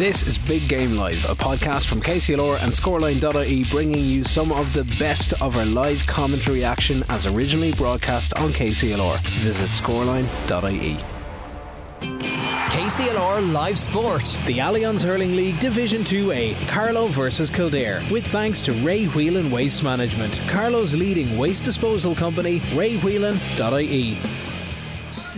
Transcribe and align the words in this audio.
This 0.00 0.26
is 0.26 0.38
Big 0.38 0.66
Game 0.66 0.96
Live, 0.96 1.22
a 1.26 1.34
podcast 1.34 1.86
from 1.86 2.00
KCLR 2.00 2.64
and 2.64 2.72
Scoreline.ie, 2.72 3.64
bringing 3.64 4.02
you 4.02 4.24
some 4.24 4.50
of 4.50 4.72
the 4.72 4.84
best 4.98 5.34
of 5.42 5.58
our 5.58 5.66
live 5.66 6.06
commentary 6.06 6.64
action 6.64 7.04
as 7.10 7.26
originally 7.26 7.74
broadcast 7.74 8.32
on 8.38 8.48
KCLR. 8.48 9.20
Visit 9.42 9.68
Scoreline.ie. 9.68 10.96
KCLR 12.70 13.52
Live 13.52 13.78
Sport. 13.78 14.24
The 14.46 14.56
Allianz 14.56 15.04
Hurling 15.04 15.36
League 15.36 15.60
Division 15.60 16.00
2A, 16.00 16.66
Carlow 16.70 17.08
versus 17.08 17.50
Kildare, 17.50 18.00
with 18.10 18.26
thanks 18.26 18.62
to 18.62 18.72
Ray 18.72 19.04
Whelan 19.04 19.50
Waste 19.50 19.82
Management, 19.82 20.40
Carlow's 20.48 20.94
leading 20.94 21.36
waste 21.36 21.64
disposal 21.64 22.14
company, 22.14 22.60
raywhelan.ie. 22.72 24.16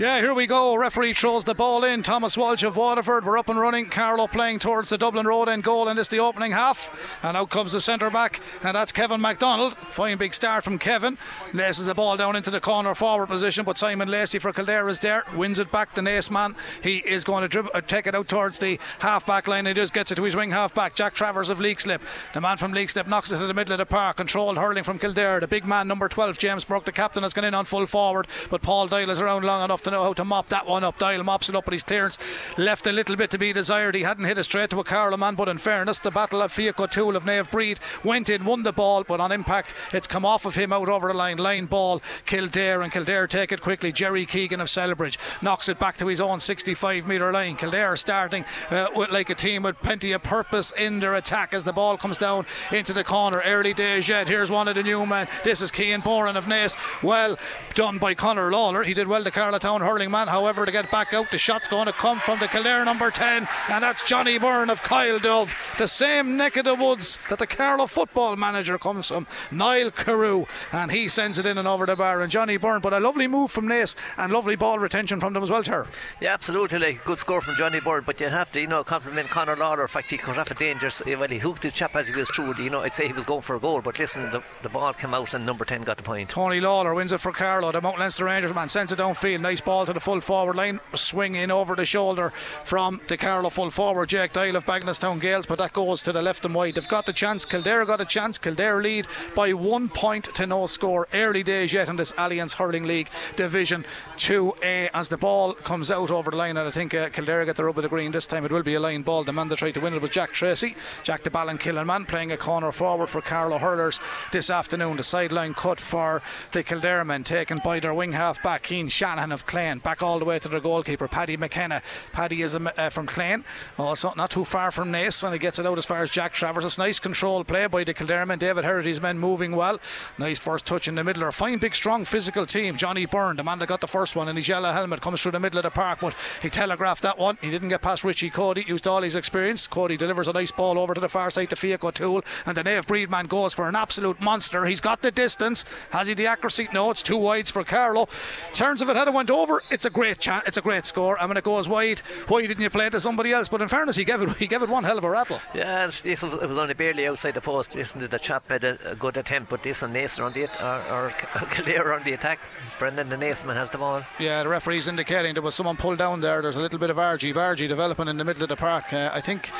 Yeah, 0.03 0.19
here 0.19 0.35
we 0.35 0.49
go. 0.49 0.75
Referee 0.75 1.13
throws 1.13 1.45
the 1.45 1.55
ball 1.55 1.85
in. 1.85 2.03
Thomas 2.03 2.37
Walsh 2.37 2.65
of 2.65 2.75
Waterford. 2.75 3.25
We're 3.25 3.39
up 3.39 3.49
and 3.49 3.61
running. 3.61 3.89
Carlow 3.89 4.27
playing 4.27 4.59
towards 4.59 4.89
the 4.89 4.99
Dublin 4.99 5.29
Road 5.29 5.49
end 5.49 5.63
goal, 5.63 5.87
and 5.87 5.97
it's 5.97 6.09
the 6.09 6.19
opening 6.19 6.51
half. 6.51 7.21
And 7.23 7.37
out 7.37 7.51
comes 7.51 7.71
the 7.71 7.81
centre 7.81 8.11
back, 8.11 8.41
and 8.65 8.75
that's 8.75 8.91
Kevin 8.91 9.21
MacDonald. 9.21 9.77
Fine 9.77 10.19
big 10.19 10.35
start 10.35 10.65
from 10.65 10.77
Kevin. 10.77 11.19
Laces 11.53 11.87
the 11.87 11.95
ball 11.95 12.17
down 12.17 12.35
into 12.35 12.51
the 12.51 12.59
corner 12.59 12.97
forward 12.97 13.29
position, 13.29 13.65
but 13.65 13.79
Simon 13.79 14.09
Lacey 14.09 14.41
for 14.41 14.53
Kildare 14.53 14.89
is 14.89 14.99
there. 14.99 15.23
Wins 15.37 15.61
it 15.61 15.71
back. 15.71 15.95
The 15.95 16.01
Naas 16.01 16.33
man. 16.33 16.57
He 16.83 16.97
is 16.97 17.23
going 17.23 17.43
to 17.43 17.49
dribble, 17.49 17.71
uh, 17.73 17.81
take 17.81 18.09
it 18.09 18.17
out 18.17 18.27
towards 18.27 18.59
the 18.59 18.81
half 18.99 19.25
back 19.25 19.47
line. 19.47 19.67
He 19.67 19.73
just 19.73 19.95
gets 19.95 20.11
it 20.11 20.17
to 20.17 20.25
his 20.25 20.35
wing 20.35 20.51
half 20.51 20.75
back. 20.75 20.97
Jack 20.97 21.15
Travers 21.15 21.49
of 21.49 21.61
Leixlip. 21.61 22.01
The 22.35 22.41
man 22.41 22.57
from 22.57 22.73
Leixlip 22.73 23.07
knocks 23.07 23.31
it 23.31 23.39
to 23.39 23.47
the 23.47 23.55
middle 23.55 23.75
of 23.75 23.79
the 23.79 23.87
park. 23.87 24.17
Controlled 24.17 24.59
hurling 24.59 24.83
from 24.83 24.99
Kildare. 24.99 25.39
The 25.39 25.47
big 25.47 25.65
man, 25.65 25.87
number 25.87 26.09
12, 26.09 26.39
James 26.39 26.65
Burke, 26.65 26.87
the 26.87 26.91
captain, 26.91 27.23
has 27.23 27.33
gone 27.33 27.45
in 27.45 27.55
on 27.55 27.67
full 27.67 27.87
forward, 27.87 28.27
but 28.51 28.63
Paul 28.63 28.89
Doyle 28.89 29.09
is 29.09 29.21
around 29.21 29.45
long 29.45 29.65
enough 29.65 29.81
to 29.83 29.92
know 29.93 30.03
how 30.03 30.13
to 30.15 30.25
mop 30.25 30.49
that 30.49 30.67
one 30.67 30.85
up. 30.85 30.99
Doyle 30.99 31.23
mops 31.23 31.49
it 31.49 31.55
up, 31.55 31.65
but 31.65 31.75
his 31.75 31.83
clearance 31.83 32.19
left 32.59 32.87
a 32.87 32.93
little 32.93 33.17
bit 33.17 33.31
to 33.31 33.39
be 33.39 33.53
desired. 33.53 33.95
He 33.95 34.03
hadn't 34.03 34.25
hit 34.25 34.39
it 34.39 34.45
straight 34.45 34.71
to 34.71 34.81
a 34.81 34.85
Carlow 34.85 35.17
man, 35.17 35.35
but 35.35 35.49
in 35.49 35.59
fairness, 35.59 35.99
the 35.99 36.11
battle 36.11 36.43
of 36.43 36.53
Fiaco 36.53 36.91
Tool 36.91 37.17
of 37.17 37.25
Naomh 37.25 37.51
Bríd 37.51 38.05
went 38.05 38.29
in, 38.29 38.45
won 38.45 38.63
the 38.63 38.73
ball, 38.73 39.05
but 39.05 39.21
on 39.21 39.33
impact, 39.33 39.75
it's 39.93 40.09
come 40.09 40.25
off 40.25 40.45
of 40.45 40.55
him 40.55 40.73
out 40.73 40.89
over 40.89 41.09
the 41.09 41.15
line. 41.15 41.39
Line 41.39 41.67
ball, 41.67 42.03
Kildare, 42.27 42.83
and 42.83 42.93
Kildare 42.93 43.27
take 43.27 43.53
it 43.53 43.61
quickly. 43.61 43.93
Jerry 43.93 44.27
Keegan 44.27 44.61
of 44.61 44.69
Celbridge 44.69 45.19
knocks 45.43 45.69
it 45.69 45.79
back 45.79 45.97
to 45.99 46.07
his 46.07 46.21
own 46.21 46.41
65 46.41 47.07
metre 47.07 47.33
line. 47.33 47.57
Kildare 47.57 47.97
starting 47.97 48.45
uh, 48.71 48.89
with, 48.95 49.11
like 49.11 49.31
a 49.31 49.35
team 49.35 49.63
with 49.63 49.79
plenty 49.81 50.13
of 50.13 50.23
purpose 50.23 50.73
in 50.79 51.01
their 51.01 51.15
attack 51.15 51.55
as 51.55 51.65
the 51.65 51.73
ball 51.73 51.97
comes 51.97 52.19
down 52.19 52.47
into 52.71 52.93
the 52.93 53.05
corner. 53.05 53.43
Early 53.45 53.75
days 53.75 54.09
yet. 54.09 54.29
Here's 54.29 54.51
one 54.51 54.69
of 54.69 54.75
the 54.75 54.83
new 54.83 55.05
men. 55.07 55.29
This 55.45 55.61
is 55.61 55.71
Keane 55.71 56.03
Boran 56.03 56.37
of 56.37 56.47
Naas. 56.47 56.77
Well 57.03 57.39
done 57.75 57.99
by 57.99 58.15
Connor 58.15 58.51
Lawler. 58.51 58.83
He 58.83 58.95
did 58.95 59.07
well, 59.07 59.23
to 59.25 59.25
the 59.25 59.59
Town 59.73 59.81
hurling 59.81 60.11
man. 60.11 60.29
However, 60.29 60.67
to 60.67 60.73
get 60.73 60.91
back 60.91 61.15
out, 61.15 61.31
the 61.31 61.39
shot's 61.39 61.67
going 61.67 61.87
to 61.87 61.95
come 61.95 62.21
from 62.21 62.39
the 62.41 62.47
Kildare 62.47 62.85
number 62.85 63.11
10, 63.11 63.49
and 63.71 63.83
that's 63.83 64.05
Johnny 64.05 64.37
Byrne 64.37 64.69
of 64.69 64.83
Coill 64.83 65.19
Dubh. 65.19 65.51
The 65.79 65.89
same 65.89 66.37
neck 66.37 66.59
of 66.59 66.67
the 66.67 66.75
woods 66.75 67.19
that 67.31 67.39
the 67.39 67.47
Carlow 67.47 67.87
football 67.87 68.37
manager 68.37 68.77
comes 68.77 69.09
from, 69.09 69.27
Niall 69.51 69.91
Carew, 69.91 70.45
and 70.73 70.93
he 70.93 71.09
sends 71.09 71.39
it 71.39 71.47
in 71.47 71.57
and 71.57 71.67
over 71.67 71.87
the 71.87 71.97
bar. 71.97 72.21
And 72.21 72.31
Johnny 72.31 72.59
Byrne, 72.59 72.83
but 72.83 72.93
a 72.93 73.01
lovely 73.01 73.27
move 73.27 73.51
from 73.51 73.67
Naas 73.67 73.97
and 74.19 74.31
lovely 74.31 74.57
ball 74.57 74.79
retention 74.79 75.21
from 75.21 75.33
them 75.33 75.43
as 75.43 75.49
well, 75.49 75.63
Ter. 75.63 75.87
Yeah, 76.21 76.35
absolutely. 76.35 76.79
Like, 76.79 77.03
good 77.07 77.17
score 77.17 77.41
from 77.41 77.55
Johnny 77.57 77.81
Byrne, 77.81 78.03
but 78.05 78.21
you 78.21 78.29
have 78.29 78.53
to, 78.53 78.61
you 78.61 78.67
know, 78.67 78.85
compliment 78.85 79.31
Connor 79.31 79.57
Lawler. 79.57 79.81
In 79.81 79.89
fact, 79.89 80.11
he 80.11 80.19
could 80.19 80.37
have 80.37 80.51
a 80.51 80.55
dangerous. 80.55 81.01
Eh, 81.07 81.15
well, 81.15 81.31
he 81.31 81.39
hooked 81.39 81.63
his 81.63 81.73
chap 81.73 81.97
as 81.97 82.09
he 82.09 82.15
was 82.15 82.29
through. 82.29 82.63
You 82.63 82.69
know, 82.69 82.83
I'd 82.83 82.95
say 82.95 83.07
he 83.07 83.15
was 83.15 83.25
going 83.25 83.41
for 83.41 83.57
a 83.57 83.61
goal, 83.61 83.81
but 83.81 83.99
listen, 83.99 84.31
the, 84.33 84.43
the 84.61 84.69
ball 84.69 84.93
came 84.93 85.15
out 85.15 85.33
and 85.33 85.47
number 85.47 85.65
10 85.65 85.81
got 85.81 85.97
the 85.97 86.03
point. 86.03 86.29
Tony 86.29 86.61
Lawler 86.61 86.93
wins 86.93 87.13
it 87.13 87.23
for 87.23 87.33
Carlow. 87.33 87.73
The 87.73 87.81
Mount 87.81 87.99
Leinster 87.99 88.27
Rangers 88.27 88.55
man 88.55 88.69
sends 88.69 88.93
it 88.93 88.99
downfield. 88.99 89.41
Nice 89.41 89.62
ball 89.65 89.87
to 89.87 89.93
the 89.93 90.01
full 90.01 90.21
forward 90.21 90.57
line. 90.57 90.81
Swing 90.95 91.35
in 91.35 91.51
over 91.51 91.75
the 91.75 91.85
shoulder 91.85 92.31
from 92.65 93.01
the 93.09 93.17
Carlow 93.17 93.51
full 93.51 93.71
forward, 93.71 94.09
Jake 94.09 94.33
Doyle 94.33 94.57
of 94.57 94.65
Bagenalstown 94.65 95.21
Gaels, 95.21 95.47
but 95.47 95.59
that 95.59 95.73
goes 95.73 96.03
to 96.03 96.13
the 96.13 96.23
left 96.23 96.45
and 96.45 96.55
wide. 96.55 96.75
They've 96.75 96.89
got 96.89 97.07
the 97.07 97.13
chance. 97.13 97.45
Kildare 97.45 97.85
got 97.85 98.01
a 98.01 98.05
chance. 98.05 98.39
Kildare 98.39 98.83
lead 98.83 99.07
by 99.35 99.53
one 99.53 99.89
point 99.89 100.25
to 100.35 100.47
no 100.47 100.67
score. 100.67 101.09
Early 101.15 101.43
days 101.43 101.73
yet 101.73 101.89
in 101.89 101.97
this 101.97 102.13
Allianz 102.13 102.55
Hurling 102.55 102.85
League 102.85 103.09
Division 103.37 103.85
2A 104.17 104.91
as 104.95 105.09
the 105.09 105.17
ball 105.17 105.55
comes 105.55 105.91
out 105.91 106.11
over 106.11 106.31
the 106.31 106.37
line. 106.37 106.57
And 106.57 106.69
I 106.69 106.71
think 106.71 106.95
uh, 106.95 107.09
Kildare 107.11 107.45
get 107.45 107.57
the 107.57 107.65
rub 107.65 107.79
of 107.79 107.83
the 107.83 107.89
green 107.89 108.13
this 108.13 108.27
time. 108.27 108.45
It 108.45 108.53
will 108.53 108.63
be 108.63 108.75
a 108.75 108.81
line 108.81 109.03
ball. 109.03 109.25
The 109.25 109.33
man 109.33 109.49
that 109.49 109.59
tried 109.59 109.75
to 109.75 109.81
win 109.81 109.95
it 109.95 110.03
was 110.03 110.11
Jack 110.11 110.33
Tracy. 110.33 110.77
Jack 111.03 111.23
the 111.23 111.31
Ballinkillen 111.31 111.87
man 111.87 112.05
playing 112.05 112.33
a 112.33 112.37
corner 112.37 112.73
forward 112.73 113.09
for 113.09 113.21
Carlow 113.21 113.59
Hurlers 113.59 114.01
this 114.33 114.51
afternoon. 114.51 114.97
The 114.97 115.03
sideline 115.03 115.55
cut 115.55 115.81
for 115.81 116.23
the 116.53 116.63
Kildare 116.63 117.05
men 117.05 117.25
taken 117.25 117.61
by 117.65 117.81
their 117.81 117.95
wing 117.95 118.13
half 118.13 118.43
back, 118.43 118.63
Keane 118.63 118.89
Shanahan 118.89 119.33
of 119.33 119.47
Clane. 119.53 119.81
Back 119.81 120.03
all 120.03 120.19
the 120.19 120.25
way 120.25 120.39
to 120.39 120.49
their 120.49 120.61
goalkeeper, 120.61 121.07
Paddy 121.07 121.37
McKenna. 121.37 121.83
Paddy 122.11 122.41
is 122.41 122.55
um, 122.55 122.71
uh, 122.75 122.89
from 122.89 123.07
Clane, 123.07 123.45
also 123.79 124.11
not 124.17 124.31
too 124.31 124.47
far 124.47 124.71
from 124.71 124.91
Naas, 124.91 125.23
and 125.23 125.35
he 125.35 125.39
gets 125.39 125.59
it 125.59 125.67
out 125.67 125.77
as 125.77 125.85
far 125.85 126.03
as 126.03 126.11
Jack 126.11 126.33
Travers. 126.33 126.65
It's 126.65 126.79
nice 126.79 126.99
control 126.99 127.45
play 127.45 127.67
by 127.67 127.85
the 127.85 127.93
Kildare 127.93 128.25
men. 128.25 128.39
David 128.39 128.65
Herity's 128.65 129.03
men 129.03 129.19
moving 129.19 129.55
well. 129.55 129.79
Nice 130.17 130.39
first 130.39 130.65
touch 130.65 130.89
in 130.89 130.95
the 130.95 131.05
middle. 131.05 131.25
A 131.25 131.33
fine, 131.33 131.59
big, 131.59 131.75
strong 131.75 132.07
physical 132.07 132.47
team. 132.47 132.79
Johnny 132.79 133.05
Byrne, 133.05 133.37
the 133.37 133.45
man 133.45 133.59
that 133.59 133.69
got 133.69 133.83
the 133.83 133.87
first 133.87 134.17
one 134.17 134.27
in 134.27 134.37
his 134.37 134.49
yellow 134.49 134.73
helmet, 134.73 135.03
comes 135.03 135.21
through 135.21 135.33
the 135.33 135.41
middle 135.41 135.59
of 135.59 135.65
the 135.65 135.71
park, 135.71 135.99
but 136.01 136.15
he 136.41 136.49
telegraphed 136.49 137.03
that 137.03 137.19
one. 137.19 137.37
He 137.43 137.51
didn't 137.51 137.69
get 137.69 137.83
past 137.83 138.05
Richie 138.05 138.31
Cody, 138.31 138.65
used 138.67 138.87
all 138.87 139.03
his 139.03 139.17
experience. 139.17 139.67
Cody 139.67 139.99
delivers 139.99 140.29
a 140.29 140.33
nice 140.33 140.51
ball 140.51 140.79
over 140.79 140.95
to 140.95 141.01
the 141.01 141.11
far 141.11 141.31
side 141.31 141.51
to 141.51 141.57
Fiaco 141.57 141.93
Tool, 141.93 142.25
and 142.47 142.57
the 142.57 142.65
Naomh 142.65 142.87
Bríd 142.87 143.11
man 143.11 143.27
goes 143.27 143.53
for 143.53 143.69
an 143.69 143.77
absolute 143.77 144.19
monster. 144.19 144.65
He's 144.65 144.81
got 144.81 145.03
the 145.03 145.11
distance. 145.11 145.67
Has 145.91 146.09
he 146.09 146.15
the 146.15 146.27
accuracy? 146.27 146.69
No, 146.73 146.91
it's 146.91 147.03
two 147.03 147.19
wides 147.19 147.51
for 147.51 147.65
Carlow. 147.65 148.09
Turns 148.55 148.81
if 148.81 148.89
it 148.89 148.97
had 148.97 149.13
went 149.13 149.31
over, 149.31 149.42
it's 149.71 149.85
a 149.85 149.91
great 149.91 150.19
chance. 150.19 150.45
It's 150.47 150.57
a 150.57 150.63
great 150.63 150.85
score. 150.85 151.19
I 151.21 151.27
mean, 151.27 151.37
it 151.37 151.45
goes 151.45 151.69
wide. 151.69 152.01
Why 152.29 152.47
didn't 152.47 152.63
you 152.63 152.71
play 152.71 152.87
it 152.87 152.91
to 152.91 153.01
somebody 153.01 153.33
else? 153.33 153.49
But 153.49 153.63
in 153.63 153.69
fairness, 153.69 153.97
he 153.97 154.05
gave 154.05 154.23
it. 154.23 154.29
He 154.43 154.49
gave 154.49 154.63
it 154.63 154.69
one 154.69 154.83
hell 154.83 154.99
of 154.99 155.05
a 155.05 155.11
rattle. 155.11 155.41
Yeah, 155.55 155.87
this 155.87 156.23
was, 156.23 156.43
it 156.43 156.49
was 156.49 156.59
only 156.59 156.75
barely 156.75 157.07
outside 157.07 157.35
the 157.35 157.41
post. 157.41 157.77
Listen, 157.77 158.01
the 158.01 158.19
chap 158.19 158.49
had 158.49 158.65
a, 158.65 158.97
good 158.99 159.17
attempt, 159.17 159.51
but 159.51 159.63
this 159.63 159.83
and 159.83 159.95
Naas 159.95 160.23
on 160.23 160.33
the 160.33 160.45
or, 160.61 161.07
or 161.07 161.11
Kildare 161.51 161.93
on 161.93 162.03
the 162.03 162.13
attack. 162.13 162.41
Brendan 162.79 163.09
the 163.09 163.17
Naceman 163.17 163.55
has 163.55 163.71
the 163.71 163.79
ball. 163.79 164.03
Yeah, 164.19 164.43
the 164.43 164.49
referee's 164.49 164.89
indicating 164.89 165.35
there 165.35 165.43
was 165.43 165.55
someone 165.55 165.77
pulled 165.77 165.99
down 165.99 166.21
there. 166.21 166.43
There's 166.43 166.57
a 166.57 166.63
little 166.63 166.79
bit 166.79 166.91
of 166.91 166.99
argy 166.99 167.33
bargy 167.33 167.69
developing 167.69 168.09
in 168.09 168.17
the 168.17 168.25
middle 168.25 168.43
of 168.43 168.49
the 168.49 168.57
park. 168.57 168.93
Uh, 168.93 169.11
I 169.13 169.21
think. 169.21 169.51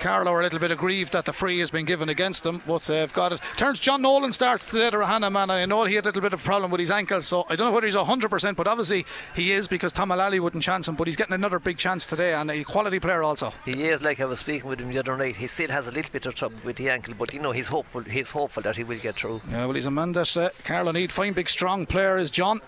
Carlow 0.00 0.32
are 0.32 0.40
a 0.40 0.44
little 0.44 0.58
bit 0.58 0.70
aggrieved 0.70 1.12
that 1.12 1.26
the 1.26 1.32
free 1.32 1.58
has 1.58 1.70
been 1.70 1.84
given 1.84 2.08
against 2.08 2.42
them, 2.42 2.62
but 2.66 2.80
they've 2.82 3.12
got 3.12 3.34
it. 3.34 3.40
Turns 3.58 3.78
John 3.78 4.00
Nolan 4.00 4.32
starts 4.32 4.64
today, 4.70 4.88
the 4.88 4.96
Rahana 4.96 5.30
man. 5.30 5.50
I 5.50 5.66
know 5.66 5.84
he 5.84 5.94
had 5.94 6.06
a 6.06 6.08
little 6.08 6.22
bit 6.22 6.32
of 6.32 6.40
a 6.40 6.42
problem 6.42 6.70
with 6.70 6.80
his 6.80 6.90
ankle, 6.90 7.20
so 7.20 7.44
I 7.50 7.54
don't 7.54 7.66
know 7.66 7.72
whether 7.72 7.86
he's 7.86 7.94
100%, 7.94 8.56
but 8.56 8.66
obviously 8.66 9.04
he 9.36 9.52
is 9.52 9.68
because 9.68 9.92
Tom 9.92 10.08
Mullally 10.08 10.40
wouldn't 10.40 10.62
chance 10.62 10.88
him, 10.88 10.94
but 10.94 11.06
he's 11.06 11.16
getting 11.16 11.34
another 11.34 11.58
big 11.58 11.76
chance 11.76 12.06
today 12.06 12.32
and 12.32 12.50
a 12.50 12.64
quality 12.64 12.98
player 12.98 13.22
also. 13.22 13.52
He 13.66 13.84
is, 13.84 14.00
like 14.00 14.20
I 14.20 14.24
was 14.24 14.38
speaking 14.38 14.70
with 14.70 14.80
him 14.80 14.88
the 14.88 14.98
other 14.98 15.18
night, 15.18 15.36
he 15.36 15.46
still 15.46 15.68
has 15.68 15.86
a 15.86 15.90
little 15.90 16.10
bit 16.10 16.24
of 16.24 16.34
trouble 16.34 16.56
with 16.64 16.76
the 16.76 16.88
ankle, 16.88 17.12
but 17.18 17.34
you 17.34 17.40
know, 17.42 17.52
he's 17.52 17.68
hopeful, 17.68 18.00
he's 18.00 18.30
hopeful 18.30 18.62
that 18.62 18.78
he 18.78 18.84
will 18.84 18.98
get 18.98 19.16
through. 19.16 19.42
Yeah, 19.50 19.66
well, 19.66 19.74
he's 19.74 19.84
a 19.84 19.90
man 19.90 20.12
that 20.12 20.34
uh, 20.34 20.48
Carlow 20.64 20.92
need. 20.92 21.12
Fine, 21.12 21.34
big, 21.34 21.50
strong 21.50 21.84
player 21.84 22.16
is 22.16 22.30
John. 22.30 22.60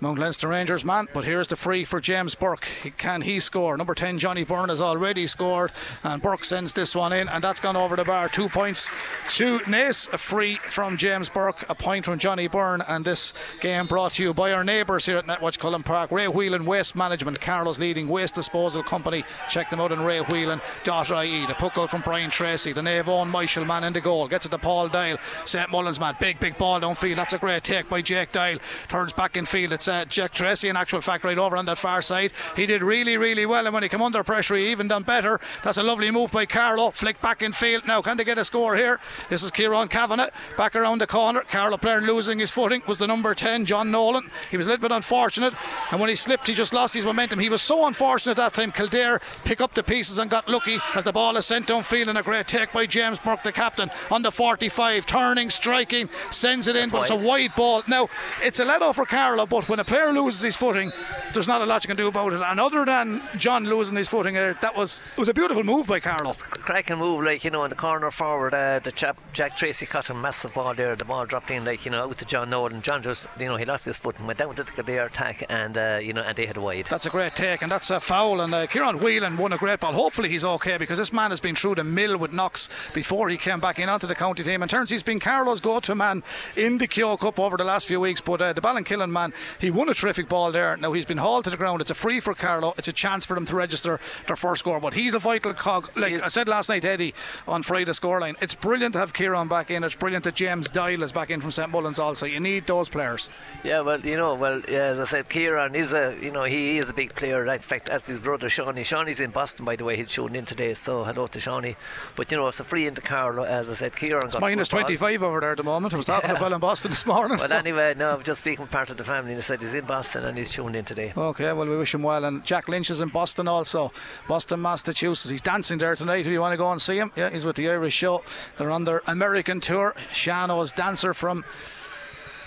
Mount 0.00 0.18
Leinster 0.18 0.48
Rangers 0.48 0.84
man. 0.84 1.08
But 1.12 1.24
here's 1.24 1.48
the 1.48 1.56
free 1.56 1.84
for 1.84 2.00
James 2.00 2.34
Burke. 2.34 2.66
Can 2.96 3.22
he 3.22 3.40
score? 3.40 3.76
Number 3.76 3.94
10, 3.94 4.18
Johnny 4.18 4.44
Byrne, 4.44 4.70
has 4.70 4.80
already 4.80 5.26
scored, 5.26 5.72
and 6.02 6.22
Burke 6.22 6.44
sends 6.44 6.72
this 6.72 6.94
one 6.94 7.12
in, 7.12 7.28
and 7.28 7.44
that's 7.44 7.60
gone 7.60 7.76
over 7.76 7.96
the 7.96 8.04
bar. 8.04 8.28
Two 8.28 8.48
points 8.48 8.90
to 9.28 9.58
Naas. 9.60 10.12
A 10.12 10.18
free 10.18 10.56
from 10.68 10.96
James 10.96 11.28
Burke, 11.28 11.68
a 11.68 11.74
point 11.74 12.04
from 12.04 12.18
Johnny 12.18 12.48
Byrne, 12.48 12.82
and 12.88 13.04
this 13.04 13.34
game 13.60 13.86
brought 13.86 14.12
to 14.12 14.22
you 14.22 14.32
by 14.32 14.52
our 14.52 14.64
neighbours 14.64 15.06
here 15.06 15.18
at 15.18 15.26
Netwatch 15.26 15.58
Cullen 15.58 15.82
Park. 15.82 16.10
Ray 16.10 16.28
Whelan 16.28 16.64
Waste 16.64 16.96
Management, 16.96 17.40
Carlow's 17.40 17.78
leading 17.78 18.08
waste 18.08 18.34
disposal 18.34 18.82
company. 18.82 19.24
Check 19.48 19.68
them 19.70 19.80
out 19.80 19.92
on 19.92 19.98
raywhelan.ie. 19.98 21.46
The 21.46 21.54
puck 21.54 21.76
out 21.76 21.90
from 21.90 22.00
Brian 22.02 22.30
Tracy, 22.30 22.72
the 22.72 22.80
Naomh 22.80 23.04
Eoin 23.04 23.30
Myshall 23.30 23.66
man 23.66 23.84
in 23.84 23.92
the 23.92 24.00
goal. 24.00 24.28
Gets 24.28 24.46
it 24.46 24.50
to 24.50 24.58
Paul 24.58 24.88
Doyle. 24.88 25.18
St 25.44 25.70
Mullins 25.70 26.00
man. 26.00 26.16
Big, 26.20 26.40
big 26.40 26.56
ball 26.56 26.80
downfield. 26.80 27.16
That's 27.16 27.32
a 27.32 27.38
great 27.38 27.62
take 27.62 27.88
by 27.88 28.00
Jake 28.00 28.32
Doyle. 28.32 28.58
Turns 28.88 29.12
back 29.12 29.36
in 29.36 29.44
field. 29.44 29.72
It's 29.72 29.88
uh, 29.90 30.04
Jack 30.06 30.32
Tracy, 30.32 30.68
in 30.68 30.76
actual 30.76 31.00
fact, 31.00 31.24
right 31.24 31.36
over 31.36 31.56
on 31.56 31.66
that 31.66 31.78
far 31.78 32.00
side. 32.00 32.32
He 32.56 32.64
did 32.66 32.82
really, 32.82 33.16
really 33.16 33.44
well, 33.44 33.66
and 33.66 33.74
when 33.74 33.82
he 33.82 33.88
came 33.88 34.00
under 34.00 34.22
pressure, 34.24 34.54
he 34.54 34.70
even 34.70 34.88
done 34.88 35.02
better. 35.02 35.40
That's 35.64 35.76
a 35.78 35.82
lovely 35.82 36.10
move 36.10 36.32
by 36.32 36.46
Carlow. 36.46 36.92
Flick 36.92 37.20
back 37.20 37.42
in 37.42 37.52
field. 37.52 37.86
Now, 37.86 38.00
can 38.00 38.16
they 38.16 38.24
get 38.24 38.38
a 38.38 38.44
score 38.44 38.76
here? 38.76 39.00
This 39.28 39.42
is 39.42 39.50
Kieran 39.50 39.88
Kavanagh 39.88 40.30
back 40.56 40.74
around 40.76 40.98
the 41.00 41.06
corner. 41.06 41.40
Carlow 41.42 41.76
player 41.76 42.00
losing 42.00 42.38
his 42.38 42.50
footing 42.50 42.82
was 42.86 42.98
the 42.98 43.06
number 43.06 43.34
10, 43.34 43.64
John 43.66 43.90
Nolan. 43.90 44.30
He 44.50 44.56
was 44.56 44.66
a 44.66 44.70
little 44.70 44.82
bit 44.88 44.92
unfortunate, 44.94 45.54
and 45.90 46.00
when 46.00 46.08
he 46.08 46.14
slipped, 46.14 46.46
he 46.46 46.54
just 46.54 46.72
lost 46.72 46.94
his 46.94 47.04
momentum. 47.04 47.38
He 47.40 47.48
was 47.48 47.60
so 47.62 47.86
unfortunate 47.86 48.36
that 48.36 48.54
time. 48.54 48.70
Kildare 48.72 49.20
pick 49.44 49.60
up 49.60 49.74
the 49.74 49.82
pieces 49.82 50.18
and 50.18 50.30
got 50.30 50.48
lucky 50.48 50.78
as 50.94 51.04
the 51.04 51.12
ball 51.12 51.36
is 51.36 51.46
sent 51.46 51.66
downfield, 51.66 52.06
and 52.06 52.18
a 52.18 52.22
great 52.22 52.46
take 52.46 52.72
by 52.72 52.86
James 52.86 53.18
Burke, 53.18 53.42
the 53.42 53.52
captain, 53.52 53.90
on 54.10 54.22
the 54.22 54.30
45, 54.30 55.04
turning, 55.06 55.50
striking, 55.50 56.08
sends 56.30 56.68
it 56.68 56.76
in, 56.76 56.88
That's 56.88 56.92
but 56.92 56.98
wide. 56.98 57.02
it's 57.02 57.10
a 57.10 57.26
wide 57.26 57.54
ball. 57.56 57.82
Now, 57.88 58.08
it's 58.42 58.60
a 58.60 58.64
let 58.64 58.82
off 58.82 58.96
for 58.96 59.04
Carlow, 59.06 59.46
but 59.46 59.68
when 59.68 59.79
when 59.80 59.86
a 59.86 59.98
player 59.98 60.12
loses 60.12 60.42
his 60.42 60.56
footing, 60.56 60.92
there's 61.32 61.48
not 61.48 61.62
a 61.62 61.64
lot 61.64 61.82
you 61.82 61.88
can 61.88 61.96
do 61.96 62.08
about 62.08 62.34
it. 62.34 62.42
And 62.42 62.60
other 62.60 62.84
than 62.84 63.22
John 63.38 63.64
losing 63.64 63.96
his 63.96 64.10
footing, 64.10 64.36
uh, 64.36 64.52
that 64.60 64.76
was 64.76 65.00
it 65.16 65.20
was 65.20 65.30
a 65.30 65.34
beautiful 65.34 65.62
move 65.62 65.86
by 65.86 66.00
Carlow. 66.00 66.34
Cracking 66.34 66.98
move, 66.98 67.24
like 67.24 67.44
you 67.44 67.50
know, 67.50 67.64
in 67.64 67.70
the 67.70 67.76
corner 67.76 68.10
forward, 68.10 68.52
uh, 68.52 68.78
the 68.80 68.92
chap 68.92 69.18
Jack 69.32 69.56
Tracy 69.56 69.86
caught 69.86 70.10
a 70.10 70.14
massive 70.14 70.52
ball 70.52 70.74
there. 70.74 70.94
The 70.96 71.06
ball 71.06 71.24
dropped 71.24 71.50
in, 71.50 71.64
like 71.64 71.86
you 71.86 71.90
know, 71.90 72.02
out 72.02 72.18
to 72.18 72.24
John 72.26 72.50
Nolan. 72.50 72.82
John 72.82 73.02
just, 73.02 73.26
you 73.38 73.46
know, 73.46 73.56
he 73.56 73.64
lost 73.64 73.86
his 73.86 73.96
foot 73.96 74.18
and 74.18 74.26
went 74.26 74.38
down 74.38 74.54
to 74.54 74.64
the 74.64 74.70
Kildare 74.70 75.06
attack, 75.06 75.44
and 75.48 75.78
uh, 75.78 75.98
you 76.02 76.12
know, 76.12 76.22
and 76.22 76.36
they 76.36 76.44
had 76.44 76.58
wide. 76.58 76.86
That's 76.86 77.06
a 77.06 77.10
great 77.10 77.34
take, 77.34 77.62
and 77.62 77.72
that's 77.72 77.88
a 77.90 78.00
foul. 78.00 78.42
And 78.42 78.52
uh, 78.52 78.66
Kieran 78.66 78.98
Whelan 78.98 79.38
won 79.38 79.54
a 79.54 79.58
great 79.58 79.80
ball. 79.80 79.94
Hopefully, 79.94 80.28
he's 80.28 80.44
okay 80.44 80.76
because 80.76 80.98
this 80.98 81.12
man 81.12 81.30
has 81.30 81.40
been 81.40 81.54
through 81.54 81.76
the 81.76 81.84
mill 81.84 82.18
with 82.18 82.34
knocks 82.34 82.68
before 82.92 83.30
he 83.30 83.38
came 83.38 83.60
back 83.60 83.78
in 83.78 83.88
onto 83.88 84.06
the 84.06 84.14
county 84.14 84.42
team. 84.42 84.60
And 84.60 84.70
turns 84.70 84.90
he's 84.90 85.02
been 85.02 85.20
Carlow's 85.20 85.62
go-to 85.62 85.94
man 85.94 86.22
in 86.56 86.76
the 86.76 86.86
Kehoe 86.86 87.16
Cup 87.16 87.38
over 87.38 87.56
the 87.56 87.64
last 87.64 87.86
few 87.88 88.00
weeks. 88.00 88.20
But 88.20 88.42
uh, 88.42 88.52
the 88.52 88.60
Ballinkillen 88.60 89.10
man, 89.10 89.32
he 89.58 89.69
won 89.70 89.88
a 89.88 89.94
terrific 89.94 90.28
ball 90.28 90.52
there. 90.52 90.76
Now 90.76 90.92
he's 90.92 91.04
been 91.04 91.18
hauled 91.18 91.44
to 91.44 91.50
the 91.50 91.56
ground. 91.56 91.80
It's 91.80 91.90
a 91.90 91.94
free 91.94 92.20
for 92.20 92.34
Carlow. 92.34 92.74
It's 92.76 92.88
a 92.88 92.92
chance 92.92 93.26
for 93.26 93.34
them 93.34 93.46
to 93.46 93.56
register 93.56 94.00
their 94.26 94.36
first 94.36 94.60
score. 94.60 94.80
But 94.80 94.94
he's 94.94 95.14
a 95.14 95.18
vital 95.18 95.54
cog. 95.54 95.90
Like 95.96 96.22
I 96.22 96.28
said 96.28 96.48
last 96.48 96.68
night, 96.68 96.84
Eddie, 96.84 97.14
on 97.48 97.62
Friday 97.62 97.90
scoreline, 97.92 98.40
it's 98.42 98.54
brilliant 98.54 98.92
to 98.94 98.98
have 98.98 99.12
Kieran 99.12 99.48
back 99.48 99.70
in. 99.70 99.84
It's 99.84 99.94
brilliant 99.94 100.24
that 100.24 100.34
James 100.34 100.70
Doyle 100.70 101.02
is 101.02 101.12
back 101.12 101.30
in 101.30 101.40
from 101.40 101.50
St 101.50 101.70
Mullins 101.70 101.98
also. 101.98 102.26
You 102.26 102.40
need 102.40 102.66
those 102.66 102.88
players. 102.88 103.28
Yeah, 103.64 103.80
well, 103.80 104.00
you 104.00 104.16
know, 104.16 104.34
well, 104.34 104.60
yeah, 104.68 104.78
as 104.78 104.98
I 104.98 105.04
said, 105.04 105.28
Kieran 105.28 105.74
is 105.74 105.92
a, 105.92 106.16
you 106.20 106.30
know, 106.30 106.44
he 106.44 106.78
is 106.78 106.88
a 106.88 106.94
big 106.94 107.14
player. 107.14 107.46
In 107.46 107.58
fact, 107.58 107.88
as 107.88 108.06
his 108.06 108.20
brother 108.20 108.48
Shawnee. 108.48 108.84
Shawnee's 108.84 109.20
in 109.20 109.30
Boston, 109.30 109.64
by 109.64 109.76
the 109.76 109.84
way. 109.84 109.96
He's 109.96 110.10
shown 110.10 110.34
in 110.34 110.44
today, 110.44 110.74
so 110.74 111.04
hello 111.04 111.26
to 111.28 111.40
Shawnee. 111.40 111.76
But 112.16 112.30
you 112.30 112.36
know, 112.36 112.48
it's 112.48 112.60
a 112.60 112.64
free 112.64 112.86
into 112.86 113.00
Carlow. 113.00 113.44
As 113.44 113.70
I 113.70 113.74
said, 113.74 113.96
Kieran 113.96 114.26
It's 114.26 114.34
got 114.34 114.40
minus 114.40 114.68
football. 114.68 114.86
25 114.86 115.22
over 115.22 115.40
there 115.40 115.52
at 115.52 115.56
the 115.56 115.62
moment. 115.62 115.94
I 115.94 115.96
was 115.96 116.06
talking 116.06 116.30
to 116.34 116.44
a 116.44 116.52
in 116.52 116.60
Boston 116.60 116.90
this 116.90 117.06
morning. 117.06 117.38
Well, 117.40 117.52
anyway, 117.52 117.94
no, 117.96 118.14
I'm 118.14 118.22
just 118.22 118.40
speaking 118.40 118.66
part 118.66 118.90
of 118.90 118.96
the 118.96 119.04
family. 119.04 119.34
They 119.34 119.40
said 119.40 119.59
he's 119.60 119.74
in 119.74 119.84
Boston 119.84 120.24
and 120.24 120.36
he's 120.36 120.50
tuned 120.50 120.76
in 120.76 120.84
today. 120.84 121.12
Okay, 121.16 121.52
well, 121.52 121.66
we 121.66 121.76
wish 121.76 121.94
him 121.94 122.02
well. 122.02 122.24
And 122.24 122.44
Jack 122.44 122.68
Lynch 122.68 122.90
is 122.90 123.00
in 123.00 123.08
Boston 123.08 123.48
also. 123.48 123.92
Boston, 124.28 124.62
Massachusetts. 124.62 125.30
He's 125.30 125.40
dancing 125.40 125.78
there 125.78 125.94
tonight. 125.94 126.26
If 126.26 126.26
you 126.26 126.40
want 126.40 126.52
to 126.52 126.58
go 126.58 126.70
and 126.70 126.80
see 126.80 126.96
him, 126.96 127.12
yeah, 127.16 127.30
he's 127.30 127.44
with 127.44 127.56
the 127.56 127.68
Irish 127.70 127.94
show. 127.94 128.22
They're 128.56 128.70
on 128.70 128.84
their 128.84 129.02
American 129.06 129.60
tour. 129.60 129.94
Shano's 130.12 130.72
dancer 130.72 131.14
from 131.14 131.44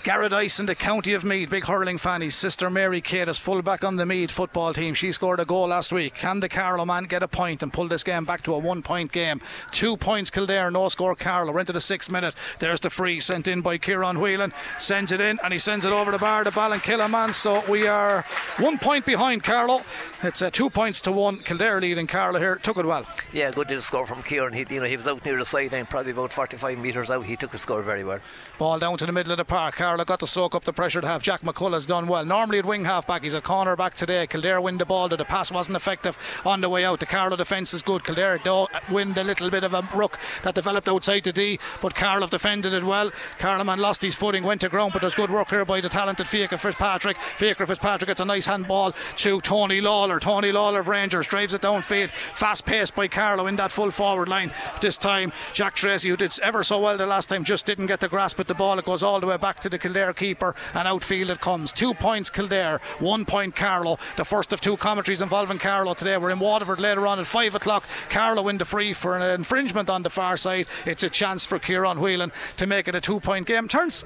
Garradice 0.04 0.60
in 0.60 0.66
the 0.66 0.74
county 0.74 1.14
of 1.14 1.24
Meath, 1.24 1.48
big 1.48 1.64
hurling 1.64 1.96
fan. 1.96 2.20
His 2.20 2.34
sister 2.34 2.68
Mary 2.68 3.00
Kate 3.00 3.26
is 3.26 3.38
fullback 3.38 3.82
on 3.82 3.96
the 3.96 4.04
Meath 4.04 4.30
football 4.30 4.74
team. 4.74 4.92
She 4.92 5.12
scored 5.12 5.40
a 5.40 5.46
goal 5.46 5.68
last 5.68 5.92
week. 5.92 6.12
Can 6.12 6.40
the 6.40 6.48
Carlow 6.50 6.84
man 6.84 7.04
get 7.04 7.22
a 7.22 7.28
point 7.28 7.62
and 7.62 7.72
pull 7.72 7.88
this 7.88 8.04
game 8.04 8.26
back 8.26 8.42
to 8.42 8.52
a 8.52 8.58
one 8.58 8.82
point 8.82 9.12
game? 9.12 9.40
Two 9.72 9.96
points 9.96 10.28
Kildare, 10.28 10.70
no 10.70 10.90
score 10.90 11.14
Carlow. 11.14 11.54
We're 11.54 11.60
into 11.60 11.72
the 11.72 11.80
sixth 11.80 12.10
minute. 12.10 12.34
There's 12.58 12.80
the 12.80 12.90
free 12.90 13.18
sent 13.18 13.48
in 13.48 13.62
by 13.62 13.78
Kieran 13.78 14.20
Whelan. 14.20 14.52
Sends 14.78 15.10
it 15.10 15.22
in 15.22 15.38
and 15.42 15.54
he 15.54 15.58
sends 15.58 15.86
it 15.86 15.92
over 15.92 16.10
the 16.10 16.18
bar, 16.18 16.44
Ballinkillen 16.44 17.10
man. 17.10 17.32
So 17.32 17.64
we 17.66 17.86
are 17.86 18.26
one 18.58 18.76
point 18.76 19.06
behind 19.06 19.42
Carlow. 19.42 19.80
It's 20.24 20.40
uh, 20.40 20.48
two 20.48 20.70
points 20.70 21.02
to 21.02 21.12
one. 21.12 21.40
Kildare 21.40 21.82
leading 21.82 22.06
Carlow 22.06 22.38
here. 22.38 22.56
Took 22.56 22.78
it 22.78 22.86
well. 22.86 23.04
Yeah, 23.34 23.50
good 23.50 23.68
little 23.68 23.82
score 23.82 24.06
from 24.06 24.22
Kieran. 24.22 24.54
He, 24.54 24.64
you 24.70 24.80
know, 24.80 24.86
he 24.86 24.96
was 24.96 25.06
out 25.06 25.22
near 25.22 25.36
the 25.36 25.44
sideline, 25.44 25.84
probably 25.84 26.12
about 26.12 26.32
45 26.32 26.78
metres 26.78 27.10
out. 27.10 27.26
He 27.26 27.36
took 27.36 27.52
a 27.52 27.58
score 27.58 27.82
very 27.82 28.04
well. 28.04 28.20
Ball 28.56 28.78
down 28.78 28.96
to 28.96 29.04
the 29.04 29.12
middle 29.12 29.32
of 29.32 29.36
the 29.36 29.44
park. 29.44 29.74
Carlow 29.74 30.02
got 30.02 30.20
to 30.20 30.26
soak 30.26 30.54
up 30.54 30.64
the 30.64 30.72
pressure 30.72 31.02
to 31.02 31.06
have. 31.06 31.22
Jack 31.22 31.42
McCullough's 31.42 31.84
done 31.84 32.06
well. 32.06 32.24
Normally 32.24 32.58
at 32.58 32.64
wing 32.64 32.86
half 32.86 33.06
back, 33.06 33.22
he's 33.22 33.34
at 33.34 33.42
corner 33.42 33.76
back 33.76 33.92
today. 33.92 34.26
Kildare 34.26 34.62
win 34.62 34.78
the 34.78 34.86
ball, 34.86 35.10
the 35.10 35.22
pass 35.26 35.52
wasn't 35.52 35.76
effective 35.76 36.16
on 36.46 36.62
the 36.62 36.70
way 36.70 36.86
out. 36.86 37.00
The 37.00 37.06
Carlow 37.06 37.36
defence 37.36 37.74
is 37.74 37.82
good. 37.82 38.02
Kildare 38.02 38.38
do 38.38 38.66
win 38.90 39.12
a 39.18 39.24
little 39.24 39.50
bit 39.50 39.64
of 39.64 39.74
a 39.74 39.86
ruck 39.92 40.18
that 40.42 40.54
developed 40.54 40.88
outside 40.88 41.24
the 41.24 41.34
D, 41.34 41.58
but 41.82 41.94
Carlow 41.94 42.28
defended 42.28 42.72
it 42.72 42.82
well. 42.82 43.12
Carlow 43.38 43.64
man 43.64 43.78
lost 43.78 44.00
his 44.00 44.14
footing, 44.14 44.42
went 44.42 44.62
to 44.62 44.70
ground, 44.70 44.94
but 44.94 45.02
there's 45.02 45.14
good 45.14 45.30
work 45.30 45.50
here 45.50 45.66
by 45.66 45.82
the 45.82 45.90
talented 45.90 46.26
Fiacre 46.26 46.56
Fitzpatrick. 46.56 47.18
Fiacre 47.18 47.66
Fitzpatrick 47.66 48.08
gets 48.08 48.22
a 48.22 48.24
nice 48.24 48.46
handball 48.46 48.94
to 49.16 49.42
Tony 49.42 49.82
Lawler. 49.82 50.13
Tony 50.20 50.52
Lawler 50.52 50.80
of 50.80 50.88
Rangers 50.88 51.26
drives 51.26 51.54
it 51.54 51.62
downfield. 51.62 52.10
Fast 52.10 52.66
paced 52.66 52.94
by 52.94 53.08
Carlow 53.08 53.46
in 53.46 53.56
that 53.56 53.72
full 53.72 53.90
forward 53.90 54.28
line. 54.28 54.52
This 54.80 54.96
time, 54.96 55.32
Jack 55.52 55.74
Tracy, 55.74 56.08
who 56.08 56.16
did 56.16 56.32
ever 56.42 56.62
so 56.62 56.80
well 56.80 56.96
the 56.96 57.06
last 57.06 57.28
time, 57.28 57.44
just 57.44 57.66
didn't 57.66 57.86
get 57.86 58.00
the 58.00 58.08
grasp 58.08 58.40
at 58.40 58.48
the 58.48 58.54
ball. 58.54 58.78
It 58.78 58.84
goes 58.84 59.02
all 59.02 59.20
the 59.20 59.26
way 59.26 59.36
back 59.36 59.60
to 59.60 59.68
the 59.68 59.78
Kildare 59.78 60.12
keeper, 60.12 60.54
and 60.74 60.88
outfield 60.88 61.30
it 61.30 61.40
comes. 61.40 61.72
Two 61.72 61.94
points 61.94 62.30
Kildare, 62.30 62.80
one 62.98 63.24
point 63.24 63.56
Carlow. 63.56 63.98
The 64.16 64.24
first 64.24 64.52
of 64.52 64.60
two 64.60 64.76
commentaries 64.76 65.22
involving 65.22 65.58
Carlow 65.58 65.94
today. 65.94 66.16
We're 66.16 66.30
in 66.30 66.38
Waterford 66.38 66.80
later 66.80 67.06
on 67.06 67.18
at 67.18 67.26
five 67.26 67.54
o'clock. 67.54 67.84
Carlow 68.08 68.48
in 68.48 68.58
the 68.58 68.64
free 68.64 68.92
for 68.92 69.16
an 69.16 69.22
infringement 69.22 69.90
on 69.90 70.02
the 70.02 70.10
far 70.10 70.36
side. 70.36 70.66
It's 70.86 71.02
a 71.02 71.10
chance 71.10 71.44
for 71.44 71.58
Kieran 71.58 72.00
Whelan 72.00 72.32
to 72.56 72.66
make 72.66 72.88
it 72.88 72.94
a 72.94 73.00
two 73.00 73.20
point 73.20 73.46
game. 73.46 73.68
Turns 73.68 74.04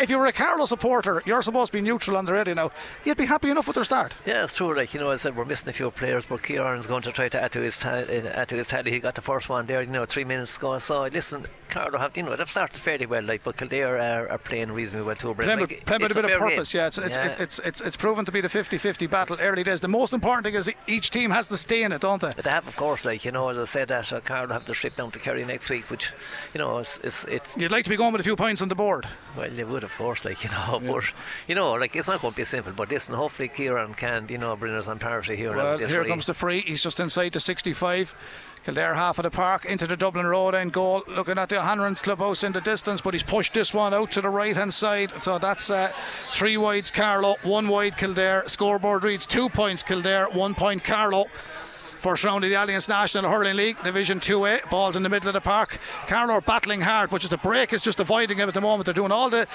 if 0.00 0.10
you 0.10 0.18
were 0.18 0.26
a 0.26 0.32
Carlow 0.32 0.64
supporter, 0.64 1.22
you're 1.26 1.42
supposed 1.42 1.72
to 1.72 1.78
be 1.78 1.80
neutral 1.80 2.16
on 2.16 2.24
the 2.24 2.32
radio 2.32 2.54
now. 2.54 2.70
You'd 3.04 3.16
be 3.16 3.26
happy 3.26 3.50
enough 3.50 3.66
with 3.66 3.74
their 3.74 3.84
start. 3.84 4.14
Yeah, 4.26 4.44
it's 4.44 4.54
true. 4.54 4.74
Like 4.74 4.94
you 4.94 5.00
know, 5.00 5.10
I 5.10 5.16
said, 5.16 5.36
we're 5.36 5.44
missing 5.44 5.68
a 5.68 5.72
few 5.72 5.90
players, 5.90 6.26
but 6.26 6.42
Kieran's 6.42 6.86
going 6.86 7.02
to 7.02 7.12
try 7.12 7.28
to 7.28 7.42
add 7.42 7.52
to 7.52 7.60
his 7.60 7.84
uh, 7.84 8.30
add 8.34 8.48
to 8.48 8.56
his 8.56 8.68
tally. 8.68 8.90
He 8.90 9.00
got 9.00 9.14
the 9.14 9.22
first 9.22 9.48
one 9.48 9.66
there, 9.66 9.82
you 9.82 9.90
know, 9.90 10.04
three 10.06 10.24
minutes 10.24 10.56
ago. 10.56 10.78
So 10.78 11.06
listen, 11.06 11.46
Carlow 11.68 11.98
have 11.98 12.16
you 12.16 12.22
know 12.22 12.34
they've 12.36 12.50
started 12.50 12.78
fairly 12.78 13.06
well, 13.06 13.22
like, 13.22 13.42
but 13.42 13.56
Kildare 13.56 13.98
are, 13.98 14.28
are 14.28 14.38
playing 14.38 14.72
reasonably 14.72 15.06
well 15.06 15.16
too. 15.16 15.34
Playing 15.34 15.60
Like, 15.60 15.70
with, 15.70 15.86
playing 15.86 16.02
with 16.02 16.10
it's 16.12 16.18
a 16.18 16.22
bit 16.22 16.32
of 16.32 16.38
purpose, 16.40 16.72
game. 16.72 16.80
yeah. 16.80 16.86
It's 16.86 16.98
it's, 16.98 17.16
Yeah. 17.16 17.26
It's, 17.26 17.40
it's 17.40 17.58
it's 17.60 17.80
it's 17.80 17.96
proven 17.96 18.24
to 18.24 18.32
be 18.32 18.40
the 18.40 18.48
50-50 18.48 19.10
battle 19.10 19.36
early 19.40 19.62
days. 19.62 19.80
The 19.80 19.88
most 19.88 20.12
important 20.12 20.44
thing 20.44 20.54
is 20.54 20.72
each 20.86 21.10
team 21.10 21.30
has 21.30 21.48
to 21.48 21.56
stay 21.56 21.82
in 21.82 21.92
it, 21.92 22.00
don't 22.00 22.20
they? 22.20 22.32
But 22.34 22.44
they 22.44 22.50
have, 22.50 22.66
of 22.66 22.76
course, 22.76 23.04
like 23.04 23.24
you 23.24 23.32
know, 23.32 23.48
as 23.48 23.58
I 23.58 23.64
said, 23.64 23.88
that 23.88 24.12
uh, 24.12 24.20
have 24.48 24.64
to 24.66 24.72
trip 24.72 24.96
down 24.96 25.10
to 25.12 25.18
Kerry 25.18 25.44
next 25.44 25.68
week, 25.70 25.90
which 25.90 26.12
you 26.54 26.58
know, 26.58 26.78
it's 26.78 26.98
it's, 27.02 27.24
it's 27.24 27.56
You'd 27.56 27.70
like 27.70 27.84
to 27.84 27.90
be 27.90 27.96
going 27.96 28.12
with 28.12 28.20
a 28.20 28.24
few 28.24 28.36
points 28.36 28.62
on 28.62 28.68
the 28.68 28.74
board. 28.74 29.06
well, 29.36 29.50
they 29.50 29.64
would, 29.64 29.84
of 29.84 29.94
course, 29.96 30.24
like 30.24 30.42
you 30.44 30.50
know, 30.50 30.80
but 30.84 31.04
you 31.46 31.54
know, 31.54 31.72
like 31.72 31.94
it's 31.94 32.08
not 32.08 32.20
going 32.20 32.32
to 32.32 32.36
be 32.36 32.44
simple. 32.44 32.72
But 32.72 32.90
listen, 32.90 33.14
hopefully 33.14 33.48
Kieran 33.48 33.94
can, 33.94 34.26
you 34.28 34.38
know, 34.38 34.56
bring 34.56 34.74
us 34.74 34.88
on 34.88 34.98
parity 34.98 35.36
here. 35.36 35.54
Well, 35.56 35.78
here 35.78 36.04
comes 36.04 36.26
the 36.26 36.34
free. 36.34 36.60
He's 36.60 36.82
just 36.82 37.00
inside 37.00 37.32
the 37.32 37.40
65. 37.40 38.14
Kildare 38.68 38.94
half 38.94 39.18
of 39.18 39.22
the 39.22 39.30
park 39.30 39.64
into 39.64 39.86
the 39.86 39.96
Dublin 39.96 40.26
Road 40.26 40.54
end 40.54 40.74
goal. 40.74 41.02
Looking 41.06 41.38
at 41.38 41.48
the 41.48 41.54
Hanrahans 41.54 42.02
clubhouse 42.02 42.44
in 42.44 42.52
the 42.52 42.60
distance, 42.60 43.00
but 43.00 43.14
he's 43.14 43.22
pushed 43.22 43.54
this 43.54 43.72
one 43.72 43.94
out 43.94 44.12
to 44.12 44.20
the 44.20 44.28
right 44.28 44.54
hand 44.54 44.74
side. 44.74 45.10
So 45.22 45.38
that's 45.38 45.70
uh, 45.70 45.90
three 46.30 46.58
wides 46.58 46.90
Carlow, 46.90 47.36
one 47.44 47.68
wide 47.68 47.96
Kildare. 47.96 48.46
Scoreboard 48.46 49.04
reads 49.04 49.24
two 49.24 49.48
points 49.48 49.82
Kildare, 49.82 50.26
one 50.32 50.54
point 50.54 50.84
Carlow. 50.84 51.28
First 51.98 52.24
round 52.24 52.44
of 52.44 52.50
the 52.50 52.56
Allianz 52.56 52.90
National 52.90 53.30
Hurling 53.30 53.56
League, 53.56 53.82
Division 53.82 54.20
2A. 54.20 54.68
Balls 54.68 54.96
in 54.96 55.02
the 55.02 55.08
middle 55.08 55.30
of 55.30 55.32
the 55.32 55.40
park. 55.40 55.78
Carlow 56.06 56.34
are 56.34 56.42
battling 56.42 56.82
hard, 56.82 57.08
but 57.08 57.22
just 57.22 57.30
the 57.30 57.38
break 57.38 57.72
is 57.72 57.80
just 57.80 58.00
avoiding 58.00 58.36
him 58.36 58.48
at 58.48 58.54
the 58.54 58.60
moment. 58.60 58.84
They're 58.84 58.92
doing 58.92 59.12
all 59.12 59.30
the 59.30 59.48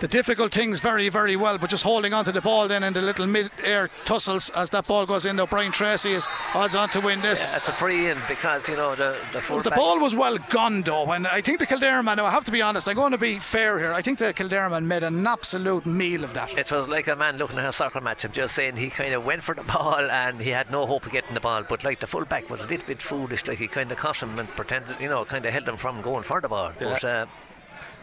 the 0.00 0.08
difficult 0.08 0.52
things 0.52 0.80
very, 0.80 1.08
very 1.08 1.36
well, 1.36 1.58
but 1.58 1.70
just 1.70 1.84
holding 1.84 2.12
on 2.12 2.24
to 2.24 2.32
the 2.32 2.40
ball 2.40 2.66
then 2.68 2.82
in 2.82 2.92
the 2.92 3.02
little 3.02 3.26
mid-air 3.26 3.88
tussles 4.04 4.50
as 4.50 4.70
that 4.70 4.86
ball 4.86 5.06
goes 5.06 5.24
in. 5.26 5.36
Now 5.36 5.46
Brian 5.46 5.72
Tracy 5.72 6.12
is 6.12 6.26
odds 6.54 6.74
on 6.74 6.88
to 6.90 7.00
win 7.00 7.20
this. 7.20 7.52
Yeah, 7.52 7.58
it's 7.58 7.68
a 7.68 7.72
free 7.72 8.06
in 8.08 8.18
because 8.28 8.66
you 8.68 8.76
know 8.76 8.94
the 8.94 9.16
the 9.32 9.40
full 9.40 9.60
the 9.62 9.70
ball 9.70 9.98
was 10.00 10.14
well 10.14 10.38
gone 10.48 10.82
though, 10.82 11.10
and 11.12 11.26
I 11.26 11.40
think 11.40 11.58
the 11.58 11.66
Kildare 11.66 12.02
man. 12.02 12.16
Now 12.16 12.26
I 12.26 12.30
have 12.30 12.44
to 12.46 12.50
be 12.50 12.62
honest. 12.62 12.88
I'm 12.88 12.96
going 12.96 13.12
to 13.12 13.18
be 13.18 13.38
fair 13.38 13.78
here. 13.78 13.92
I 13.92 14.02
think 14.02 14.18
the 14.18 14.32
Kildare 14.32 14.68
man 14.70 14.88
made 14.88 15.02
an 15.02 15.26
absolute 15.26 15.86
meal 15.86 16.24
of 16.24 16.34
that. 16.34 16.56
It 16.56 16.72
was 16.72 16.88
like 16.88 17.06
a 17.06 17.16
man 17.16 17.36
looking 17.36 17.58
at 17.58 17.66
a 17.68 17.72
soccer 17.72 18.00
match. 18.00 18.24
I'm 18.24 18.32
just 18.32 18.54
saying 18.54 18.76
he 18.76 18.90
kind 18.90 19.14
of 19.14 19.24
went 19.24 19.42
for 19.42 19.54
the 19.54 19.62
ball 19.62 19.96
and 20.00 20.40
he 20.40 20.50
had 20.50 20.70
no 20.70 20.86
hope 20.86 21.06
of 21.06 21.12
getting 21.12 21.34
the 21.34 21.40
ball. 21.40 21.62
But 21.68 21.84
like 21.84 22.00
the 22.00 22.06
fullback 22.06 22.48
was 22.50 22.60
a 22.60 22.66
little 22.66 22.86
bit 22.86 23.00
foolish. 23.02 23.46
Like 23.46 23.58
he 23.58 23.68
kind 23.68 23.92
of 23.92 23.98
caught 23.98 24.22
him 24.22 24.38
and 24.38 24.48
pretended, 24.48 24.96
you 25.00 25.08
know, 25.08 25.24
kind 25.24 25.44
of 25.46 25.52
held 25.52 25.68
him 25.68 25.76
from 25.76 26.00
going 26.00 26.22
for 26.22 26.40
the 26.40 26.48
ball. 26.48 26.72
But, 26.78 27.04
uh, 27.04 27.26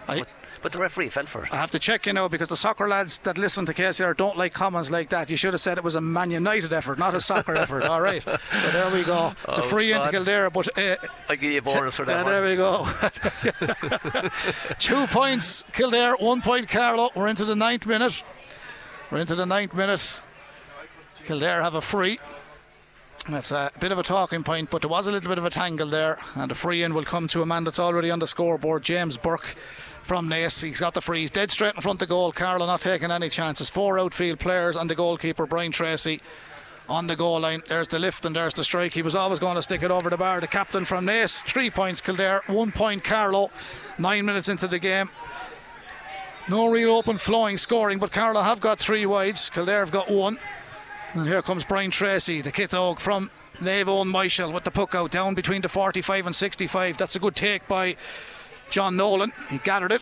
I- 0.07 0.23
but 0.61 0.71
the 0.71 0.79
referee 0.79 1.09
fell 1.09 1.25
for 1.25 1.43
it. 1.45 1.53
I 1.53 1.57
have 1.57 1.71
to 1.71 1.79
check, 1.79 2.05
you 2.05 2.13
know, 2.13 2.27
because 2.29 2.49
the 2.49 2.55
soccer 2.57 2.87
lads 2.87 3.19
that 3.19 3.37
listen 3.37 3.65
to 3.67 3.73
KCR 3.73 4.15
don't 4.17 4.37
like 4.37 4.53
comments 4.53 4.89
like 4.89 5.09
that. 5.09 5.29
You 5.29 5.37
should 5.37 5.53
have 5.53 5.61
said 5.61 5.77
it 5.77 5.83
was 5.83 5.95
a 5.95 6.01
Man 6.01 6.31
United 6.31 6.73
effort, 6.73 6.97
not 6.99 7.15
a 7.15 7.21
soccer 7.21 7.55
effort. 7.63 7.83
All 7.83 8.01
right. 8.01 8.21
So 8.23 8.37
there 8.71 8.89
we 8.91 9.03
go. 9.03 9.33
It's 9.47 9.59
a 9.59 9.63
Oh, 9.63 9.67
free 9.67 9.91
into 9.91 10.05
God. 10.05 10.11
Kildare, 10.11 10.49
but 10.49 10.77
uh, 10.77 10.95
I 11.29 11.35
give 11.35 11.51
you 11.51 11.59
a 11.59 11.61
bonus 11.61 11.95
for 11.95 12.03
Yeah, 12.07 12.23
that 12.23 12.25
there 12.25 12.43
we 12.43 12.55
go. 12.55 12.87
Two 14.79 15.07
points 15.07 15.63
Kildare, 15.73 16.15
one 16.19 16.41
point 16.41 16.67
Carlow. 16.69 17.09
We're 17.15 17.27
into 17.27 17.45
the 17.45 17.55
ninth 17.55 17.85
minute. 17.85 18.23
We're 19.11 19.19
into 19.19 19.35
the 19.35 19.45
ninth 19.45 19.73
minute. 19.73 20.23
Kildare 21.25 21.61
have 21.61 21.75
a 21.75 21.81
free. 21.81 22.19
That's 23.29 23.51
a 23.51 23.71
bit 23.79 23.91
of 23.91 23.99
a 23.99 24.03
talking 24.03 24.43
point, 24.43 24.69
but 24.69 24.81
there 24.81 24.89
was 24.89 25.07
a 25.07 25.11
little 25.11 25.27
bit 25.27 25.37
of 25.37 25.43
a 25.45 25.49
tangle 25.49 25.87
there, 25.87 26.17
and 26.35 26.49
the 26.49 26.55
free 26.55 26.83
in 26.83 26.93
will 26.93 27.03
come 27.03 27.27
to 27.29 27.41
a 27.41 27.45
man 27.45 27.65
that's 27.65 27.79
already 27.79 28.09
on 28.09 28.19
the 28.19 28.27
scoreboard, 28.27 28.83
James 28.83 29.17
Burke 29.17 29.55
from 30.07 30.29
Naas. 30.29 30.63
He's 30.63 30.79
got 30.79 30.93
the 30.93 31.01
free. 31.01 31.21
He's 31.21 31.31
dead 31.31 31.51
straight 31.51 31.75
in 31.75 31.81
front 31.81 31.97
of 31.97 32.07
the 32.07 32.13
goal. 32.13 32.31
Carlow 32.31 32.65
not 32.65 32.79
taking 32.79 33.11
any 33.11 33.27
chances. 33.27 33.69
Four 33.69 33.99
outfield 33.99 34.39
players 34.39 34.77
and 34.77 34.89
the 34.89 34.95
goalkeeper, 34.95 35.45
Brian 35.45 35.73
Tracy 35.73 36.21
on 36.87 37.07
the 37.07 37.15
goal 37.17 37.41
line. 37.41 37.61
There's 37.67 37.89
the 37.89 37.99
lift 37.99 38.25
and 38.25 38.33
there's 38.33 38.53
the 38.53 38.63
strike. 38.63 38.93
He 38.93 39.01
was 39.01 39.15
always 39.15 39.39
going 39.39 39.55
to 39.55 39.61
stick 39.61 39.83
it 39.83 39.91
over 39.91 40.09
the 40.09 40.15
bar. 40.15 40.39
The 40.39 40.47
captain 40.47 40.85
from 40.85 41.05
Naas. 41.05 41.43
Three 41.43 41.69
points 41.69 41.99
Kildare, 41.99 42.41
one 42.47 42.71
point 42.71 43.03
Carlow. 43.03 43.51
Nine 43.99 44.25
minutes 44.25 44.47
into 44.47 44.67
the 44.67 44.79
game. 44.79 45.09
No 46.47 46.67
real 46.67 46.95
open 46.95 47.17
flowing 47.17 47.57
scoring, 47.57 47.99
but 47.99 48.13
Carlow 48.13 48.41
have 48.41 48.61
got 48.61 48.79
three 48.79 49.05
wides. 49.05 49.49
Kildare 49.49 49.81
have 49.81 49.91
got 49.91 50.09
one. 50.09 50.39
And 51.13 51.27
here 51.27 51.41
comes 51.41 51.65
Brian 51.65 51.91
Tracy, 51.91 52.39
the 52.41 52.53
kit 52.53 52.73
og 52.73 53.01
from 53.01 53.29
Naomh 53.57 53.85
Eoin 53.85 54.09
Myshall 54.09 54.53
with 54.53 54.63
the 54.63 54.71
puck 54.71 54.95
out 54.95 55.11
down 55.11 55.35
between 55.35 55.61
the 55.61 55.69
45 55.69 56.27
and 56.27 56.35
65. 56.35 56.95
That's 56.95 57.17
a 57.17 57.19
good 57.19 57.35
take 57.35 57.67
by 57.67 57.97
John 58.69 58.95
Nolan. 58.95 59.31
He 59.49 59.57
gathered 59.59 59.91
it. 59.91 60.01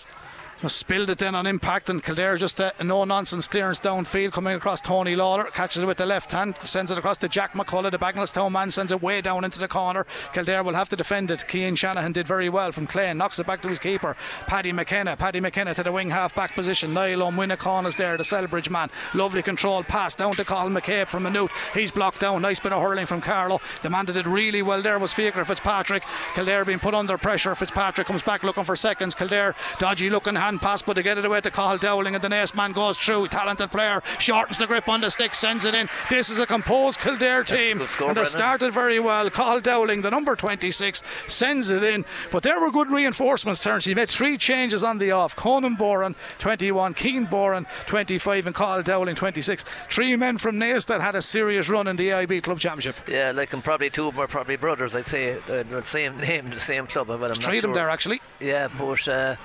Spilled 0.63 1.09
it 1.09 1.19
then 1.19 1.35
on 1.35 1.45
impact, 1.45 1.89
and 1.89 2.01
Kildare 2.01 2.37
just 2.37 2.59
a 2.59 2.73
no 2.81 3.03
nonsense 3.03 3.47
clearance 3.47 3.79
downfield 3.79 4.31
coming 4.31 4.55
across 4.55 4.81
Tony 4.81 5.15
Lawler. 5.15 5.43
Catches 5.45 5.83
it 5.83 5.85
with 5.85 5.97
the 5.97 6.05
left 6.05 6.31
hand, 6.31 6.55
sends 6.61 6.91
it 6.91 6.97
across 6.97 7.17
to 7.17 7.27
Jack 7.27 7.53
McCullough. 7.53 7.91
The 7.91 7.99
Bagenalstown 7.99 8.51
man 8.51 8.71
sends 8.71 8.91
it 8.91 9.01
way 9.01 9.21
down 9.21 9.43
into 9.43 9.59
the 9.59 9.67
corner. 9.67 10.05
Kildare 10.33 10.63
will 10.63 10.73
have 10.73 10.89
to 10.89 10.95
defend 10.95 11.29
it. 11.29 11.47
Keane 11.47 11.75
Shanahan 11.75 12.13
did 12.13 12.25
very 12.25 12.49
well 12.49 12.71
from 12.71 12.87
Clay, 12.87 13.13
knocks 13.13 13.37
it 13.37 13.45
back 13.45 13.61
to 13.61 13.67
his 13.67 13.79
keeper, 13.79 14.15
Paddy 14.47 14.71
McKenna. 14.71 15.15
Paddy 15.15 15.39
McKenna 15.39 15.75
to 15.75 15.83
the 15.83 15.91
wing 15.91 16.09
half 16.09 16.33
back 16.33 16.55
position. 16.55 16.93
Niall 16.93 17.23
O'Winnicon 17.23 17.85
is 17.85 17.95
there, 17.95 18.17
the 18.17 18.23
Celbridge 18.23 18.69
man. 18.71 18.89
Lovely 19.13 19.43
control 19.43 19.83
pass 19.83 20.15
down 20.15 20.35
to 20.35 20.45
Colin 20.45 20.73
McCabe 20.73 21.07
from 21.07 21.23
Maynooth. 21.23 21.51
He's 21.73 21.91
blocked 21.91 22.21
down. 22.21 22.41
Nice 22.41 22.59
bit 22.59 22.73
of 22.73 22.81
hurling 22.81 23.05
from 23.05 23.21
Carlow. 23.21 23.61
The 23.83 23.89
man 23.89 24.05
did 24.05 24.25
really 24.25 24.61
well 24.61 24.81
there 24.81 24.99
was 24.99 25.13
Fiacre 25.13 25.45
Fitzpatrick. 25.45 26.03
Kildare 26.33 26.65
being 26.65 26.79
put 26.79 26.95
under 26.95 27.17
pressure. 27.17 27.53
Fitzpatrick 27.55 28.07
comes 28.07 28.23
back 28.23 28.41
looking 28.41 28.63
for 28.63 28.75
seconds. 28.75 29.13
Kildare 29.13 29.53
dodgy 29.79 30.09
looking 30.09 30.35
hand 30.45 30.61
pass, 30.61 30.81
but 30.81 30.93
to 30.93 31.03
get 31.03 31.17
it 31.17 31.25
away 31.25 31.41
to 31.41 31.49
Cathal 31.49 31.77
Dowling, 31.77 32.15
and 32.15 32.23
the 32.23 32.29
next 32.29 32.55
man 32.55 32.71
goes 32.71 32.97
through. 32.97 33.27
Talented 33.27 33.71
player 33.71 34.01
shortens 34.19 34.57
the 34.57 34.67
grip 34.67 34.87
on 34.87 35.01
the 35.01 35.09
stick, 35.09 35.33
sends 35.33 35.65
it 35.65 35.73
in. 35.73 35.89
This 36.09 36.29
is 36.29 36.39
a 36.39 36.45
composed 36.45 36.99
Kildare 36.99 37.43
team, 37.43 37.85
score, 37.87 38.09
and 38.09 38.17
they 38.17 38.25
started 38.25 38.71
very 38.71 38.99
well. 38.99 39.29
Cathal 39.29 39.61
Dowling, 39.61 40.01
the 40.01 40.11
number 40.11 40.35
26, 40.35 41.01
sends 41.27 41.69
it 41.69 41.83
in, 41.83 42.05
but 42.31 42.43
there 42.43 42.59
were 42.59 42.71
good 42.71 42.89
reinforcements. 42.89 43.63
Terence, 43.63 43.85
he 43.85 43.95
made 43.95 44.09
three 44.09 44.37
changes 44.37 44.83
on 44.83 44.99
the 44.99 45.11
off. 45.11 45.35
Conan 45.35 45.75
Boran, 45.75 46.15
21, 46.37 46.93
Keane 46.93 47.25
Boran, 47.25 47.65
25, 47.87 48.47
and 48.47 48.55
Cathal 48.55 48.83
Dowling, 48.83 49.15
26. 49.15 49.63
Three 49.89 50.15
men 50.15 50.37
from 50.37 50.57
Naas 50.57 50.85
that 50.87 51.01
had 51.01 51.15
a 51.15 51.21
serious 51.21 51.69
run 51.69 51.87
in 51.87 51.95
the 51.95 52.09
AIB 52.09 52.43
Club 52.43 52.59
Championship. 52.59 52.95
Yeah, 53.07 53.31
like 53.31 53.51
and 53.53 53.63
probably 53.63 53.89
two 53.89 54.07
of 54.07 54.15
them 54.15 54.23
are 54.23 54.27
probably 54.27 54.57
brothers. 54.57 54.95
I'd 54.95 55.05
say 55.05 55.33
uh, 55.33 55.63
the 55.63 55.81
same 55.83 56.17
name, 56.19 56.49
the 56.51 56.59
same 56.59 56.85
club. 56.85 57.07
But 57.07 57.15
I'm 57.15 57.21
not 57.29 57.43
Three 57.43 57.57
of 57.57 57.63
them 57.63 57.73
there 57.73 57.89
actually. 57.89 58.21
Yeah, 58.39 58.67
but 58.77 59.07
uh, 59.07 59.35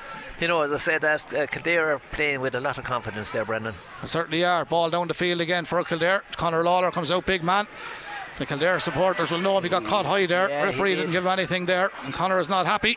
you 0.40 0.48
know, 0.48 0.62
as 0.62 0.72
I 0.72 0.76
said, 0.78 1.00
that 1.02 1.34
uh, 1.34 1.46
Kildare 1.46 1.94
are 1.94 2.00
playing 2.12 2.40
with 2.40 2.54
a 2.54 2.60
lot 2.60 2.78
of 2.78 2.84
confidence 2.84 3.30
there, 3.30 3.44
Brendan. 3.44 3.74
They 4.00 4.08
certainly 4.08 4.44
are. 4.44 4.64
Ball 4.64 4.90
down 4.90 5.08
the 5.08 5.14
field 5.14 5.40
again 5.40 5.64
for 5.64 5.82
Kildare. 5.84 6.22
Connor 6.36 6.64
Lawler 6.64 6.90
comes 6.90 7.10
out, 7.10 7.26
big 7.26 7.42
man. 7.42 7.66
The 8.38 8.46
Kildare 8.46 8.78
supporters 8.80 9.30
will 9.30 9.40
know 9.40 9.58
him. 9.58 9.64
He 9.64 9.68
got 9.68 9.84
caught 9.84 10.06
high 10.06 10.26
there. 10.26 10.48
Yeah, 10.48 10.64
Referee 10.64 10.94
didn't 10.94 11.12
give 11.12 11.24
him 11.24 11.30
anything 11.32 11.66
there, 11.66 11.90
and 12.04 12.14
Connor 12.14 12.40
is 12.40 12.48
not 12.48 12.66
happy. 12.66 12.96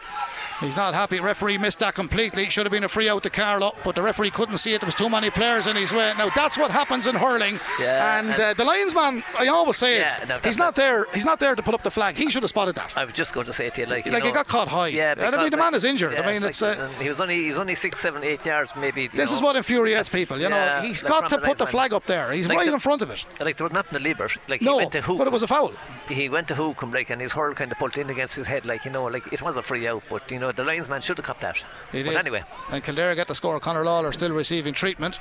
He's 0.60 0.76
not 0.78 0.94
happy. 0.94 1.20
Referee 1.20 1.58
missed 1.58 1.80
that 1.80 1.94
completely. 1.96 2.50
Should 2.50 2.66
have 2.66 2.72
been 2.72 2.84
a 2.84 2.90
free 2.90 3.10
out 3.10 3.24
to 3.24 3.30
Carlow, 3.30 3.76
but 3.84 3.96
the 3.96 4.02
referee 4.02 4.32
couldn't 4.32 4.58
see 4.58 4.74
it. 4.74 4.82
There 4.82 4.88
was 4.88 4.96
too 4.96 5.10
many 5.10 5.30
players 5.30 5.68
in 5.68 5.76
his 5.76 5.92
way. 5.92 6.14
Now 6.18 6.30
that's 6.36 6.58
what 6.58 6.72
happens 6.72 7.08
in 7.08 7.16
hurling. 7.16 7.60
Yeah, 7.80 8.20
and 8.20 8.30
and- 8.32 8.42
uh, 8.42 8.54
the 8.54 8.64
linesman, 8.64 9.24
I 9.38 9.48
always 9.48 9.78
say 9.78 9.98
Yeah, 10.00 10.22
it. 10.22 10.28
no, 10.30 10.40
he's 10.44 10.58
not 10.58 10.76
there. 10.76 11.06
He's 11.14 11.26
not 11.26 11.40
there 11.40 11.56
to 11.56 11.62
put 11.64 11.74
up 11.74 11.84
the 11.84 11.92
flag. 11.92 12.16
He 12.16 12.30
should 12.30 12.44
have 12.44 12.50
spotted 12.50 12.76
that. 12.76 12.94
I 12.96 13.04
was 13.06 13.14
just 13.14 13.34
going 13.34 13.46
to 13.48 13.54
say 13.54 13.70
to 13.70 13.82
you, 13.82 13.88
like, 13.88 14.06
you 14.06 14.12
Like, 14.12 14.24
know, 14.24 14.28
he 14.30 14.34
got 14.34 14.48
caught 14.48 14.68
high. 14.70 14.88
Yeah, 14.88 15.16
I 15.18 15.32
mean, 15.38 15.50
the 15.50 15.58
man 15.58 15.74
is 15.74 15.84
injured. 15.86 16.16
I 16.16 16.26
mean, 16.26 16.44
it's, 16.44 16.62
like, 16.62 16.78
uh, 16.80 16.88
he 17.00 17.10
was 17.10 17.20
only 17.20 17.44
he's 17.44 17.58
only 17.58 17.76
six, 17.76 18.00
seven, 18.00 18.24
eight 18.24 18.46
yards, 18.46 18.74
maybe. 18.76 19.08
This 19.08 19.32
is 19.32 19.42
what 19.42 19.56
infuriates 19.56 20.10
people. 20.10 20.40
You 20.40 20.50
know, 20.50 20.56
Yeah, 20.56 20.82
he's 20.82 21.04
like 21.04 21.12
got 21.12 21.30
to 21.30 21.36
the 21.36 21.42
put 21.42 21.58
the 21.58 21.68
flag 21.68 21.94
up 21.94 22.06
there. 22.06 22.32
He's 22.32 22.48
Like 22.48 22.58
right 22.60 22.68
the- 22.68 22.74
in 22.74 22.80
front 22.80 23.02
of 23.02 23.10
it. 23.12 23.26
Like 23.40 23.58
there 23.58 23.66
was 23.66 23.74
nothing 23.74 23.98
to 23.98 24.04
Liebert. 24.04 24.38
Like 24.48 24.60
he 24.62 24.66
No, 24.66 24.78
went 24.78 24.92
to 24.94 25.02
hook. 25.02 25.18
but 25.18 25.28
it 25.28 25.34
was 25.34 25.44
a 25.44 25.48
foul. 25.48 25.74
he 26.10 26.30
went 26.30 26.48
to 26.50 26.56
hook 26.56 26.82
him 26.82 26.92
like 26.92 27.10
and 27.10 27.22
his 27.22 27.32
hurl 27.34 27.54
kind 27.54 27.72
of 27.72 27.78
pulled 27.78 27.98
in 27.98 28.10
against 28.10 28.36
his 28.36 28.46
head 28.46 28.66
like 28.66 28.84
you 28.86 28.92
know 28.92 29.06
like 29.06 29.32
it 29.32 29.42
was 29.42 29.56
a 29.56 29.62
free 29.62 29.88
out 29.88 30.04
but 30.10 30.30
you 30.30 30.38
know 30.38 30.52
the 30.56 30.64
linesman 30.64 31.02
should 31.02 31.18
have 31.18 31.26
cut 31.26 31.40
that 31.42 31.58
He 31.92 32.04
but 32.04 32.12
did. 32.12 32.18
anyway 32.18 32.44
And 32.72 32.84
Kildare 32.84 33.16
get 33.16 33.28
the 33.28 33.36
score. 33.36 33.60
Conor 33.60 33.84
Lawler 33.84 34.12
still 34.12 34.32
receiving 34.32 34.74
treatment. 34.74 35.20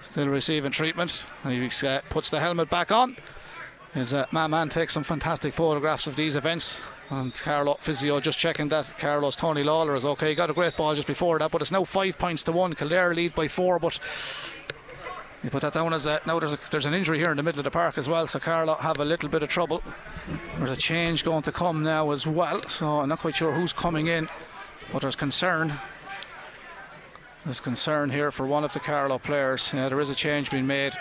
Still 0.00 0.28
receiving 0.28 0.72
treatment. 0.72 1.26
And 1.44 1.52
he 1.52 1.86
uh, 1.86 2.00
puts 2.08 2.30
the 2.30 2.40
helmet 2.40 2.70
back 2.70 2.92
on. 2.92 3.16
His 3.94 4.12
uh, 4.12 4.26
man 4.30 4.50
man 4.50 4.68
takes 4.68 4.92
some 4.92 5.02
fantastic 5.04 5.54
photographs 5.54 6.06
of 6.06 6.16
these 6.16 6.36
events. 6.36 6.86
And 7.08 7.32
Carlow 7.32 7.74
Physio 7.74 8.20
just 8.20 8.38
checking 8.38 8.68
that 8.68 8.98
Carlow's 8.98 9.36
Tony 9.36 9.62
Lawler 9.62 9.94
is 9.94 10.04
okay. 10.04 10.30
He 10.30 10.34
got 10.34 10.50
a 10.50 10.54
great 10.54 10.76
ball 10.76 10.94
just 10.94 11.06
before 11.06 11.38
that, 11.38 11.50
but 11.50 11.62
it's 11.62 11.70
now 11.72 11.84
five 11.84 12.18
points 12.18 12.42
to 12.44 12.52
one. 12.52 12.74
Kildare 12.74 13.14
lead 13.14 13.34
by 13.34 13.48
four, 13.48 13.78
but 13.78 13.98
you 15.46 15.50
put 15.50 15.62
that 15.62 15.74
down 15.74 15.94
as 15.94 16.06
a 16.06 16.20
now 16.26 16.40
there's 16.40 16.52
a, 16.52 16.58
there's 16.72 16.86
an 16.86 16.92
injury 16.92 17.18
here 17.18 17.30
in 17.30 17.36
the 17.36 17.42
middle 17.42 17.60
of 17.60 17.64
the 17.64 17.70
park 17.70 17.98
as 17.98 18.08
well, 18.08 18.26
so 18.26 18.40
Carlow 18.40 18.74
have 18.74 18.98
a 18.98 19.04
little 19.04 19.28
bit 19.28 19.44
of 19.44 19.48
trouble. 19.48 19.80
There's 20.58 20.72
a 20.72 20.76
change 20.76 21.24
going 21.24 21.44
to 21.44 21.52
come 21.52 21.84
now 21.84 22.10
as 22.10 22.26
well, 22.26 22.68
so 22.68 22.98
I'm 22.98 23.08
not 23.08 23.20
quite 23.20 23.36
sure 23.36 23.52
who's 23.52 23.72
coming 23.72 24.08
in, 24.08 24.28
but 24.92 25.02
there's 25.02 25.14
concern. 25.14 25.72
There's 27.44 27.60
concern 27.60 28.10
here 28.10 28.32
for 28.32 28.44
one 28.44 28.64
of 28.64 28.72
the 28.72 28.80
Carlow 28.80 29.18
players. 29.18 29.72
Yeah, 29.72 29.88
there 29.88 30.00
is 30.00 30.10
a 30.10 30.16
change 30.16 30.50
being 30.50 30.66
made. 30.66 30.94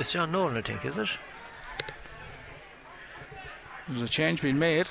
it's 0.00 0.12
John 0.12 0.32
Nolan 0.32 0.56
I 0.56 0.62
think 0.62 0.84
is 0.84 0.98
it 0.98 1.08
There's 3.86 4.02
a 4.02 4.08
change 4.08 4.42
being 4.42 4.58
made. 4.58 4.88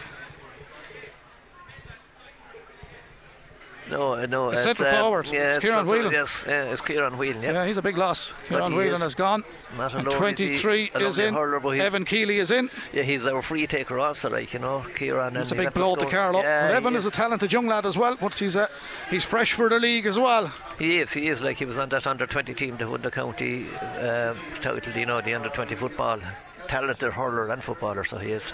No 3.89 4.13
uh, 4.13 4.25
no 4.27 4.47
The 4.51 4.53
it's, 4.53 4.63
centre 4.63 4.85
uh, 4.85 5.01
forward. 5.01 5.27
yeah, 5.31 5.49
It's 5.49 5.59
Kieran 5.59 5.87
Whelan. 5.87 6.11
yes 6.11 6.45
yeah, 6.47 6.71
it's 6.71 6.81
Kieran 6.81 7.17
Whelan 7.17 7.41
yeah, 7.41 7.51
Yeah, 7.53 7.65
he's 7.65 7.77
a 7.77 7.81
big 7.81 7.97
loss. 7.97 8.33
Kieran 8.47 8.75
Whelan 8.75 8.95
is 8.95 9.01
has 9.01 9.15
gone. 9.15 9.43
Alone 9.77 9.95
is 9.97 10.03
he 10.03 10.17
23 10.17 10.91
a 10.95 10.99
is 10.99 11.19
in. 11.19 11.33
hurler, 11.33 11.75
Evan 11.75 12.05
Keeley 12.05 12.37
is 12.39 12.51
in. 12.51 12.69
yeah 12.93 13.03
he's 13.03 13.25
our 13.27 13.41
free 13.41 13.67
taker 13.67 13.99
also 13.99 14.29
like 14.29 14.53
you 14.53 14.59
know 14.59 14.83
Kieran 14.95 15.35
It's 15.37 15.51
a 15.51 15.55
big 15.55 15.73
blow 15.73 15.95
to. 15.95 16.05
Carlow. 16.05 16.41
yeah, 16.41 16.71
Evan 16.73 16.93
he 16.93 16.97
is 16.97 17.05
a 17.05 17.11
talented 17.11 17.51
young 17.53 17.67
lad 17.67 17.85
as 17.85 17.97
well, 17.97 18.15
but 18.19 18.33
he's 18.35 18.55
uh, 18.55 18.67
he's 19.09 19.25
fresh 19.25 19.53
for 19.53 19.69
the 19.69 19.79
league 19.79 20.05
as 20.05 20.17
well. 20.19 20.51
He 20.77 20.99
is, 21.01 21.11
he 21.11 21.27
is 21.27 21.41
like 21.41 21.57
he 21.57 21.65
was 21.65 21.77
on 21.77 21.89
that 21.89 22.07
under 22.07 22.25
20 22.25 22.53
team 22.53 22.77
that 22.77 22.89
won 22.89 23.01
the 23.01 23.11
county 23.11 23.67
um, 24.01 24.35
title, 24.61 24.93
you 24.97 25.05
know, 25.05 25.21
the 25.21 25.33
under 25.33 25.49
20 25.49 25.75
football. 25.75 26.19
Talented 26.67 27.13
hurler 27.13 27.49
and 27.51 27.63
footballer, 27.63 28.03
so 28.03 28.17
he 28.17 28.31
is. 28.31 28.53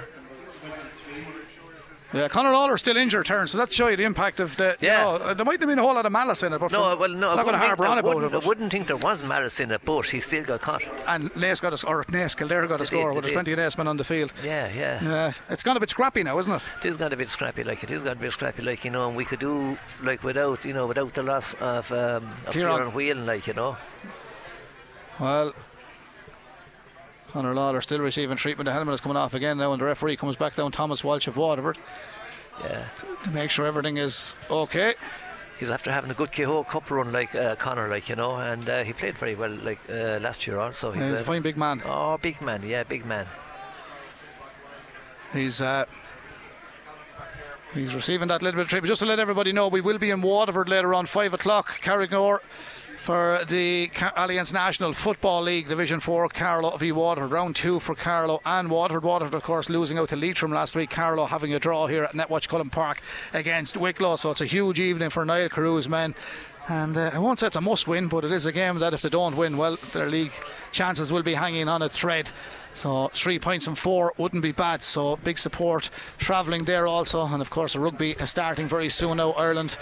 Yeah, 2.16 2.30
Conor 2.30 2.54
Lawler's 2.54 2.80
still 2.80 2.96
injured, 2.96 3.26
Terence, 3.26 3.52
so 3.52 3.58
that 3.58 3.74
show 3.74 3.90
you 3.90 3.98
the 3.98 4.06
impact 4.06 4.40
of 4.40 4.56
the. 4.56 4.78
Yeah. 4.80 5.14
You 5.14 5.20
know, 5.20 5.26
uh, 5.26 5.34
there 5.34 5.46
might 5.46 5.60
have 5.60 5.68
been 5.68 5.78
a 5.80 5.82
whole 5.84 5.96
lot 5.96 6.06
of 6.06 6.12
malice 6.14 6.44
in 6.44 6.54
it, 6.54 6.60
but 6.60 6.72
No, 6.72 6.96
well, 6.96 7.10
no, 7.10 7.32
I'm 7.32 7.36
not 7.36 7.44
going 7.44 7.54
to 7.54 7.60
harbour 7.60 7.86
on 7.86 7.98
about 7.98 8.12
it. 8.12 8.16
wouldn't, 8.16 8.44
I 8.44 8.48
wouldn't 8.48 8.72
think 8.72 8.88
there 8.88 8.96
was 8.96 9.22
malice 9.22 9.60
in 9.60 9.70
it, 9.72 9.82
but 9.84 10.06
he 10.06 10.22
still 10.22 10.44
got 10.44 10.62
caught. 10.62 10.84
And 11.08 11.30
Naas 11.34 11.62
got 11.62 11.74
a 11.74 11.88
or 11.88 12.06
Naas 12.06 12.38
Kildare 12.38 12.68
got 12.68 12.80
a 12.80 12.86
score, 12.86 13.12
did, 13.14 13.24
there's 13.24 13.34
plenty 13.34 13.52
of 13.52 13.60
Naas 13.60 13.78
men 13.78 13.88
on 13.90 13.98
the 13.98 14.06
field. 14.06 14.34
Yeah, 14.44 14.70
yeah. 14.74 15.04
Yeah, 15.04 15.34
it's 15.50 15.64
gone 15.64 15.76
a 15.76 15.80
bit 15.82 15.90
scrappy 15.90 16.24
now, 16.24 16.40
isn't 16.40 16.54
it? 16.54 16.62
It 16.80 16.88
is 16.88 16.96
going 16.98 17.12
to 17.12 17.18
be 17.18 17.26
scrappy, 17.26 17.66
like 17.66 17.84
it 17.84 17.92
is 17.92 18.04
going 18.04 18.16
to 18.16 18.22
be 18.22 18.30
scrappy, 18.30 18.62
like 18.62 18.86
you 18.86 18.92
know. 18.92 19.08
And 19.08 19.18
we 19.18 19.26
could 19.26 19.40
do 19.40 19.78
like 20.02 20.24
without, 20.24 20.64
you 20.64 20.74
know, 20.74 20.88
without 20.88 21.14
the 21.14 21.24
loss 21.24 21.54
of 21.56 21.92
um, 21.92 22.32
of. 22.48 22.54
Kieran 22.54 22.94
Whelan, 22.94 23.26
like 23.26 23.46
you 23.46 23.54
know. 23.54 23.76
Well, 25.20 25.54
Conor 27.36 27.54
Lawler 27.54 27.82
still 27.82 28.00
receiving 28.00 28.38
treatment. 28.38 28.64
The 28.64 28.72
helmet 28.72 28.94
is 28.94 29.02
coming 29.02 29.18
off 29.18 29.34
again 29.34 29.58
now, 29.58 29.74
and 29.74 29.82
the 29.82 29.86
referee 29.86 30.16
comes 30.16 30.38
back 30.38 30.56
down, 30.56 30.72
Thomas 30.72 31.04
Walsh 31.04 31.28
of 31.28 31.36
Waterford, 31.36 31.78
Yeah, 32.64 32.88
to 33.24 33.30
make 33.32 33.52
sure 33.52 33.66
everything 33.66 33.98
is 33.98 34.38
okay. 34.50 34.94
he's 35.60 35.70
after 35.70 35.92
having 35.92 36.10
a 36.10 36.14
good 36.14 36.32
Kehoe 36.32 36.64
Cup 36.64 36.90
run, 36.90 37.12
like 37.12 37.36
uh, 37.36 37.58
Connor, 37.58 37.90
like 37.90 38.08
you 38.08 38.16
know, 38.16 38.38
and 38.38 38.70
uh, 38.70 38.86
he 38.86 38.94
played 38.94 39.18
very 39.18 39.36
well, 39.36 39.52
like 39.52 39.80
uh, 39.90 40.18
last 40.22 40.48
year 40.48 40.60
also. 40.60 40.94
He's, 40.94 41.04
He's 41.04 41.12
a 41.12 41.20
uh, 41.20 41.24
fine 41.24 41.42
big 41.42 41.58
man. 41.58 41.82
oh, 41.86 42.18
big 42.20 42.42
man, 42.42 42.64
yeah, 42.64 42.84
big 42.84 43.06
man. 43.06 43.26
He's 45.34 45.60
uh, 45.60 45.84
he's 47.74 47.94
receiving 47.94 48.30
that 48.30 48.42
little 48.44 48.60
bit 48.60 48.62
of 48.62 48.70
treatment. 48.70 48.88
Just 48.88 49.00
to 49.00 49.06
let 49.06 49.20
everybody 49.20 49.52
know, 49.52 49.68
we 49.68 49.82
will 49.82 49.98
be 49.98 50.10
in 50.10 50.22
Waterford 50.22 50.70
later 50.70 50.94
on, 50.94 51.06
five 51.06 51.34
o'clock, 51.34 51.82
Carriganore. 51.82 52.40
For 53.06 53.42
the 53.48 53.90
Allianz 53.90 54.52
National 54.52 54.92
Football 54.92 55.44
League 55.44 55.68
Division 55.68 56.00
4, 56.00 56.28
Carlow 56.30 56.76
v 56.76 56.92
Waterford. 56.92 57.32
Round 57.32 57.56
two 57.56 57.80
for 57.80 57.94
Carlow 57.94 58.42
and 58.44 58.68
Waterford. 58.72 59.04
Waterford, 59.04 59.36
of 59.36 59.44
course, 59.44 59.70
losing 59.70 60.00
out 60.00 60.10
to 60.10 60.16
Leitrim 60.16 60.52
last 60.52 60.76
week. 60.76 60.90
Carlow 60.90 61.26
having 61.26 61.54
a 61.54 61.60
draw 61.60 61.86
here 61.86 62.06
at 62.06 62.14
Netwatch 62.14 62.50
Cullen 62.50 62.72
Park 62.72 63.04
against 63.32 63.78
Wicklow. 63.78 64.16
So 64.16 64.32
it's 64.32 64.42
a 64.42 64.48
huge 64.48 64.80
evening 64.80 65.12
for 65.12 65.24
Niall 65.24 65.50
Carew's 65.50 65.88
men. 65.88 66.16
And 66.68 66.98
uh, 66.98 67.12
I 67.14 67.20
won't 67.20 67.40
say 67.40 67.46
it's 67.46 67.56
a 67.56 67.62
must 67.62 67.88
win, 67.88 68.08
but 68.08 68.26
it 68.26 68.32
is 68.32 68.48
a 68.48 68.52
game 68.52 68.80
that 68.80 68.96
if 68.96 69.04
they 69.04 69.10
don't 69.10 69.38
win, 69.38 69.56
well, 69.56 69.78
their 69.94 70.10
league 70.10 70.34
chances 70.72 71.12
will 71.12 71.22
be 71.22 71.36
hanging 71.36 71.70
on 71.70 71.84
a 71.84 71.90
thread. 71.90 72.32
So 72.74 73.10
three 73.14 73.38
points 73.38 73.68
and 73.68 73.78
four 73.78 74.14
wouldn't 74.18 74.42
be 74.42 74.52
bad. 74.52 74.82
So 74.82 75.18
big 75.18 75.38
support 75.38 75.92
travelling 76.18 76.64
there 76.64 76.88
also. 76.88 77.24
And 77.24 77.40
of 77.40 77.52
course, 77.52 77.76
rugby 77.76 78.16
starting 78.26 78.68
very 78.68 78.90
soon 78.90 79.18
now. 79.18 79.34
Ireland 79.34 79.78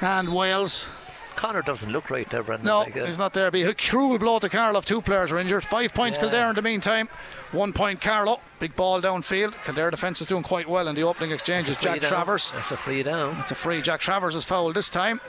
and 0.00 0.34
Wales. 0.34 0.88
Connor 1.36 1.62
doesn't 1.62 1.92
look 1.92 2.10
right 2.10 2.28
there, 2.30 2.42
Brendan. 2.42 2.66
No, 2.66 2.80
like, 2.80 2.96
uh, 2.96 3.04
he's 3.04 3.18
not 3.18 3.32
there. 3.32 3.50
Be 3.50 3.62
a 3.62 3.74
cruel 3.74 4.18
blow 4.18 4.38
to 4.38 4.48
Carlow. 4.48 4.80
Two 4.80 5.00
players 5.02 5.30
are 5.32 5.38
injured. 5.38 5.64
Five 5.64 5.94
points 5.94 6.16
Yeah. 6.18 6.22
Kildare 6.22 6.48
in 6.48 6.54
the 6.54 6.62
meantime. 6.62 7.08
One 7.52 7.72
point 7.72 8.00
Carlow. 8.00 8.40
Big 8.58 8.74
ball 8.74 9.00
downfield. 9.00 9.54
Kildare 9.62 9.90
defence 9.90 10.20
is 10.20 10.26
doing 10.26 10.42
quite 10.42 10.68
well 10.68 10.88
in 10.88 10.94
the 10.94 11.02
opening 11.02 11.30
exchange. 11.32 11.68
It's 11.68 11.80
Jack 11.80 12.00
down. 12.00 12.10
Travers. 12.10 12.52
That's 12.52 12.70
a 12.70 12.76
free 12.76 13.02
down. 13.02 13.36
It's 13.38 13.50
a 13.50 13.54
free. 13.54 13.82
Jack 13.82 14.00
Travers 14.00 14.34
is 14.34 14.44
fouled 14.44 14.74
this 14.74 14.88
time. 14.88 15.20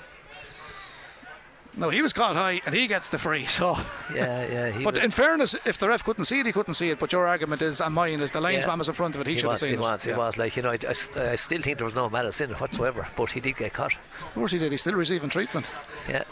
No, 1.78 1.90
he 1.90 2.02
was 2.02 2.12
caught 2.12 2.36
high 2.36 2.60
and 2.66 2.74
he 2.74 2.88
gets 2.88 3.10
the 3.10 3.18
free. 3.20 3.46
So, 3.58 3.78
Yeah, 4.14 4.46
yeah. 4.52 4.72
He 4.72 4.84
but 4.84 4.96
was, 4.96 5.04
in 5.04 5.12
fairness, 5.12 5.56
if 5.66 5.78
the 5.78 5.88
ref 5.88 6.04
couldn't 6.04 6.26
see 6.26 6.40
it, 6.40 6.46
he 6.48 6.52
couldn't 6.52 6.74
see 6.74 6.90
it. 6.90 6.98
But 7.00 7.12
your 7.12 7.28
argument 7.28 7.62
is, 7.62 7.80
and 7.82 7.94
mine 7.94 8.20
is, 8.20 8.32
the 8.32 8.42
linesman 8.42 8.72
Yeah. 8.74 8.78
was 8.78 8.90
in 8.90 8.96
front 8.96 9.16
of 9.16 9.22
it. 9.22 9.28
He, 9.28 9.34
he 9.34 9.40
should 9.40 9.52
have 9.52 9.60
seen 9.60 9.70
he 9.70 9.76
it. 9.76 9.80
was, 9.80 10.04
he 10.04 10.12
was. 10.14 10.38
Like 10.38 10.56
you 10.58 10.64
know, 10.64 10.72
I, 10.72 10.80
I 10.90 11.36
still 11.36 11.62
think 11.62 11.78
there 11.78 11.86
was 11.86 11.96
no 11.96 12.10
malice 12.10 12.42
in 12.42 12.52
it 12.52 12.60
whatsoever, 12.60 13.08
but 13.16 13.30
he 13.32 13.40
did 13.40 13.58
get 13.58 13.74
caught. 13.74 13.94
Of 13.94 14.34
course, 14.34 14.52
he 14.52 14.58
did. 14.58 14.72
He's 14.72 14.82
still 14.82 14.96
receiving 14.96 15.30
treatment. 15.30 15.70
Yeah. 16.10 16.24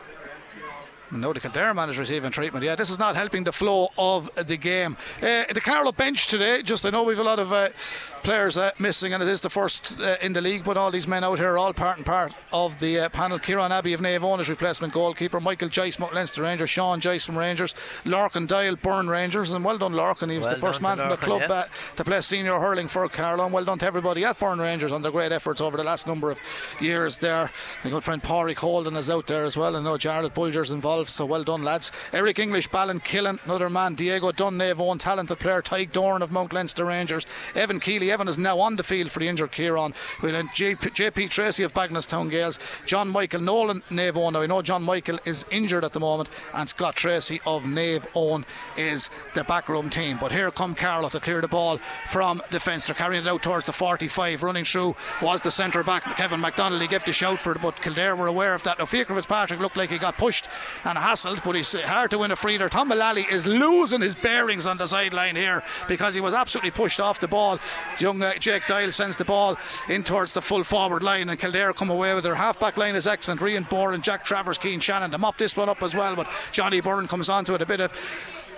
No, 1.22 1.34
the 1.34 1.39
Kildare 1.39 1.74
man 1.74 1.89
is 1.89 1.98
receiving 1.98 2.31
treatment. 2.31 2.65
Yeah, 2.65 2.75
this 2.75 2.89
is 2.89 3.00
not 3.00 3.15
helping 3.15 3.43
the 3.43 3.51
flow 3.51 3.89
of 3.98 4.29
the 4.36 4.57
game. 4.57 4.98
Uh, 5.22 5.43
the 5.51 5.62
Carlow 5.62 5.91
bench 5.91 6.27
today, 6.27 6.62
just 6.62 6.86
I 6.86 6.89
know 6.89 7.03
we've 7.03 7.19
a 7.19 7.24
lot 7.24 7.39
of 7.39 7.53
uh, 7.53 7.69
players 8.24 8.57
uh, 8.57 8.72
missing, 8.79 9.13
and 9.13 9.22
it 9.22 9.29
is 9.29 9.41
the 9.41 9.50
first 9.50 10.00
uh, 10.00 10.17
in 10.22 10.34
the 10.34 10.41
league, 10.41 10.63
but 10.63 10.77
all 10.77 10.91
these 10.91 11.07
men 11.07 11.24
out 11.24 11.38
here 11.38 11.53
are 11.53 11.57
all 11.57 11.74
part 11.74 11.98
and 11.98 12.05
part 12.05 12.34
of 12.51 12.79
the 12.79 13.00
uh, 13.00 13.10
panel. 13.10 13.38
Kieran 13.38 13.72
Abbey 13.72 13.93
of 13.93 14.01
Naomh 14.01 14.19
Eoin 14.19 14.50
replacement 14.50 14.93
goalkeeper, 14.93 15.39
Michael 15.39 15.69
Joyce, 15.69 16.00
Leinster 16.00 16.41
Rangers, 16.41 16.69
Sean 16.69 17.00
Joyce 17.00 17.25
from 17.25 17.38
Rangers, 17.38 17.75
Larkin 18.03 18.48
Doyle, 18.48 18.75
Burren 18.75 19.07
Rangers, 19.07 19.51
and 19.51 19.63
well 19.63 19.77
done, 19.77 19.93
Larkin. 19.93 20.29
He 20.29 20.38
was 20.38 20.48
well 20.48 20.55
the 20.55 20.62
first 20.62 20.81
man 20.81 20.98
from 20.98 21.10
the 21.10 21.17
club 21.17 21.43
yeah. 21.48 21.65
to 21.95 22.03
play 22.03 22.19
senior 22.22 22.60
hurling 22.60 22.88
for 22.88 23.07
Carlow, 23.07 23.45
and 23.45 23.53
well 23.53 23.63
done 23.63 23.77
to 23.79 23.86
everybody 23.86 24.25
at 24.25 24.39
Burren 24.39 24.60
Rangers 24.60 24.91
on 24.91 25.01
their 25.01 25.12
great 25.12 25.31
efforts 25.31 25.62
over 25.62 25.77
the 25.77 25.84
last 25.84 26.07
number 26.07 26.31
of 26.31 26.39
years 26.79 27.17
there. 27.17 27.51
My 27.84 27.91
good 27.91 28.03
friend 28.03 28.22
Pádraig 28.22 28.55
Colden 28.55 28.95
is 28.95 29.10
out 29.10 29.27
there 29.27 29.45
as 29.45 29.55
well, 29.55 29.75
and 29.75 29.88
I 29.88 29.91
know 29.91 29.98
Jared 29.98 30.34
Bulger's 30.34 30.72
involved, 30.72 31.05
so 31.10 31.26
well 31.26 31.44
done, 31.44 31.64
lads. 31.64 31.92
Eric 32.14 32.40
English, 32.40 32.70
Ballinkillen, 32.70 33.44
another 33.46 33.70
man, 33.70 33.96
Diego 33.96 34.32
Dunn, 34.32 34.58
Naomh 34.58 35.00
talented 35.00 35.40
player, 35.40 35.62
Tyke 35.62 35.92
Dorn 35.92 36.22
of 36.22 36.32
Mount 36.32 36.54
Leinster 36.54 36.86
Rangers, 36.86 37.26
Evan 37.56 37.80
Keeley. 37.80 38.12
Evan 38.12 38.28
is 38.28 38.38
now 38.38 38.60
on 38.60 38.76
the 38.76 38.84
field 38.84 39.12
for 39.12 39.20
the 39.20 39.28
injured 39.28 39.52
Kieran. 39.52 39.94
We 40.22 40.32
then 40.32 40.48
JP, 40.50 41.30
Tracy 41.30 41.64
of 41.64 41.74
Bagenalstown 41.74 42.30
Gaels, 42.30 42.60
John 42.86 43.10
Michael 43.10 43.42
Nolan, 43.42 43.84
Naomh 43.90 44.14
Eoin. 44.14 44.34
Now 44.34 44.42
I 44.42 44.46
know 44.48 44.62
John 44.62 44.84
Michael 44.84 45.20
is 45.26 45.46
injured 45.52 45.84
at 45.84 45.94
the 45.94 46.00
moment, 46.00 46.30
and 46.54 46.68
Scott 46.68 46.96
Tracy 46.96 47.42
of 47.46 47.64
Naomh 47.64 48.08
Eoin 48.14 48.46
is 48.78 49.10
the 49.34 49.44
backroom 49.44 49.90
team. 49.90 50.18
But 50.20 50.32
here 50.32 50.52
come 50.52 50.76
Carlow 50.76 51.10
to 51.10 51.20
clear 51.20 51.42
the 51.42 51.48
ball 51.48 51.80
from 52.08 52.42
defence. 52.50 52.86
They're 52.86 52.96
carrying 52.96 53.24
it 53.24 53.28
out 53.28 53.44
towards 53.44 53.66
the 53.66 53.74
45. 53.74 54.44
Running 54.44 54.66
through 54.66 54.96
was 55.22 55.42
the 55.42 55.52
centre 55.52 55.84
back, 55.84 56.04
Kevin 56.18 56.40
MacDonald. 56.40 56.82
He 56.82 56.88
gave 56.88 57.06
the 57.06 57.14
shout 57.14 57.42
for 57.42 57.52
it, 57.54 57.62
but 57.62 57.82
Kildare 57.82 58.16
were 58.16 58.28
aware 58.28 58.56
of 58.56 58.64
that. 58.64 58.80
Now, 58.80 58.86
Fiacre 58.86 59.16
Fitzpatrick 59.16 59.60
looked 59.60 59.78
like 59.78 59.90
he 59.90 59.98
got 59.98 60.18
pushed 60.18 60.48
and 60.84 60.95
hassled, 60.96 61.44
but 61.44 61.56
he's 61.56 61.74
hard 61.74 62.12
to 62.12 62.18
win 62.18 62.32
a 62.32 62.36
free 62.36 62.58
there. 62.58 62.70
Tom 62.70 62.90
Mullally 62.90 63.24
is 63.24 63.46
losing 63.46 64.02
his 64.02 64.16
bearings 64.16 64.66
on 64.66 64.78
the 64.78 64.88
sideline 64.88 65.36
here 65.36 65.64
because 65.88 66.14
he 66.16 66.22
was 66.22 66.34
absolutely 66.34 66.72
pushed 66.72 67.00
off 67.00 67.20
the 67.20 67.28
ball. 67.28 67.60
Young 68.00 68.22
uh, 68.22 68.34
Jake 68.36 68.64
Doyle 68.68 68.92
sends 68.92 69.16
the 69.16 69.25
ball 69.25 69.58
in 69.90 70.04
towards 70.04 70.34
the 70.34 70.42
full 70.42 70.64
forward 70.64 71.04
line, 71.04 71.30
and 71.30 71.40
Kildare 71.40 71.74
come 71.74 71.90
away 71.90 72.14
with 72.14 72.24
their 72.24 72.36
half 72.36 72.60
back 72.60 72.78
line 72.78 72.96
is 72.96 73.08
excellent. 73.08 73.42
Rian 73.42 73.68
Bourne 73.70 73.94
and 73.94 74.04
Jack 74.04 74.25
Travers, 74.25 74.58
Keane 74.58 74.80
Shannon 74.80 75.12
to 75.12 75.18
mop 75.18 75.38
this 75.38 75.56
one 75.56 75.70
up 75.70 75.84
as 75.84 75.96
well, 75.96 76.16
but 76.16 76.28
Johnny 76.52 76.82
Byrne 76.82 77.08
comes 77.08 77.30
onto 77.30 77.54
it 77.54 77.62
a 77.62 77.66
bit 77.66 77.80
of 77.80 77.94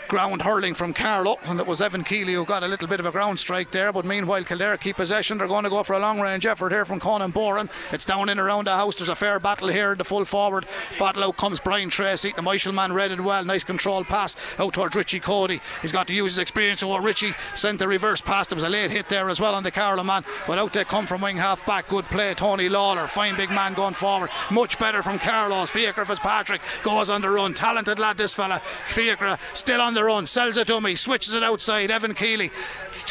ground 0.07 0.41
hurling 0.41 0.73
from 0.73 0.93
Carlow, 0.93 1.37
and 1.45 1.59
it 1.59 1.67
was 1.67 1.81
Evan 1.81 2.03
Keeley 2.03 2.33
who 2.33 2.45
got 2.45 2.63
a 2.63 2.67
little 2.67 2.87
bit 2.87 2.99
of 2.99 3.05
a 3.05 3.11
ground 3.11 3.39
strike 3.39 3.71
there. 3.71 3.91
But 3.91 4.05
meanwhile, 4.05 4.43
Kildare 4.43 4.77
keep 4.77 4.97
possession. 4.97 5.37
They're 5.37 5.47
going 5.47 5.63
to 5.63 5.69
go 5.69 5.83
for 5.83 5.93
a 5.93 5.99
long 5.99 6.19
range 6.19 6.45
effort 6.45 6.71
here 6.71 6.85
from 6.85 6.99
Conan 6.99 7.33
Boran. 7.33 7.69
It's 7.91 8.05
down 8.05 8.29
in 8.29 8.39
around 8.39 8.67
the 8.67 8.75
house. 8.75 8.95
There's 8.95 9.09
a 9.09 9.15
fair 9.15 9.39
battle 9.39 9.67
here. 9.67 9.91
in 9.91 9.97
The 9.97 10.03
full 10.03 10.25
forward 10.25 10.65
battle 10.99 11.23
out 11.23 11.37
comes 11.37 11.59
Brian 11.59 11.89
Tracy. 11.89 12.33
The 12.35 12.41
Myshall 12.41 12.73
man 12.73 12.93
read 12.93 13.11
it 13.11 13.19
well. 13.19 13.43
Nice 13.43 13.63
control 13.63 14.03
pass 14.03 14.35
out 14.59 14.73
towards 14.73 14.95
Richie 14.95 15.19
Cody. 15.19 15.59
He's 15.81 15.91
got 15.91 16.07
to 16.07 16.13
use 16.13 16.33
his 16.33 16.39
experience. 16.39 16.79
So 16.79 16.97
Richie 16.97 17.33
sent 17.53 17.79
the 17.79 17.87
reverse 17.87 18.21
pass. 18.21 18.47
There 18.47 18.55
was 18.55 18.63
a 18.63 18.69
late 18.69 18.91
hit 18.91 19.09
there 19.09 19.29
as 19.29 19.41
well 19.41 19.55
on 19.55 19.63
the 19.63 19.71
Carlow 19.71 20.03
man. 20.03 20.23
But 20.47 20.57
out 20.57 20.73
they 20.73 20.83
come 20.83 21.05
from 21.05 21.21
wing 21.21 21.37
half 21.37 21.65
back. 21.65 21.87
Good 21.87 22.05
play. 22.05 22.33
Tony 22.33 22.69
Lawler, 22.69 23.07
fine 23.07 23.35
big 23.35 23.49
man 23.49 23.73
going 23.73 23.93
forward. 23.93 24.29
Much 24.51 24.79
better 24.79 25.03
from 25.03 25.19
Carlow's. 25.19 25.69
Fiacre 25.69 26.05
Fitzpatrick 26.05 26.61
goes 26.83 27.09
on 27.09 27.21
the 27.21 27.29
run. 27.29 27.53
Talented 27.53 27.99
lad, 27.99 28.17
this 28.17 28.33
fella. 28.33 28.59
Fiacre 28.87 29.37
still 29.53 29.81
on 29.81 29.96
the 29.97 30.03
run. 30.03 30.25
Sells 30.25 30.63
to 30.63 30.81
me. 30.81 30.95
Switches 30.95 31.33
it 31.33 31.43
outside. 31.43 31.89
Evan 31.89 32.13
Keeley. 32.13 32.51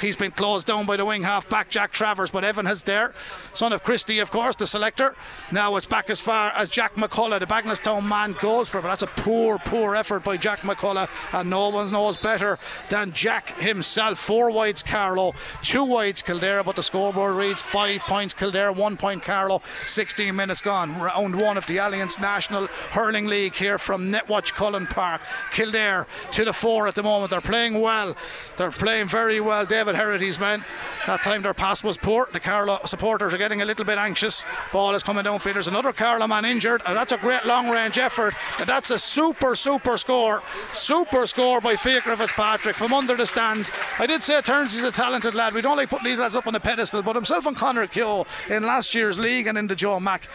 He's 0.01 0.17
been 0.17 0.31
closed 0.31 0.67
down 0.67 0.87
by 0.87 0.97
the 0.97 1.05
wing 1.05 1.23
half 1.23 1.49
back 1.49 1.71
Jack 1.71 1.91
Travers, 1.91 2.31
but 2.31 2.45
Evan 2.45 2.67
has 2.67 2.83
there. 2.83 3.15
Son 3.55 3.73
of 3.73 3.83
Christie, 3.83 4.19
of 4.19 4.31
course, 4.31 4.55
the 4.55 4.67
selector. 4.67 5.17
Now 5.51 5.77
it's 5.77 5.87
back 5.87 6.11
as 6.11 6.21
far 6.21 6.51
as 6.51 6.69
Jack 6.69 6.95
McCullough, 6.97 7.41
the 7.41 7.47
Bagenalstown 7.47 8.07
man, 8.07 8.37
goes 8.39 8.69
for 8.69 8.79
it. 8.79 8.83
But 8.83 8.89
that's 8.89 9.03
a 9.03 9.07
poor, 9.07 9.59
poor 9.59 9.97
effort 9.97 10.23
by 10.23 10.37
Jack 10.37 10.61
McCullough, 10.61 11.09
and 11.33 11.49
no 11.49 11.71
one 11.71 11.91
knows 11.91 12.17
better 12.19 12.59
than 12.91 13.13
Jack 13.13 13.59
himself. 13.59 14.19
Four 14.19 14.51
wides 14.51 14.83
Carlow, 14.83 15.35
two 15.63 15.85
wides 15.85 16.23
Kildare, 16.23 16.63
but 16.63 16.77
the 16.77 16.83
scoreboard 16.83 17.35
reads 17.35 17.63
five 17.63 18.03
points 18.03 18.35
Kildare, 18.35 18.73
one 18.73 18.97
point 18.97 19.23
Carlow. 19.23 19.63
16 19.87 20.37
minutes 20.37 20.61
gone. 20.61 20.99
Round 21.01 21.35
one 21.41 21.57
of 21.57 21.67
the 21.67 21.79
Allianz 21.79 22.21
National 22.21 22.67
Hurling 22.91 23.27
League 23.27 23.55
here 23.55 23.79
from 23.79 24.13
Netwatch 24.13 24.53
Cullen 24.53 24.87
Park. 24.87 25.23
Kildare 25.51 26.07
to 26.33 26.45
the 26.45 26.53
four 26.53 26.76
at 26.87 26.95
the 26.95 27.03
moment. 27.03 27.31
They're 27.31 27.41
playing 27.41 27.81
well. 27.81 28.17
They're 28.57 28.71
playing 28.71 29.09
very 29.09 29.41
well. 29.41 29.65
David 29.65 29.95
Herity's 29.95 30.41
men. 30.41 30.65
That 31.07 31.23
time 31.23 31.43
their 31.43 31.55
pass 31.55 31.85
was 31.85 31.97
poor. 31.97 32.29
The 32.33 32.41
Carlow 32.41 32.81
supporters 32.85 33.33
are 33.33 33.39
getting 33.39 33.63
a 33.63 33.65
little 33.65 33.85
bit 33.85 33.99
anxious. 33.99 34.45
Ball 34.73 34.95
is 34.95 35.03
coming 35.03 35.25
downfield. 35.25 35.55
There's 35.55 35.69
another 35.69 35.93
Carlow 35.93 36.27
man 36.27 36.45
injured. 36.45 36.83
And 36.87 36.97
that's 36.97 37.13
a 37.13 37.19
great 37.19 37.45
long 37.47 37.71
range 37.71 37.99
effort. 37.99 38.35
And 38.59 38.69
that's 38.69 38.91
a 38.91 38.99
super, 38.99 39.55
super 39.55 39.97
score. 39.97 40.43
Super 40.73 41.27
score 41.27 41.61
by 41.61 41.77
Fiacre 41.77 42.17
Fitzpatrick 42.17 42.77
from 42.77 42.93
under 42.93 43.17
the 43.17 43.27
stand. 43.27 43.71
I 43.99 44.07
did 44.07 44.23
say 44.23 44.41
Turns 44.43 44.75
is 44.75 44.83
a 44.83 44.93
talented 44.93 45.35
lad. 45.35 45.55
We 45.55 45.63
don't 45.63 45.77
like 45.77 45.89
putting 45.89 46.07
these 46.07 46.19
lads 46.19 46.37
up 46.37 46.47
on 46.47 46.55
a 46.55 46.61
pedestal, 46.61 47.03
but 47.03 47.17
himself 47.17 47.47
and 47.47 47.57
Connor 47.57 47.87
Keogh 47.87 48.27
in 48.51 48.65
last 48.65 48.95
year's 48.95 49.19
league 49.19 49.47
and 49.47 49.57
in 49.57 49.67
the 49.67 49.75
Joe 49.75 50.01
Mack 50.01 50.29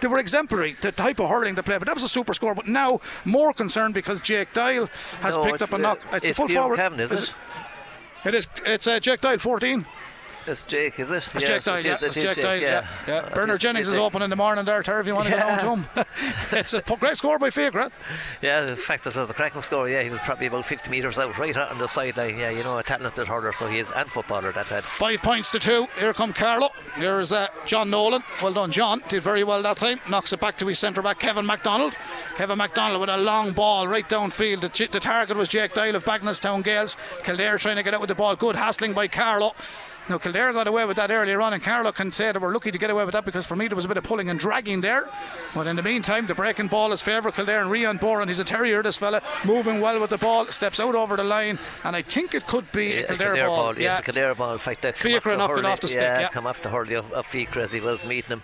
they 0.00 0.08
were 0.08 0.18
exemplary, 0.18 0.76
the 0.80 0.92
type 0.92 1.20
of 1.20 1.28
hurling 1.28 1.54
they 1.54 1.62
play. 1.62 1.78
But 1.78 1.86
that 1.86 1.94
was 1.94 2.04
a 2.04 2.08
super 2.08 2.34
score. 2.34 2.54
But 2.54 2.66
now 2.68 3.00
more 3.24 3.52
concerned 3.52 3.94
because 3.94 4.20
Jake 4.20 4.52
Doyle 4.52 4.88
has 5.20 5.36
No, 5.36 5.44
picked 5.44 5.62
up 5.62 5.72
a 5.72 5.76
uh, 5.76 5.78
knock. 5.78 6.00
It's, 6.12 6.26
a 6.26 6.28
it's 6.30 6.38
full 6.38 6.48
forward. 6.48 6.76
Cavan, 6.76 7.00
is 7.00 7.12
it? 7.12 7.34
It 8.24 8.34
is. 8.34 8.48
It's 8.66 8.86
uh, 8.86 9.00
Jake 9.00 9.20
Doyle 9.20 9.38
14. 9.38 9.86
It's 10.48 10.62
Jake, 10.62 10.98
is 10.98 11.10
it? 11.10 11.28
It's 11.34 11.44
Jake 11.44 11.62
Doyle. 11.62 11.84
Yeah, 11.84 11.94
it 11.96 12.02
it's 12.02 12.14
Jake 12.16 12.40
Doyle. 12.40 12.60
Yeah, 12.60 12.86
yeah. 13.06 13.28
Bernard 13.34 13.60
Jennings 13.60 13.88
is 13.88 13.96
open 13.96 14.22
in 14.22 14.30
the 14.30 14.36
morning 14.36 14.64
there, 14.64 14.82
Ter, 14.82 14.98
if 15.00 15.06
you 15.06 15.14
want 15.14 15.26
to 15.28 15.34
get 15.34 15.46
Yeah. 15.46 15.58
home 15.66 15.84
to 15.94 16.00
him. 16.00 16.06
it's 16.52 16.72
a 16.72 16.80
great 16.80 17.18
score 17.18 17.38
by 17.38 17.50
Fiacre. 17.50 17.90
Yeah, 18.40 18.62
the 18.62 18.76
fact 18.76 19.04
that 19.04 19.14
it 19.14 19.20
was 19.20 19.28
a 19.28 19.34
cracking 19.34 19.60
score, 19.60 19.88
yeah, 19.90 20.02
he 20.02 20.08
was 20.08 20.18
probably 20.20 20.46
about 20.46 20.64
50 20.64 20.88
metres 20.90 21.18
out, 21.18 21.36
right 21.38 21.54
on 21.56 21.78
the 21.78 21.86
sideline. 21.86 22.38
Yeah, 22.38 22.48
you 22.50 22.62
know, 22.62 22.78
a 22.78 22.82
talented 22.82 23.28
hurler, 23.28 23.52
so 23.52 23.66
he 23.66 23.78
is, 23.78 23.90
and 23.94 24.08
footballer 24.08 24.52
that 24.52 24.66
had. 24.66 24.84
Five 24.84 25.22
points 25.22 25.50
to 25.50 25.58
two. 25.58 25.86
Here 25.98 26.14
come 26.14 26.32
Carlow. 26.32 26.70
Here's 26.96 27.30
uh, 27.32 27.48
John 27.66 27.90
Nolan. 27.90 28.22
Well 28.42 28.54
done, 28.54 28.70
John. 28.70 29.02
Did 29.08 29.22
very 29.22 29.44
well 29.44 29.62
that 29.62 29.76
time. 29.76 30.00
Knocks 30.08 30.32
it 30.32 30.40
back 30.40 30.56
to 30.58 30.66
his 30.66 30.78
centre 30.78 31.02
back, 31.02 31.18
Kevin 31.18 31.44
MacDonald. 31.44 31.94
Kevin 32.36 32.56
MacDonald 32.56 33.00
with 33.00 33.10
a 33.10 33.18
long 33.18 33.52
ball 33.52 33.86
right 33.86 34.08
downfield. 34.08 34.60
The, 34.60 34.88
the 34.90 35.00
target 35.00 35.36
was 35.36 35.48
Jake 35.48 35.74
Doyle 35.74 35.94
of 35.94 36.04
Bagenalstown 36.04 36.64
Gaels. 36.64 36.96
Kildare 37.22 37.58
trying 37.58 37.76
to 37.76 37.82
get 37.82 37.92
out 37.92 38.00
with 38.00 38.08
the 38.08 38.14
ball. 38.14 38.34
Good 38.34 38.56
hassling 38.56 38.94
by 38.94 39.08
Carlow. 39.08 39.52
Now 40.08 40.16
Kildare 40.18 40.52
got 40.54 40.66
away 40.66 40.86
with 40.86 40.96
that 40.96 41.10
earlier 41.10 41.40
on, 41.42 41.52
and 41.52 41.62
Carlow 41.62 41.92
can 41.92 42.10
say 42.10 42.32
they 42.32 42.38
were 42.38 42.52
lucky 42.52 42.70
to 42.70 42.78
get 42.78 42.88
away 42.88 43.04
with 43.04 43.12
that 43.12 43.24
because 43.26 43.44
for 43.46 43.56
me 43.56 43.68
there 43.68 43.76
was 43.76 43.84
a 43.84 43.88
bit 43.88 43.96
of 43.98 44.04
pulling 44.04 44.30
and 44.30 44.38
dragging 44.40 44.80
there. 44.80 45.08
But 45.54 45.66
in 45.66 45.76
the 45.76 45.82
meantime, 45.82 46.26
the 46.26 46.34
breaking 46.34 46.68
ball 46.68 46.92
is 46.92 47.02
favourite 47.02 47.34
Kildare 47.34 47.60
and 47.60 47.70
Rian 47.70 48.00
Boran. 48.00 48.28
He's 48.28 48.38
a 48.38 48.44
terrier, 48.44 48.82
this 48.82 48.96
fella, 48.96 49.20
moving 49.44 49.80
well 49.80 50.00
with 50.00 50.10
the 50.10 50.18
ball, 50.18 50.46
steps 50.46 50.80
out 50.80 50.94
over 50.94 51.16
the 51.16 51.24
line, 51.24 51.58
and 51.84 51.94
I 51.94 52.02
think 52.02 52.34
it 52.34 52.46
could 52.46 52.70
be 52.72 52.92
a 52.94 53.00
Yeah, 53.00 53.06
Kildare, 53.06 53.46
ball. 53.46 53.78
Yes, 53.78 53.82
Yeah. 53.82 53.98
a 53.98 54.02
Kildare 54.02 54.34
ball. 54.34 54.52
In 54.54 54.58
fact, 54.58 54.82
that 54.82 54.94
Fiacre 54.94 55.36
knocked 55.36 55.58
it 55.58 55.64
off 55.66 55.80
the 55.80 55.88
stick, 55.88 56.00
Yeah, 56.00 56.20
yeah. 56.20 56.28
come 56.28 56.46
off 56.46 56.62
the 56.62 56.70
hurley 56.70 56.94
of, 56.94 57.12
of 57.12 57.26
Fiacre 57.26 57.60
as 57.60 57.72
he 57.72 57.80
was 57.80 58.04
meeting 58.04 58.30
him. 58.30 58.42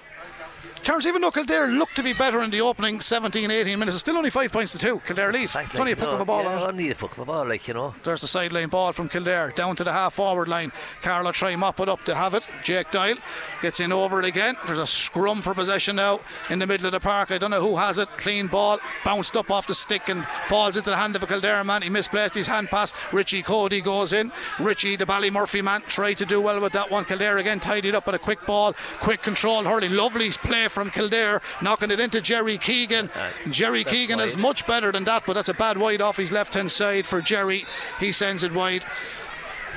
Though 0.86 1.30
Kildare 1.30 1.68
looked 1.70 1.96
to 1.96 2.02
be 2.02 2.12
better 2.12 2.42
in 2.42 2.50
the 2.50 2.60
opening 2.60 3.00
17, 3.00 3.50
18 3.50 3.78
minutes, 3.78 3.94
it's 3.94 4.02
still 4.02 4.18
only 4.18 4.28
five 4.28 4.52
points 4.52 4.72
to 4.72 4.78
two. 4.78 4.98
Kildare 5.06 5.32
lead. 5.32 5.48
Fact, 5.48 5.70
It's 5.70 5.80
only 5.80 5.92
a 5.92 5.96
puck 5.96 6.12
of 6.12 6.20
a 6.20 6.24
ball 6.26 6.42
yeah. 6.42 6.66
Only 6.66 6.90
a 6.90 6.94
puck 6.94 7.12
of 7.12 7.20
a 7.20 7.24
ball, 7.24 7.48
like, 7.48 7.66
you 7.66 7.72
know. 7.72 7.94
There's 8.02 8.20
the 8.20 8.28
sideline 8.28 8.68
ball 8.68 8.92
from 8.92 9.08
Kildare 9.08 9.52
down 9.56 9.74
to 9.76 9.84
the 9.84 9.92
half 9.92 10.12
forward 10.12 10.48
line. 10.48 10.70
Carlow 11.00 11.32
try 11.32 11.56
mop 11.56 11.80
it 11.80 11.88
up 11.88 12.04
to 12.04 12.14
have 12.14 12.34
it. 12.34 12.46
Jake 12.62 12.90
Doyle 12.90 13.16
gets 13.62 13.80
in 13.80 13.90
over 13.90 14.18
it 14.18 14.26
again. 14.26 14.56
There's 14.66 14.78
a 14.78 14.86
scrum 14.86 15.40
for 15.40 15.54
possession 15.54 15.96
now 15.96 16.20
in 16.50 16.58
the 16.58 16.66
middle 16.66 16.86
of 16.86 16.92
the 16.92 17.00
park. 17.00 17.30
I 17.30 17.38
don't 17.38 17.50
know 17.50 17.62
who 17.62 17.76
has 17.76 17.96
it. 17.96 18.08
Clean 18.18 18.46
ball 18.46 18.78
bounced 19.02 19.34
up 19.34 19.50
off 19.50 19.66
the 19.66 19.74
stick 19.74 20.10
and 20.10 20.26
falls 20.48 20.76
into 20.76 20.90
the 20.90 20.96
hand 20.96 21.16
of 21.16 21.22
a 21.22 21.26
Kildare 21.26 21.64
man. 21.64 21.80
He 21.80 21.88
misplaced 21.88 22.34
his 22.34 22.46
hand 22.46 22.68
pass. 22.68 22.92
Richie 23.12 23.42
Cody 23.42 23.80
goes 23.80 24.12
in. 24.12 24.30
Richie, 24.60 24.96
the 24.96 25.06
Ballymurphy 25.06 25.64
man, 25.64 25.80
tried 25.86 26.18
to 26.18 26.26
do 26.26 26.40
well 26.40 26.60
with 26.60 26.74
that 26.74 26.90
one. 26.90 27.06
Kildare 27.06 27.38
again 27.38 27.60
tidied 27.60 27.94
up 27.94 28.04
with 28.06 28.14
a 28.14 28.18
quick 28.18 28.44
ball, 28.44 28.74
quick 29.00 29.22
control, 29.22 29.64
hurling. 29.64 29.92
Lovely 29.92 30.30
play 30.30 30.68
from 30.74 30.90
Kildare, 30.90 31.40
knocking 31.62 31.90
it 31.90 32.00
into 32.00 32.20
Jerry 32.20 32.58
Keegan. 32.58 33.08
Jerry 33.48 33.84
that's 33.84 33.94
Keegan 33.94 34.20
is 34.20 34.36
much 34.36 34.66
better 34.66 34.92
than 34.92 35.04
that, 35.04 35.24
but 35.24 35.32
that's 35.32 35.48
a 35.48 35.54
bad 35.54 35.78
wide 35.78 36.02
off 36.02 36.16
his 36.16 36.32
left 36.32 36.54
hand 36.54 36.70
side 36.70 37.06
for 37.06 37.22
Jerry. 37.22 37.64
He 38.00 38.12
sends 38.12 38.42
it 38.42 38.52
wide. 38.52 38.84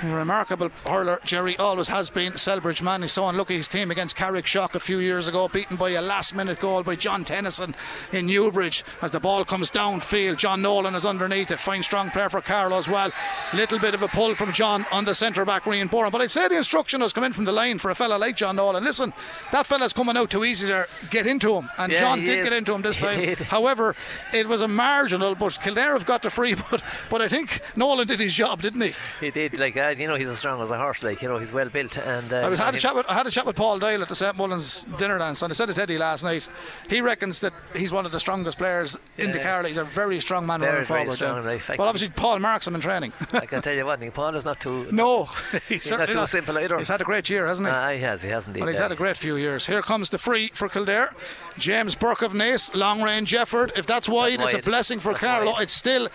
Remarkable 0.03 0.69
hurler, 0.86 1.19
Jerry 1.23 1.57
always 1.57 1.88
has 1.88 2.10
been. 2.10 2.33
Celbridge 2.33 2.81
man, 2.81 3.01
he's 3.01 3.12
so 3.13 3.27
unlucky. 3.27 3.57
His 3.57 3.67
team 3.67 3.89
against 3.91 4.15
Carrickshock 4.15 4.75
a 4.75 4.79
few 4.79 4.99
years 4.99 5.27
ago, 5.27 5.47
beaten 5.47 5.75
by 5.75 5.89
a 5.91 6.01
last 6.01 6.36
minute 6.36 6.60
goal 6.60 6.83
by 6.83 6.95
John 6.95 7.23
Tennyson 7.23 7.75
in 8.12 8.27
Newbridge. 8.27 8.83
As 9.01 9.12
the 9.12 9.19
ball 9.19 9.43
comes 9.43 9.71
downfield, 9.71 10.38
John 10.38 10.62
Nolan 10.62 10.95
is 10.95 11.05
underneath 11.05 11.51
it. 11.51 11.60
Fine 11.60 11.83
strong 11.83 12.12
player 12.12 12.29
for 12.29 12.41
Carlow 12.41 12.77
as 12.77 12.88
well. 12.88 13.12
Little 13.53 13.79
bit 13.79 13.93
of 13.95 14.01
a 14.03 14.07
pull 14.07 14.36
from 14.36 14.51
John 14.51 14.86
on 14.91 15.05
the 15.05 15.15
centre 15.15 15.45
back, 15.45 15.63
Rian 15.63 15.89
Boran. 15.89 16.12
But 16.12 16.21
I'd 16.21 16.31
say 16.31 16.47
the 16.47 16.57
instruction 16.57 17.01
has 17.01 17.13
come 17.13 17.23
in 17.23 17.33
from 17.33 17.45
the 17.45 17.51
line 17.51 17.77
for 17.79 17.89
a 17.91 17.95
fella 17.95 18.17
like 18.17 18.36
John 18.36 18.55
Nolan. 18.57 18.83
Listen, 18.83 19.13
that 19.51 19.65
fella's 19.65 19.93
coming 19.93 20.15
out 20.17 20.29
too 20.29 20.43
easy 20.45 20.67
there. 20.67 20.88
Get 21.10 21.25
into 21.25 21.55
him. 21.55 21.69
And 21.77 21.91
Yeah, 21.91 21.99
John 21.99 22.23
did 22.23 22.39
is. 22.39 22.43
get 22.43 22.53
into 22.53 22.73
him 22.73 22.81
this 22.81 22.97
time. 22.97 23.36
However, 23.36 23.95
it 24.33 24.47
was 24.47 24.62
a 24.62 24.67
marginal, 24.67 25.33
but 25.36 25.57
Kildare 25.62 25.93
have 25.93 26.05
got 26.05 26.21
the 26.23 26.29
free. 26.29 26.55
But, 26.69 26.83
but 27.10 27.21
I 27.21 27.29
think 27.29 27.62
Nolan 27.77 28.07
did 28.07 28.19
his 28.19 28.33
job, 28.33 28.62
didn't 28.62 28.81
he? 28.81 28.93
He 29.21 29.31
did, 29.31 29.57
like, 29.57 29.77
uh, 29.77 29.87
You 29.91 30.08
know 30.08 30.15
he's 30.15 30.28
as 30.28 30.38
strong 30.39 30.62
as 30.62 30.71
a 30.71 30.78
horse. 30.78 31.04
Like 31.04 31.21
you 31.21 31.28
know 31.30 31.38
he's 31.38 31.52
well 31.52 31.69
built. 31.69 31.97
And 31.97 32.32
uh, 32.32 32.38
I 32.38 32.50
was 32.50 32.60
had 32.60 32.76
a 32.76 32.80
chat 32.80 32.95
with 32.95 33.06
I 33.08 33.13
had 33.13 33.28
a 33.28 33.32
chat 33.32 33.45
with 33.45 33.56
Paul 33.56 33.80
Doyle 33.80 34.02
at 34.02 34.10
the 34.10 34.15
St 34.15 34.36
Mullins 34.36 34.84
dinner 34.97 35.17
dance, 35.17 35.41
and 35.41 35.52
I 35.52 35.54
said 35.54 35.67
to 35.67 35.73
Teddy 35.73 35.97
last 35.97 36.23
night. 36.23 36.47
He 36.89 37.02
reckons 37.02 37.39
that 37.41 37.54
he's 37.76 37.91
one 37.91 38.06
of 38.06 38.12
the 38.12 38.19
strongest 38.19 38.58
players 38.58 38.97
in 39.17 39.32
the 39.32 39.39
car. 39.39 39.63
He's 39.63 39.78
a 39.78 39.84
very 39.84 40.19
strong 40.19 40.45
man 40.45 40.60
Very, 40.60 40.71
running 40.71 40.86
very 40.88 41.00
forward. 41.04 41.15
strong, 41.15 41.43
right. 41.43 41.80
Well, 41.80 41.88
obviously 41.88 42.10
Paul 42.10 42.39
marks 42.39 42.67
him 42.67 42.76
in 42.76 42.82
training. 42.82 43.13
I 43.34 43.45
can 43.45 43.62
tell 43.62 43.76
you 43.76 43.86
one 43.86 44.00
thing. 44.00 44.12
Paul 44.12 44.36
is 44.36 44.45
not 44.45 44.60
too. 44.60 44.88
no, 44.91 45.26
he's, 45.69 45.89
not 45.91 46.00
certainly 46.00 46.21
too 46.21 46.28
simple 46.28 46.58
either. 46.58 46.78
He's 46.78 46.88
had 46.88 47.02
a 47.02 47.06
great 47.06 47.30
year, 47.30 47.47
hasn't 47.47 47.67
he? 47.67 47.73
Ah, 47.73 47.91
he 47.91 48.00
has. 48.00 48.21
He 48.21 48.30
has 48.30 48.47
indeed. 48.47 48.62
Well, 48.62 48.69
he's 48.69 48.80
had 48.80 48.91
a 48.91 48.95
great 48.95 49.17
few 49.17 49.36
years. 49.36 49.65
Here 49.65 49.82
comes 49.82 50.10
the 50.10 50.17
free 50.17 50.52
for 50.54 50.69
Kildare. 50.69 51.13
James 51.58 51.95
Burke 51.95 52.21
of 52.21 52.34
Naas, 52.34 52.73
long 52.76 53.02
range 53.02 53.34
effort. 53.34 53.71
If 53.76 53.86
that's 53.86 54.08
wide, 54.08 54.41
it's 54.41 54.54
a 54.54 54.60
blessing 54.60 55.00
for 55.00 55.13
That's 55.13 55.23
Carlow. 55.23 55.52
wide. 55.54 55.63
It's 55.63 55.73
still 55.73 56.10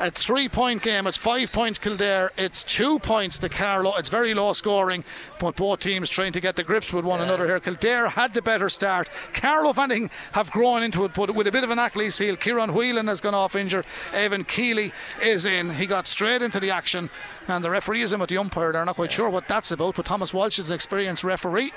a 0.00 0.10
three 0.10 0.48
point 0.48 0.82
game. 0.82 1.06
It's 1.06 1.16
five 1.16 1.52
points 1.52 1.78
Kildare. 1.78 2.30
It's 2.36 2.64
two 2.64 2.98
points 2.98 3.38
to 3.38 3.48
Carlow. 3.48 3.94
It's 3.96 4.08
very 4.08 4.34
low 4.34 4.52
scoring, 4.52 5.04
but 5.38 5.56
both 5.56 5.80
teams 5.80 6.08
trying 6.08 6.32
to 6.32 6.40
get 6.40 6.56
the 6.56 6.62
grips 6.62 6.92
with 6.92 7.04
one 7.04 7.20
another 7.20 7.46
here. 7.46 7.60
Kildare 7.60 8.08
had 8.08 8.34
the 8.34 8.42
better 8.42 8.68
start. 8.68 9.08
Carlow, 9.32 9.70
if 9.70 9.78
anything, 9.78 10.10
have 10.32 10.50
grown 10.50 10.82
into 10.82 11.04
it, 11.04 11.14
but 11.14 11.34
with 11.34 11.46
a 11.46 11.52
bit 11.52 11.64
of 11.64 11.70
an 11.70 11.78
Achilles 11.78 12.18
heel. 12.18 12.36
Kieran 12.36 12.74
Whelan 12.74 13.08
has 13.08 13.20
gone 13.20 13.34
off 13.34 13.56
injured. 13.56 13.86
Evan 14.12 14.44
Keeley 14.44 14.92
is 15.22 15.44
in. 15.44 15.70
He 15.70 15.86
got 15.86 16.06
straight 16.06 16.42
into 16.42 16.60
the 16.60 16.70
action, 16.70 17.10
and 17.46 17.64
the 17.64 17.70
referee 17.70 18.02
is 18.02 18.12
in 18.12 18.20
with 18.20 18.30
the 18.30 18.38
umpire. 18.38 18.72
They're 18.72 18.84
not 18.84 18.96
quite 18.96 19.12
sure 19.12 19.30
what 19.30 19.48
that's 19.48 19.70
about, 19.70 19.96
but 19.96 20.06
Thomas 20.06 20.32
Walsh 20.32 20.58
is 20.58 20.70
an 20.70 20.74
experienced 20.74 21.24
referee. 21.24 21.72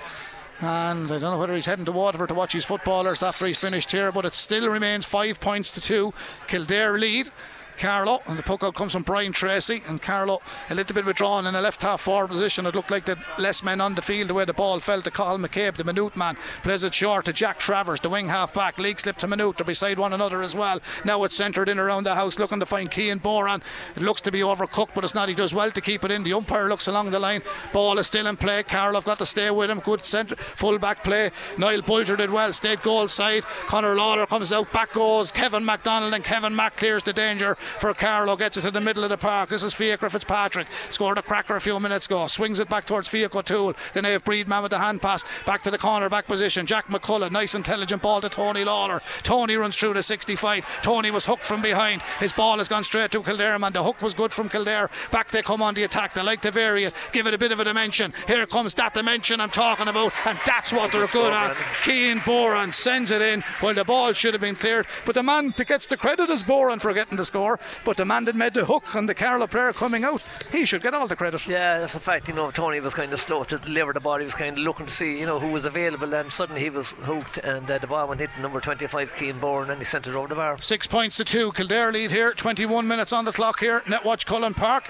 And 0.59 1.11
I 1.11 1.17
don't 1.17 1.31
know 1.31 1.39
whether 1.39 1.55
he's 1.55 1.65
heading 1.65 1.85
to 1.85 1.91
Waterford 1.91 2.29
to 2.29 2.35
watch 2.35 2.53
his 2.53 2.65
footballers 2.65 3.23
after 3.23 3.47
he's 3.47 3.57
finished 3.57 3.91
here, 3.91 4.11
but 4.11 4.25
it 4.25 4.33
still 4.33 4.69
remains 4.69 5.05
five 5.05 5.39
points 5.39 5.71
to 5.71 5.81
two. 5.81 6.13
Kildare 6.47 6.99
lead. 6.99 7.31
Carlow, 7.77 8.21
and 8.27 8.37
the 8.37 8.43
puck 8.43 8.63
out 8.63 8.75
comes 8.75 8.93
from 8.93 9.03
Brian 9.03 9.31
Tracy, 9.31 9.81
and 9.87 10.01
Carlow 10.01 10.41
a 10.69 10.75
little 10.75 10.93
bit 10.93 11.05
withdrawn 11.05 11.47
in 11.47 11.55
a 11.55 11.61
left 11.61 11.81
half 11.81 12.01
forward 12.01 12.29
position. 12.29 12.65
It 12.65 12.75
looked 12.75 12.91
like 12.91 13.05
the 13.05 13.17
less 13.37 13.63
men 13.63 13.81
on 13.81 13.95
the 13.95 14.01
field 14.01 14.29
the 14.29 14.33
way 14.33 14.45
the 14.45 14.53
ball 14.53 14.79
fell 14.79 15.01
to 15.01 15.11
Carl 15.11 15.37
McCabe, 15.37 15.75
the 15.75 15.83
Maynooth 15.83 16.15
man, 16.15 16.37
plays 16.63 16.83
it 16.83 16.93
short 16.93 17.25
to 17.25 17.33
Jack 17.33 17.59
Travers, 17.59 17.99
the 17.99 18.09
wing 18.09 18.29
half 18.29 18.53
back, 18.53 18.77
Leixlip 18.77 19.17
to 19.17 19.27
Maynooth, 19.27 19.57
they're 19.57 19.65
beside 19.65 19.99
one 19.99 20.13
another 20.13 20.41
as 20.41 20.55
well. 20.55 20.79
Now 21.05 21.23
it's 21.23 21.35
centred 21.35 21.69
in 21.69 21.79
around 21.79 22.03
the 22.03 22.15
house, 22.15 22.39
looking 22.39 22.59
to 22.59 22.65
find 22.65 22.89
Keane 22.91 23.19
Boran. 23.19 23.61
It 23.95 24.01
looks 24.01 24.21
to 24.21 24.31
be 24.31 24.39
overcooked, 24.39 24.93
but 24.93 25.03
it's 25.03 25.15
not. 25.15 25.29
He 25.29 25.35
does 25.35 25.53
well 25.53 25.71
to 25.71 25.81
keep 25.81 26.03
it 26.03 26.11
in. 26.11 26.23
The 26.23 26.33
umpire 26.33 26.69
looks 26.69 26.87
along 26.87 27.11
the 27.11 27.19
line. 27.19 27.41
Ball 27.73 27.99
is 27.99 28.07
still 28.07 28.27
in 28.27 28.37
play. 28.37 28.63
Carlow 28.63 28.95
have 28.95 29.05
got 29.05 29.19
to 29.19 29.25
stay 29.25 29.49
with 29.49 29.69
him. 29.69 29.79
Good 29.79 30.05
centre 30.05 30.35
full 30.35 30.77
back 30.77 31.03
play. 31.03 31.31
Niall 31.57 31.81
Bulger 31.81 32.15
did 32.15 32.29
well. 32.29 32.51
Stayed 32.53 32.81
goal 32.81 33.07
side. 33.07 33.43
Conor 33.67 33.95
Lawler 33.95 34.25
comes 34.25 34.51
out. 34.53 34.71
Back 34.71 34.93
goes 34.93 35.31
Kevin 35.31 35.65
MacDonald, 35.65 36.13
and 36.13 36.23
Kevin 36.23 36.55
Mack 36.55 36.77
clears 36.77 37.03
the 37.03 37.13
danger 37.13 37.57
for 37.79 37.93
Carlow. 37.93 38.35
Gets 38.35 38.57
it 38.57 38.65
in 38.65 38.73
the 38.73 38.81
middle 38.81 39.03
of 39.03 39.09
the 39.09 39.17
park. 39.17 39.49
This 39.49 39.63
is 39.63 39.73
Fia 39.73 39.97
Fitzpatrick. 39.97 40.67
Scored 40.89 41.17
a 41.17 41.21
cracker 41.21 41.55
a 41.55 41.61
few 41.61 41.79
minutes 41.79 42.05
ago. 42.05 42.27
Swings 42.27 42.59
it 42.59 42.69
back 42.69 42.85
towards 42.85 43.07
Fia 43.07 43.29
O'Toole. 43.33 43.73
Then 43.93 44.03
they 44.03 44.11
have 44.11 44.23
Breedman 44.23 44.61
with 44.61 44.71
the 44.71 44.79
hand 44.79 45.01
pass. 45.01 45.23
Back 45.45 45.61
to 45.63 45.71
the 45.71 45.77
corner 45.77 46.09
back 46.09 46.27
position. 46.27 46.65
Jack 46.65 46.87
McCullough. 46.87 47.31
Nice 47.31 47.55
intelligent 47.55 48.01
ball 48.01 48.21
to 48.21 48.29
Tony 48.29 48.63
Lawler. 48.63 49.01
Tony 49.23 49.55
runs 49.55 49.75
through 49.75 49.93
to 49.93 50.03
65. 50.03 50.81
Tony 50.81 51.11
was 51.11 51.25
hooked 51.25 51.45
from 51.45 51.61
behind. 51.61 52.01
His 52.19 52.33
ball 52.33 52.57
has 52.57 52.67
gone 52.67 52.83
straight 52.83 53.11
to 53.11 53.21
Kildare, 53.21 53.59
man. 53.59 53.73
The 53.73 53.83
hook 53.83 54.01
was 54.01 54.13
good 54.13 54.33
from 54.33 54.49
Kildare. 54.49 54.89
Back 55.11 55.31
they 55.31 55.41
come 55.41 55.61
on 55.61 55.73
the 55.73 55.83
attack. 55.83 56.13
They 56.13 56.21
like 56.21 56.41
to 56.41 56.51
vary 56.51 56.85
it. 56.85 56.95
Give 57.11 57.27
it 57.27 57.33
a 57.33 57.37
bit 57.37 57.51
of 57.51 57.59
a 57.59 57.63
dimension. 57.63 58.13
Here 58.27 58.45
comes 58.45 58.73
that 58.75 58.93
dimension 58.93 59.39
I'm 59.39 59.49
talking 59.49 59.87
about. 59.87 60.13
And 60.25 60.37
that's 60.45 60.73
what 60.73 60.91
they're 60.91 61.07
good 61.07 61.33
at. 61.33 61.55
Keane 61.83 62.19
Boran 62.19 62.73
sends 62.73 63.11
it 63.11 63.21
in. 63.21 63.43
Well, 63.61 63.73
the 63.73 63.83
ball 63.83 64.13
should 64.13 64.33
have 64.33 64.41
been 64.41 64.55
cleared. 64.55 64.87
But 65.05 65.15
the 65.15 65.23
man 65.23 65.53
that 65.57 65.67
gets 65.67 65.85
the 65.85 65.97
credit 65.97 66.29
is 66.29 66.43
Boran 66.43 66.81
for 66.81 66.93
getting 66.93 67.17
the 67.17 67.25
score. 67.25 67.50
But 67.85 67.97
the 67.97 68.05
man 68.05 68.25
that 68.25 68.35
made 68.35 68.53
the 68.53 68.65
hook 68.65 68.95
and 68.95 69.07
the 69.07 69.13
Carlow 69.13 69.47
player 69.47 69.73
coming 69.73 70.03
out, 70.03 70.21
he 70.51 70.65
should 70.65 70.81
get 70.81 70.93
all 70.93 71.07
the 71.07 71.15
credit. 71.15 71.45
Yeah, 71.47 71.79
that's 71.79 71.95
a 71.95 71.99
fact. 71.99 72.27
You 72.27 72.33
know, 72.33 72.51
Tony 72.51 72.79
was 72.79 72.93
kind 72.93 73.11
of 73.13 73.19
slow 73.19 73.43
to 73.45 73.57
deliver 73.57 73.93
the 73.93 73.99
ball. 73.99 74.17
He 74.17 74.25
was 74.25 74.35
kind 74.35 74.57
of 74.57 74.63
looking 74.63 74.85
to 74.85 74.91
see, 74.91 75.19
you 75.19 75.25
know, 75.25 75.39
who 75.39 75.49
was 75.49 75.65
available, 75.65 76.13
and 76.13 76.31
suddenly 76.31 76.61
he 76.61 76.69
was 76.69 76.91
hooked, 76.91 77.37
and 77.39 77.69
uh, 77.69 77.77
the 77.77 77.87
ball 77.87 78.07
went 78.07 78.21
hit 78.21 78.29
number 78.39 78.59
25, 78.59 79.15
Keane 79.15 79.39
Boran, 79.39 79.69
and 79.69 79.79
he 79.79 79.85
sent 79.85 80.07
it 80.07 80.15
over 80.15 80.27
the 80.27 80.35
bar. 80.35 80.59
Six 80.59 80.87
points 80.87 81.17
to 81.17 81.25
two. 81.25 81.51
Kildare 81.51 81.91
lead 81.91 82.11
here. 82.11 82.33
21 82.33 82.87
minutes 82.87 83.13
on 83.13 83.25
the 83.25 83.31
clock 83.31 83.59
here. 83.59 83.81
Netwatch 83.81 84.25
Cullen 84.25 84.53
Park. 84.53 84.89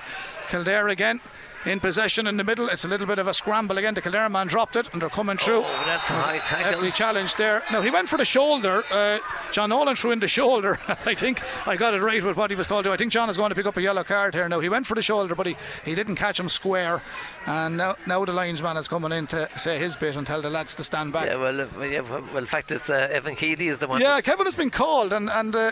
Kildare 0.49 0.89
again 0.89 1.21
in 1.65 1.79
possession 1.79 2.27
in 2.27 2.37
the 2.37 2.43
middle. 2.43 2.69
It's 2.69 2.85
a 2.85 2.87
little 2.87 3.07
bit 3.07 3.19
of 3.19 3.27
a 3.27 3.33
scramble 3.33 3.77
again. 3.77 3.93
The 3.93 4.01
Kildare 4.01 4.29
man 4.29 4.47
dropped 4.47 4.75
it 4.75 4.91
and 4.93 5.01
they're 5.01 5.09
coming 5.09 5.37
through. 5.37 5.63
Oh, 5.65 5.83
that's 5.85 6.09
a 6.09 6.13
high 6.13 6.39
tackle. 6.39 6.73
Hefty 6.73 6.91
challenge 6.91 7.35
there. 7.35 7.63
Now 7.71 7.81
he 7.81 7.89
went 7.89 8.09
for 8.09 8.17
the 8.17 8.25
shoulder. 8.25 8.83
Uh, 8.91 9.19
John 9.51 9.69
Nolan 9.69 9.95
threw 9.95 10.11
in 10.11 10.19
the 10.19 10.27
shoulder. 10.27 10.79
I 11.05 11.13
think 11.13 11.41
I 11.67 11.75
got 11.75 11.93
it 11.93 12.01
right 12.01 12.23
with 12.23 12.37
what 12.37 12.49
he 12.49 12.55
was 12.55 12.67
told 12.67 12.85
to. 12.85 12.91
I 12.91 12.97
think 12.97 13.11
John 13.11 13.29
is 13.29 13.37
going 13.37 13.49
to 13.49 13.55
pick 13.55 13.65
up 13.65 13.77
a 13.77 13.81
yellow 13.81 14.03
card 14.03 14.33
here. 14.33 14.47
Now 14.49 14.59
he 14.59 14.69
went 14.69 14.87
for 14.87 14.95
the 14.95 15.01
shoulder, 15.01 15.35
but 15.35 15.47
he, 15.47 15.55
he 15.85 15.95
didn't 15.95 16.15
catch 16.15 16.39
him 16.39 16.49
square. 16.49 17.01
And 17.45 17.77
now, 17.77 17.95
now 18.07 18.23
the 18.25 18.33
linesman 18.33 18.77
is 18.77 18.87
coming 18.87 19.11
in 19.11 19.27
to 19.27 19.49
say 19.57 19.79
his 19.79 19.95
bit 19.95 20.15
and 20.15 20.25
tell 20.25 20.41
the 20.41 20.49
lads 20.49 20.75
to 20.75 20.83
stand 20.83 21.13
back. 21.13 21.27
Yeah, 21.27 21.37
well, 21.37 21.61
uh, 21.61 21.67
well, 21.77 21.87
yeah, 21.87 22.01
well, 22.01 22.37
in 22.37 22.45
fact, 22.45 22.71
it's 22.71 22.89
uh, 22.89 23.07
Evan 23.11 23.35
Keeley 23.35 23.67
is 23.67 23.79
the 23.79 23.87
one. 23.87 24.01
Yeah, 24.01 24.21
Kevin 24.21 24.45
has 24.45 24.55
been 24.55 24.69
called, 24.69 25.13
and 25.13 25.29
and 25.29 25.55
uh, 25.55 25.71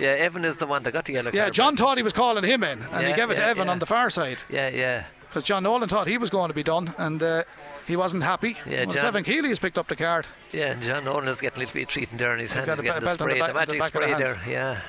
Yeah, 0.00 0.08
Evan 0.10 0.44
is 0.44 0.56
the 0.56 0.66
one 0.66 0.82
that 0.82 0.92
got 0.92 1.04
the 1.04 1.12
yellow 1.12 1.30
card. 1.30 1.34
yeah. 1.34 1.50
John 1.50 1.76
thought 1.76 1.96
he 1.96 2.02
was 2.02 2.12
calling 2.12 2.44
him 2.44 2.64
in, 2.64 2.82
and 2.82 3.06
he 3.06 3.12
gave 3.12 3.30
it 3.30 3.36
to 3.36 3.44
Evan 3.44 3.66
yeah. 3.66 3.72
on 3.72 3.78
the 3.78 3.86
far 3.86 4.10
side 4.10 4.42
Yeah, 4.50 4.68
yeah. 4.68 5.04
because 5.28 5.42
John 5.44 5.62
Nolan 5.62 5.88
thought 5.88 6.06
he 6.08 6.18
was 6.18 6.30
going 6.30 6.48
to 6.48 6.54
be 6.54 6.62
done, 6.64 6.92
and 6.98 7.22
uh, 7.22 7.44
he 7.86 7.96
wasn't 7.96 8.22
happy. 8.24 8.56
Yeah, 8.68 8.86
well, 8.86 8.94
John- 8.96 9.06
Evan 9.06 9.24
Keeley 9.24 9.50
has 9.50 9.58
picked 9.58 9.78
up 9.78 9.88
the 9.88 9.96
card. 9.96 10.26
Yeah, 10.52 10.72
and 10.72 10.82
John 10.82 11.04
Nolan 11.04 11.28
is 11.28 11.40
getting 11.40 11.58
a 11.58 11.60
little 11.60 11.74
bit 11.74 11.82
of 11.84 11.88
treating 11.88 12.18
there 12.18 12.34
in 12.34 12.40
his 12.40 12.52
hand. 12.52 12.66
got 12.66 12.78
He's 12.78 12.80
a 12.80 12.82
getting 12.84 13.04
belt 13.04 13.18
the 13.18 13.24
on 13.24 13.30
the 13.30 13.34
spray, 13.36 13.40
back- 13.40 13.48
the 13.52 13.54
magic 13.74 13.80
the 13.80 13.88
spray 13.88 14.14
there. 14.14 14.40
Yeah. 14.48 14.80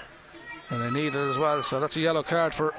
And 0.70 0.82
they 0.82 0.90
need 0.90 1.16
it 1.16 1.30
as 1.30 1.38
well, 1.38 1.62
so 1.62 1.80
that's 1.80 1.96
a 1.96 2.00
yellow 2.00 2.24
card 2.24 2.54
for 2.54 2.74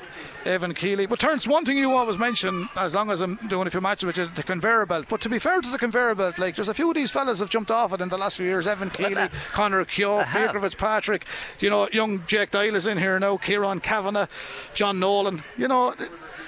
Evan 0.44 0.74
Keeley. 0.74 1.06
But 1.06 1.20
turns 1.20 1.46
one 1.46 1.64
thing 1.64 1.78
you 1.78 1.92
always 1.92 2.18
mention, 2.18 2.68
as 2.76 2.94
long 2.94 3.10
as 3.10 3.20
I'm 3.20 3.36
doing 3.48 3.68
a 3.68 3.70
few 3.70 3.80
matches 3.80 4.04
with 4.04 4.16
you, 4.16 4.26
the 4.26 4.42
conveyor 4.42 4.86
belt. 4.86 5.06
But 5.08 5.20
to 5.20 5.28
be 5.28 5.38
fair 5.38 5.60
to 5.60 5.70
the 5.70 5.78
conveyor 5.78 6.16
belt, 6.16 6.38
like 6.38 6.56
there's 6.56 6.68
a 6.68 6.74
few 6.74 6.88
of 6.88 6.96
these 6.96 7.12
fellas 7.12 7.38
have 7.38 7.50
jumped 7.50 7.70
off 7.70 7.92
it 7.92 8.00
in 8.00 8.08
the 8.08 8.18
last 8.18 8.38
few 8.38 8.46
years. 8.46 8.66
Evan 8.66 8.90
Keeley, 8.90 9.28
Connor 9.52 9.84
Keogh, 9.84 10.18
have. 10.18 10.46
Fiacre 10.46 10.60
Fitzpatrick, 10.60 11.26
you 11.60 11.70
know, 11.70 11.88
young 11.92 12.24
Jake 12.26 12.50
Doyle 12.50 12.74
is 12.74 12.86
in 12.88 12.98
here 12.98 13.20
now, 13.20 13.36
Kieran 13.36 13.78
Kavanagh, 13.80 14.26
John 14.74 14.98
Nolan, 14.98 15.42
you 15.56 15.68
know, 15.68 15.94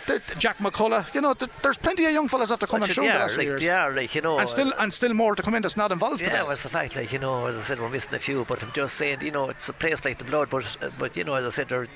th- 0.09 0.27
th- 0.27 0.38
Jack 0.38 0.59
McCullough. 0.59 1.14
You 1.14 1.21
know, 1.21 1.35
th- 1.35 1.51
there's 1.62 1.77
plenty 1.77 2.05
of 2.07 2.12
young 2.12 2.27
fellas 2.27 2.51
after 2.51 2.66
coming 2.66 2.88
through 2.88 3.05
they 3.05 3.11
the 3.11 3.16
are, 3.16 3.21
last 3.21 3.37
like, 3.37 3.47
years. 3.47 3.62
they 3.62 3.71
are, 3.71 3.92
like, 3.92 4.12
you 4.16 4.21
know. 4.23 4.38
And 4.38 4.49
still, 4.49 4.73
and 4.81 4.92
still 4.92 5.14
more 5.14 5.37
to 5.37 5.42
come 5.42 5.55
in 5.55 5.62
that's 5.62 5.77
not 5.77 5.92
involved 5.92 6.21
Yeah, 6.21 6.29
today. 6.31 6.42
well, 6.42 6.51
it's 6.53 6.64
the 6.64 6.68
fact, 6.68 6.97
like 6.97 7.12
you 7.12 7.21
know, 7.21 7.47
as 7.47 7.55
I 7.57 7.61
said, 7.61 7.79
we're 7.81 7.88
missing 7.88 8.14
a 8.14 8.18
few, 8.18 8.44
but 8.49 8.62
I'm 8.64 8.73
just 8.73 8.94
saying, 8.97 9.21
you 9.23 9.31
know, 9.31 9.49
it's 9.49 9.68
a 9.68 9.73
place 9.73 10.05
like 10.05 10.18
the 10.18 10.25
Blood, 10.25 10.51
but 10.51 10.77
uh, 10.83 10.90
but 10.99 11.16
you 11.16 11.23
know, 11.25 11.35
as 11.37 11.44
I 11.44 11.51
said, 11.51 11.68
they're, 11.68 11.87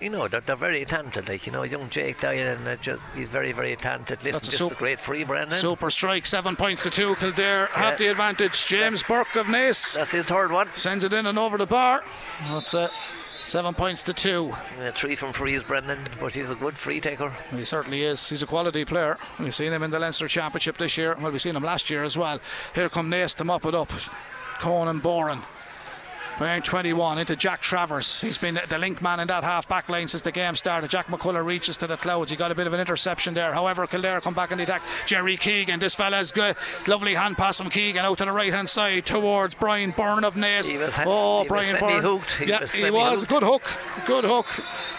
you 0.00 0.10
know, 0.10 0.28
they're, 0.28 0.40
they're 0.40 0.54
very 0.56 0.84
talented. 0.84 1.28
Like 1.28 1.46
you 1.46 1.52
know, 1.52 1.64
young 1.64 1.88
Jake 1.90 2.20
Dyer, 2.20 2.50
and 2.52 2.68
uh, 2.68 2.76
just 2.76 3.04
he's 3.16 3.28
very 3.28 3.52
very 3.52 3.74
talented. 3.76 4.18
Listen, 4.22 4.32
That's 4.42 4.54
a 4.54 4.56
sup- 4.58 4.72
a 4.72 4.74
great 4.76 5.00
free, 5.00 5.24
Brendan. 5.24 5.58
Super 5.58 5.90
strike, 5.90 6.24
seven 6.26 6.54
points 6.54 6.82
to 6.84 6.90
two. 6.90 7.14
Kildare 7.16 7.66
have 7.72 7.98
the 7.98 8.06
advantage. 8.08 8.66
James 8.66 9.02
Burke 9.02 9.34
of 9.36 9.46
Naas. 9.46 9.96
That's 9.96 10.12
his 10.12 10.26
third 10.26 10.52
one. 10.52 10.68
Sends 10.74 11.02
it 11.04 11.12
in 11.12 11.26
and 11.26 11.38
over 11.38 11.58
the 11.58 11.66
bar. 11.66 12.04
That's 12.48 12.74
it. 12.74 12.90
Seven 13.48 13.72
points 13.72 14.02
to 14.02 14.12
two. 14.12 14.52
Uh, 14.78 14.90
three 14.92 15.16
from 15.16 15.32
frees, 15.32 15.62
Brendan, 15.62 16.06
but 16.20 16.34
he's 16.34 16.50
a 16.50 16.54
good 16.54 16.76
free 16.76 17.00
taker. 17.00 17.32
He 17.50 17.64
certainly 17.64 18.02
is. 18.02 18.28
He's 18.28 18.42
a 18.42 18.46
quality 18.46 18.84
player. 18.84 19.16
We've 19.40 19.54
seen 19.54 19.72
him 19.72 19.82
in 19.82 19.90
the 19.90 19.98
Leinster 19.98 20.28
Championship 20.28 20.76
this 20.76 20.98
year. 20.98 21.16
Well, 21.18 21.32
we've 21.32 21.40
seen 21.40 21.56
him 21.56 21.62
last 21.62 21.88
year 21.88 22.04
as 22.04 22.14
well. 22.14 22.40
Here 22.74 22.90
come 22.90 23.10
Naas 23.10 23.34
to 23.36 23.44
mop 23.44 23.64
it 23.64 23.74
up. 23.74 23.90
Conan 24.58 25.00
Boran. 25.00 25.42
Wearing 26.40 26.62
21 26.62 27.18
into 27.18 27.34
Jack 27.34 27.60
Travers. 27.60 28.20
He's 28.20 28.38
been 28.38 28.60
the 28.68 28.78
link 28.78 29.02
man 29.02 29.18
in 29.18 29.26
that 29.26 29.42
half 29.42 29.68
back 29.68 29.88
line 29.88 30.06
since 30.06 30.22
the 30.22 30.30
game 30.30 30.54
started. 30.54 30.88
Jack 30.88 31.08
McCullough 31.08 31.44
reaches 31.44 31.76
to 31.78 31.88
the 31.88 31.96
clouds. 31.96 32.30
He 32.30 32.36
got 32.36 32.52
a 32.52 32.54
bit 32.54 32.68
of 32.68 32.72
an 32.72 32.78
interception 32.78 33.34
there. 33.34 33.52
However, 33.52 33.88
Kildare 33.88 34.20
come 34.20 34.34
back 34.34 34.52
in 34.52 34.58
the 34.58 34.62
attack. 34.64 34.82
Jerry 35.04 35.36
Keegan, 35.36 35.80
this 35.80 35.96
fella's 35.96 36.30
good. 36.30 36.54
Lovely 36.86 37.14
hand 37.14 37.36
pass 37.36 37.58
from 37.58 37.70
Keegan 37.70 38.04
out 38.04 38.18
to 38.18 38.24
the 38.24 38.30
right 38.30 38.52
hand 38.52 38.68
side 38.68 39.04
towards 39.04 39.56
Brian 39.56 39.90
Byrne 39.90 40.22
of. 40.22 40.36
He 40.36 40.40
was- 40.40 40.96
oh, 41.04 41.42
he 41.42 41.42
was 41.42 41.46
Brian 41.48 41.80
Byrne. 41.80 41.90
semi-hooked. 42.02 42.30
He 42.36 42.44
yeah, 42.44 42.60
was 42.60 42.72
he 42.72 42.90
was. 42.90 43.24
Good 43.24 43.42
hook. 43.42 43.62
Good 44.06 44.24
hook. 44.24 44.46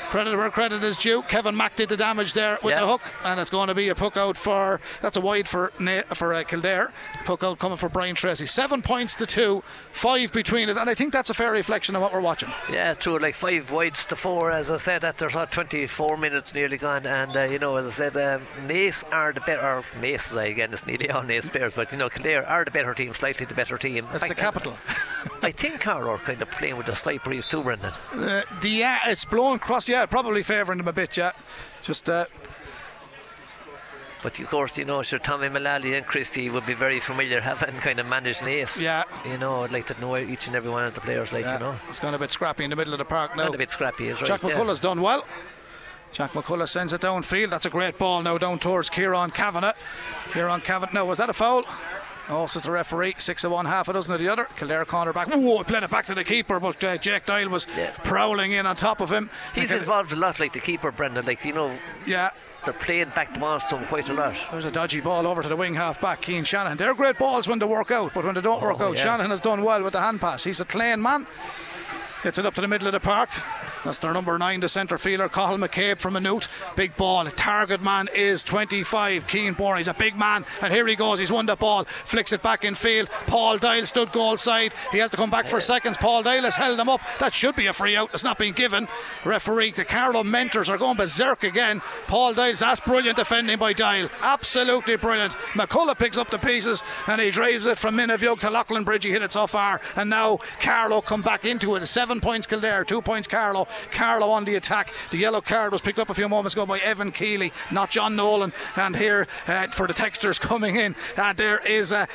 Credit 0.10 0.36
where 0.36 0.50
credit 0.50 0.84
is 0.84 0.98
due. 0.98 1.22
Kevin 1.24 1.56
Mack 1.56 1.76
did 1.76 1.90
the 1.90 1.96
damage 1.98 2.34
there 2.34 2.58
with 2.64 2.74
Yeah. 2.74 2.82
the 2.82 2.88
hook, 2.88 3.02
and 3.24 3.40
it's 3.40 3.52
going 3.52 3.68
to 3.68 3.76
be 3.76 3.90
a 3.90 3.96
puck 3.96 4.18
out 4.18 4.36
for 4.38 4.82
that's 5.02 5.18
a 5.18 5.22
wide 5.22 5.48
for 5.48 5.72
Na- 5.78 6.02
for 6.16 6.34
uh, 6.34 6.44
Kildare. 6.44 6.92
Puck 7.26 7.44
out 7.44 7.60
coming 7.60 7.78
for 7.78 7.90
Brian 7.90 8.16
Tracy. 8.16 8.48
Seven 8.48 8.82
points 8.82 9.14
to 9.16 9.28
two, 9.28 9.62
five 9.92 10.32
between 10.32 10.68
it, 10.68 10.78
and 10.78 10.90
I 10.90 10.96
think 10.96 11.14
that's 11.14 11.30
a 11.30 11.36
fair 11.36 11.52
reflection 11.52 11.96
of 11.96 12.02
what 12.02 12.12
we're 12.12 12.22
watching. 12.22 12.50
Yeah, 12.72 12.96
true. 12.96 13.20
Like 13.20 13.36
five 13.36 13.72
wides 13.72 14.08
to 14.08 14.16
four, 14.16 14.52
as 14.52 14.72
I 14.72 14.78
said. 14.78 15.02
That 15.02 15.20
there's 15.20 15.36
not 15.36 15.52
24 15.52 16.18
minutes 16.18 16.56
nearly 16.56 16.78
gone, 16.78 17.06
and 17.06 17.38
uh, 17.38 17.42
you 17.44 17.60
know, 17.60 17.76
as 17.78 17.86
I 17.86 17.92
said, 17.92 18.18
um, 18.18 18.48
Naas 18.68 19.04
are 19.14 19.32
the 19.32 19.42
better. 19.42 19.62
Or 19.62 19.84
Naas, 20.02 20.36
again, 20.36 20.74
it's 20.74 20.88
nearly 20.88 21.12
all 21.12 21.22
Naas 21.22 21.52
players, 21.52 21.74
but 21.76 21.92
you 21.92 22.00
know, 22.00 22.10
Kildare 22.10 22.48
are 22.48 22.66
the 22.66 22.72
better 22.72 22.96
team, 22.96 23.14
slightly 23.14 23.46
the 23.46 23.54
better 23.54 23.78
team. 23.78 24.08
That's 24.12 24.28
the 24.28 24.34
capital. 24.34 24.76
I 25.44 25.52
think 25.52 25.82
Carlow 25.82 26.14
are 26.14 26.18
kind 26.18 26.42
of 26.42 26.50
playing 26.50 26.78
with 26.78 26.88
the 26.88 26.96
slight 26.96 27.24
breeze 27.24 27.46
too, 27.46 27.62
Brendan. 27.62 27.94
Uh, 28.14 28.42
the 28.62 28.70
yeah, 28.70 29.00
it's 29.06 29.24
blowing 29.24 29.58
across. 29.58 29.88
Yeah, 30.00 30.06
probably 30.06 30.44
favouring 30.44 30.78
them 30.78 30.88
a 30.88 30.94
bit. 30.94 31.18
Yeah, 31.18 31.34
just 31.82 32.10
uh, 32.10 32.26
But 34.24 34.40
of 34.40 34.48
course, 34.48 34.78
you 34.78 34.86
know, 34.86 35.02
sure, 35.02 35.20
Tommy 35.20 35.50
Mullally 35.50 35.94
and 35.94 36.06
Christie 36.06 36.50
would 36.50 36.66
be 36.66 36.74
very 36.74 37.02
familiar 37.02 37.42
having 37.52 37.76
kind 37.82 38.00
of 38.00 38.06
managed 38.06 38.40
Naas. 38.40 38.80
yeah. 38.80 39.04
You 39.30 39.38
know, 39.38 39.64
I'd 39.64 39.74
like 39.74 39.88
to 39.88 40.00
know 40.00 40.16
each 40.16 40.48
and 40.48 40.56
every 40.56 40.72
one 40.72 40.86
of 40.86 40.94
the 40.94 41.02
players, 41.02 41.34
like, 41.34 41.44
yeah. 41.44 41.56
you 41.56 41.60
know. 41.60 41.76
It's 41.90 42.00
gone 42.00 42.14
a 42.14 42.18
bit 42.18 42.32
scrappy 42.32 42.64
in 42.64 42.70
the 42.70 42.78
middle 42.78 42.94
of 42.94 43.00
the 43.00 43.04
park 43.04 43.36
now. 43.36 43.52
A 43.52 43.58
bit 43.58 43.72
scrappy, 43.72 44.08
is 44.08 44.22
right. 44.22 44.28
Jack 44.28 44.44
yeah. 44.44 44.52
McCullough's 44.52 44.80
done 44.80 45.02
well. 45.02 45.26
Jack 46.14 46.32
McCullough 46.32 46.70
sends 46.70 46.94
it 46.94 47.02
downfield. 47.02 47.50
That's 47.50 47.66
a 47.66 47.70
great 47.70 47.98
ball 47.98 48.24
now 48.24 48.38
down 48.38 48.58
towards 48.58 48.90
Kieran 48.90 49.32
Kavanagh. 49.32 49.74
Kieran 50.32 50.62
Kavanagh. 50.62 50.94
No, 50.94 51.04
was 51.04 51.18
that 51.18 51.30
a 51.30 51.34
foul? 51.34 51.66
Says 52.30 52.64
the 52.64 52.72
referee. 52.72 53.16
Six 53.18 53.44
of 53.44 53.52
one, 53.52 53.66
half 53.66 53.88
a 53.88 53.94
dozen 53.94 54.14
of 54.14 54.20
the 54.22 54.28
other. 54.30 54.46
Kildare 54.56 54.86
corner 54.86 55.12
back. 55.14 55.28
Whoa, 55.30 55.64
played 55.64 55.84
it 55.84 55.90
back 55.90 56.06
to 56.06 56.16
the 56.16 56.24
keeper, 56.24 56.60
but 56.60 56.82
uh, 56.84 56.98
Jake 56.98 57.26
Doyle 57.26 57.50
was 57.50 57.66
Yeah. 57.78 57.92
prowling 58.04 58.52
in 58.52 58.66
on 58.66 58.76
top 58.76 59.02
of 59.02 59.10
him. 59.12 59.30
He's 59.56 59.72
involved 59.72 60.12
a 60.12 60.16
lot, 60.16 60.40
like 60.40 60.54
the 60.54 60.60
keeper, 60.60 60.92
Brendan. 60.92 61.26
Like 61.26 61.44
you 61.44 61.54
know, 61.54 61.76
Yeah, 62.06 62.30
they're 62.66 62.74
playing 62.74 63.10
back 63.16 63.34
the 63.34 63.40
balls 63.40 63.66
to 63.68 63.78
him 63.78 63.86
quite 63.88 64.10
a 64.10 64.14
lot. 64.14 64.36
There's 64.52 64.66
a 64.66 64.72
dodgy 64.72 65.02
ball 65.02 65.26
over 65.28 65.42
to 65.42 65.50
the 65.50 65.56
wing 65.56 65.74
half 65.76 66.00
back, 66.00 66.22
Keane 66.22 66.44
Shannon. 66.44 66.78
They're 66.78 66.94
great 66.94 67.18
balls 67.18 67.48
when 67.48 67.58
they 67.60 67.66
work 67.66 67.90
out, 67.92 68.14
but 68.14 68.24
when 68.26 68.36
they 68.36 68.42
don't 68.42 68.62
work 68.62 68.80
Oh, 68.80 68.90
out, 68.90 68.96
yeah. 68.98 69.04
Shanahan 69.04 69.32
has 69.32 69.42
done 69.42 69.64
well 69.64 69.82
with 69.82 69.94
the 69.94 70.00
hand 70.02 70.22
pass. 70.22 70.44
He's 70.44 70.60
a 70.60 70.66
clean 70.66 71.02
man. 71.02 71.26
Gets 72.24 72.38
it 72.38 72.46
up 72.46 72.54
to 72.56 72.62
the 72.62 72.68
middle 72.68 72.88
of 72.88 72.94
the 72.94 73.00
park. 73.00 73.30
That's 73.86 74.00
their 74.00 74.12
number 74.12 74.38
nine, 74.38 74.60
the 74.60 74.68
centre 74.68 74.98
fielder, 74.98 75.30
Cathal 75.30 75.58
McCabe 75.58 76.00
from 76.00 76.16
Maynooth. 76.16 76.50
Big 76.76 76.98
ball. 76.98 77.26
Target 77.28 77.82
man 77.82 78.10
is 78.14 78.44
25. 78.44 79.26
Keane 79.26 79.56
Boran. 79.56 79.78
He's 79.78 79.88
a 79.88 79.94
big 79.94 80.18
man. 80.18 80.46
And 80.62 80.74
here 80.74 80.86
he 80.86 80.96
goes. 80.96 81.20
He's 81.20 81.32
won 81.32 81.46
the 81.46 81.56
ball. 81.56 81.86
Flicks 81.86 82.34
it 82.34 82.44
back 82.44 82.66
in 82.66 82.76
field. 82.76 83.10
Paul 83.28 83.58
Doyle 83.58 83.86
stood 83.86 84.12
goal 84.12 84.36
side. 84.36 84.74
He 84.92 84.98
has 84.98 85.12
to 85.12 85.18
come 85.18 85.30
back 85.30 85.48
for 85.48 85.62
seconds. 85.62 85.96
Paul 85.98 86.24
Doyle 86.24 86.44
has 86.44 86.58
held 86.58 86.78
him 86.78 86.90
up. 86.90 87.00
That 87.20 87.34
should 87.34 87.56
be 87.56 87.68
a 87.68 87.74
free 87.74 87.96
out. 87.96 88.10
It's 88.14 88.24
not 88.24 88.38
been 88.38 88.54
given. 88.54 88.90
Referee, 89.24 89.72
the 89.72 89.86
Carlow 89.86 90.24
mentors 90.24 90.70
are 90.70 90.78
going 90.78 90.98
berserk 90.98 91.46
again. 91.46 91.82
Paul 92.08 92.34
Doyle's 92.34 92.60
that's 92.60 92.82
brilliant 92.82 93.16
defending 93.16 93.58
by 93.58 93.72
Doyle. 93.72 94.10
Absolutely 94.22 94.98
brilliant. 94.98 95.34
McCullough 95.54 95.98
picks 95.98 96.18
up 96.18 96.30
the 96.30 96.38
pieces 96.38 96.84
and 97.08 97.22
he 97.22 97.32
drives 97.32 97.66
it 97.66 97.78
from 97.78 97.96
Minavioke 97.96 98.40
to 98.42 98.50
Lachlan 98.50 98.84
Bridge. 98.84 99.06
He 99.06 99.12
hit 99.12 99.22
it 99.22 99.32
so 99.32 99.48
far. 99.48 99.80
And 99.96 100.10
now 100.10 100.40
Carlow 100.60 101.00
come 101.02 101.22
back 101.22 101.46
into 101.46 101.76
it. 101.76 101.86
Seven 101.86 102.09
points 102.18 102.48
Kildare, 102.48 102.84
two 102.84 103.02
points 103.02 103.28
Carlow. 103.28 103.68
Carlow 103.92 104.30
on 104.30 104.46
the 104.46 104.56
attack. 104.56 104.94
The 105.12 105.18
yellow 105.18 105.42
card 105.42 105.72
was 105.72 105.82
picked 105.82 106.00
up 106.00 106.10
a 106.10 106.14
few 106.14 106.28
moments 106.28 106.56
ago 106.56 106.66
by 106.66 106.80
Evan 106.80 107.12
Keeley, 107.12 107.54
not 107.72 107.92
John 107.92 108.16
Nolan. 108.16 108.52
And 108.76 108.96
here 108.96 109.28
uh, 109.48 109.68
for 109.68 109.88
the 109.88 109.94
texters 109.94 110.40
coming 110.42 110.76
in, 110.76 110.96
uh, 111.16 111.34
there 111.34 111.60
is 111.60 111.92
a. 111.92 112.08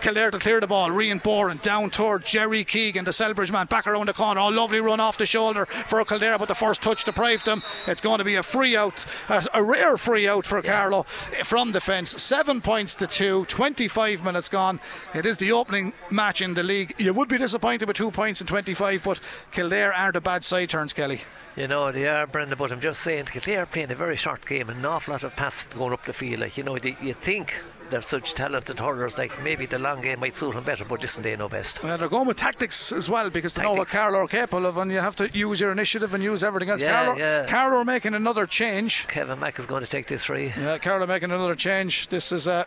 Kildare 0.00 0.30
to 0.30 0.38
clear 0.38 0.60
the 0.60 0.66
ball. 0.66 0.90
Rian 0.90 1.22
Boran 1.22 1.60
down 1.62 1.90
toward 1.90 2.24
Jerry 2.24 2.64
Keegan, 2.64 3.04
the 3.04 3.10
Celbridge 3.10 3.50
man, 3.50 3.66
back 3.66 3.86
around 3.86 4.06
the 4.06 4.12
corner. 4.12 4.40
Oh, 4.40 4.48
lovely 4.48 4.80
run 4.80 5.00
off 5.00 5.18
the 5.18 5.26
shoulder 5.26 5.66
for 5.66 6.04
Kildare, 6.04 6.38
but 6.38 6.48
the 6.48 6.54
first 6.54 6.82
touch 6.82 7.04
deprived 7.04 7.46
them. 7.46 7.62
It's 7.86 8.00
going 8.00 8.18
to 8.18 8.24
be 8.24 8.36
a 8.36 8.42
free 8.42 8.76
out, 8.76 9.04
a, 9.28 9.44
a 9.54 9.62
rare 9.62 9.96
free 9.96 10.28
out 10.28 10.46
for 10.46 10.62
Carlow 10.62 11.04
from 11.44 11.72
defence. 11.72 12.10
Seven 12.22 12.60
points 12.60 12.94
to 12.96 13.06
two, 13.06 13.44
25 13.46 14.24
minutes 14.24 14.48
gone. 14.48 14.80
It 15.14 15.26
is 15.26 15.36
the 15.38 15.52
opening 15.52 15.92
match 16.10 16.40
in 16.40 16.54
the 16.54 16.62
league. 16.62 16.94
You 16.98 17.12
would 17.14 17.28
be 17.28 17.38
disappointed 17.38 17.88
with 17.88 17.96
two 17.96 18.10
points 18.10 18.40
in 18.40 18.46
25, 18.46 19.02
but 19.02 19.20
Kildare 19.50 19.92
aren't 19.92 20.16
a 20.16 20.20
bad 20.20 20.44
side 20.44 20.68
turns, 20.70 20.92
Kelly. 20.92 21.22
You 21.56 21.66
know, 21.66 21.90
they 21.90 22.06
are, 22.06 22.26
Brendan, 22.26 22.58
but 22.58 22.70
I'm 22.70 22.80
just 22.80 23.00
saying, 23.00 23.28
they 23.46 23.56
are 23.56 23.64
playing 23.64 23.90
a 23.90 23.94
very 23.94 24.16
short 24.16 24.44
game 24.44 24.68
an 24.68 24.84
awful 24.84 25.12
lot 25.12 25.24
of 25.24 25.34
passes 25.36 25.66
going 25.68 25.94
up 25.94 26.04
the 26.04 26.12
field. 26.12 26.40
Like, 26.40 26.58
you 26.58 26.62
know, 26.62 26.76
they, 26.76 26.96
you 27.00 27.14
think 27.14 27.62
they're 27.90 28.00
such 28.02 28.34
talented 28.34 28.78
hurlers, 28.78 29.18
like 29.18 29.42
maybe 29.42 29.66
the 29.66 29.78
long 29.78 30.00
game 30.00 30.20
might 30.20 30.34
suit 30.36 30.54
them 30.54 30.64
better, 30.64 30.84
but 30.84 31.00
listen, 31.02 31.22
they 31.22 31.36
know 31.36 31.48
best. 31.48 31.82
Well, 31.82 31.96
they're 31.98 32.08
going 32.08 32.26
with 32.26 32.36
tactics 32.36 32.92
as 32.92 33.08
well 33.08 33.30
because 33.30 33.54
they 33.54 33.62
know 33.62 33.70
what 33.72 33.88
Tactics. 33.88 33.92
Carlow 33.94 34.18
are 34.24 34.28
capable 34.28 34.66
of, 34.66 34.76
and 34.76 34.90
you 34.90 34.98
have 34.98 35.16
to 35.16 35.30
use 35.32 35.60
your 35.60 35.72
initiative 35.72 36.14
and 36.14 36.22
use 36.22 36.42
everything 36.44 36.70
else. 36.70 36.82
Yeah, 36.82 37.04
Carlow, 37.04 37.18
yeah. 37.18 37.46
Carlow 37.46 37.76
are 37.78 37.84
making 37.84 38.14
another 38.14 38.46
change. 38.46 39.06
Kevin 39.08 39.38
Mack 39.38 39.58
is 39.58 39.66
going 39.66 39.82
to 39.84 39.90
take 39.90 40.06
this 40.06 40.24
free. 40.24 40.52
Yeah, 40.58 40.78
Carlow 40.78 41.06
making 41.06 41.30
another 41.30 41.54
change. 41.54 42.08
This 42.08 42.32
is 42.32 42.48
Uh, 42.48 42.64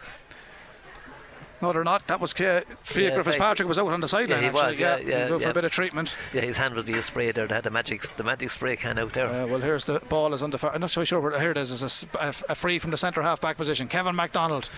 no, 1.61 1.73
they're 1.73 1.83
not. 1.83 2.07
That 2.07 2.21
was 2.21 2.33
uh, 2.39 2.61
Fia 2.83 3.09
Yeah, 3.09 3.15
Griffiths 3.15 3.35
Patrick 3.35 3.67
was 3.67 3.77
out 3.77 3.87
on 3.89 3.99
the 3.99 4.07
sideline. 4.07 4.41
Yeah, 4.43 4.49
he 4.51 4.57
actually. 4.57 4.67
was, 4.67 4.79
yeah, 4.79 4.97
yeah, 4.99 5.27
go 5.27 5.39
for 5.39 5.49
a 5.49 5.53
bit 5.53 5.65
of 5.65 5.71
treatment. 5.71 6.15
Yeah, 6.33 6.41
his 6.41 6.57
hand 6.57 6.73
was 6.73 6.85
being 6.85 7.01
sprayed 7.01 7.35
there. 7.35 7.47
They 7.47 7.55
had 7.55 7.65
the 7.65 7.69
magic, 7.69 8.01
the 8.15 8.23
magic 8.23 8.51
spray 8.51 8.77
can 8.77 8.97
out 8.97 9.11
there. 9.11 9.27
Uh, 9.27 9.45
well, 9.45 9.59
here's 9.59 9.83
the 9.83 9.99
ball 10.07 10.33
is 10.33 10.41
on 10.41 10.51
the 10.51 10.57
far. 10.57 10.73
I'm 10.73 10.79
not 10.79 10.91
so 10.91 11.03
sure 11.03 11.19
where 11.19 11.37
here 11.37 11.51
it 11.51 11.57
is. 11.57 11.83
It's 11.83 12.05
it's 12.21 12.43
a 12.47 12.55
free 12.55 12.79
from 12.79 12.91
the 12.91 12.97
centre 12.97 13.21
half 13.21 13.41
back 13.41 13.57
position. 13.57 13.89
Kevin 13.89 14.15
MacDonald. 14.15 14.69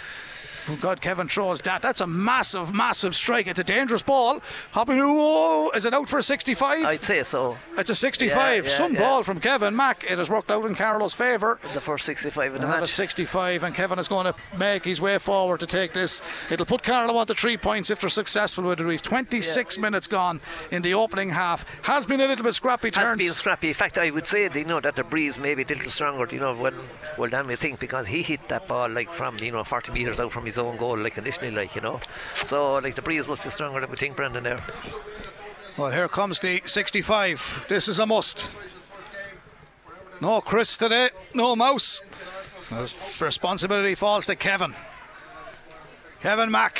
Oh 0.69 0.77
God, 0.79 1.01
Kevin 1.01 1.27
throws 1.27 1.61
that. 1.61 1.81
That's 1.81 2.01
a 2.01 2.07
massive, 2.07 2.73
massive 2.73 3.15
strike. 3.15 3.47
It's 3.47 3.59
a 3.59 3.63
dangerous 3.63 4.01
ball. 4.01 4.41
Hopping. 4.71 4.97
Whoa! 4.97 5.69
Is 5.71 5.85
it 5.85 5.93
out 5.93 6.07
for 6.09 6.19
a 6.19 6.23
65? 6.23 6.85
I'd 6.85 7.03
say 7.03 7.23
so. 7.23 7.57
it's 7.77 7.89
a 7.89 7.95
65. 7.95 8.35
Yeah, 8.35 8.61
yeah, 8.61 8.69
Some 8.77 8.93
yeah. 8.93 8.99
ball 8.99 9.23
from 9.23 9.39
Kevin 9.39 9.75
Mack. 9.75 10.03
It 10.03 10.17
has 10.17 10.29
worked 10.29 10.51
out 10.51 10.65
in 10.65 10.75
Carlow's 10.75 11.13
favour. 11.13 11.59
The 11.73 11.81
first 11.81 12.05
65 12.05 12.55
in 12.55 12.61
the 12.61 12.67
have 12.67 12.83
a 12.83 12.87
65, 12.87 13.63
and 13.63 13.75
Kevin 13.75 13.99
is 13.99 14.07
going 14.07 14.25
to 14.25 14.35
make 14.57 14.85
his 14.85 15.01
way 15.01 15.17
forward 15.17 15.59
to 15.61 15.65
take 15.65 15.93
this. 15.93 16.21
It'll 16.49 16.65
put 16.65 16.83
Carlow 16.83 17.17
on 17.17 17.27
to 17.27 17.33
three 17.35 17.57
points 17.57 17.89
if 17.89 17.99
they're 17.99 18.09
successful 18.09 18.63
with 18.65 18.79
it. 18.79 18.85
We've 18.85 19.01
26 19.01 19.77
minutes 19.77 20.07
gone 20.07 20.41
in 20.71 20.81
the 20.81 20.93
opening 20.93 21.29
half. 21.29 21.65
Has 21.83 22.05
been 22.05 22.21
a 22.21 22.27
little 22.27 22.43
bit 22.43 22.55
scrappy 22.55 22.89
Has 22.89 22.95
turns. 22.95 23.23
been 23.23 23.31
scrappy. 23.33 23.69
In 23.69 23.73
fact, 23.73 23.97
I 23.97 24.09
would 24.11 24.27
say, 24.27 24.49
you 24.53 24.65
know, 24.65 24.79
that 24.79 24.95
the 24.95 25.03
breeze 25.03 25.37
may 25.37 25.55
be 25.55 25.63
a 25.63 25.65
little 25.65 25.91
stronger. 25.91 26.27
You 26.33 26.39
know, 26.41 26.55
when 26.55 26.75
well, 27.17 27.29
damn 27.29 27.49
you 27.49 27.55
think 27.55 27.79
because 27.79 28.07
he 28.07 28.21
hit 28.21 28.47
that 28.49 28.67
ball 28.67 28.89
like 28.89 29.11
from 29.11 29.37
you 29.39 29.51
know 29.51 29.63
40 29.63 29.91
meters 29.91 30.19
out 30.19 30.31
from 30.31 30.45
his 30.45 30.50
own 30.57 30.77
goal, 30.77 30.97
like 30.97 31.17
initially, 31.17 31.51
like 31.51 31.75
you 31.75 31.81
know. 31.81 31.99
So 32.43 32.75
like 32.75 32.95
the 32.95 33.01
breeze 33.01 33.27
must 33.27 33.43
be 33.43 33.49
stronger 33.49 33.81
than 33.81 33.89
we 33.89 33.97
think, 33.97 34.15
Brendan. 34.15 34.43
There. 34.43 34.59
Well, 35.77 35.91
here 35.91 36.07
comes 36.07 36.39
the 36.39 36.61
65. 36.65 37.65
This 37.69 37.87
is 37.87 37.99
a 37.99 38.05
must. 38.05 38.49
No 40.19 40.39
Chris 40.41 40.77
today, 40.77 41.09
no 41.33 41.55
mouse. 41.55 42.01
So 42.61 42.79
responsibility 43.25 43.95
falls 43.95 44.27
to 44.27 44.35
Kevin. 44.35 44.75
Kevin 46.21 46.51
Mack. 46.51 46.79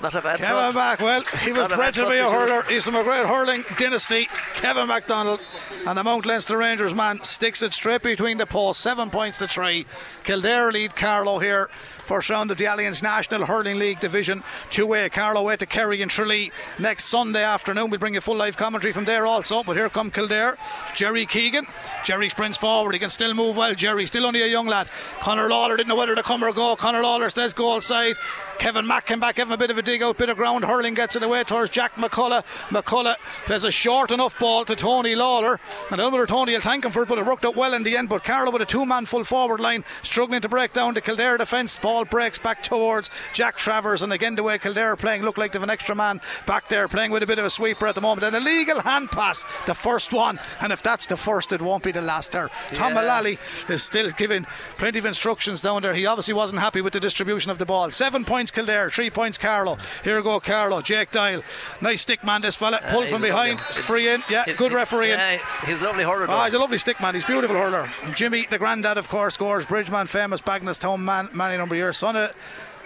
Not 0.00 0.14
a 0.14 0.22
bad 0.22 0.38
Kevin. 0.38 0.74
Mack, 0.74 1.00
well, 1.00 1.22
he 1.42 1.52
was 1.52 1.68
bred 1.68 1.92
to 1.94 2.08
be 2.08 2.16
a 2.16 2.30
hurler. 2.30 2.62
He's 2.62 2.84
from 2.84 2.96
a 2.96 3.02
great 3.02 3.26
hurling 3.26 3.64
dynasty. 3.76 4.28
Kevin 4.54 4.86
MacDonald 4.86 5.42
and 5.86 5.98
the 5.98 6.04
Mount 6.04 6.24
Leinster 6.24 6.56
Rangers 6.56 6.94
man 6.94 7.22
sticks 7.22 7.62
it 7.62 7.74
straight 7.74 8.02
between 8.02 8.38
the 8.38 8.46
posts. 8.46 8.82
Seven 8.82 9.10
points 9.10 9.38
to 9.38 9.48
three. 9.48 9.84
Kildare 10.30 10.70
lead 10.70 10.94
Carlow 10.94 11.40
here. 11.40 11.68
First 12.04 12.30
round 12.30 12.52
of 12.52 12.56
the 12.56 12.64
Allianz 12.64 13.02
National 13.02 13.46
Hurling 13.46 13.80
League 13.80 13.98
Division 13.98 14.42
2A. 14.70 15.10
Carlow 15.10 15.40
away 15.40 15.56
to 15.56 15.66
Kerry 15.66 16.02
and 16.02 16.10
Tralee 16.10 16.52
next 16.78 17.06
Sunday 17.06 17.42
afternoon. 17.42 17.90
We'll 17.90 17.98
bring 17.98 18.14
you 18.14 18.20
full 18.20 18.36
live 18.36 18.56
commentary 18.56 18.92
from 18.92 19.04
there 19.04 19.26
also. 19.26 19.64
But 19.64 19.76
here 19.76 19.88
come 19.88 20.10
Kildare. 20.10 20.56
Jerry 20.94 21.26
Keegan. 21.26 21.66
Jerry 22.04 22.28
sprints 22.28 22.58
forward. 22.58 22.94
He 22.94 23.00
can 23.00 23.10
still 23.10 23.34
move 23.34 23.56
well. 23.56 23.74
Jerry, 23.74 24.06
still 24.06 24.26
only 24.26 24.42
a 24.42 24.46
young 24.46 24.66
lad. 24.66 24.88
Connor 25.20 25.48
Lawler 25.48 25.76
didn't 25.76 25.88
know 25.88 25.96
whether 25.96 26.14
to 26.14 26.22
come 26.22 26.44
or 26.44 26.52
go. 26.52 26.76
Connor 26.76 27.02
Lawler 27.02 27.30
stays 27.30 27.52
goal 27.52 27.80
side. 27.80 28.16
Kevin 28.58 28.86
Mack 28.86 29.06
came 29.06 29.20
back, 29.20 29.36
gave 29.36 29.46
him 29.46 29.52
a 29.52 29.56
bit 29.56 29.70
of 29.70 29.78
a 29.78 29.82
dig 29.82 30.02
out, 30.02 30.18
bit 30.18 30.28
of 30.28 30.36
ground. 30.36 30.64
Hurling 30.64 30.94
gets 30.94 31.16
it 31.16 31.22
away 31.22 31.44
towards 31.44 31.70
Jack 31.70 31.94
McCullough. 31.94 32.44
McCullough 32.68 33.16
plays 33.46 33.64
a 33.64 33.70
short 33.70 34.10
enough 34.10 34.38
ball 34.38 34.64
to 34.64 34.76
Tony 34.76 35.14
Lawler. 35.14 35.58
And 35.90 36.00
whether 36.00 36.26
Tony 36.26 36.54
will 36.54 36.60
thank 36.60 36.84
him 36.84 36.92
for 36.92 37.02
it, 37.02 37.08
but 37.08 37.18
it 37.18 37.24
worked 37.24 37.44
out 37.44 37.56
well 37.56 37.72
in 37.72 37.84
the 37.84 37.96
end. 37.96 38.08
But 38.08 38.22
Carlow 38.22 38.50
with 38.50 38.62
a 38.62 38.66
two 38.66 38.84
man 38.84 39.06
full 39.06 39.24
forward 39.24 39.60
line, 39.60 39.84
struggling 40.20 40.42
to 40.42 40.50
break 40.50 40.74
down 40.74 40.92
the 40.92 41.00
Kildare 41.00 41.38
defence. 41.38 41.78
Ball 41.78 42.04
breaks 42.04 42.38
back 42.38 42.62
towards 42.62 43.08
Jack 43.32 43.56
Travers. 43.56 44.02
And 44.02 44.12
again, 44.12 44.34
the 44.34 44.42
way 44.42 44.58
Kildare 44.58 44.92
are 44.92 44.96
playing, 44.96 45.22
look 45.22 45.38
like 45.38 45.50
they've 45.50 45.62
an 45.62 45.70
extra 45.70 45.94
man 45.94 46.20
back 46.44 46.68
there 46.68 46.88
playing 46.88 47.10
with 47.10 47.22
a 47.22 47.26
bit 47.26 47.38
of 47.38 47.46
a 47.46 47.48
sweeper 47.48 47.86
at 47.86 47.94
the 47.94 48.02
moment. 48.02 48.26
An 48.26 48.34
illegal 48.34 48.82
hand 48.82 49.10
pass, 49.10 49.46
the 49.64 49.72
first 49.74 50.12
one. 50.12 50.38
And 50.60 50.74
if 50.74 50.82
that's 50.82 51.06
the 51.06 51.16
first, 51.16 51.52
it 51.52 51.62
won't 51.62 51.82
be 51.82 51.90
the 51.90 52.02
last 52.02 52.32
there. 52.32 52.50
Tom 52.74 52.92
Yeah. 52.92 53.00
Mullally 53.00 53.38
is 53.70 53.82
still 53.82 54.10
giving 54.10 54.44
plenty 54.76 54.98
of 54.98 55.06
instructions 55.06 55.62
down 55.62 55.80
there. 55.80 55.94
He 55.94 56.04
obviously 56.04 56.34
wasn't 56.34 56.60
happy 56.60 56.82
with 56.82 56.92
the 56.92 57.00
distribution 57.00 57.50
of 57.50 57.56
the 57.56 57.64
ball. 57.64 57.90
Seven 57.90 58.26
points 58.26 58.50
Kildare, 58.50 58.90
three 58.90 59.08
points 59.08 59.38
Carlow. 59.38 59.78
Here 60.04 60.20
go 60.20 60.38
Carlow, 60.38 60.82
Jake 60.82 61.12
Doyle. 61.12 61.40
Nice 61.80 62.02
stick 62.02 62.22
man, 62.24 62.42
this 62.42 62.56
fella. 62.56 62.82
Pulled 62.90 63.04
he's 63.04 63.12
from 63.14 63.22
behind. 63.22 63.60
lovely- 63.62 63.82
free 63.82 64.08
in. 64.08 64.22
Yeah, 64.28 64.44
good 64.54 64.74
refereeing. 64.74 65.18
Yeah, 65.18 65.38
he's 65.64 65.80
a 65.80 65.84
lovely 65.84 66.04
hurler. 66.04 66.26
Oh, 66.28 66.44
he's 66.44 66.52
a 66.52 66.58
lovely 66.58 66.76
stick 66.76 67.00
man. 67.00 67.14
He's 67.14 67.24
a 67.24 67.26
beautiful 67.26 67.56
hurler. 67.56 67.88
Jimmy, 68.14 68.46
the 68.50 68.58
granddad, 68.58 68.98
of 68.98 69.08
course, 69.08 69.32
scores. 69.34 69.64
Bridgeman, 69.64 69.99
famous 70.06 70.40
Bagenalstown 70.40 71.00
man, 71.00 71.28
many 71.32 71.56
number 71.56 71.74
years. 71.74 71.96
Son 71.96 72.16
of 72.16 72.34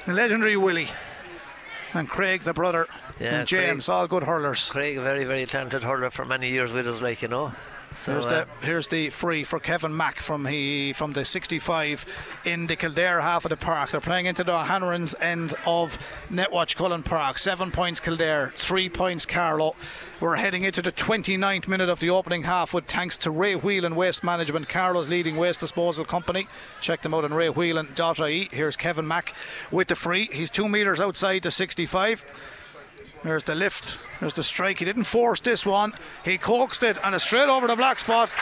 the 0.06 0.12
legendary 0.12 0.56
Willie. 0.56 0.88
And 1.92 2.08
Craig, 2.08 2.42
the 2.42 2.52
brother. 2.52 2.88
Yeah, 3.20 3.36
and 3.36 3.48
James, 3.48 3.88
all 3.88 4.08
good 4.08 4.24
hurlers. 4.24 4.68
Craig, 4.70 4.98
a 4.98 5.02
very, 5.02 5.24
very 5.24 5.46
talented 5.46 5.84
hurler 5.84 6.10
for 6.10 6.24
many 6.24 6.50
years 6.50 6.72
with 6.72 6.88
us, 6.88 7.00
like 7.00 7.22
you 7.22 7.28
know. 7.28 7.52
So, 7.94 8.12
Here's 8.12 8.26
uh, 8.26 8.44
the 8.60 8.66
here's 8.66 8.88
the 8.88 9.10
free 9.10 9.44
for 9.44 9.60
Kevin 9.60 9.96
Mack 9.96 10.16
from 10.16 10.46
he 10.46 10.92
from 10.92 11.12
the 11.12 11.24
65 11.24 12.04
in 12.44 12.66
the 12.66 12.76
Kildare 12.76 13.20
half 13.20 13.44
of 13.44 13.50
the 13.50 13.56
park. 13.56 13.90
They're 13.92 14.00
playing 14.00 14.26
into 14.26 14.42
the 14.42 14.52
Hanrahan's 14.52 15.14
end 15.20 15.54
of 15.64 15.98
Netwatch 16.28 16.76
Cullen 16.76 17.02
Park. 17.02 17.38
Seven 17.38 17.70
points 17.70 18.00
Kildare, 18.00 18.52
three 18.56 18.88
points 18.88 19.24
Carlow. 19.24 19.76
We're 20.20 20.36
heading 20.36 20.64
into 20.64 20.82
the 20.82 20.92
29th 20.92 21.68
minute 21.68 21.88
of 21.88 22.00
the 22.00 22.10
opening 22.10 22.42
half 22.42 22.74
with 22.74 22.86
thanks 22.86 23.16
to 23.18 23.30
Ray 23.30 23.54
Whelan 23.54 23.94
Waste 23.94 24.24
Management, 24.24 24.68
Carlow's 24.68 25.08
leading 25.08 25.36
waste 25.36 25.60
disposal 25.60 26.04
company. 26.04 26.48
Check 26.80 27.02
them 27.02 27.14
out 27.14 27.24
on 27.24 27.30
raywhelan.ie. 27.30 28.48
Here's 28.50 28.76
Kevin 28.76 29.06
Mack 29.06 29.34
with 29.70 29.88
the 29.88 29.96
free. 29.96 30.28
He's 30.32 30.50
two 30.50 30.68
metres 30.68 31.00
outside 31.00 31.42
the 31.42 31.50
65. 31.50 32.24
There's 33.22 33.44
the 33.44 33.54
lift. 33.54 33.98
There's 34.24 34.32
the 34.32 34.42
strike. 34.42 34.78
He 34.78 34.86
didn't 34.86 35.04
force 35.04 35.38
this 35.40 35.66
one. 35.66 35.92
He 36.24 36.38
coaxed 36.38 36.82
it 36.82 36.96
and 37.04 37.14
it's 37.14 37.24
straight 37.24 37.50
over 37.50 37.66
the 37.66 37.76
black 37.76 37.98
spot. 37.98 38.32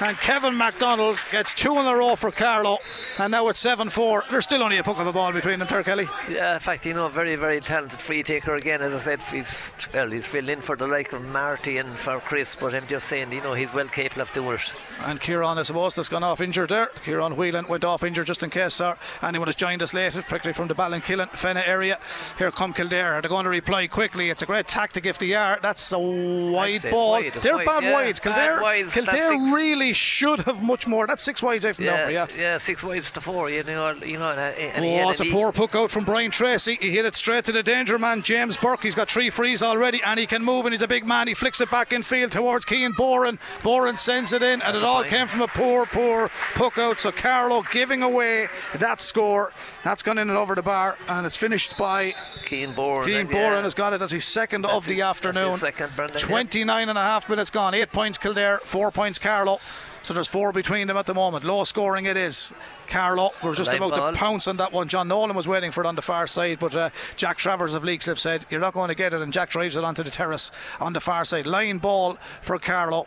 And 0.00 0.16
Kevin 0.18 0.56
MacDonald 0.56 1.20
gets 1.30 1.54
two 1.54 1.78
in 1.78 1.86
a 1.86 1.94
row 1.94 2.16
for 2.16 2.32
Carlow. 2.32 2.78
And 3.18 3.30
now 3.30 3.48
it's 3.48 3.58
7 3.60 3.88
4. 3.88 4.24
There's 4.30 4.44
still 4.44 4.62
only 4.62 4.78
a 4.78 4.82
puck 4.82 4.98
of 4.98 5.06
a 5.06 5.12
ball 5.12 5.32
between 5.32 5.58
them, 5.60 5.68
Ter 5.68 5.82
Kelly. 5.82 6.08
Yeah, 6.28 6.54
in 6.54 6.60
fact, 6.60 6.86
you 6.86 6.94
know, 6.94 7.08
very, 7.08 7.36
very 7.36 7.60
talented 7.60 8.00
free 8.00 8.22
taker 8.22 8.54
again. 8.54 8.80
As 8.82 8.92
I 8.92 8.98
said, 8.98 9.22
he's 9.22 9.72
well, 9.92 10.10
he's 10.10 10.26
filling 10.26 10.50
in 10.50 10.60
for 10.60 10.76
the 10.76 10.86
like 10.86 11.12
of 11.12 11.24
Marty 11.24 11.78
and 11.78 11.96
for 11.96 12.20
Chris, 12.20 12.54
but 12.54 12.74
I'm 12.74 12.86
just 12.86 13.08
saying, 13.08 13.32
you 13.32 13.40
know, 13.40 13.54
he's 13.54 13.72
well 13.72 13.88
capable 13.88 14.22
of 14.22 14.32
doing 14.32 14.54
it. 14.54 14.72
And 15.04 15.20
Kieran, 15.20 15.58
I 15.58 15.64
suppose, 15.64 15.94
that's 15.94 16.08
gone 16.08 16.22
off 16.22 16.40
injured 16.40 16.68
there. 16.68 16.90
Kieran 17.04 17.36
Whelan 17.36 17.66
went 17.66 17.84
off 17.84 18.04
injured 18.04 18.26
just 18.26 18.44
in 18.44 18.50
case 18.50 18.80
uh, 18.80 18.96
anyone 19.22 19.48
has 19.48 19.56
joined 19.56 19.82
us 19.82 19.94
later, 19.94 20.22
particularly 20.22 20.54
from 20.54 20.68
the 20.68 20.74
Ballinkillen, 20.74 21.30
Fenagh 21.30 21.66
area. 21.66 21.98
Here 22.38 22.52
come 22.52 22.72
Kildare. 22.72 23.20
They're 23.20 23.28
going 23.28 23.44
to 23.44 23.50
reply 23.50 23.88
quickly. 23.88 24.30
It's 24.30 24.42
a 24.42 24.46
great 24.46 24.68
tactic 24.68 25.06
if 25.06 25.18
they 25.18 25.27
are. 25.34 25.58
That's 25.62 25.92
a 25.92 25.98
wide 25.98 26.80
That's 26.82 26.92
ball. 26.94 27.10
wide. 27.12 27.32
They're 27.34 27.56
Wide, 27.56 27.66
bad 27.66 27.82
yeah. 27.84 27.92
wides. 27.92 28.20
Bad 28.20 28.34
Kildare, 28.34 28.62
wides. 28.62 28.94
That's 28.94 29.06
Kildare 29.06 29.54
really 29.54 29.92
should 29.92 30.40
have 30.40 30.62
much 30.62 30.86
more. 30.86 31.06
That's 31.06 31.22
six 31.22 31.42
wides 31.42 31.64
out 31.64 31.76
from 31.76 31.84
Yeah, 31.86 31.96
Dumfries, 31.96 32.14
yeah. 32.14 32.26
yeah, 32.52 32.58
six 32.58 32.82
wides 32.82 33.12
to 33.12 33.20
four. 33.20 33.50
You 33.50 33.62
know, 33.64 33.92
you 34.04 34.18
know, 34.18 34.30
and, 34.30 34.38
uh, 34.40 34.42
and 34.60 34.84
Oh, 34.84 35.10
it's 35.10 35.20
a 35.20 35.24
he- 35.24 35.30
poor 35.30 35.52
puck 35.52 35.74
out 35.74 35.90
from 35.90 36.04
Brian 36.04 36.30
Tracy. 36.30 36.78
He 36.80 36.90
hit 36.90 37.04
it 37.04 37.16
straight 37.16 37.44
to 37.46 37.52
the 37.52 37.62
danger 37.62 37.98
man, 37.98 38.22
James 38.22 38.56
Burke. 38.56 38.82
He's 38.82 38.94
got 38.94 39.10
three 39.10 39.30
frees 39.30 39.62
already 39.62 40.00
and 40.04 40.18
he 40.18 40.26
can 40.26 40.44
move 40.44 40.66
and 40.66 40.72
he's 40.72 40.82
a 40.82 40.88
big 40.88 41.06
man. 41.06 41.28
He 41.28 41.34
flicks 41.34 41.60
it 41.60 41.70
back 41.70 41.92
in 41.92 42.02
field 42.02 42.32
towards 42.32 42.64
Keane 42.64 42.92
Boran. 42.92 43.38
Boran 43.62 43.98
sends 43.98 44.32
it 44.32 44.42
in 44.42 44.62
and 44.62 44.76
it 44.76 44.82
all 44.82 44.98
point. 45.00 45.08
came 45.10 45.26
from 45.26 45.42
a 45.42 45.48
poor, 45.48 45.86
poor 45.86 46.30
puck 46.54 46.78
out. 46.78 47.00
So 47.00 47.10
Carlow 47.12 47.62
giving 47.72 48.02
away 48.02 48.46
that 48.76 49.00
score. 49.00 49.52
That's 49.84 50.02
gone 50.02 50.18
in 50.18 50.28
and 50.28 50.38
over 50.38 50.54
the 50.54 50.62
bar 50.62 50.96
and 51.08 51.26
it's 51.26 51.36
finished 51.36 51.76
by 51.78 52.14
Keane 52.44 52.74
Boran. 52.74 53.06
Keane 53.06 53.16
uh, 53.16 53.20
and, 53.20 53.30
yeah, 53.32 53.52
Boran 53.52 53.62
has 53.64 53.74
got 53.74 53.92
it 53.92 54.02
as 54.02 54.10
his 54.10 54.24
second 54.24 54.66
of 54.66 54.86
the 54.86 54.98
that's 54.98 55.07
afternoon. 55.08 55.56
second, 55.56 55.90
Brendan, 55.96 56.18
yeah. 56.20 56.26
29 56.26 56.88
and 56.88 56.98
a 56.98 57.02
half 57.02 57.28
minutes 57.28 57.50
gone. 57.50 57.74
Eight 57.74 57.92
points 57.92 58.18
Kildare, 58.18 58.58
four 58.58 58.90
points 58.90 59.18
Carlow. 59.18 59.60
So 60.02 60.14
there's 60.14 60.28
four 60.28 60.52
between 60.52 60.86
them 60.86 60.96
at 60.96 61.06
the 61.06 61.14
moment. 61.14 61.44
Low 61.44 61.64
scoring 61.64 62.06
it 62.06 62.16
is. 62.16 62.52
Carlow, 62.86 63.30
we're 63.42 63.54
just 63.54 63.68
Line 63.68 63.78
about 63.82 63.90
ball. 63.90 64.12
to 64.12 64.18
pounce 64.18 64.46
on 64.46 64.56
that 64.58 64.72
one. 64.72 64.88
John 64.88 65.08
Nolan 65.08 65.34
was 65.34 65.48
waiting 65.48 65.70
for 65.72 65.82
it 65.82 65.86
on 65.86 65.96
the 65.96 66.02
far 66.02 66.26
side, 66.26 66.58
but 66.60 66.74
uh, 66.74 66.90
Jack 67.16 67.36
Travers 67.36 67.74
of 67.74 67.82
Leixlip 67.82 68.18
said, 68.18 68.46
You're 68.48 68.60
not 68.60 68.72
going 68.72 68.88
to 68.88 68.94
get 68.94 69.12
it. 69.12 69.20
And 69.20 69.32
Jack 69.32 69.50
drives 69.50 69.76
it 69.76 69.84
onto 69.84 70.02
the 70.02 70.10
terrace 70.10 70.50
on 70.80 70.92
the 70.92 71.00
far 71.00 71.24
side. 71.24 71.46
Line 71.46 71.78
ball 71.78 72.14
for 72.40 72.58
Carlow. 72.58 73.06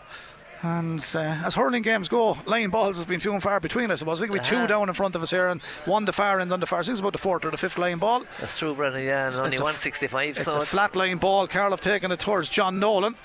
And 0.64 1.04
uh, 1.16 1.20
as 1.44 1.56
hurling 1.56 1.82
games 1.82 2.08
go, 2.08 2.38
line 2.46 2.70
balls 2.70 2.98
has 2.98 3.06
been 3.08 3.20
few 3.20 3.34
and 3.34 3.42
far 3.42 3.60
between, 3.60 3.90
I 3.90 3.96
suppose. 3.96 4.22
I 4.22 4.26
think 4.28 4.34
we 4.34 4.40
two 4.40 4.58
Uh-huh. 4.58 4.68
down 4.68 4.90
in 4.90 4.94
front 4.94 5.16
of 5.16 5.24
us 5.24 5.32
here 5.32 5.48
and 5.48 5.60
one 5.86 6.06
the 6.06 6.14
far 6.14 6.40
end 6.40 6.54
on 6.54 6.60
the 6.60 6.68
far. 6.68 6.80
I 6.80 6.84
think 6.84 6.92
it's 6.94 7.00
about 7.00 7.14
the 7.14 7.18
fourth 7.18 7.44
or 7.46 7.52
the 7.52 7.58
fifth 7.58 7.80
line 7.80 7.98
ball. 7.98 8.24
That's 8.40 8.60
true, 8.60 8.76
Brendan. 8.76 9.04
Yeah, 9.04 9.26
and 9.28 9.36
only 9.38 9.52
it's 9.54 9.60
a- 9.62 9.64
165. 9.64 10.38
It's 10.38 10.46
so 10.46 10.62
a 10.62 10.66
flat 10.66 10.96
line 10.96 11.18
ball. 11.18 11.48
Carl 11.48 11.72
have 11.72 11.82
taken 11.82 12.12
it 12.12 12.20
towards 12.20 12.48
John 12.48 12.80
Nolan. 12.80 13.16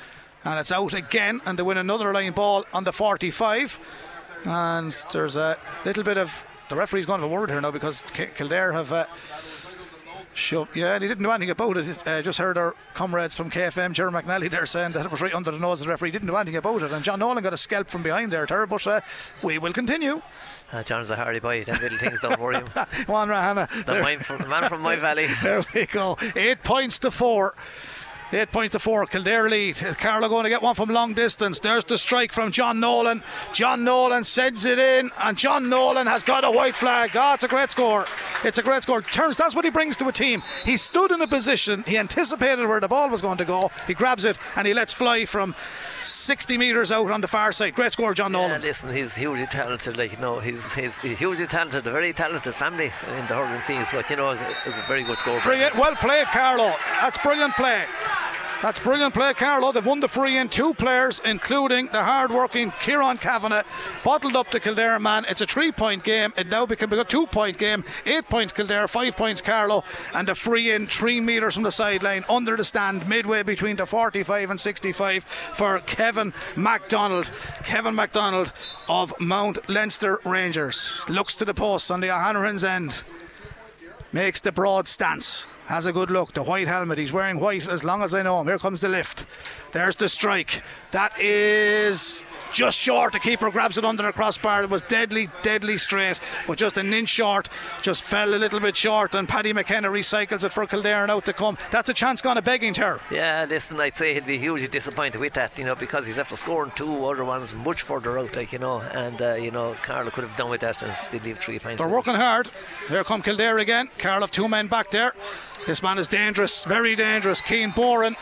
And 0.44 0.58
it's 0.58 0.72
out 0.72 0.94
again. 0.94 1.42
And 1.44 1.58
they 1.58 1.62
win 1.62 1.76
another 1.76 2.12
line 2.14 2.32
ball 2.32 2.64
on 2.72 2.84
the 2.84 2.92
45. 2.92 3.78
And 4.44 4.92
there's 5.12 5.36
a 5.36 5.58
little 5.84 6.04
bit 6.04 6.16
of. 6.18 6.44
The 6.68 6.76
referee's 6.76 7.06
going 7.06 7.20
to 7.20 7.22
have 7.26 7.30
a 7.30 7.34
word 7.34 7.50
here 7.50 7.60
now 7.60 7.70
because 7.70 8.02
Kildare 8.34 8.72
have. 8.72 8.92
Uh, 8.92 9.04
Shoved. 10.36 10.76
Yeah, 10.76 10.94
and 10.94 11.02
he 11.02 11.08
didn't 11.08 11.24
do 11.24 11.30
anything 11.30 11.50
about 11.50 11.76
it. 11.78 12.06
Uh, 12.06 12.20
just 12.20 12.38
heard 12.38 12.58
our 12.58 12.74
comrades 12.94 13.34
from 13.34 13.50
KFM, 13.50 13.92
Jerry 13.92 14.12
McNally, 14.12 14.50
there 14.50 14.66
saying 14.66 14.92
that 14.92 15.06
it 15.06 15.10
was 15.10 15.22
right 15.22 15.34
under 15.34 15.50
the 15.50 15.58
nose 15.58 15.80
of 15.80 15.86
the 15.86 15.90
referee. 15.90 16.08
He 16.08 16.12
didn't 16.12 16.28
do 16.28 16.36
anything 16.36 16.56
about 16.56 16.82
it. 16.82 16.92
And 16.92 17.02
John 17.02 17.18
Nolan 17.20 17.42
got 17.42 17.54
a 17.54 17.56
scalp 17.56 17.88
from 17.88 18.02
behind 18.02 18.32
there, 18.32 18.44
Ter, 18.44 18.66
but 18.66 18.86
uh, 18.86 19.00
we 19.42 19.58
will 19.58 19.72
continue. 19.72 20.20
Uh, 20.72 20.82
John's 20.82 21.10
a 21.10 21.16
hardy 21.16 21.40
boy. 21.40 21.64
Them 21.64 21.80
little 21.80 21.98
things 21.98 22.20
don't 22.20 22.38
worry 22.38 22.56
him. 22.56 22.66
Juan 23.06 23.28
Rahana. 23.28 23.68
The 23.86 23.94
man 23.94 24.18
from, 24.18 24.38
the 24.38 24.48
man 24.48 24.68
from 24.68 24.82
my 24.82 24.96
valley. 24.96 25.26
There 25.42 25.64
we 25.74 25.86
go. 25.86 26.18
Eight 26.34 26.62
points 26.62 26.98
to 27.00 27.10
four. 27.10 27.54
Eight 28.32 28.50
points 28.50 28.72
to 28.72 28.78
four. 28.80 29.06
Kildare 29.06 29.48
lead. 29.48 29.76
Carlow 29.98 30.28
going 30.28 30.44
to 30.44 30.50
get 30.50 30.60
one 30.60 30.74
from 30.74 30.88
long 30.90 31.14
distance? 31.14 31.60
There's 31.60 31.84
the 31.84 31.96
strike 31.96 32.32
from 32.32 32.50
John 32.50 32.80
Nolan. 32.80 33.22
John 33.52 33.84
Nolan 33.84 34.24
sends 34.24 34.64
it 34.64 34.78
in, 34.80 35.10
and 35.20 35.38
John 35.38 35.68
Nolan 35.68 36.08
has 36.08 36.24
got 36.24 36.44
a 36.44 36.50
white 36.50 36.74
flag. 36.74 37.12
Ah, 37.14 37.34
it's 37.34 37.44
a 37.44 37.48
great 37.48 37.70
score. 37.70 38.04
It's 38.44 38.58
a 38.58 38.62
great 38.64 38.82
score. 38.82 39.00
Turns. 39.00 39.36
That's 39.36 39.54
what 39.54 39.64
he 39.64 39.70
brings 39.70 39.96
to 39.98 40.08
a 40.08 40.12
team. 40.12 40.42
He 40.64 40.76
stood 40.76 41.12
in 41.12 41.20
a 41.20 41.26
position. 41.28 41.84
He 41.86 41.96
anticipated 41.98 42.66
where 42.66 42.80
the 42.80 42.88
ball 42.88 43.08
was 43.08 43.22
going 43.22 43.38
to 43.38 43.44
go. 43.44 43.70
He 43.86 43.94
grabs 43.94 44.24
it 44.24 44.38
and 44.56 44.66
he 44.66 44.74
lets 44.74 44.92
fly 44.92 45.24
from 45.24 45.54
60 46.00 46.58
metres 46.58 46.90
out 46.90 47.10
on 47.10 47.20
the 47.20 47.28
far 47.28 47.52
side. 47.52 47.74
Great 47.76 47.92
score, 47.92 48.12
John 48.12 48.32
Yeah, 48.32 48.46
Nolan. 48.48 48.60
listen, 48.62 48.92
he's 48.92 49.14
hugely 49.14 49.46
talented. 49.46 49.96
Like 49.96 50.12
you 50.12 50.18
know, 50.18 50.40
he's 50.40 50.74
he's, 50.74 50.98
hugely 50.98 51.46
talented. 51.46 51.86
A 51.86 51.90
very 51.92 52.12
talented 52.12 52.54
family 52.54 52.86
in 53.08 53.26
the 53.28 53.34
hurling 53.36 53.62
scenes. 53.62 53.88
But 53.92 54.10
you 54.10 54.16
know, 54.16 54.30
it's 54.30 54.40
a, 54.42 54.46
a 54.46 54.84
very 54.88 55.04
good 55.04 55.16
score. 55.18 55.40
Brilliant. 55.40 55.76
Well 55.76 55.94
played, 55.96 56.26
Carlow. 56.26 56.74
That's 57.00 57.18
brilliant 57.18 57.54
play. 57.54 57.84
That's 58.62 58.80
brilliant 58.80 59.12
play, 59.12 59.34
Carlow. 59.34 59.68
Oh, 59.68 59.72
they've 59.72 59.84
won 59.84 60.00
the 60.00 60.08
free 60.08 60.38
in 60.38 60.48
two 60.48 60.72
players, 60.74 61.20
including 61.24 61.88
the 61.88 62.02
hard-working 62.02 62.72
Kieran 62.80 63.18
Kavanagh, 63.18 63.64
bottled 64.02 64.34
up 64.34 64.50
the 64.50 64.60
Kildare 64.60 64.98
man. 64.98 65.26
It's 65.28 65.42
a 65.42 65.46
three-point 65.46 66.04
game. 66.04 66.32
It 66.38 66.48
now 66.48 66.64
become 66.64 66.92
a 66.92 67.04
two-point 67.04 67.58
game. 67.58 67.84
Eight 68.06 68.28
points 68.30 68.54
Kildare, 68.54 68.88
five 68.88 69.14
points 69.14 69.42
Carlow, 69.42 69.84
and 70.14 70.28
a 70.30 70.34
free 70.34 70.70
in 70.70 70.86
three 70.86 71.20
metres 71.20 71.54
from 71.54 71.64
the 71.64 71.70
sideline 71.70 72.24
under 72.30 72.56
the 72.56 72.64
stand, 72.64 73.06
midway 73.06 73.42
between 73.42 73.76
the 73.76 73.84
45 73.84 74.50
and 74.50 74.60
65 74.60 75.24
for 75.24 75.80
Kevin 75.80 76.32
MacDonald. 76.56 77.30
Kevin 77.64 77.94
MacDonald 77.94 78.52
of 78.88 79.12
Mount 79.20 79.68
Leinster 79.68 80.18
Rangers 80.24 81.04
looks 81.08 81.36
to 81.36 81.44
the 81.44 81.54
post 81.54 81.90
on 81.90 82.00
the 82.00 82.10
O'Hanrahan's 82.10 82.64
end 82.64 83.04
makes 84.16 84.40
the 84.40 84.50
broad 84.50 84.88
stance, 84.88 85.46
has 85.66 85.84
a 85.84 85.92
good 85.92 86.10
look. 86.10 86.32
The 86.32 86.42
white 86.42 86.66
helmet, 86.66 86.96
he's 86.96 87.12
wearing 87.12 87.38
white 87.38 87.68
as 87.68 87.84
long 87.84 88.02
as 88.02 88.14
I 88.14 88.22
know 88.22 88.40
him. 88.40 88.46
Here 88.46 88.58
comes 88.58 88.80
the 88.80 88.88
lift. 88.88 89.26
There's 89.76 89.96
the 89.96 90.08
strike. 90.08 90.62
That 90.92 91.20
is 91.20 92.24
just 92.50 92.78
short. 92.78 93.12
The 93.12 93.18
keeper 93.18 93.50
grabs 93.50 93.76
it 93.76 93.84
under 93.84 94.04
the 94.04 94.10
crossbar. 94.10 94.62
It 94.62 94.70
was 94.70 94.80
deadly, 94.80 95.28
deadly 95.42 95.76
straight, 95.76 96.18
but 96.46 96.56
just 96.56 96.78
an 96.78 96.94
inch 96.94 97.10
short. 97.10 97.50
Just 97.82 98.02
fell 98.02 98.34
a 98.34 98.36
little 98.38 98.58
bit 98.58 98.74
short, 98.74 99.14
and 99.14 99.28
Paddy 99.28 99.52
McKenna 99.52 99.90
recycles 99.90 100.44
it 100.44 100.52
for 100.54 100.66
Kildare 100.66 101.02
and 101.02 101.10
out 101.10 101.26
to 101.26 101.34
come. 101.34 101.58
That's 101.70 101.90
a 101.90 101.92
chance 101.92 102.22
gone 102.22 102.38
a 102.38 102.42
begging 102.42 102.72
ter. 102.72 102.98
Yeah, 103.10 103.44
listen, 103.46 103.78
I'd 103.78 103.94
say 103.94 104.14
he'd 104.14 104.24
be 104.24 104.38
hugely 104.38 104.66
disappointed 104.66 105.20
with 105.20 105.34
that, 105.34 105.58
you 105.58 105.66
know, 105.66 105.74
because 105.74 106.06
he's 106.06 106.16
after 106.16 106.36
scoring 106.36 106.72
two 106.74 107.04
other 107.04 107.26
ones 107.26 107.54
much 107.54 107.82
further 107.82 108.18
out, 108.18 108.34
like, 108.34 108.54
you 108.54 108.58
know, 108.58 108.80
and, 108.80 109.20
uh, 109.20 109.34
you 109.34 109.50
know, 109.50 109.76
Carlow 109.82 110.10
could 110.10 110.24
have 110.24 110.36
done 110.38 110.48
with 110.48 110.62
that 110.62 110.80
and 110.82 110.96
still 110.96 111.20
leave 111.20 111.38
three 111.38 111.58
points. 111.58 111.82
They're 111.82 111.92
working 111.92 112.14
hard. 112.14 112.50
Here 112.88 113.04
come 113.04 113.20
Kildare 113.20 113.58
again. 113.58 113.90
Carl 113.98 114.22
have 114.22 114.30
two 114.30 114.48
men 114.48 114.68
back 114.68 114.90
there. 114.90 115.12
This 115.66 115.82
man 115.82 115.98
is 115.98 116.08
dangerous, 116.08 116.64
very 116.64 116.94
dangerous. 116.94 117.42
Keane 117.42 117.72
Boran. 117.72 118.16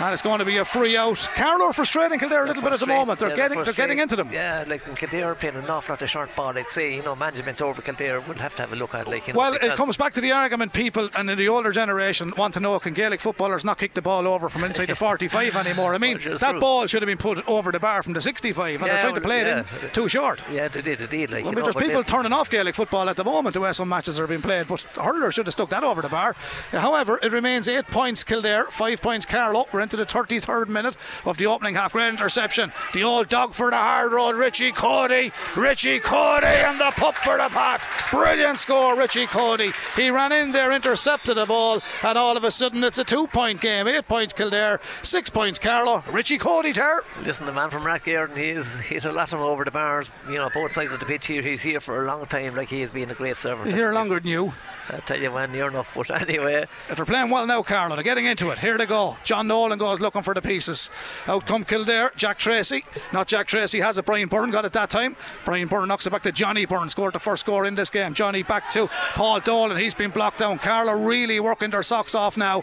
And 0.00 0.12
it's 0.12 0.22
going 0.22 0.40
to 0.40 0.44
be 0.44 0.56
a 0.56 0.64
free 0.64 0.96
out. 0.96 1.28
Carlow 1.34 1.66
are 1.66 1.72
frustrating 1.72 2.18
Kildare 2.18 2.44
a 2.44 2.48
little 2.48 2.62
bit 2.62 2.72
at 2.72 2.80
the 2.80 2.86
moment. 2.86 3.20
They're 3.20 3.30
Yeah, 3.30 3.36
getting 3.36 3.62
they're 3.62 3.72
getting 3.72 3.98
into 4.00 4.16
them. 4.16 4.28
Yeah, 4.32 4.64
like 4.66 4.86
in 4.88 4.94
Kildare 4.96 5.30
are 5.30 5.34
playing 5.34 5.56
an 5.56 5.70
awful 5.70 5.92
lot 5.92 6.02
of 6.02 6.10
short 6.10 6.34
ball. 6.34 6.56
I'd 6.58 6.68
say, 6.68 6.96
you 6.96 7.02
know, 7.02 7.14
management 7.14 7.62
over 7.62 7.80
Kildare 7.80 8.20
would 8.20 8.38
have 8.38 8.54
to 8.56 8.62
have 8.62 8.72
a 8.72 8.76
look 8.76 8.94
at, 8.94 9.06
like, 9.06 9.28
you 9.28 9.34
know. 9.34 9.38
Well, 9.38 9.54
it 9.54 9.74
comes 9.76 9.96
back 9.96 10.12
to 10.14 10.20
the 10.20 10.32
argument 10.32 10.72
people 10.72 11.08
and 11.16 11.30
in 11.30 11.38
the 11.38 11.48
older 11.48 11.70
generation 11.70 12.32
want 12.36 12.54
to 12.54 12.60
know 12.60 12.78
can 12.80 12.92
Gaelic 12.92 13.20
footballers 13.20 13.64
not 13.64 13.78
kick 13.78 13.94
the 13.94 14.02
ball 14.02 14.26
over 14.26 14.48
from 14.48 14.64
inside 14.64 14.86
the 14.88 14.96
45 14.96 15.54
anymore? 15.56 15.94
I 15.94 15.98
mean, 15.98 16.18
oh, 16.24 16.28
Well, 16.30 16.38
that 16.38 16.60
ball 16.60 16.86
should 16.86 17.02
have 17.02 17.06
been 17.06 17.18
put 17.18 17.46
over 17.48 17.70
the 17.70 17.80
bar 17.80 18.02
from 18.02 18.14
the 18.14 18.20
65 18.20 18.66
and 18.66 18.86
Yeah, 18.86 18.92
they're 18.94 19.00
trying 19.00 19.14
to 19.14 19.20
play 19.20 19.40
it 19.42 19.46
in 19.46 19.64
too 19.92 20.08
short. 20.08 20.42
Yeah, 20.50 20.68
they 20.68 20.82
did, 20.82 20.98
they 20.98 21.06
did. 21.06 21.30
Like, 21.30 21.44
Well, 21.44 21.52
know, 21.52 21.62
there's 21.62 21.76
people 21.76 22.02
turning 22.02 22.32
off 22.32 22.50
Gaelic 22.50 22.74
football 22.74 23.08
at 23.08 23.16
the 23.16 23.24
moment 23.24 23.54
the 23.54 23.60
way 23.60 23.72
some 23.72 23.88
matches 23.88 24.18
are 24.18 24.26
being 24.26 24.42
played, 24.42 24.66
but 24.66 24.80
hurler 24.96 25.30
should 25.30 25.46
have 25.46 25.52
stuck 25.52 25.70
that 25.70 25.84
over 25.84 26.02
the 26.02 26.08
bar. 26.08 26.34
However, 26.72 27.20
it 27.22 27.30
remains 27.32 27.68
eight 27.68 27.86
points 27.86 28.24
Kildare, 28.24 28.64
five 28.64 29.00
points 29.00 29.24
Carlow. 29.24 29.66
We're 29.72 29.83
into 29.84 29.96
the 29.96 30.04
33rd 30.04 30.68
minute 30.68 30.96
of 31.24 31.36
the 31.38 31.46
opening 31.46 31.76
half. 31.76 31.92
Great 31.92 32.08
interception. 32.08 32.72
The 32.92 33.04
old 33.04 33.28
dog 33.28 33.52
for 33.54 33.70
the 33.70 33.76
hard 33.76 34.12
road, 34.12 34.34
Richie 34.34 34.72
Cody. 34.72 35.30
Richie 35.56 36.00
Cody 36.00 36.46
and 36.46 36.78
the 36.80 36.90
pup 36.96 37.14
for 37.14 37.36
the 37.38 37.48
pot. 37.50 37.86
Brilliant 38.10 38.58
score, 38.58 38.96
Richie 38.96 39.26
Cody. 39.26 39.70
He 39.96 40.10
ran 40.10 40.32
in 40.32 40.50
there, 40.52 40.72
intercepted 40.72 41.36
the 41.36 41.46
ball, 41.46 41.80
and 42.02 42.18
all 42.18 42.36
of 42.36 42.42
a 42.44 42.50
sudden 42.50 42.82
it's 42.82 42.98
a 42.98 43.04
two 43.04 43.26
point 43.28 43.60
game. 43.60 43.86
Eight 43.86 44.08
points 44.08 44.32
Kildare, 44.32 44.80
six 45.02 45.30
points 45.30 45.58
Carlow. 45.58 46.02
Richie 46.10 46.38
Cody, 46.38 46.72
ter. 46.72 47.02
Listen, 47.22 47.46
the 47.46 47.52
man 47.52 47.70
from 47.70 47.82
Rathgarden, 47.84 48.36
he's 48.36 48.78
he's 48.80 49.04
a 49.04 49.12
lot 49.12 49.32
of 49.32 49.38
them 49.38 49.40
over 49.48 49.64
the 49.64 49.70
bars. 49.70 50.10
You 50.28 50.36
know, 50.38 50.50
both 50.52 50.72
sides 50.72 50.92
of 50.92 50.98
the 51.00 51.06
pitch 51.06 51.26
here. 51.26 51.42
He's 51.42 51.62
here 51.62 51.80
for 51.80 52.02
a 52.02 52.06
long 52.06 52.24
time. 52.26 52.56
Like 52.56 52.68
he 52.68 52.80
has 52.80 52.90
been 52.90 53.10
a 53.10 53.14
great 53.14 53.36
servant. 53.36 53.72
Here 53.72 53.92
longer 53.92 54.18
than 54.18 54.28
you. 54.28 54.54
I 54.90 54.98
tell 54.98 55.18
you 55.18 55.30
when 55.32 55.52
near 55.52 55.68
enough. 55.68 55.92
But 55.94 56.10
anyway, 56.22 56.66
If 56.88 56.96
they're 56.96 57.04
playing 57.06 57.30
well 57.30 57.46
now, 57.46 57.62
Carlow, 57.62 57.96
they're 57.96 58.04
getting 58.04 58.26
into 58.26 58.50
it. 58.50 58.58
Here 58.58 58.76
they 58.78 58.86
go. 58.86 59.16
John 59.24 59.46
Nolan 59.46 59.73
goes 59.78 60.00
looking 60.00 60.22
for 60.22 60.34
the 60.34 60.42
pieces. 60.42 60.90
Out 61.26 61.46
come 61.46 61.64
Kildare. 61.64 62.12
Jack 62.16 62.38
Tracy. 62.38 62.84
Not 63.12 63.26
Jack 63.26 63.46
Tracy 63.46 63.80
has 63.80 63.98
it. 63.98 64.04
Brian 64.04 64.28
Byrne 64.28 64.50
got 64.50 64.64
it 64.64 64.72
that 64.72 64.90
time. 64.90 65.16
Brian 65.44 65.68
Byrne 65.68 65.88
knocks 65.88 66.06
it 66.06 66.10
back 66.10 66.22
to 66.22 66.32
Johnny 66.32 66.64
Byrne. 66.64 66.88
Scored 66.88 67.14
the 67.14 67.18
first 67.18 67.40
score 67.40 67.66
in 67.66 67.74
this 67.74 67.90
game. 67.90 68.14
Johnny 68.14 68.42
back 68.42 68.70
to 68.70 68.88
Paul 69.14 69.40
Dolan. 69.40 69.76
He's 69.76 69.94
been 69.94 70.10
blocked 70.10 70.38
down. 70.38 70.58
Carlow 70.58 70.92
really 70.92 71.40
working 71.40 71.70
their 71.70 71.82
socks 71.82 72.14
off 72.14 72.36
now 72.36 72.62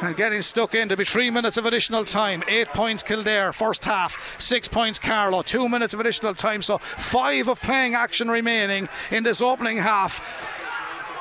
and 0.00 0.16
getting 0.16 0.42
stuck 0.42 0.74
in. 0.74 0.88
To 0.88 0.96
be 0.96 1.04
three 1.04 1.30
minutes 1.30 1.56
of 1.56 1.66
additional 1.66 2.04
time. 2.04 2.42
Eight 2.48 2.68
points 2.68 3.02
Kildare. 3.02 3.52
First 3.52 3.84
half. 3.84 4.40
Six 4.40 4.68
points 4.68 4.98
Carlow. 4.98 5.42
Two 5.42 5.68
minutes 5.68 5.94
of 5.94 6.00
additional 6.00 6.34
time. 6.34 6.62
So 6.62 6.78
five 6.78 7.48
of 7.48 7.60
playing 7.60 7.94
action 7.94 8.28
remaining 8.28 8.88
in 9.10 9.22
this 9.22 9.40
opening 9.40 9.78
half. 9.78 10.59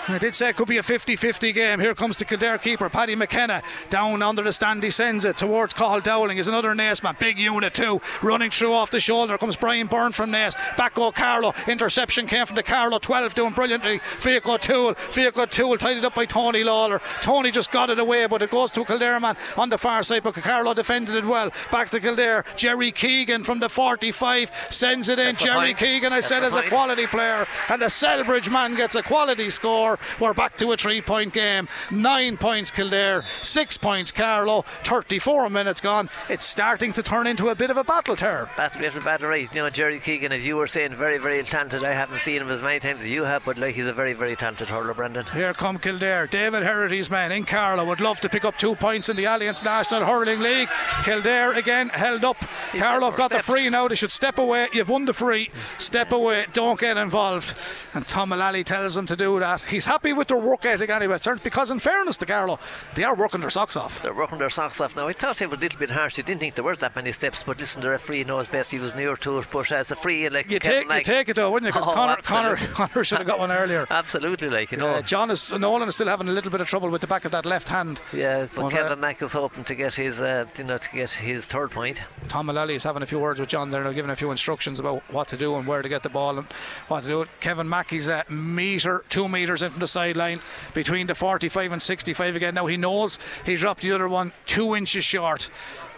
I 0.10 0.18
did 0.18 0.34
say 0.34 0.50
it 0.50 0.56
could 0.56 0.68
be 0.68 0.78
a 0.78 0.84
50 0.84 1.16
50 1.16 1.52
game. 1.52 1.80
Here 1.80 1.94
comes 1.94 2.18
the 2.18 2.26
Kildare 2.26 2.58
keeper, 2.58 2.90
Paddy 2.90 3.16
McKenna, 3.16 3.62
down 3.90 4.24
under 4.24 4.42
the 4.42 4.52
stand. 4.52 4.82
He 4.82 4.90
sends 4.90 5.24
it 5.24 5.38
towards 5.38 5.74
Cathal 5.74 6.02
Dowling. 6.02 6.38
Is 6.40 6.48
another 6.48 6.74
Naas 6.74 7.04
man, 7.04 7.16
big 7.20 7.38
unit 7.38 7.74
too, 7.74 8.02
running 8.24 8.50
through 8.50 8.74
off 8.74 8.90
the 8.90 9.00
shoulder. 9.00 9.38
Comes 9.38 9.56
Brian 9.56 9.88
Byrne 9.88 10.12
from 10.12 10.32
Naas. 10.32 10.56
Back 10.78 10.96
go 10.96 11.12
Carlow. 11.12 11.54
Interception 11.68 12.26
came 12.26 12.46
from 12.46 12.56
the 12.56 12.64
Carlow 12.64 12.98
12, 12.98 13.36
doing 13.36 13.54
brilliantly. 13.54 14.00
Fiach 14.00 14.48
O'Toole, 14.48 14.96
Fiach 14.96 15.38
O'Toole 15.38 15.78
tidied 15.78 16.06
up 16.06 16.16
by 16.16 16.26
Tony 16.26 16.64
Lawler. 16.64 17.02
Tony 17.22 17.52
just 17.52 17.72
got 17.72 17.90
it 17.90 18.00
away, 18.00 18.26
but 18.26 18.42
it 18.42 18.50
goes 18.50 18.72
to 18.72 18.84
Kildare 18.84 19.20
man 19.20 19.38
on 19.58 19.70
the 19.70 19.78
far 19.78 20.02
side. 20.02 20.24
But 20.24 20.34
Carlow 20.36 20.74
defended 20.74 21.16
it 21.16 21.26
well. 21.26 21.52
Back 21.72 21.90
to 21.90 22.00
Kildare. 22.00 22.46
Jerry 22.56 22.92
Keegan 22.92 23.44
from 23.44 23.60
the 23.60 23.70
45 23.70 24.52
sends 24.70 25.10
it 25.10 25.20
in. 25.20 25.26
That's 25.26 25.44
Jerry. 25.44 25.74
Keegan, 25.74 26.14
I 26.14 26.18
That's 26.18 26.28
said, 26.28 26.44
is 26.44 26.56
a 26.56 26.64
quality 26.64 27.06
player, 27.06 27.46
and 27.70 27.82
the 27.82 27.88
Celbridge 27.88 28.52
man 28.52 28.76
gets 28.76 28.96
a 28.96 29.04
quality 29.04 29.50
score. 29.50 29.99
We're 30.20 30.34
back 30.34 30.58
to 30.58 30.72
a 30.72 30.78
three 30.78 31.02
point 31.02 31.34
game. 31.34 31.68
Nine 31.92 32.38
points 32.38 32.72
Kildare, 32.72 33.24
six 33.42 33.78
points 33.78 34.12
Carlow, 34.12 34.64
34 34.84 35.50
minutes 35.50 35.82
gone. 35.82 36.10
It's 36.30 36.46
starting 36.46 36.94
to 36.94 37.04
turn 37.04 37.28
into 37.28 37.50
a 37.50 37.56
bit 37.56 37.72
of 37.72 37.78
a 37.78 37.84
battle, 37.84 38.16
Ter. 38.16 38.50
Battle 38.58 38.86
after 38.86 39.02
battle, 39.02 39.30
right? 39.30 39.54
You 39.54 39.64
know, 39.64 39.70
Jerry 39.70 40.00
Keegan, 40.00 40.32
as 40.32 40.46
you 40.46 40.56
were 40.56 40.68
saying, 40.68 40.96
very, 40.96 41.18
very 41.18 41.44
talented. 41.44 41.84
I 41.84 41.94
haven't 41.94 42.20
seen 42.20 42.42
him 42.42 42.50
as 42.50 42.64
many 42.64 42.80
times 42.80 43.04
as 43.04 43.10
you 43.10 43.24
have, 43.24 43.46
but 43.46 43.58
like 43.58 43.76
he's 43.76 43.86
a 43.86 43.94
very, 43.94 44.14
very 44.14 44.36
talented 44.36 44.70
hurler, 44.70 44.94
Brendan. 44.94 45.26
Here 45.34 45.54
come 45.54 45.78
Kildare. 45.78 46.28
David 46.28 46.64
Herity's 46.64 47.10
men 47.10 47.32
in 47.32 47.44
Carlow 47.44 47.86
would 47.86 48.02
love 48.02 48.20
to 48.22 48.30
pick 48.30 48.46
up 48.46 48.58
two 48.58 48.76
points 48.76 49.10
in 49.10 49.16
the 49.16 49.26
Allianz 49.26 49.64
National 49.64 50.06
Hurling 50.06 50.40
League. 50.40 50.70
Kildare 51.04 51.54
again 51.54 51.90
held 51.90 52.26
up. 52.26 52.38
He's 52.72 52.82
Carlow 52.82 53.08
have 53.08 53.18
got 53.18 53.32
for 53.32 53.38
the 53.38 53.44
free 53.44 53.70
now. 53.70 53.88
They 53.88 53.96
should 53.96 54.12
step 54.12 54.38
away. 54.38 54.68
You've 54.74 54.90
won 54.90 55.06
the 55.06 55.14
free. 55.14 55.50
Step 55.78 56.12
away. 56.12 56.46
Don't 56.54 56.80
get 56.80 56.98
involved. 56.98 57.56
And 57.94 58.06
Tom 58.06 58.30
Mullally 58.30 58.64
tells 58.64 58.96
them 58.96 59.06
to 59.08 59.16
do 59.16 59.40
that. 59.40 59.62
He's 59.62 59.86
happy 59.90 60.14
with 60.14 60.28
their 60.28 60.38
work 60.40 60.66
ethic 60.66 60.90
anyway, 60.90 61.18
certainly, 61.18 61.44
because 61.44 61.72
in 61.72 61.80
fairness 61.80 62.16
to 62.18 62.26
Carlow, 62.26 62.60
they 62.96 63.04
are 63.04 63.16
working 63.16 63.42
their 63.42 63.50
socks 63.50 63.76
off. 63.76 64.02
They're 64.04 64.14
working 64.14 64.38
their 64.38 64.50
socks 64.50 64.80
off 64.80 64.96
now. 64.96 65.08
I 65.08 65.14
thought 65.14 65.42
it 65.42 65.50
was 65.50 65.58
a 65.58 65.62
little 65.62 65.80
bit 65.80 65.90
harsh. 65.90 66.20
I 66.20 66.22
didn't 66.22 66.40
think 66.40 66.56
there 66.56 66.64
were 66.64 66.76
that 66.76 66.96
many 66.96 67.12
steps, 67.12 67.44
but 67.44 67.60
listen, 67.60 67.82
the 67.82 67.90
referee 67.90 68.24
knows 68.24 68.48
best. 68.48 68.72
He 68.72 68.80
was 68.80 68.96
near 68.96 69.16
to 69.18 69.40
it, 69.40 69.48
but 69.52 69.72
as 69.72 69.92
a 69.92 69.96
free, 69.96 70.30
like 70.30 70.50
You 70.50 70.60
take, 70.60 70.88
you 70.92 71.02
take 71.02 71.30
it 71.30 71.36
though, 71.36 71.52
wouldn't 71.52 71.68
you? 71.68 71.74
Because 71.74 71.88
Oh, 71.88 71.94
Connor, 71.94 72.18
Connor. 72.22 72.56
Connor 72.74 73.04
should 73.04 73.18
have 73.18 73.28
got 73.28 73.40
one 73.40 73.52
earlier. 73.52 73.88
Absolutely, 73.90 74.50
like 74.50 74.72
you 74.72 74.78
know. 74.78 74.88
Uh, 74.88 75.02
John 75.02 75.32
is 75.32 75.52
Nolan 75.58 75.88
is 75.88 75.96
still 75.96 76.08
having 76.08 76.28
a 76.30 76.32
little 76.32 76.52
bit 76.52 76.62
of 76.62 76.68
trouble 76.68 76.90
with 76.90 77.02
the 77.02 77.08
back 77.08 77.26
of 77.26 77.32
that 77.32 77.46
left 77.46 77.70
hand. 77.70 78.02
yeah, 78.14 78.42
but 78.54 78.56
But, 78.56 78.66
uh, 78.66 78.70
Kevin 78.70 79.00
Mack 79.00 79.22
is 79.22 79.34
hoping 79.34 79.64
to 79.64 79.76
get 79.76 79.94
his, 79.96 80.22
uh, 80.22 80.46
you 80.58 80.64
know, 80.66 80.78
to 80.78 80.90
get 80.92 81.10
his 81.12 81.46
third 81.46 81.72
point. 81.72 82.02
Tom 82.28 82.46
Mullally 82.46 82.76
is 82.76 82.84
having 82.84 83.02
a 83.02 83.06
few 83.08 83.20
words 83.20 83.40
with 83.40 83.50
John 83.50 83.72
there, 83.72 83.84
now 83.84 83.92
giving 83.92 84.12
a 84.12 84.16
few 84.16 84.30
instructions 84.32 84.80
about 84.80 85.02
what 85.12 85.28
to 85.30 85.38
do 85.38 85.56
and 85.56 85.66
where 85.66 85.82
to 85.82 85.90
get 85.90 86.04
the 86.04 86.10
ball 86.10 86.38
and 86.38 86.48
what 86.88 87.02
to 87.02 87.08
do. 87.08 87.26
Kevin 87.40 87.68
Mackey's 87.68 88.08
a 88.08 88.24
metre, 88.30 89.04
two 89.10 89.28
metres 89.28 89.64
in 89.64 89.69
from 89.70 89.80
the 89.80 89.88
sideline 89.88 90.40
between 90.74 91.08
the 91.08 91.16
45 91.16 91.72
and 91.72 91.82
65 91.82 92.36
again. 92.36 92.54
Now 92.56 92.66
he 92.66 92.78
knows 92.78 93.20
he 93.46 93.56
dropped 93.56 93.82
the 93.82 93.92
other 93.92 94.08
one 94.08 94.34
two 94.46 94.76
inches 94.76 95.04
short, 95.04 95.50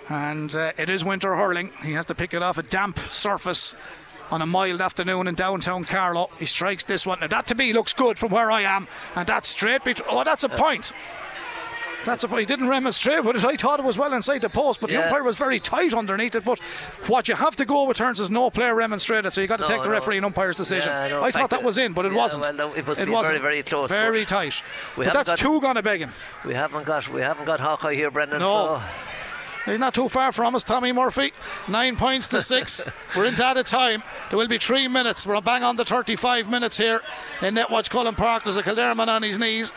and 0.09 0.53
uh, 0.55 0.71
it 0.77 0.89
is 0.89 1.03
winter 1.03 1.35
hurling. 1.35 1.71
He 1.83 1.93
has 1.93 2.05
to 2.07 2.15
pick 2.15 2.33
it 2.33 2.43
off 2.43 2.57
a 2.57 2.63
damp 2.63 2.99
surface. 3.09 3.75
On 4.29 4.41
a 4.41 4.45
mild 4.45 4.79
afternoon 4.79 5.27
in 5.27 5.35
downtown 5.35 5.83
Carlow, 5.83 6.29
he 6.39 6.45
strikes 6.45 6.85
this 6.85 7.05
one. 7.05 7.19
Now 7.19 7.27
that 7.27 7.47
to 7.47 7.55
me 7.55 7.73
looks 7.73 7.93
good 7.93 8.17
from 8.17 8.31
where 8.31 8.49
I 8.49 8.61
am, 8.61 8.87
and 9.13 9.27
that's 9.27 9.49
straight. 9.49 9.83
Bet- 9.83 9.99
oh, 10.09 10.23
that's 10.23 10.45
a 10.45 10.49
point. 10.49 10.93
That's 12.05 12.23
a, 12.23 12.27
he 12.39 12.45
didn't 12.45 12.67
remonstrate 12.67 13.23
with 13.23 13.35
it. 13.35 13.45
I 13.45 13.55
thought 13.55 13.79
it 13.79 13.85
was 13.85 13.97
well 13.97 14.13
inside 14.13 14.41
the 14.41 14.49
post, 14.49 14.81
but 14.81 14.89
the 14.89 15.03
umpire 15.03 15.23
was 15.23 15.37
very 15.37 15.59
tight 15.59 15.93
underneath 15.93 16.35
it. 16.35 16.43
But 16.43 16.59
what 17.07 17.27
you 17.27 17.35
have 17.35 17.55
to 17.57 17.65
go 17.65 17.83
with 17.85 17.97
turns 17.97 18.19
is 18.19 18.31
no 18.31 18.49
player 18.49 18.73
remonstrated, 18.73 19.31
so 19.33 19.41
you 19.41 19.47
got 19.47 19.57
to 19.57 19.63
No, 19.63 19.69
take 19.69 19.81
the 19.83 19.87
no. 19.89 19.93
referee 19.93 20.17
and 20.17 20.25
umpire's 20.25 20.57
decision. 20.57 20.91
Yeah, 20.91 21.07
no, 21.09 21.21
I 21.21 21.31
thought 21.31 21.51
that 21.51 21.63
was 21.63 21.77
in, 21.77 21.93
but 21.93 22.05
it 22.05 22.11
yeah, 22.11 22.17
wasn't. 22.17 22.43
well, 22.43 22.53
no, 22.53 22.73
it 22.73 22.87
wasn't. 22.87 23.09
very, 23.09 23.39
very 23.39 23.63
close, 23.63 23.89
Very 23.89 24.25
tight. 24.25 24.63
But 24.97 25.13
that's 25.13 25.29
got- 25.31 25.37
two 25.39 25.61
gone 25.61 25.77
a 25.77 25.83
begging. 25.83 26.11
We 26.45 26.53
haven't 26.53 26.85
got, 26.85 27.07
we 27.09 27.21
haven't 27.21 27.45
got 27.45 27.59
Hawkeye 27.59 27.93
here, 27.95 28.09
Brendan. 28.09 28.39
No. 28.39 28.81
So 29.65 29.71
He's 29.71 29.77
not 29.79 29.93
too 29.93 30.09
far 30.09 30.31
from 30.31 30.55
us, 30.55 30.63
Tommy 30.63 30.91
Murphy. 30.91 31.33
Nine 31.67 31.95
points 31.95 32.27
to 32.29 32.41
six. 32.41 32.89
We're 33.15 33.25
into 33.25 33.45
added 33.45 33.67
time. 33.67 34.01
There 34.31 34.39
will 34.39 34.47
be 34.47 34.57
three 34.57 34.87
minutes. 34.87 35.27
We're 35.27 35.39
bang 35.39 35.61
on 35.63 35.75
the 35.75 35.85
35 35.85 36.49
minutes 36.49 36.77
here 36.77 36.99
in 37.43 37.53
Netwatch 37.53 37.91
Cullen 37.91 38.15
Park. 38.15 38.43
There's 38.43 38.57
a 38.57 38.63
Kildare 38.63 38.95
man 38.95 39.07
on 39.07 39.21
his 39.21 39.37
knees. 39.37 39.71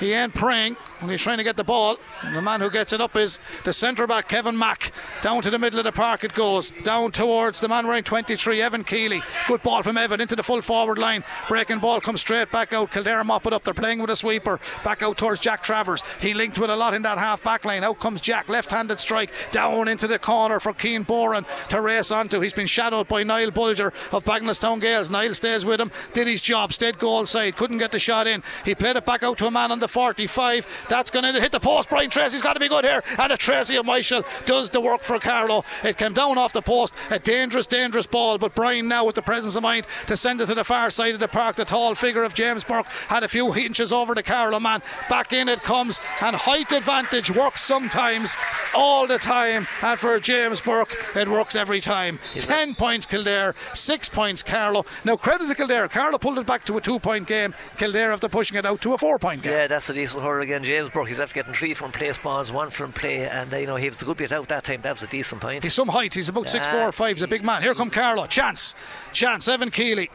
He 0.00 0.14
ain't 0.14 0.32
praying 0.34 0.78
and 1.00 1.10
he's 1.10 1.20
trying 1.20 1.38
to 1.38 1.44
get 1.44 1.56
the 1.56 1.64
ball. 1.64 1.96
And 2.22 2.34
the 2.34 2.42
man 2.42 2.60
who 2.60 2.70
gets 2.70 2.92
it 2.92 3.00
up 3.00 3.16
is 3.16 3.40
the 3.64 3.72
centre 3.72 4.06
back, 4.06 4.28
Kevin 4.28 4.56
Mack. 4.56 4.92
Down 5.22 5.42
to 5.42 5.50
the 5.50 5.58
middle 5.58 5.78
of 5.78 5.84
the 5.84 5.92
park 5.92 6.24
it 6.24 6.34
goes. 6.34 6.72
Down 6.82 7.12
towards 7.12 7.60
the 7.60 7.68
man 7.68 7.86
wearing 7.86 8.02
23, 8.02 8.60
Evan 8.62 8.84
Keeley. 8.84 9.22
Good 9.46 9.62
ball 9.62 9.82
from 9.82 9.96
Evan 9.96 10.20
into 10.20 10.36
the 10.36 10.42
full 10.42 10.62
forward 10.62 10.98
line. 10.98 11.24
Breaking 11.48 11.78
ball 11.78 12.00
comes 12.00 12.20
straight 12.20 12.50
back 12.50 12.72
out. 12.72 12.90
Kildare 12.90 13.24
mop 13.24 13.46
it 13.46 13.52
up. 13.52 13.64
They're 13.64 13.74
playing 13.74 14.00
with 14.00 14.10
a 14.10 14.16
sweeper. 14.16 14.60
Back 14.84 15.02
out 15.02 15.18
towards 15.18 15.40
Jack 15.40 15.62
Travers. 15.62 16.02
He 16.20 16.34
linked 16.34 16.58
with 16.58 16.70
a 16.70 16.76
lot 16.76 16.94
in 16.94 17.02
that 17.02 17.18
half 17.18 17.42
back 17.42 17.64
line. 17.64 17.84
Out 17.84 18.00
comes 18.00 18.20
Jack. 18.20 18.48
Left 18.48 18.70
handed 18.70 18.98
strike. 18.98 19.30
Down 19.52 19.88
into 19.88 20.06
the 20.06 20.18
corner 20.18 20.60
for 20.60 20.72
Keane 20.72 21.04
Boran 21.04 21.46
to 21.68 21.80
race 21.80 22.10
onto. 22.10 22.40
He's 22.40 22.52
been 22.52 22.66
shadowed 22.66 23.08
by 23.08 23.22
Niall 23.22 23.50
Bulger 23.50 23.92
of 24.12 24.24
Bagenalstown 24.24 24.80
Gaels. 24.80 25.10
Niall 25.10 25.34
stays 25.34 25.64
with 25.64 25.80
him. 25.80 25.90
Did 26.12 26.26
his 26.26 26.42
job. 26.42 26.72
Stayed 26.72 26.98
goal 26.98 27.26
side. 27.26 27.56
Couldn't 27.56 27.78
get 27.78 27.92
the 27.92 27.98
shot 27.98 28.26
in. 28.26 28.42
He 28.64 28.74
played 28.74 28.96
it 28.96 29.06
back 29.06 29.22
out 29.22 29.38
to 29.38 29.46
a 29.46 29.50
man 29.50 29.72
on 29.72 29.78
the 29.78 29.88
45. 29.88 30.66
That's 30.88 31.10
going 31.10 31.32
to 31.32 31.40
hit 31.40 31.52
the 31.52 31.60
post. 31.60 31.88
Brian 31.88 32.10
Tracy's 32.10 32.42
got 32.42 32.54
to 32.54 32.60
be 32.60 32.68
good 32.68 32.84
here. 32.84 33.02
And 33.18 33.32
a 33.32 33.36
Tracy 33.36 33.76
of 33.76 33.86
Michael 33.86 34.24
does 34.46 34.70
the 34.70 34.80
work 34.80 35.00
for 35.00 35.18
Carlow. 35.18 35.64
It 35.84 35.96
came 35.96 36.14
down 36.14 36.38
off 36.38 36.52
the 36.52 36.62
post. 36.62 36.94
A 37.10 37.18
dangerous, 37.18 37.66
dangerous 37.66 38.06
ball. 38.06 38.38
But 38.38 38.54
Brian 38.54 38.88
now 38.88 39.04
with 39.04 39.14
the 39.14 39.22
presence 39.22 39.56
of 39.56 39.62
mind 39.62 39.86
to 40.06 40.16
send 40.16 40.40
it 40.40 40.46
to 40.46 40.54
the 40.54 40.64
far 40.64 40.90
side 40.90 41.14
of 41.14 41.20
the 41.20 41.28
park. 41.28 41.56
The 41.56 41.64
tall 41.64 41.94
figure 41.94 42.24
of 42.24 42.34
James 42.34 42.64
Burke 42.64 42.86
had 43.08 43.22
a 43.22 43.28
few 43.28 43.54
inches 43.54 43.92
over 43.92 44.14
the 44.14 44.22
Carlow 44.22 44.60
man. 44.60 44.82
Back 45.08 45.32
in 45.32 45.48
it 45.48 45.62
comes. 45.62 46.00
And 46.20 46.36
height 46.36 46.72
advantage 46.72 47.30
works 47.30 47.62
sometimes, 47.62 48.36
all 48.74 49.06
the 49.06 49.18
time. 49.18 49.66
And 49.82 49.98
for 49.98 50.18
James 50.20 50.60
Burke, 50.60 50.96
it 51.16 51.28
works 51.28 51.56
every 51.56 51.80
time. 51.80 52.18
Ten 52.34 52.74
points 52.74 53.06
Kildare, 53.06 53.54
six 53.74 54.08
points 54.08 54.42
Carlow. 54.42 54.84
Now 55.04 55.16
credit 55.16 55.48
to 55.48 55.54
Kildare. 55.54 55.88
Carlow 55.88 56.18
pulled 56.18 56.38
it 56.38 56.46
back 56.46 56.64
to 56.66 56.76
a 56.76 56.80
two 56.80 56.98
point 56.98 57.26
game. 57.26 57.54
Kildare 57.76 58.12
after 58.12 58.28
pushing 58.28 58.56
it 58.56 58.66
out 58.66 58.80
to 58.82 58.94
a 58.94 58.98
four 58.98 59.18
point 59.18 59.42
game. 59.42 59.52
Yeah, 59.52 59.66
that's 59.66 59.88
a 59.88 59.94
decent 59.94 60.22
hurler 60.22 60.40
again. 60.40 60.62
James 60.62 60.77
Burke, 60.86 61.08
he's 61.08 61.20
after 61.20 61.34
getting 61.34 61.54
three 61.54 61.74
from 61.74 61.92
place 61.92 62.18
balls, 62.18 62.52
one 62.52 62.70
from 62.70 62.92
play, 62.92 63.28
and 63.28 63.52
uh, 63.52 63.56
you 63.56 63.66
know 63.66 63.76
he 63.76 63.88
was 63.88 64.00
a 64.02 64.04
good 64.04 64.16
bit 64.16 64.32
out 64.32 64.48
that 64.48 64.64
time. 64.64 64.82
That 64.82 64.92
was 64.92 65.02
a 65.02 65.06
decent 65.06 65.40
point. 65.40 65.64
He's 65.64 65.74
some 65.74 65.88
height. 65.88 66.14
He's 66.14 66.28
about 66.28 66.48
six 66.48 66.66
four 66.66 66.82
or 66.82 66.92
five. 66.92 67.16
He's 67.16 67.22
a 67.22 67.28
big 67.28 67.44
man. 67.44 67.62
Here 67.62 67.74
come 67.74 67.90
Carlow. 67.90 68.26
Chance. 68.26 68.74
Chance. 69.12 69.48
Evan 69.48 69.70
Keeley 69.70 70.10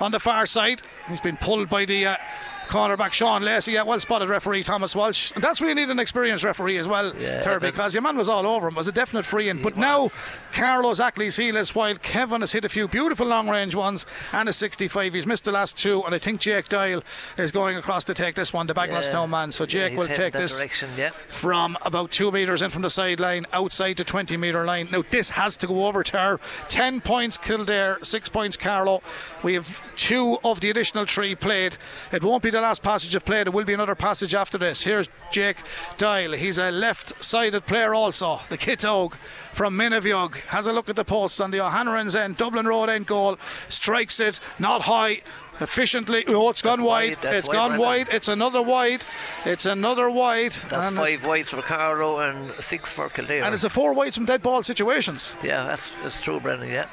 on 0.00 0.10
the 0.10 0.20
far 0.20 0.46
side. 0.46 0.82
He's 1.08 1.20
been 1.20 1.36
pulled 1.36 1.68
by 1.68 1.84
the 1.84 2.06
uh, 2.06 2.16
cornerback 2.72 3.12
Sean 3.12 3.42
Lacey. 3.42 3.72
Yeah, 3.72 3.82
well 3.82 4.00
spotted 4.00 4.30
referee 4.30 4.62
Thomas 4.62 4.96
Walsh. 4.96 5.30
And 5.34 5.44
that's 5.44 5.60
where 5.60 5.68
you 5.68 5.74
need 5.74 5.90
an 5.90 5.98
experienced 5.98 6.42
referee 6.42 6.78
as 6.78 6.88
well, 6.88 7.12
Yeah, 7.18 7.42
Ter, 7.42 7.60
because 7.60 7.92
your 7.92 8.02
man 8.02 8.16
was 8.16 8.30
all 8.30 8.46
over 8.46 8.68
him. 8.68 8.74
It 8.74 8.78
was 8.78 8.88
a 8.88 8.92
definite 8.92 9.24
free 9.24 9.50
in. 9.50 9.60
But 9.60 9.76
now 9.76 10.10
Carlow's 10.52 10.98
Achilles 10.98 11.36
heel 11.36 11.56
is 11.56 11.74
while 11.74 11.96
Kevin 11.96 12.40
has 12.40 12.52
hit 12.52 12.64
a 12.64 12.70
few 12.70 12.88
beautiful 12.88 13.26
long 13.26 13.48
range 13.50 13.74
ones 13.74 14.06
and 14.32 14.48
a 14.48 14.52
65. 14.54 15.12
He's 15.12 15.26
missed 15.26 15.44
the 15.44 15.52
last 15.52 15.76
two, 15.76 16.02
and 16.04 16.14
I 16.14 16.18
think 16.18 16.40
Jake 16.40 16.68
Doyle 16.68 17.02
is 17.36 17.52
going 17.52 17.76
across 17.76 18.04
to 18.04 18.14
take 18.14 18.34
this 18.36 18.54
one, 18.54 18.66
the 18.66 18.74
Bagenalstown 18.74 19.28
man. 19.28 19.52
So 19.52 19.66
Jake 19.66 19.90
he's 19.90 19.98
will 19.98 20.08
take 20.08 20.32
this. 20.32 20.82
Yeah. 20.96 21.10
from 21.28 21.76
about 21.84 22.10
two 22.10 22.32
metres 22.32 22.62
in 22.62 22.70
from 22.70 22.80
the 22.82 22.90
sideline 22.90 23.44
outside 23.52 23.98
the 23.98 24.04
20 24.04 24.36
metre 24.38 24.64
line. 24.64 24.88
Now, 24.90 25.04
this 25.10 25.28
has 25.30 25.58
to 25.58 25.66
go 25.66 25.86
over 25.86 26.02
Ter. 26.02 26.38
10 26.68 27.02
points 27.02 27.36
Kildare, 27.36 27.98
6 28.02 28.28
points 28.30 28.56
Carlow. 28.56 29.02
We 29.42 29.54
have 29.54 29.82
two 29.96 30.38
of 30.42 30.60
the 30.60 30.70
additional 30.70 31.04
three 31.04 31.34
played. 31.34 31.76
It 32.12 32.22
won't 32.22 32.42
be 32.42 32.50
the 32.50 32.61
last 32.62 32.82
passage 32.82 33.14
of 33.14 33.24
play, 33.24 33.42
there 33.42 33.52
will 33.52 33.64
be 33.64 33.74
another 33.74 33.94
passage 33.94 34.34
after 34.34 34.56
this. 34.58 34.82
Here's 34.82 35.08
Jake 35.30 35.58
Doyle. 35.98 36.32
He's 36.32 36.58
a 36.58 36.70
left 36.70 37.22
sided 37.22 37.66
player 37.66 37.94
also, 37.94 38.40
the 38.48 38.56
Kitog 38.58 39.14
from 39.52 39.76
Minneviog. 39.76 40.36
Has 40.46 40.66
a 40.66 40.72
look 40.72 40.88
at 40.88 40.96
the 40.96 41.04
posts 41.04 41.40
on 41.40 41.50
the 41.50 41.60
O'Hanrahan's 41.60 42.16
end, 42.16 42.36
Dublin 42.36 42.66
Road 42.66 42.88
end 42.88 43.06
goal. 43.06 43.38
Strikes 43.68 44.20
it, 44.20 44.40
not 44.58 44.82
high. 44.82 45.20
Efficiently, 45.60 46.24
oh, 46.26 46.48
it's 46.50 46.62
gone 46.62 46.82
wide, 46.82 47.16
wide. 47.22 47.34
It's 47.34 47.46
wide, 47.48 47.54
gone 47.54 47.68
Brendan. 47.70 47.86
wide. 47.86 48.08
It's 48.10 48.26
another 48.28 48.62
wide. 48.62 49.04
It's 49.44 49.66
another 49.66 50.10
wide. 50.10 50.50
That's 50.52 50.88
And- 50.88 50.96
five 50.96 51.24
wides 51.24 51.50
for 51.50 51.62
Carlow 51.62 52.18
and 52.18 52.52
six 52.58 52.90
for 52.92 53.08
Kildare. 53.08 53.44
and 53.44 53.54
it's 53.54 53.62
a 53.62 53.70
four 53.70 53.92
wides 53.92 54.16
from 54.16 54.24
dead 54.24 54.42
ball 54.42 54.62
situations. 54.64 55.36
yeah, 55.42 55.64
that's, 55.64 55.92
that's 56.02 56.20
true, 56.20 56.40
Brendan. 56.40 56.68
Yeah. 56.70 56.86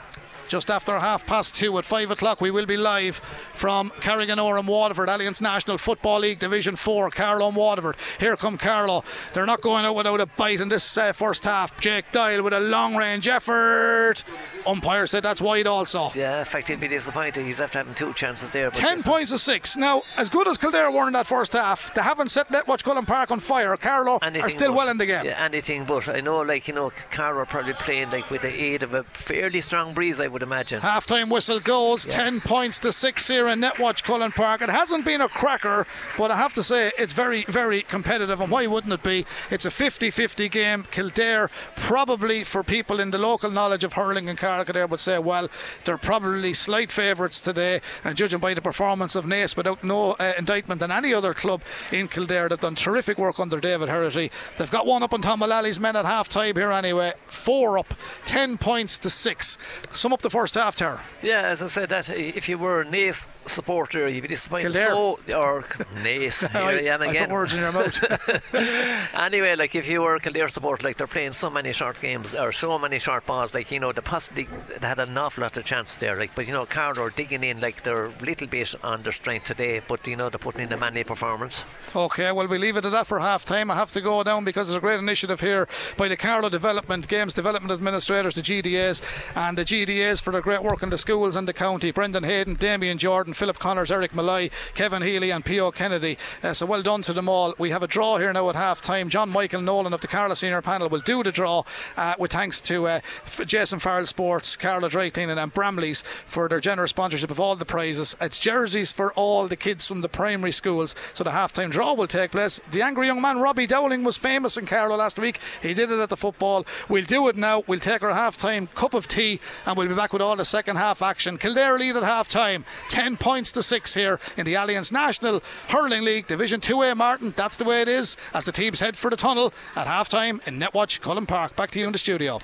Just 0.49 0.71
after 0.71 0.97
half 0.97 1.27
past 1.27 1.53
two 1.53 1.77
at 1.77 1.85
five 1.85 2.09
o'clock, 2.09 2.41
we 2.41 2.49
will 2.49 2.65
be 2.65 2.75
live 2.75 3.17
from 3.53 3.91
Carriganore 4.01 4.59
Waterford, 4.65 5.07
Allianz 5.07 5.43
National 5.43 5.77
Football 5.77 6.21
League 6.21 6.39
Division 6.39 6.75
4, 6.75 7.11
Carlow 7.11 7.49
and 7.49 7.55
Waterford. 7.55 7.95
Here 8.19 8.35
come 8.35 8.57
Carlow. 8.57 9.03
They're 9.33 9.45
not 9.45 9.61
going 9.61 9.85
out 9.85 9.95
without 9.95 10.19
a 10.19 10.25
bite 10.25 10.59
in 10.59 10.69
this 10.69 10.97
uh, 10.97 11.13
first 11.13 11.43
half. 11.43 11.79
Jake 11.79 12.11
Doyle 12.11 12.41
with 12.41 12.53
a 12.53 12.59
long 12.59 12.95
range 12.95 13.27
effort. 13.27 14.23
Umpire 14.65 15.05
said 15.05 15.21
that's 15.21 15.39
wide 15.39 15.67
also. 15.67 16.09
Yeah, 16.15 16.39
in 16.39 16.45
fact, 16.45 16.67
he'd 16.69 16.79
be 16.79 16.87
disappointed. 16.87 17.45
He's 17.45 17.61
after 17.61 17.77
having 17.77 17.93
two 17.93 18.11
chances 18.13 18.49
there. 18.49 18.71
But 18.71 18.79
10 18.79 18.97
this- 18.97 19.05
points 19.05 19.29
to 19.31 19.37
6. 19.37 19.77
Now, 19.77 20.01
as 20.17 20.29
good 20.31 20.47
as 20.47 20.57
Kildare 20.57 20.89
were 20.89 21.05
in 21.05 21.13
that 21.13 21.27
first 21.27 21.53
half, 21.53 21.93
they 21.93 22.01
haven't 22.01 22.29
set 22.29 22.49
Netwatch 22.49 22.83
Cullen 22.83 23.05
Park 23.05 23.29
on 23.29 23.39
fire. 23.39 23.77
Carlow 23.77 24.17
are 24.19 24.49
still 24.49 24.69
but- 24.71 24.77
well 24.77 24.89
in 24.89 24.97
the 24.97 25.05
game. 25.05 25.25
Yeah, 25.25 25.43
anything 25.45 25.85
but. 25.85 26.09
I 26.09 26.21
know, 26.21 26.41
like, 26.41 26.67
you 26.67 26.73
know, 26.73 26.91
Carlow 27.11 27.41
are 27.41 27.45
probably 27.45 27.73
playing 27.73 28.09
like 28.09 28.31
with 28.31 28.41
the 28.41 28.49
aid 28.63 28.81
of 28.81 28.95
a 28.95 29.03
fairly 29.03 29.61
strong 29.61 29.93
breeze, 29.93 30.19
I 30.19 30.25
would 30.27 30.38
would 30.39 30.47
imagine. 30.47 30.79
Half 30.79 31.05
time 31.05 31.29
whistle 31.29 31.59
goes, 31.59 32.05
yeah. 32.05 32.13
10 32.13 32.41
points 32.41 32.79
to 32.79 32.91
6 32.91 33.27
here 33.27 33.47
in 33.49 33.59
Netwatch 33.59 34.03
Cullen 34.03 34.31
Park. 34.31 34.61
It 34.61 34.69
hasn't 34.69 35.03
been 35.03 35.21
a 35.21 35.27
cracker, 35.27 35.85
but 36.17 36.31
I 36.31 36.37
have 36.37 36.53
to 36.53 36.63
say 36.63 36.91
it's 36.97 37.13
very, 37.13 37.43
very 37.45 37.81
competitive. 37.81 38.39
And 38.39 38.49
why 38.49 38.65
wouldn't 38.67 38.93
it 38.93 39.03
be? 39.03 39.25
It's 39.51 39.65
a 39.65 39.71
50 39.71 40.09
50 40.09 40.47
game. 40.49 40.85
Kildare, 40.91 41.49
probably 41.75 42.43
for 42.43 42.63
people 42.63 42.99
in 43.01 43.11
the 43.11 43.17
local 43.17 43.51
knowledge 43.51 43.83
of 43.83 43.93
hurling 43.93 44.29
and 44.29 44.37
Carl 44.37 44.63
Kildare, 44.63 44.87
would 44.87 44.99
say, 44.99 45.19
well, 45.19 45.49
they're 45.83 45.97
probably 45.97 46.53
slight 46.53 46.91
favourites 46.91 47.41
today. 47.41 47.81
And 48.03 48.15
judging 48.15 48.39
by 48.39 48.53
the 48.53 48.61
performance 48.61 49.15
of 49.15 49.25
Naas, 49.25 49.57
without 49.57 49.83
no 49.83 50.13
uh, 50.13 50.33
indictment 50.37 50.79
than 50.79 50.91
any 50.91 51.13
other 51.13 51.33
club 51.33 51.61
in 51.91 52.07
Kildare, 52.07 52.47
they've 52.47 52.59
done 52.59 52.75
terrific 52.75 53.17
work 53.17 53.39
under 53.39 53.59
David 53.59 53.89
Herity. 53.89 54.31
They've 54.57 54.71
got 54.71 54.85
one 54.85 55.03
up 55.03 55.13
on 55.13 55.21
Tom 55.21 55.39
Mullally's 55.39 55.79
men 55.79 55.97
at 55.97 56.05
half 56.05 56.29
time 56.29 56.55
here 56.55 56.71
anyway. 56.71 57.13
Four 57.27 57.77
up, 57.77 57.93
10 58.25 58.57
points 58.57 58.97
to 58.99 59.09
6. 59.09 59.57
Sum 59.91 60.13
up 60.13 60.21
the 60.21 60.28
first 60.29 60.55
half, 60.55 60.75
Ter. 60.75 60.99
Yeah, 61.21 61.41
as 61.41 61.61
I 61.61 61.67
said, 61.67 61.89
that 61.89 62.09
if 62.09 62.49
you 62.49 62.57
were 62.57 62.81
a 62.81 62.85
Naas 62.85 63.27
supporter, 63.45 64.07
you'd 64.07 64.21
be 64.21 64.27
disappointed. 64.27 64.73
Kildare. 64.73 64.89
So, 64.89 65.19
or 65.35 65.61
Naas, 66.03 66.47
here 66.51 66.61
I, 66.61 66.71
again. 66.73 67.01
I 67.01 67.17
put 67.25 67.29
words 67.29 67.53
in 67.53 67.59
your 67.61 67.71
mouth. 67.71 69.13
anyway, 69.13 69.55
like 69.55 69.75
if 69.75 69.87
you 69.87 70.01
were 70.01 70.15
a 70.15 70.19
Kildare 70.19 70.49
supporter, 70.49 70.87
like 70.87 70.97
they're 70.97 71.07
playing 71.07 71.33
so 71.33 71.49
many 71.49 71.73
short 71.73 71.99
games 71.99 72.35
or 72.35 72.51
so 72.51 72.77
many 72.79 72.99
short 72.99 73.25
balls, 73.25 73.53
like 73.53 73.71
you 73.71 73.79
know, 73.79 73.91
the 73.91 74.01
possibly 74.01 74.47
they 74.79 74.87
had 74.87 74.99
an 74.99 75.17
awful 75.17 75.41
lot 75.41 75.57
of 75.57 75.65
chance 75.65 75.95
there. 75.95 76.17
Like, 76.17 76.35
but 76.35 76.47
you 76.47 76.53
know, 76.53 76.65
Carlow 76.65 77.03
are 77.03 77.09
digging 77.09 77.43
in 77.43 77.59
like 77.59 77.83
they're 77.83 78.05
a 78.05 78.11
little 78.21 78.47
bit 78.47 78.75
on 78.83 79.03
their 79.03 79.11
strength 79.11 79.45
today, 79.45 79.81
but 79.87 80.05
you 80.07 80.15
know, 80.15 80.29
they're 80.29 80.39
putting 80.39 80.67
in 80.67 80.73
a 80.73 80.77
manly 80.77 81.03
performance. 81.03 81.63
Okay, 81.95 82.31
well, 82.31 82.47
we 82.47 82.57
leave 82.57 82.77
it 82.77 82.85
at 82.85 82.91
that 82.91 83.07
for 83.07 83.19
half 83.19 83.45
time. 83.45 83.71
I 83.71 83.75
have 83.75 83.91
to 83.91 84.01
go 84.01 84.23
down 84.23 84.43
because 84.43 84.67
there's 84.67 84.77
a 84.77 84.81
great 84.81 84.99
initiative 84.99 85.39
here 85.39 85.67
by 85.97 86.07
the 86.07 86.17
Carlow 86.17 86.49
Development 86.49 87.07
Games 87.07 87.33
Development 87.33 87.71
Administrators, 87.71 88.35
the 88.35 88.41
GDAs, 88.41 89.01
and 89.35 89.57
the 89.57 89.65
GDAs 89.65 90.18
for 90.21 90.31
their 90.31 90.41
great 90.41 90.63
work 90.63 90.83
in 90.83 90.89
the 90.89 90.97
schools 90.97 91.35
and 91.35 91.47
the 91.47 91.53
county. 91.53 91.91
Brendan 91.91 92.23
Hayden, 92.23 92.55
Damien 92.55 92.97
Jordan, 92.97 93.33
Philip 93.33 93.59
Connors, 93.59 93.91
Eric 93.91 94.13
Malloy, 94.13 94.49
Kevin 94.73 95.01
Healy, 95.01 95.31
and 95.31 95.43
P.O. 95.43 95.71
Kennedy. 95.71 96.17
Uh, 96.43 96.53
so 96.53 96.65
well 96.65 96.81
done 96.81 97.01
to 97.03 97.13
them 97.13 97.29
all. 97.29 97.53
We 97.57 97.69
have 97.69 97.83
a 97.83 97.87
draw 97.87 98.17
here 98.17 98.33
now 98.33 98.49
at 98.49 98.55
half 98.55 98.81
time. 98.81 99.09
John 99.09 99.29
Michael 99.29 99.61
Nolan 99.61 99.93
of 99.93 100.01
the 100.01 100.07
Carlow 100.07 100.33
Senior 100.33 100.61
Panel 100.61 100.89
will 100.89 100.99
do 100.99 101.23
the 101.23 101.31
draw 101.31 101.63
uh, 101.97 102.15
with 102.17 102.31
thanks 102.31 102.61
to 102.61 102.87
uh, 102.87 102.99
Jason 103.45 103.79
Farrell 103.79 104.05
Sports, 104.05 104.57
Dry 104.57 105.09
Cleaning, 105.09 105.37
and 105.37 105.53
Bramley's 105.53 106.01
for 106.01 106.47
their 106.47 106.59
generous 106.59 106.91
sponsorship 106.91 107.31
of 107.31 107.39
all 107.39 107.55
the 107.55 107.65
prizes. 107.65 108.15
It's 108.21 108.39
jerseys 108.39 108.91
for 108.91 109.13
all 109.13 109.47
the 109.47 109.55
kids 109.55 109.87
from 109.87 110.01
the 110.01 110.09
primary 110.09 110.51
schools. 110.51 110.95
So 111.13 111.23
the 111.23 111.31
half 111.31 111.53
time 111.53 111.69
draw 111.69 111.93
will 111.93 112.07
take 112.07 112.31
place. 112.31 112.61
The 112.71 112.81
angry 112.81 113.07
young 113.07 113.21
man 113.21 113.39
Robbie 113.39 113.67
Dowling 113.67 114.03
was 114.03 114.17
famous 114.17 114.57
in 114.57 114.65
Carlow 114.65 114.97
last 114.97 115.19
week. 115.19 115.39
He 115.61 115.73
did 115.73 115.91
it 115.91 115.99
at 115.99 116.09
the 116.09 116.17
football. 116.17 116.65
We'll 116.87 117.05
do 117.05 117.27
it 117.27 117.35
now. 117.35 117.63
We'll 117.67 117.79
take 117.79 118.03
our 118.03 118.13
half 118.13 118.37
time 118.37 118.67
cup 118.75 118.93
of 118.93 119.07
tea 119.07 119.39
and 119.65 119.77
we'll 119.77 119.87
be 119.87 119.95
back 119.95 120.08
with 120.13 120.21
all 120.21 120.35
the 120.35 120.45
second 120.45 120.75
half 120.75 121.01
action. 121.01 121.37
Kildare 121.37 121.77
lead 121.77 121.95
at 121.95 122.03
half 122.03 122.27
time. 122.27 122.65
10 122.89 123.17
points 123.17 123.51
to 123.53 123.63
6 123.63 123.93
here 123.93 124.19
in 124.37 124.45
the 124.45 124.55
Allianz 124.55 124.91
National 124.91 125.41
Hurling 125.69 126.03
League 126.03 126.27
Division 126.27 126.61
2A, 126.61 126.95
Martin. 126.95 127.33
That's 127.35 127.57
the 127.57 127.65
way 127.65 127.81
it 127.81 127.87
is 127.87 128.17
as 128.33 128.45
the 128.45 128.51
teams 128.51 128.79
head 128.79 128.95
for 128.97 129.09
the 129.09 129.17
tunnel 129.17 129.53
at 129.75 129.87
half 129.87 130.09
time 130.09 130.41
in 130.45 130.59
Netwatch 130.59 131.01
Cullen 131.01 131.25
Park. 131.25 131.55
Back 131.55 131.71
to 131.71 131.79
you 131.79 131.85
in 131.85 131.91
the 131.91 131.97
studio. 131.97 132.39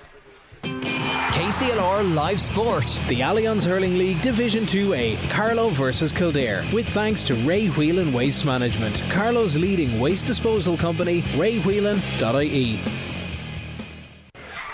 KCLR 0.65 2.15
Live 2.15 2.39
Sport. 2.39 2.99
The 3.07 3.19
Allianz 3.19 3.65
Hurling 3.65 3.97
League 3.97 4.21
Division 4.21 4.63
2A, 4.63 5.29
Carlow 5.29 5.69
versus 5.69 6.11
Kildare. 6.11 6.63
With 6.73 6.87
thanks 6.87 7.23
to 7.25 7.35
Ray 7.35 7.67
Whelan 7.67 8.13
Waste 8.13 8.45
Management, 8.45 9.03
Carlow's 9.09 9.57
leading 9.57 9.99
waste 9.99 10.25
disposal 10.25 10.77
company, 10.77 11.21
raywhelan.ie. 11.33 13.14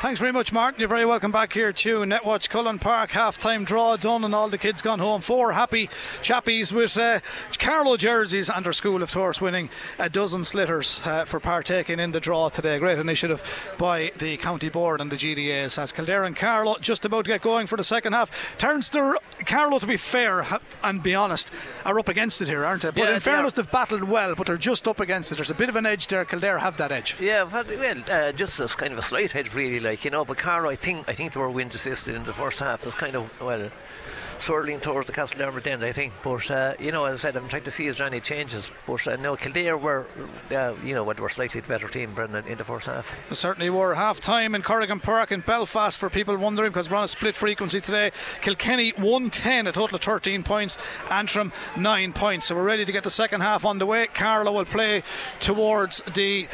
Thanks 0.02 0.20
very 0.20 0.32
much, 0.32 0.52
Martin. 0.52 0.80
You're 0.80 0.89
very 0.89 1.06
welcome 1.06 1.32
back 1.32 1.54
here 1.54 1.72
to 1.72 1.99
Netwatch 1.99 2.49
Cullen 2.49 2.80
Park. 2.80 3.12
Half 3.12 3.38
time 3.38 3.64
draw 3.64 3.97
done, 3.97 4.24
and 4.24 4.34
all 4.34 4.49
the 4.49 4.58
kids 4.58 4.82
gone 4.82 4.97
home. 4.97 5.22
Four 5.22 5.54
happy 5.54 5.89
chappies 6.24 6.74
with 6.74 6.97
uh, 6.97 7.20
Carlow 7.60 7.97
jerseys 7.97 8.49
and 8.49 8.66
their 8.66 8.74
school, 8.74 9.04
of 9.04 9.14
course, 9.14 9.39
winning 9.39 9.70
a 9.99 10.10
dozen 10.10 10.43
slitters 10.43 11.02
uh, 11.06 11.26
for 11.26 11.39
partaking 11.39 11.99
in 11.99 12.14
the 12.14 12.20
draw 12.20 12.49
today. 12.49 12.80
Great 12.80 12.97
initiative 12.97 13.43
by 13.78 14.12
the 14.18 14.38
county 14.38 14.70
board 14.70 15.02
and 15.02 15.12
the 15.12 15.16
GDAs. 15.16 15.78
As 15.78 15.91
Kildare 15.91 16.24
and 16.24 16.36
Carlow 16.36 16.78
just 16.80 17.06
about 17.06 17.26
to 17.26 17.30
get 17.30 17.43
going 17.43 17.68
for 17.68 17.78
the 17.78 17.84
second 17.84 18.14
half. 18.14 18.58
Turns 18.58 18.89
to 18.89 19.20
Carlow, 19.45 19.78
to 19.78 19.86
be 19.86 19.97
fair 19.97 20.47
and 20.84 21.04
be 21.04 21.14
honest, 21.14 21.52
are 21.86 21.99
up 21.99 22.10
against 22.10 22.41
it 22.41 22.47
here, 22.47 22.66
aren't 22.66 22.82
they? 22.82 22.89
But 22.89 23.04
yeah, 23.04 23.14
in 23.14 23.20
fairness, 23.20 23.54
they've 23.54 23.70
battled 23.70 24.06
well, 24.06 24.34
but 24.34 24.47
they're 24.47 24.58
just 24.58 24.88
up 24.88 24.99
against 24.99 25.32
it. 25.32 25.36
There's 25.36 25.52
a 25.52 25.56
bit 25.56 25.70
of 25.70 25.76
an 25.76 25.86
edge 25.86 26.08
there. 26.08 26.26
Kildare 26.26 26.58
have 26.58 26.78
that 26.78 26.91
edge. 26.91 27.18
Yeah, 27.20 27.43
well, 27.43 28.04
uh, 28.10 28.32
just 28.32 28.60
as 28.60 28.74
kind 28.74 28.93
of 28.93 28.97
a 28.97 29.04
slight 29.04 29.36
edge, 29.36 29.54
really. 29.54 29.80
Like 29.80 29.90
like 29.91 30.05
you 30.05 30.11
know. 30.11 30.25
But 30.25 30.37
Carlow, 30.37 30.69
I 30.69 30.75
think 30.75 31.07
I 31.07 31.13
think 31.13 31.33
they 31.33 31.39
were 31.39 31.49
wind 31.49 31.73
assisted 31.75 32.15
in 32.15 32.23
the 32.23 32.33
first 32.33 32.59
half. 32.59 32.85
It's 32.85 32.95
kind 32.95 33.15
of 33.15 33.23
well 33.41 33.69
swirling 34.41 34.79
towards 34.79 35.05
the 35.05 35.13
Castle 35.13 35.39
Castledermot 35.39 35.67
end, 35.67 35.83
I 35.83 35.91
think. 35.91 36.13
But 36.23 36.49
uh, 36.49 36.73
you 36.79 36.91
know, 36.91 37.05
as 37.05 37.19
I 37.19 37.21
said, 37.21 37.37
I'm 37.37 37.47
trying 37.47 37.63
to 37.63 37.71
see 37.71 37.89
there 37.89 38.07
any 38.07 38.19
changes. 38.19 38.71
But 38.87 39.07
uh, 39.07 39.15
no, 39.17 39.35
Kildare 39.35 39.77
were, 39.77 40.07
uh, 40.49 40.73
you 40.83 40.95
know, 40.95 41.03
were 41.03 41.29
slightly 41.29 41.61
the 41.61 41.67
better 41.67 41.87
team, 41.87 42.13
Brendan, 42.13 42.47
in 42.47 42.57
the 42.57 42.63
first 42.63 42.87
half. 42.87 43.13
They 43.29 43.35
certainly 43.35 43.69
were. 43.69 43.93
Half 43.93 44.19
time 44.19 44.55
in 44.55 44.61
Corrigan 44.63 44.99
Park 44.99 45.31
in 45.31 45.41
Belfast 45.41 45.99
for 45.99 46.09
people 46.09 46.35
wondering 46.37 46.71
because 46.71 46.89
we're 46.89 46.97
on 46.97 47.03
a 47.03 47.07
split 47.07 47.35
frequency 47.35 47.79
today. 47.79 48.11
Kilkenny 48.41 48.91
110, 48.91 49.67
a 49.67 49.71
total 49.71 49.95
of 49.95 50.01
13 50.01 50.43
points. 50.43 50.77
Antrim 51.09 51.51
9 51.77 52.13
points. 52.13 52.47
So 52.47 52.55
we're 52.55 52.63
ready 52.63 52.85
to 52.85 52.91
get 52.91 53.03
the 53.03 53.09
second 53.09 53.41
half 53.41 53.65
on 53.65 53.77
the 53.77 53.85
way. 53.85 54.07
Carlow 54.07 54.53
will 54.53 54.65
play 54.65 55.03
towards 55.39 56.01
the 56.15 56.47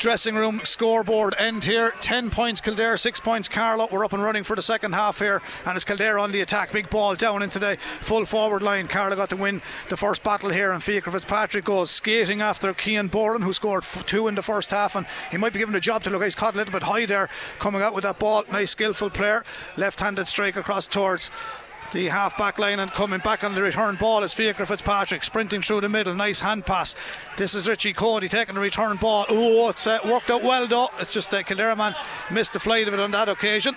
dressing 0.00 0.34
room 0.34 0.62
scoreboard 0.64 1.34
end 1.38 1.62
here. 1.62 1.92
10 2.00 2.30
points 2.30 2.62
Kildare, 2.62 2.96
6 2.96 3.20
points 3.20 3.50
Carlow. 3.50 3.86
We're 3.92 4.02
up 4.02 4.14
and 4.14 4.22
running 4.22 4.44
for 4.44 4.56
the 4.56 4.62
second 4.62 4.94
half 4.94 5.18
here, 5.18 5.42
and 5.66 5.76
it's 5.76 5.84
Kildare 5.84 6.18
on 6.18 6.32
the 6.32 6.40
attack. 6.40 6.72
Big 6.72 6.88
ball 6.88 7.14
down 7.14 7.42
into 7.42 7.58
the 7.58 7.76
full 8.00 8.24
forward 8.24 8.62
line. 8.62 8.88
Carlow 8.88 9.14
got 9.14 9.28
to 9.28 9.36
win 9.36 9.60
the 9.90 9.98
first 9.98 10.22
battle 10.22 10.48
here, 10.48 10.72
and 10.72 10.82
Fiacre 10.82 11.10
Fitzpatrick 11.10 11.66
goes 11.66 11.90
skating 11.90 12.40
after 12.40 12.72
Keane 12.72 13.10
Boran, 13.10 13.42
who 13.42 13.52
scored 13.52 13.82
f- 13.82 14.06
two 14.06 14.26
in 14.26 14.34
the 14.34 14.42
first 14.42 14.70
half, 14.70 14.96
and 14.96 15.06
he 15.30 15.36
might 15.36 15.52
be 15.52 15.58
given 15.58 15.74
a 15.74 15.80
job 15.80 16.02
to 16.04 16.10
look. 16.10 16.24
He's 16.24 16.34
caught 16.34 16.54
a 16.54 16.56
little 16.56 16.72
bit 16.72 16.84
high 16.84 17.04
there, 17.04 17.28
coming 17.58 17.82
out 17.82 17.94
with 17.94 18.04
that 18.04 18.18
ball. 18.18 18.44
Nice, 18.50 18.70
skillful 18.70 19.10
player. 19.10 19.44
Left 19.76 20.00
handed 20.00 20.28
strike 20.28 20.56
across 20.56 20.86
towards 20.86 21.30
the 21.92 22.06
half 22.06 22.38
back 22.38 22.58
line 22.58 22.78
and 22.78 22.92
coming 22.92 23.20
back 23.20 23.42
on 23.42 23.54
the 23.54 23.62
return 23.62 23.96
ball 23.96 24.22
is 24.22 24.32
Fiacre 24.32 24.66
Fitzpatrick 24.66 25.24
sprinting 25.24 25.62
through 25.62 25.80
the 25.80 25.88
middle. 25.88 26.14
Nice 26.14 26.40
hand 26.40 26.64
pass. 26.64 26.94
This 27.36 27.54
is 27.54 27.68
Richie 27.68 27.92
Cody 27.92 28.28
taking 28.28 28.54
the 28.54 28.60
return 28.60 28.96
ball. 28.96 29.26
Oh, 29.28 29.68
it's 29.68 29.86
uh, 29.86 29.98
worked 30.04 30.30
out 30.30 30.42
well 30.42 30.66
though. 30.66 30.88
It's 30.98 31.12
just 31.12 31.30
that 31.32 31.40
uh, 31.40 31.42
Kildare 31.42 31.76
man 31.76 31.94
missed 32.30 32.52
the 32.52 32.60
flight 32.60 32.86
of 32.86 32.94
it 32.94 33.00
on 33.00 33.10
that 33.10 33.28
occasion. 33.28 33.74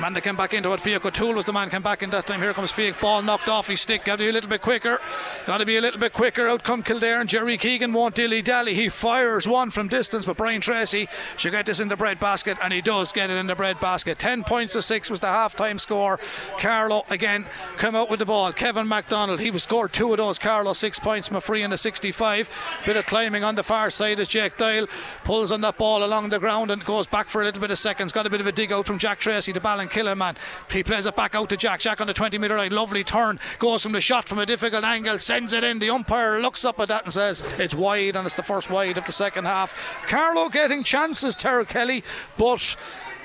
Man 0.00 0.12
that 0.12 0.20
came 0.20 0.36
back 0.36 0.52
into 0.52 0.74
it. 0.74 0.80
Fiach 0.80 1.06
O'Toole 1.06 1.34
was 1.34 1.46
the 1.46 1.54
man 1.54 1.70
came 1.70 1.80
back 1.80 2.02
in 2.02 2.10
that 2.10 2.26
time. 2.26 2.42
Here 2.42 2.52
comes 2.52 2.70
Fiach. 2.70 3.00
Ball 3.00 3.22
knocked 3.22 3.48
off 3.48 3.66
his 3.66 3.80
stick. 3.80 4.04
Got 4.04 4.16
to 4.16 4.24
be 4.24 4.28
a 4.28 4.32
little 4.32 4.50
bit 4.50 4.60
quicker. 4.60 4.98
Got 5.46 5.58
to 5.58 5.64
be 5.64 5.78
a 5.78 5.80
little 5.80 5.98
bit 5.98 6.12
quicker. 6.12 6.46
Out 6.48 6.62
come 6.62 6.82
Kildare 6.82 7.20
and 7.20 7.28
Jerry 7.28 7.56
Keegan 7.56 7.94
won't 7.94 8.14
dilly 8.14 8.42
dally. 8.42 8.74
He 8.74 8.90
fires 8.90 9.48
one 9.48 9.70
from 9.70 9.88
distance, 9.88 10.26
but 10.26 10.36
Brian 10.36 10.60
Tracy 10.60 11.08
should 11.38 11.52
get 11.52 11.64
this 11.64 11.80
in 11.80 11.88
the 11.88 11.96
bread 11.96 12.20
basket, 12.20 12.58
and 12.62 12.74
he 12.74 12.82
does 12.82 13.10
get 13.10 13.30
it 13.30 13.38
in 13.38 13.46
the 13.46 13.54
bread 13.54 13.80
basket. 13.80 14.18
10 14.18 14.44
points 14.44 14.74
to 14.74 14.82
6 14.82 15.08
was 15.08 15.20
the 15.20 15.28
half 15.28 15.56
time 15.56 15.78
score. 15.78 16.20
Carlow 16.58 17.06
again 17.08 17.46
come 17.78 17.96
out 17.96 18.10
with 18.10 18.18
the 18.18 18.26
ball. 18.26 18.52
Kevin 18.52 18.86
MacDonald, 18.86 19.40
he 19.40 19.50
was 19.50 19.62
scored 19.62 19.94
two 19.94 20.10
of 20.10 20.18
those. 20.18 20.38
Carlow, 20.38 20.74
six 20.74 20.98
points. 20.98 21.30
Mafree 21.30 21.64
in 21.64 21.70
the 21.70 21.78
65. 21.78 22.50
Bit 22.84 22.96
of 22.96 23.06
climbing 23.06 23.44
on 23.44 23.54
the 23.54 23.62
far 23.62 23.88
side 23.88 24.20
as 24.20 24.28
Jake 24.28 24.58
Doyle 24.58 24.88
pulls 25.24 25.50
on 25.50 25.62
that 25.62 25.78
ball 25.78 26.04
along 26.04 26.28
the 26.28 26.38
ground 26.38 26.70
and 26.70 26.84
goes 26.84 27.06
back 27.06 27.30
for 27.30 27.40
a 27.40 27.46
little 27.46 27.62
bit 27.62 27.70
of 27.70 27.78
seconds. 27.78 28.12
Got 28.12 28.26
a 28.26 28.30
bit 28.30 28.42
of 28.42 28.46
a 28.46 28.52
dig 28.52 28.72
out 28.72 28.86
from 28.86 28.98
Jack 28.98 29.20
Tracy, 29.20 29.52
the 29.88 30.00
Ballinkillen. 30.00 30.36
He 30.70 30.82
plays 30.82 31.06
it 31.06 31.16
back 31.16 31.34
out 31.34 31.48
to 31.50 31.56
Jack. 31.56 31.80
Jack 31.80 32.00
on 32.00 32.06
the 32.06 32.14
20 32.14 32.38
metre 32.38 32.56
line. 32.56 32.72
Lovely 32.72 33.04
turn. 33.04 33.38
Goes 33.58 33.82
from 33.82 33.92
the 33.92 34.00
shot 34.00 34.28
from 34.28 34.38
a 34.38 34.46
difficult 34.46 34.84
angle. 34.84 35.18
Sends 35.18 35.52
it 35.52 35.64
in. 35.64 35.78
The 35.78 35.90
umpire 35.90 36.40
looks 36.40 36.64
up 36.64 36.80
at 36.80 36.88
that 36.88 37.04
and 37.04 37.12
says 37.12 37.42
it's 37.58 37.74
wide, 37.74 38.16
and 38.16 38.26
it's 38.26 38.36
the 38.36 38.42
first 38.42 38.70
wide 38.70 38.98
of 38.98 39.06
the 39.06 39.12
second 39.12 39.44
half. 39.44 39.74
Carlow 40.06 40.48
getting 40.48 40.82
chances, 40.82 41.34
Terry 41.34 41.66
Kelly, 41.66 42.02
but 42.36 42.76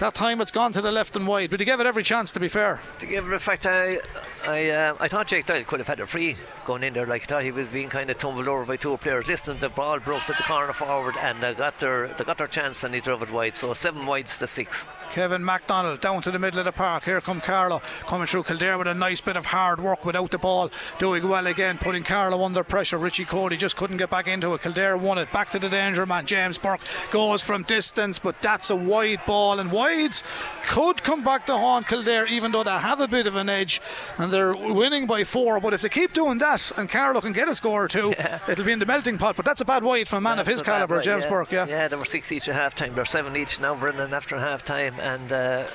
that 0.02 0.16
time 0.16 0.41
it's 0.41 0.52
gone 0.52 0.72
to 0.74 0.82
the 0.82 0.91
left 0.91 1.16
and 1.16 1.28
wide. 1.28 1.52
But 1.52 1.60
he 1.60 1.66
gave 1.66 1.80
it 1.80 1.86
every 1.86 2.04
chance, 2.04 2.32
to 2.32 2.39
be 2.39 2.47
fair. 2.47 2.82
To 2.99 3.06
give 3.06 3.28
it, 3.28 3.32
in 3.32 3.39
fact, 3.39 3.66
I 3.68 3.99
I, 4.45 4.70
uh, 4.70 4.95
I 4.99 5.08
thought 5.08 5.28
Jake 5.28 5.45
Doyle 5.45 5.64
could 5.64 5.80
have 5.80 5.88
had 5.88 5.99
a 5.99 6.08
free 6.08 6.36
going 6.66 6.84
in 6.84 6.93
there. 6.93 7.06
Like 7.06 7.24
I 7.24 7.26
thought 7.26 7.43
he 7.43 7.52
was 7.52 7.68
being 7.68 7.89
kind 7.89 8.10
of 8.10 8.18
tumbled 8.18 8.47
over 8.47 8.66
by 8.66 8.78
two 8.78 8.97
players. 8.97 9.28
Listen, 9.28 9.60
the 9.60 9.70
ball 9.70 9.99
broke 9.99 10.24
to 10.26 10.34
the 10.34 10.43
corner 10.43 10.74
forward, 10.74 11.16
and 11.18 11.41
they 11.41 11.54
got 11.54 11.80
their 11.80 12.08
they 12.08 12.24
got 12.24 12.39
their 12.39 12.47
chance, 12.47 12.84
and 12.84 12.93
he 12.93 12.99
drove 12.99 13.22
it 13.22 13.32
wide. 13.32 13.56
So 13.56 13.74
seven 13.74 14.06
wides 14.08 14.38
to 14.39 14.47
six. 14.47 14.88
Kevin 15.12 15.43
MacDonald 15.43 15.99
down 15.99 16.22
to 16.22 16.32
the 16.32 16.39
middle 16.39 16.60
of 16.60 16.66
the 16.66 16.72
park. 16.72 17.04
Here 17.04 17.20
come 17.20 17.41
Carlow 17.41 17.82
coming 18.08 18.28
through 18.28 18.43
Kildare 18.43 18.78
with 18.78 18.88
a 18.88 18.93
nice 18.93 19.20
bit 19.20 19.36
of 19.36 19.45
hard 19.45 19.82
work 19.82 20.06
without 20.06 20.32
the 20.32 20.38
ball. 20.38 20.72
Doing 20.99 21.28
well 21.28 21.47
again, 21.47 21.78
putting 21.78 22.04
Carlow 22.04 22.45
under 22.45 22.64
pressure. 22.64 22.97
Richie 22.97 23.26
Cody 23.26 23.58
just 23.58 23.76
couldn't 23.76 23.97
get 23.97 24.10
back 24.10 24.28
into 24.28 24.54
it. 24.54 24.62
Kildare 24.62 24.95
won 24.95 25.18
it. 25.18 25.30
Back 25.34 25.49
to 25.49 25.60
the 25.60 25.68
danger 25.68 26.06
man. 26.06 26.26
James 26.26 26.58
Burke 26.58 26.80
goes 27.12 27.43
from 27.43 27.64
distance, 27.64 28.20
but 28.20 28.41
that's 28.41 28.70
a 28.70 28.76
wide 28.76 29.20
ball. 29.28 29.60
And 29.60 29.70
wides 29.96 30.24
could 30.64 31.04
come 31.04 31.24
back 31.24 31.46
to 31.48 31.58
haunt 31.58 31.88
Kildare, 31.88 32.26
even 32.28 32.52
though 32.52 32.64
they 32.64 32.72
have 32.72 33.00
a 33.00 33.08
bit 33.08 33.28
of 33.28 33.36
an 33.36 33.50
edge 33.50 33.82
and 34.18 34.32
they're 34.32 34.56
winning 34.56 35.08
by 35.08 35.24
four. 35.24 35.60
But 35.60 35.74
if 35.74 35.82
they 35.82 35.89
keep 35.89 36.14
doing 36.14 36.38
that 36.39 36.72
and 36.78 36.89
Carlow 36.89 37.22
can 37.22 37.34
get 37.34 37.48
a 37.48 37.56
score 37.56 37.86
or 37.86 37.88
two, 37.88 38.14
yeah. 38.18 38.39
it'll 38.48 38.66
be 38.66 38.72
in 38.72 38.80
the 38.80 38.86
melting 38.86 39.18
pot. 39.18 39.36
But 39.36 39.46
that's 39.46 39.62
a 39.62 39.66
bad 39.66 39.84
wide 39.84 40.08
for 40.08 40.18
a 40.18 40.22
man 40.22 40.38
that's 40.38 40.48
of 40.48 40.54
his 40.54 40.62
calibre, 40.62 41.02
James 41.02 41.26
yeah. 41.26 41.30
Burke. 41.30 41.52
Yeah, 41.52 41.68
yeah, 41.68 41.88
there 41.88 42.00
were 42.00 42.06
six 42.06 42.32
each 42.32 42.48
at 42.48 42.56
half 42.56 42.76
time. 42.76 42.96
They're 42.96 43.06
seven 43.06 43.36
each 43.36 43.60
now, 43.60 43.76
Brendan, 43.76 44.14
after 44.14 44.38
half 44.39 44.64
time 44.64 45.00
and 45.00 45.32
uh, 45.32 45.68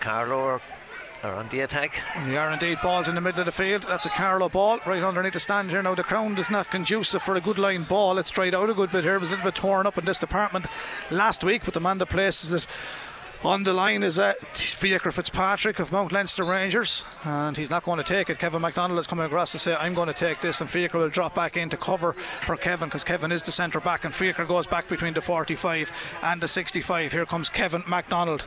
Carlow 0.00 0.38
are 0.38 0.60
are 1.22 1.34
on 1.34 1.48
the 1.48 1.60
attack. 1.60 2.00
They 2.26 2.36
are 2.36 2.50
indeed 2.50 2.78
balls 2.82 3.08
in 3.08 3.14
the 3.14 3.20
middle 3.20 3.40
of 3.40 3.46
the 3.46 3.52
field. 3.52 3.84
That's 3.88 4.06
a 4.06 4.10
Carlow 4.10 4.48
ball 4.48 4.78
right 4.86 5.02
underneath 5.02 5.32
the 5.32 5.40
stand 5.40 5.70
here. 5.70 5.82
Now 5.82 5.94
the 5.94 6.02
ground 6.02 6.38
is 6.38 6.50
not 6.50 6.70
conducive 6.70 7.22
for 7.22 7.34
a 7.36 7.40
good 7.40 7.58
line 7.58 7.82
ball. 7.84 8.18
It's 8.18 8.28
straight 8.28 8.54
out 8.54 8.70
a 8.70 8.74
good 8.74 8.92
bit 8.92 9.04
here. 9.04 9.16
It 9.16 9.20
was 9.20 9.30
a 9.30 9.32
little 9.32 9.46
bit 9.46 9.54
torn 9.54 9.86
up 9.86 9.98
in 9.98 10.04
this 10.04 10.18
department 10.18 10.66
last 11.10 11.42
week, 11.42 11.62
but 11.64 11.74
the 11.74 11.80
man 11.80 11.98
that 11.98 12.06
places 12.06 12.52
it 12.52 12.66
on 13.44 13.62
the 13.62 13.72
line 13.72 14.02
is 14.02 14.18
uh, 14.18 14.32
Fiacre 14.52 15.10
Fitzpatrick 15.10 15.78
of 15.78 15.92
Mount 15.92 16.12
Leinster 16.12 16.44
Rangers, 16.44 17.04
and 17.24 17.56
he's 17.56 17.70
not 17.70 17.82
going 17.82 17.98
to 17.98 18.04
take 18.04 18.30
it. 18.30 18.38
Kevin 18.38 18.62
MacDonald 18.62 18.98
is 18.98 19.06
coming 19.06 19.26
across 19.26 19.52
to 19.52 19.58
say, 19.58 19.74
I'm 19.74 19.94
going 19.94 20.08
to 20.08 20.14
take 20.14 20.40
this, 20.40 20.60
and 20.60 20.70
Fiacre 20.70 20.98
will 20.98 21.08
drop 21.08 21.34
back 21.34 21.56
in 21.56 21.68
to 21.70 21.76
cover 21.76 22.12
for 22.12 22.56
Kevin 22.56 22.88
because 22.88 23.04
Kevin 23.04 23.32
is 23.32 23.42
the 23.42 23.52
centre 23.52 23.80
back, 23.80 24.04
and 24.04 24.14
Fiacre 24.14 24.44
goes 24.44 24.66
back 24.66 24.88
between 24.88 25.14
the 25.14 25.20
45 25.20 26.20
and 26.22 26.40
the 26.40 26.48
65. 26.48 27.12
Here 27.12 27.26
comes 27.26 27.50
Kevin 27.50 27.84
MacDonald 27.86 28.46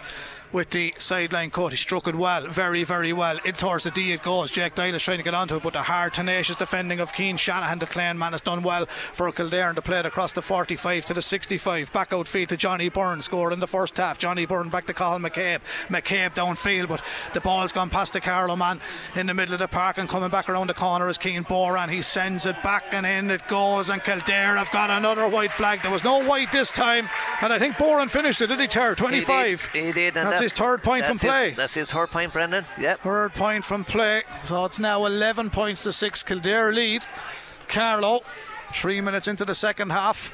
with 0.52 0.70
the 0.72 0.94
sideline 0.98 1.50
cut. 1.50 1.72
He 1.72 1.78
struck 1.78 2.08
it 2.08 2.16
well, 2.16 2.48
very, 2.48 2.84
very 2.84 3.14
well. 3.14 3.40
In 3.46 3.54
towards 3.54 3.84
the 3.84 3.92
D 3.92 4.12
it 4.12 4.24
goes. 4.24 4.52
Jack 4.52 4.76
Doyle 4.76 4.96
is 4.96 5.04
trying 5.04 5.18
to 5.18 5.24
get 5.24 5.34
onto 5.34 5.56
it, 5.58 5.64
but 5.64 5.74
the 5.74 5.82
hard, 5.82 6.14
tenacious 6.14 6.56
defending 6.56 7.00
of 7.00 7.14
Keane 7.14 7.38
Shanahan, 7.38 7.80
the 7.80 7.86
Clane 7.86 8.18
man, 8.18 8.32
has 8.32 8.42
done 8.42 8.64
well 8.64 8.86
for 8.86 9.32
Kildare 9.32 9.68
and 9.68 9.76
to 9.76 9.82
play 9.82 10.00
it 10.00 10.06
across 10.06 10.32
the 10.32 10.42
45 10.42 11.06
to 11.06 11.14
the 11.14 11.22
65. 11.22 11.92
Back 11.94 12.14
out 12.14 12.20
outfield 12.20 12.50
to 12.50 12.58
Johnny 12.58 12.90
Byrne, 12.90 13.22
scored 13.22 13.54
in 13.54 13.60
the 13.60 13.68
first 13.68 13.98
half. 13.98 14.18
Johnny 14.18 14.46
Byrne 14.46 14.70
back 14.70 14.86
to 14.88 14.94
Cathal 14.94 15.20
McCabe. 15.20 15.62
McCabe 15.88 16.36
downfield, 16.36 16.88
but 16.88 17.04
the 17.34 17.42
ball's 17.42 17.72
gone 17.72 17.90
past 17.90 18.14
the 18.14 18.22
Carlow 18.22 18.56
man 18.56 18.80
in 19.16 19.28
the 19.28 19.34
middle 19.34 19.54
of 19.54 19.60
the 19.60 19.68
park 19.68 19.98
and 19.98 20.10
coming 20.10 20.30
back 20.30 20.50
around 20.50 20.68
the 20.68 20.74
corner 20.74 21.08
is 21.10 21.18
Keane 21.18 21.44
Boran. 21.44 21.90
He 21.90 22.02
sends 22.02 22.46
it 22.46 22.62
back 22.62 22.94
and 22.94 23.06
in 23.06 23.32
it 23.32 23.48
goes, 23.48 23.90
and 23.90 24.04
Kildare 24.04 24.58
have 24.58 24.72
got 24.72 24.90
another 24.90 25.28
white 25.28 25.54
flag. 25.54 25.82
There 25.82 25.92
was 25.92 26.04
no 26.04 26.24
white 26.24 26.52
this 26.52 26.72
time, 26.72 27.08
and 27.42 27.54
I 27.54 27.60
think 27.60 27.76
Boran 27.76 28.10
finished 28.10 28.42
it, 28.42 28.48
did 28.48 28.60
he, 28.60 28.68
Ter? 28.68 28.96
25. 28.96 29.70
He 29.72 29.80
did, 29.80 29.86
he 29.86 29.92
did 29.92 30.18
and 30.18 30.28
that's, 30.28 30.39
his 30.40 30.54
third 30.54 30.84
point 30.84 31.06
from 31.06 31.20
play. 31.20 31.50
His, 31.50 31.58
that's 31.58 31.74
his 31.74 31.92
third 31.92 32.12
point, 32.12 32.34
Brendan. 32.34 32.66
Yep. 32.80 33.00
Third 33.02 33.34
point 33.34 33.66
from 33.66 33.84
play. 33.84 34.24
So 34.46 34.66
it's 34.66 34.80
now 34.80 35.06
11 35.06 35.50
points 35.50 35.84
to 35.84 35.92
6. 35.92 36.24
Kildare 36.24 36.72
lead. 36.74 37.06
Carlow, 37.68 38.22
three 38.74 39.00
minutes 39.02 39.28
into 39.28 39.46
the 39.46 39.56
second 39.56 39.92
half. 39.92 40.34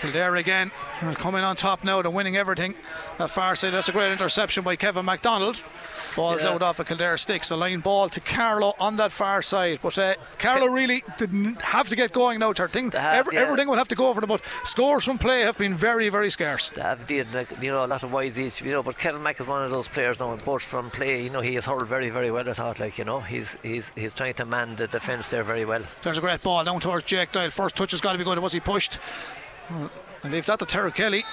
Kildare 0.00 0.36
again 0.36 0.70
coming 1.14 1.42
on 1.42 1.56
top 1.56 1.84
now. 1.84 2.02
They're 2.02 2.10
winning 2.10 2.36
everything. 2.36 2.74
That 3.18 3.30
far 3.30 3.54
side, 3.54 3.72
that's 3.72 3.88
a 3.88 3.92
great 3.92 4.10
interception 4.12 4.64
by 4.64 4.76
Kevin 4.76 5.04
MacDonald. 5.04 5.62
Ball's 6.16 6.42
Yeah. 6.44 6.50
out 6.50 6.62
off 6.62 6.78
a 6.80 6.84
Kildare 6.84 7.16
sticks. 7.16 7.50
A 7.50 7.56
line 7.56 7.80
ball 7.80 8.08
to 8.08 8.20
Carlow 8.20 8.74
on 8.80 8.96
that 8.96 9.12
far 9.12 9.40
side. 9.42 9.78
But 9.82 9.96
uh, 9.98 10.14
Carlow 10.38 10.66
really 10.66 11.02
didn't 11.16 11.60
have 11.62 11.88
to 11.88 11.96
get 11.96 12.12
going 12.12 12.38
now. 12.40 12.52
Their 12.52 12.68
thing, 12.68 12.90
have, 12.92 13.14
every- 13.14 13.34
yeah. 13.36 13.42
Everything 13.42 13.68
will 13.68 13.76
have 13.76 13.88
to 13.88 13.94
go 13.94 14.12
for 14.14 14.20
them. 14.20 14.28
But 14.28 14.42
scores 14.64 15.04
from 15.04 15.18
play 15.18 15.40
have 15.42 15.56
been 15.58 15.74
very, 15.74 16.08
very 16.08 16.30
scarce. 16.30 16.70
They 16.70 16.82
have 16.82 17.06
did 17.06 17.32
like 17.32 17.50
you 17.62 17.70
know 17.70 17.84
a 17.84 17.86
lot 17.86 18.02
of 18.02 18.12
wides 18.12 18.38
each, 18.38 18.60
you 18.62 18.72
know. 18.72 18.82
But 18.82 18.98
Kevin 18.98 19.22
Mack 19.22 19.40
is 19.40 19.46
one 19.46 19.62
of 19.64 19.70
those 19.70 19.88
players 19.88 20.18
now, 20.20 20.34
both 20.36 20.62
from 20.62 20.90
play. 20.90 21.22
You 21.22 21.30
know, 21.30 21.40
he 21.40 21.54
has 21.54 21.66
hurled 21.66 21.86
very, 21.88 22.10
very 22.10 22.30
well. 22.30 22.48
I 22.48 22.52
thought, 22.52 22.78
like 22.80 22.98
you 22.98 23.04
know, 23.04 23.20
he's 23.20 23.56
he's 23.62 23.92
he's 23.96 24.12
trying 24.12 24.34
to 24.34 24.44
man 24.44 24.76
the 24.76 24.86
defence 24.86 25.30
there 25.30 25.44
very 25.44 25.64
well. 25.64 25.82
There's 26.02 26.18
a 26.18 26.20
great 26.20 26.42
ball 26.42 26.64
down 26.64 26.80
towards 26.80 27.04
Jake 27.04 27.32
Doyle. 27.32 27.50
First 27.50 27.76
touch 27.76 27.92
has 27.92 28.00
got 28.00 28.12
to 28.12 28.18
be 28.18 28.24
good. 28.24 28.38
Was 28.38 28.52
he 28.52 28.60
pushed? 28.60 28.98
And 29.70 30.32
leave 30.32 30.46
that 30.46 30.58
to 30.60 30.66
Terry 30.66 30.92
Kelly. 30.92 31.24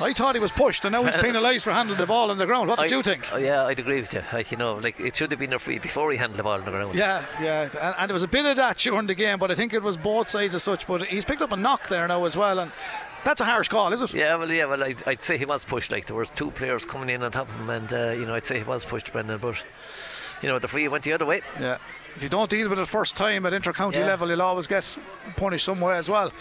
I 0.00 0.12
thought 0.12 0.34
he 0.34 0.40
was 0.40 0.50
pushed, 0.50 0.84
and 0.84 0.92
now 0.92 1.04
he's 1.04 1.14
penalised 1.22 1.62
for 1.64 1.72
handling 1.72 1.98
the 1.98 2.06
ball 2.06 2.32
on 2.32 2.38
the 2.38 2.46
ground. 2.46 2.68
What 2.68 2.80
did 2.80 2.92
I- 2.92 2.96
you 2.96 3.02
think? 3.02 3.32
Oh, 3.32 3.36
yeah, 3.36 3.64
I'd 3.64 3.78
agree 3.78 4.00
with 4.00 4.12
you. 4.12 4.22
Like 4.32 4.50
you 4.50 4.56
know, 4.56 4.74
like 4.74 4.98
it 4.98 5.14
should 5.14 5.30
have 5.30 5.38
been 5.38 5.52
a 5.52 5.58
free 5.58 5.78
before 5.78 6.10
he 6.10 6.18
handled 6.18 6.38
the 6.38 6.42
ball 6.42 6.54
on 6.54 6.64
the 6.64 6.70
ground. 6.72 6.96
Yeah, 6.96 7.24
yeah, 7.40 7.68
and, 7.80 7.94
and 7.98 8.08
there 8.10 8.14
was 8.14 8.24
a 8.24 8.28
bit 8.28 8.44
of 8.44 8.56
that 8.56 8.78
during 8.78 9.06
the 9.06 9.14
game, 9.14 9.38
but 9.38 9.52
I 9.52 9.54
think 9.54 9.72
it 9.72 9.82
was 9.82 9.96
both 9.96 10.28
sides 10.28 10.52
as 10.54 10.64
such. 10.64 10.86
But 10.88 11.02
he's 11.04 11.24
picked 11.24 11.42
up 11.42 11.52
a 11.52 11.56
knock 11.56 11.88
there 11.88 12.08
now 12.08 12.24
as 12.24 12.36
well, 12.36 12.58
and 12.58 12.72
that's 13.22 13.40
a 13.40 13.44
harsh 13.44 13.68
call, 13.68 13.92
is 13.92 14.02
it? 14.02 14.12
Yeah, 14.12 14.34
well, 14.34 14.50
yeah, 14.50 14.64
well, 14.64 14.82
I'd, 14.82 15.00
I'd 15.06 15.22
say 15.22 15.38
he 15.38 15.44
was 15.44 15.64
pushed. 15.64 15.92
Like 15.92 16.06
there 16.06 16.16
was 16.16 16.28
two 16.30 16.50
players 16.50 16.84
coming 16.84 17.08
in 17.10 17.22
on 17.22 17.30
top 17.30 17.48
of 17.48 17.54
him, 17.60 17.70
and 17.70 17.92
uh, 17.92 18.10
you 18.18 18.26
know, 18.26 18.34
I'd 18.34 18.44
say 18.44 18.58
he 18.58 18.64
was 18.64 18.84
pushed, 18.84 19.12
Brendan. 19.12 19.38
But 19.38 19.62
you 20.42 20.48
know, 20.48 20.58
the 20.58 20.66
free 20.66 20.88
went 20.88 21.04
the 21.04 21.12
other 21.12 21.24
way. 21.26 21.42
Yeah. 21.60 21.78
If 22.16 22.22
you 22.22 22.28
don't 22.28 22.48
deal 22.48 22.68
with 22.68 22.78
it 22.78 22.86
first 22.86 23.16
time 23.16 23.44
at 23.46 23.52
inter-county 23.52 23.98
Yeah. 23.98 24.06
level, 24.06 24.28
you'll 24.28 24.42
always 24.42 24.66
get 24.66 24.98
punished 25.36 25.64
some 25.64 25.80
way 25.80 25.96
as 25.96 26.08
well. 26.08 26.32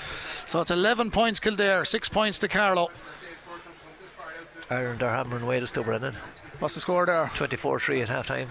So 0.45 0.61
it's 0.61 0.71
11 0.71 1.09
points 1.11 1.39
Kildare, 1.39 1.83
six 1.85 2.09
points 2.09 2.37
to 2.39 2.47
Carlow. 2.47 2.89
Ireland 4.69 5.03
are 5.03 5.09
hammering 5.09 5.45
Wales 5.45 5.69
still, 5.69 5.83
Brendan. 5.83 6.15
What's 6.59 6.75
the 6.75 6.79
score 6.81 7.05
there? 7.05 7.25
24-3 7.35 8.01
at 8.01 8.09
half 8.09 8.27
time. 8.27 8.49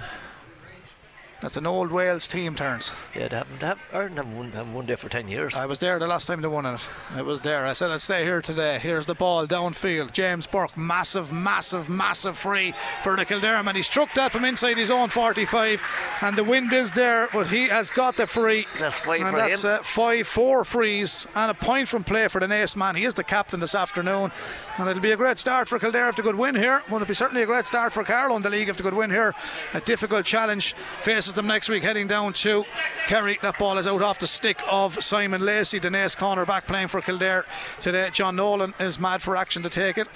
That's 1.43 1.57
an 1.57 1.67
old 1.67 1.91
Wales 1.91 2.29
team 2.29 2.55
turns. 2.55 2.93
Yeah, 3.17 3.27
they 3.27 3.37
haven't, 3.37 3.59
they 3.59 3.67
have, 3.67 3.81
Ireland 3.93 4.17
haven't 4.17 4.37
won, 4.37 4.53
haven't 4.53 4.75
won 4.75 4.87
there 4.87 4.97
for 4.97 5.09
10 5.09 5.27
years. 5.27 5.55
I 5.57 5.67
was 5.67 5.81
there 5.81 5.99
the 5.99 6.07
last 6.07 6.27
time 6.27 6.41
they 6.41 6.47
won 6.47 6.65
it. 6.65 6.81
I 7.13 7.23
was 7.23 7.41
there. 7.41 7.67
I 7.67 7.73
said 7.73 7.91
I'd 7.91 8.01
stay 8.01 8.23
here 8.23 8.41
today. 8.41 8.79
Here's 8.79 9.07
the 9.07 9.17
ball 9.17 9.49
downfield. 9.49 10.13
James 10.13 10.47
Burke, 10.47 10.77
massive, 10.77 11.33
massive, 11.33 11.89
massive 11.89 12.39
free 12.39 12.75
for 13.03 13.17
the 13.17 13.25
Kildare 13.25 13.61
man. 13.65 13.75
He 13.75 13.83
struck 13.83 14.15
that 14.15 14.31
from 14.31 14.45
inside 14.45 14.77
his 14.77 14.93
own 14.93 15.09
45, 15.09 15.83
and 16.23 16.39
the 16.39 16.45
wind 16.45 16.73
is 16.73 16.93
there, 16.93 17.29
but 17.33 17.49
he 17.49 17.67
has 17.67 17.91
got 17.91 18.17
the 18.17 18.29
free. 18.29 18.65
That's 18.79 18.99
five 18.99 19.23
and 19.23 19.31
for 19.31 19.37
that's 19.37 19.65
him. 19.65 19.71
Uh, 19.73 19.79
five, 19.79 20.29
four 20.29 20.65
frees, 20.65 21.27
and 21.35 21.51
a 21.51 21.55
point 21.55 21.89
from 21.89 22.05
play 22.05 22.29
for 22.29 22.41
the 22.41 22.47
Naas 22.47 22.77
man. 22.77 22.95
He 22.95 23.03
is 23.03 23.15
the 23.15 23.25
captain 23.25 23.59
this 23.59 23.75
afternoon, 23.75 24.31
and 24.79 24.89
it'll 24.89 25.03
be 25.03 25.11
a 25.11 25.17
great 25.17 25.41
start 25.41 25.69
for 25.69 25.81
Kildare 25.81 26.09
if 26.09 26.15
they 26.15 26.23
could 26.23 26.37
win 26.37 26.55
here. 26.55 26.85
Will 26.89 27.03
it 27.03 27.09
be 27.09 27.15
certainly 27.15 27.43
a 27.43 27.47
great 27.47 27.67
start 27.67 27.93
for 27.93 28.05
Carlow 28.05 28.37
in 28.37 28.43
the 28.43 28.51
league 28.51 28.69
if 28.69 28.77
they 28.77 28.85
could 28.85 28.95
win 28.95 29.11
here? 29.11 29.35
A 29.75 29.81
difficult 29.81 30.25
challenge 30.25 30.75
faces 31.01 31.32
them 31.35 31.47
next 31.47 31.69
week, 31.69 31.83
heading 31.83 32.07
down 32.07 32.33
to 32.35 32.65
Kerry. 33.07 33.39
That 33.43 33.59
ball 33.59 33.79
is 33.79 33.87
out 33.87 34.03
off 34.03 34.19
the 34.19 34.27
stick 34.27 34.61
of 34.71 35.03
Simon 35.03 35.45
Lacey, 35.45 35.79
the 35.79 35.89
Naas 35.89 36.17
corner 36.17 36.45
back 36.45 36.67
playing 36.67 36.89
for 36.89 37.01
Kildare 37.01 37.45
today. 37.81 38.11
John 38.13 38.37
Nolan 38.37 38.75
is 38.79 38.99
mad 38.99 39.23
for 39.23 39.37
action 39.37 39.63
to 39.63 39.69
take 39.69 39.99
it, 39.99 40.09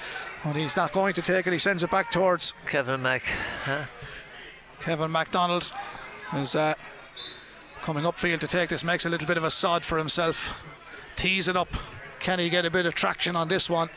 but 0.44 0.56
he's 0.56 0.76
not 0.76 0.92
going 0.92 1.14
to 1.14 1.22
take 1.22 1.46
it. 1.46 1.52
He 1.52 1.58
sends 1.58 1.82
it 1.82 1.90
back 1.90 2.10
towards 2.10 2.54
Kevin 2.66 3.02
Mack. 3.02 3.22
Huh? 3.64 3.84
Kevin 4.80 5.10
MacDonald 5.10 5.72
is 6.34 6.54
uh, 6.54 6.74
coming 7.82 8.04
upfield 8.04 8.40
to 8.40 8.46
take 8.46 8.68
this. 8.68 8.84
Makes 8.84 9.06
a 9.06 9.10
little 9.10 9.26
bit 9.26 9.36
of 9.36 9.44
a 9.44 9.50
sod 9.50 9.84
for 9.84 9.98
himself. 9.98 10.64
Tease 11.16 11.48
it 11.48 11.56
up. 11.56 11.68
Can 12.20 12.38
he 12.38 12.48
get 12.48 12.64
a 12.64 12.70
bit 12.70 12.86
of 12.86 12.94
traction 12.94 13.36
on 13.36 13.48
this 13.48 13.68
one? 13.68 13.88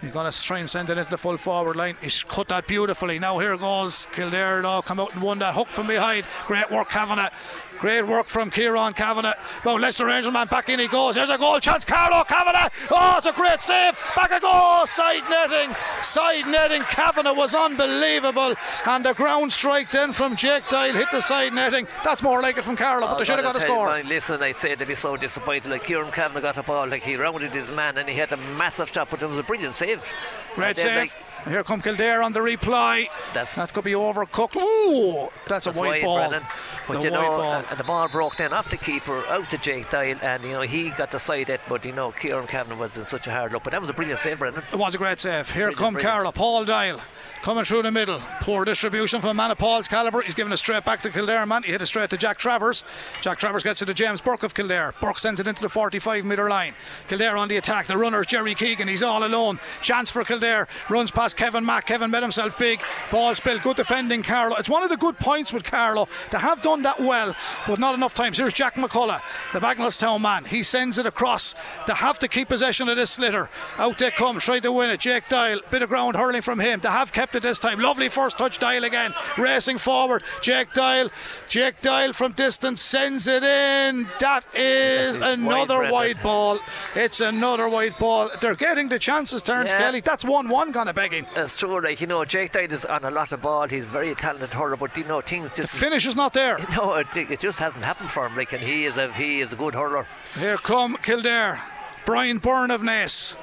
He's 0.00 0.12
going 0.12 0.30
to 0.30 0.42
try 0.42 0.60
and 0.60 0.70
send 0.70 0.90
it 0.90 0.98
into 0.98 1.10
the 1.10 1.18
full 1.18 1.36
forward 1.36 1.76
line. 1.76 1.96
He's 2.00 2.22
cut 2.22 2.48
that 2.48 2.66
beautifully. 2.66 3.18
Now 3.18 3.38
here 3.38 3.56
goes 3.56 4.06
Kildare. 4.12 4.62
Now 4.62 4.80
come 4.80 5.00
out 5.00 5.12
and 5.14 5.22
won 5.22 5.40
that 5.40 5.54
hook 5.54 5.68
from 5.70 5.88
behind. 5.88 6.26
Great 6.46 6.70
work, 6.70 6.88
Kavanagh. 6.88 7.30
Great 7.78 8.06
work 8.06 8.26
from 8.26 8.50
Kieran 8.50 8.92
Kavanagh. 8.92 9.34
Now 9.64 9.76
Leinster 9.78 10.06
Ranger 10.06 10.30
man 10.32 10.48
back 10.48 10.68
in 10.68 10.80
he 10.80 10.88
goes. 10.88 11.14
There's 11.14 11.30
a 11.30 11.38
goal 11.38 11.60
chance. 11.60 11.84
Carlow 11.84 12.24
Kavanagh. 12.24 12.68
Oh, 12.90 13.14
it's 13.18 13.26
a 13.26 13.32
great 13.32 13.62
save. 13.62 13.96
Back 14.16 14.32
a 14.32 14.40
goal. 14.40 14.84
Side 14.86 15.22
netting. 15.30 15.74
Side 16.02 16.46
netting. 16.46 16.82
Kavanagh 16.82 17.34
was 17.34 17.54
unbelievable. 17.54 18.54
And 18.86 19.04
the 19.04 19.14
ground 19.14 19.52
strike 19.52 19.90
then 19.90 20.12
from 20.12 20.36
Jake 20.36 20.68
Doyle 20.68 20.92
hit 20.92 21.10
the 21.10 21.20
side 21.20 21.52
netting. 21.52 21.86
That's 22.04 22.22
more 22.22 22.42
like 22.42 22.58
it 22.58 22.64
from 22.64 22.76
Carlow, 22.76 23.06
but 23.06 23.14
Oh, 23.14 23.18
they 23.18 23.24
should 23.24 23.36
have 23.36 23.44
got 23.44 23.56
a 23.56 23.60
score. 23.60 23.86
man, 23.88 24.08
listen, 24.08 24.42
I 24.42 24.52
said 24.52 24.78
they'd 24.78 24.88
be 24.88 24.94
so 24.94 25.16
disappointed. 25.16 25.70
Like 25.70 25.84
Kieran 25.84 26.10
Kavanagh 26.10 26.40
got 26.42 26.56
a 26.58 26.62
ball, 26.62 26.86
like 26.88 27.02
he 27.02 27.16
rounded 27.16 27.54
his 27.54 27.70
man 27.70 27.96
and 27.98 28.08
he 28.08 28.16
had 28.16 28.32
a 28.32 28.36
massive 28.36 28.88
shot, 28.92 29.08
but 29.10 29.22
it 29.22 29.26
was 29.26 29.38
a 29.38 29.42
brilliant 29.42 29.74
save. 29.76 30.04
Great 30.54 30.78
save. 30.78 30.96
like, 30.96 31.12
Here 31.46 31.62
come 31.64 31.80
Kildare 31.80 32.22
on 32.22 32.32
the 32.32 32.42
reply. 32.42 33.08
That's- 33.28 33.52
That's 33.54 33.72
going 33.72 33.82
to 33.82 33.90
be 33.90 33.92
overcooked. 33.94 34.56
Ooh, 34.56 35.28
that's 35.46 35.66
a 35.66 35.70
That's 35.70 35.78
white 35.78 36.02
ball. 36.02 36.18
Brennan. 36.28 36.46
But 36.86 36.98
the 36.98 37.02
you 37.04 37.10
know, 37.10 37.20
ball. 37.28 37.64
and- 37.70 37.78
the 37.78 37.84
ball 37.84 38.08
broke 38.08 38.36
then 38.36 38.52
off 38.52 38.68
the 38.70 38.76
keeper 38.76 39.24
out 39.28 39.48
to 39.50 39.58
Jake 39.58 39.90
Doyle, 39.90 40.16
and 40.22 40.42
you 40.44 40.52
know 40.52 40.60
he 40.62 40.90
got 40.90 41.10
the 41.10 41.18
side 41.18 41.48
it, 41.50 41.60
but 41.68 41.84
you 41.84 41.92
know 41.92 42.12
Kieran 42.12 42.46
Kavanagh 42.46 42.76
was 42.76 42.96
in 42.96 43.04
such 43.04 43.26
a 43.26 43.30
hard 43.30 43.52
look. 43.52 43.62
But 43.64 43.70
that 43.72 43.80
was 43.80 43.90
a 43.90 43.92
brilliant 43.94 44.20
save, 44.20 44.38
Brendan. 44.38 44.62
It 44.72 44.76
was 44.78 44.94
a 44.94 44.98
great 44.98 45.20
save. 45.20 45.50
Here 45.50 45.70
Brilliant, 45.70 45.78
come. 45.78 45.96
Carlow. 46.02 46.32
Paul 46.32 46.64
Doyle 46.64 47.00
coming 47.42 47.64
through 47.64 47.82
the 47.82 47.90
middle. 47.90 48.20
Poor 48.40 48.64
distribution 48.64 49.20
from 49.20 49.30
a 49.30 49.34
man 49.34 49.50
of 49.50 49.58
Paul's 49.58 49.88
calibre. 49.88 50.24
He's 50.24 50.34
giving 50.34 50.52
it 50.52 50.56
straight 50.56 50.84
back 50.84 51.00
to 51.02 51.10
Kildare, 51.10 51.46
man. 51.46 51.62
He 51.62 51.72
hit 51.72 51.82
it 51.82 51.86
straight 51.86 52.10
to 52.10 52.16
Jack 52.16 52.38
Travers. 52.38 52.84
Jack 53.20 53.38
Travers 53.38 53.62
gets 53.62 53.82
it 53.82 53.86
to 53.86 53.94
James 53.94 54.20
Burke 54.20 54.42
of 54.42 54.54
Kildare. 54.54 54.94
Burke 55.00 55.18
sends 55.18 55.40
it 55.40 55.46
into 55.46 55.62
the 55.62 55.68
45 55.68 56.24
metre 56.24 56.48
line. 56.48 56.74
Kildare 57.08 57.36
on 57.36 57.48
the 57.48 57.56
attack. 57.56 57.86
The 57.86 57.96
runner 57.96 58.24
Jerry 58.24 58.54
Keegan. 58.54 58.88
He's 58.88 59.02
all 59.02 59.24
alone. 59.24 59.60
Chance 59.80 60.10
for 60.10 60.24
Kildare. 60.24 60.68
Runs 60.88 61.10
past 61.10 61.36
Kevin 61.36 61.64
Mack. 61.64 61.86
Kevin 61.86 62.10
made 62.10 62.22
himself 62.22 62.58
big. 62.58 62.82
Ball 63.10 63.34
spilled. 63.34 63.62
Good 63.62 63.76
defending, 63.76 64.22
Carlow. 64.22 64.56
It's 64.56 64.68
one 64.68 64.82
of 64.82 64.90
the 64.90 64.96
good 64.96 65.18
points 65.18 65.52
with 65.52 65.64
Carlow. 65.64 66.08
They 66.30 66.38
have 66.38 66.62
done 66.62 66.82
that 66.82 67.00
well, 67.00 67.34
but 67.66 67.78
not 67.78 67.94
enough 67.94 68.14
times. 68.14 68.38
Here's 68.38 68.52
Jack 68.52 68.74
McCullough, 68.74 69.20
the 69.52 69.60
Bagenalstown 69.60 70.20
man. 70.20 70.44
He 70.44 70.62
sends 70.62 70.98
it 70.98 71.06
across. 71.06 71.54
They 71.86 71.94
have 71.94 72.18
to 72.20 72.28
keep 72.28 72.48
possession 72.48 72.88
of 72.88 72.96
this 72.96 73.10
slitter. 73.10 73.48
Out 73.78 73.98
they 73.98 74.10
come, 74.10 74.38
try 74.38 74.60
to 74.60 74.72
win 74.72 74.90
it. 74.90 75.00
Jake 75.00 75.28
Doyle, 75.28 75.60
bit 75.70 75.82
of 75.82 75.88
ground 75.88 76.16
hurling 76.16 76.42
from 76.42 76.60
him. 76.60 76.80
They 76.80 76.88
have 76.88 77.12
kept 77.12 77.27
it 77.34 77.42
this 77.42 77.58
time. 77.58 77.80
Lovely 77.80 78.08
first 78.08 78.38
touch, 78.38 78.58
Doyle 78.58 78.84
again. 78.84 79.14
Racing 79.36 79.78
forward. 79.78 80.22
Jake 80.40 80.72
Doyle. 80.72 81.10
Jake 81.48 81.80
Doyle 81.80 82.12
from 82.12 82.32
distance 82.32 82.80
sends 82.80 83.26
it 83.26 83.42
in. 83.42 84.06
That 84.20 84.46
is 84.54 85.18
That 85.18 85.28
is 85.32 85.38
another 85.38 85.82
wide, 85.82 85.90
wide 85.92 86.22
ball. 86.22 86.58
It's 86.94 87.20
another 87.20 87.68
wide 87.68 87.96
ball. 87.98 88.30
They're 88.40 88.54
getting 88.54 88.88
the 88.88 88.98
chances, 88.98 89.42
Terence 89.42 89.72
Yeah. 89.72 89.78
Kelly. 89.78 90.00
That's 90.00 90.24
1 90.24 90.48
1 90.48 90.72
kind 90.72 90.88
of 90.88 90.94
begging. 90.94 91.26
That's 91.34 91.54
true, 91.54 91.80
like 91.80 92.00
you 92.00 92.06
know, 92.06 92.24
Jake 92.24 92.52
Doyle 92.52 92.72
is 92.72 92.84
on 92.84 93.04
a 93.04 93.10
lot 93.10 93.32
of 93.32 93.42
ball. 93.42 93.68
He's 93.68 93.84
very 93.84 94.14
talented 94.14 94.52
hurler, 94.52 94.76
but 94.76 94.96
you 94.96 95.04
know 95.04 95.20
things 95.20 95.54
just. 95.54 95.70
The 95.72 95.78
Finish 95.78 96.06
is 96.06 96.16
not 96.16 96.32
there. 96.32 96.58
no, 96.76 96.94
it, 96.94 97.06
it 97.16 97.40
just 97.40 97.58
hasn't 97.58 97.84
happened 97.84 98.10
for 98.10 98.26
him. 98.26 98.36
Like, 98.36 98.52
and 98.52 98.62
he 98.62 98.84
is 98.84 98.96
a 98.96 99.12
he 99.12 99.40
is 99.40 99.52
a 99.52 99.56
good 99.56 99.74
hurler. 99.74 100.06
Here 100.38 100.56
come 100.56 100.96
Kildare. 101.02 101.60
Brian 102.06 102.38
Byrne 102.38 102.70
of 102.70 102.80
Naas. 102.80 103.36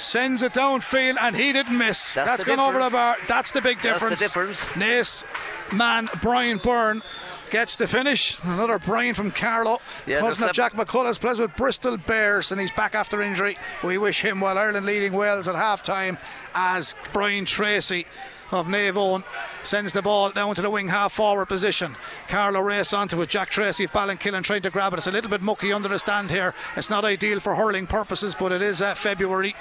Sends 0.00 0.42
it 0.42 0.52
downfield 0.52 1.16
and 1.20 1.36
he 1.36 1.52
didn't 1.52 1.76
miss. 1.76 2.14
That's 2.14 2.28
That's 2.28 2.44
gone 2.44 2.58
over 2.58 2.82
the 2.82 2.90
bar. 2.90 3.16
That's 3.28 3.50
the 3.50 3.60
big 3.60 3.82
That's 3.82 4.00
the 4.00 4.08
difference. 4.10 4.20
difference. 4.20 4.64
Naas 4.76 5.24
man 5.72 6.08
Brian 6.22 6.58
Byrne 6.58 7.02
gets 7.50 7.76
the 7.76 7.86
finish. 7.86 8.38
Another 8.44 8.78
Brian 8.78 9.14
from 9.14 9.30
Carlow. 9.30 9.78
Yeah, 10.06 10.20
Cousin 10.20 10.48
of 10.48 10.54
Jack 10.54 10.72
McCullough 10.72 11.20
plays 11.20 11.38
with 11.38 11.54
Bristol 11.56 11.96
Bears 11.96 12.50
and 12.52 12.60
he's 12.60 12.72
back 12.72 12.94
after 12.94 13.20
injury. 13.20 13.58
We 13.84 13.98
wish 13.98 14.22
him 14.22 14.40
well. 14.40 14.56
Ireland 14.56 14.86
leading 14.86 15.12
Wales 15.12 15.48
at 15.48 15.54
half 15.54 15.82
time 15.82 16.16
as 16.54 16.94
Brian 17.12 17.44
Tracy 17.44 18.06
of 18.52 18.66
Naomh 18.66 18.92
Eoin 18.94 19.24
sends 19.62 19.92
the 19.92 20.02
ball 20.02 20.30
down 20.30 20.54
to 20.54 20.62
the 20.62 20.70
wing 20.70 20.88
half 20.88 21.12
forward 21.12 21.46
position. 21.46 21.96
Carlow 22.28 22.60
race 22.60 22.92
onto 22.92 23.20
it. 23.22 23.28
Jack 23.28 23.48
Tracy 23.50 23.84
of 23.84 23.92
Ballinkillen 23.92 24.42
trying 24.42 24.62
to 24.62 24.70
grab 24.70 24.92
it. 24.92 24.98
It's 24.98 25.06
a 25.06 25.12
little 25.12 25.30
bit 25.30 25.42
mucky 25.42 25.72
under 25.72 25.88
the 25.88 25.98
stand 25.98 26.30
here. 26.30 26.54
It's 26.76 26.90
not 26.90 27.04
ideal 27.04 27.40
for 27.40 27.54
hurling 27.54 27.86
purposes, 27.86 28.34
but 28.38 28.52
it 28.52 28.62
is 28.62 28.80
uh, 28.80 28.94
February. 28.94 29.54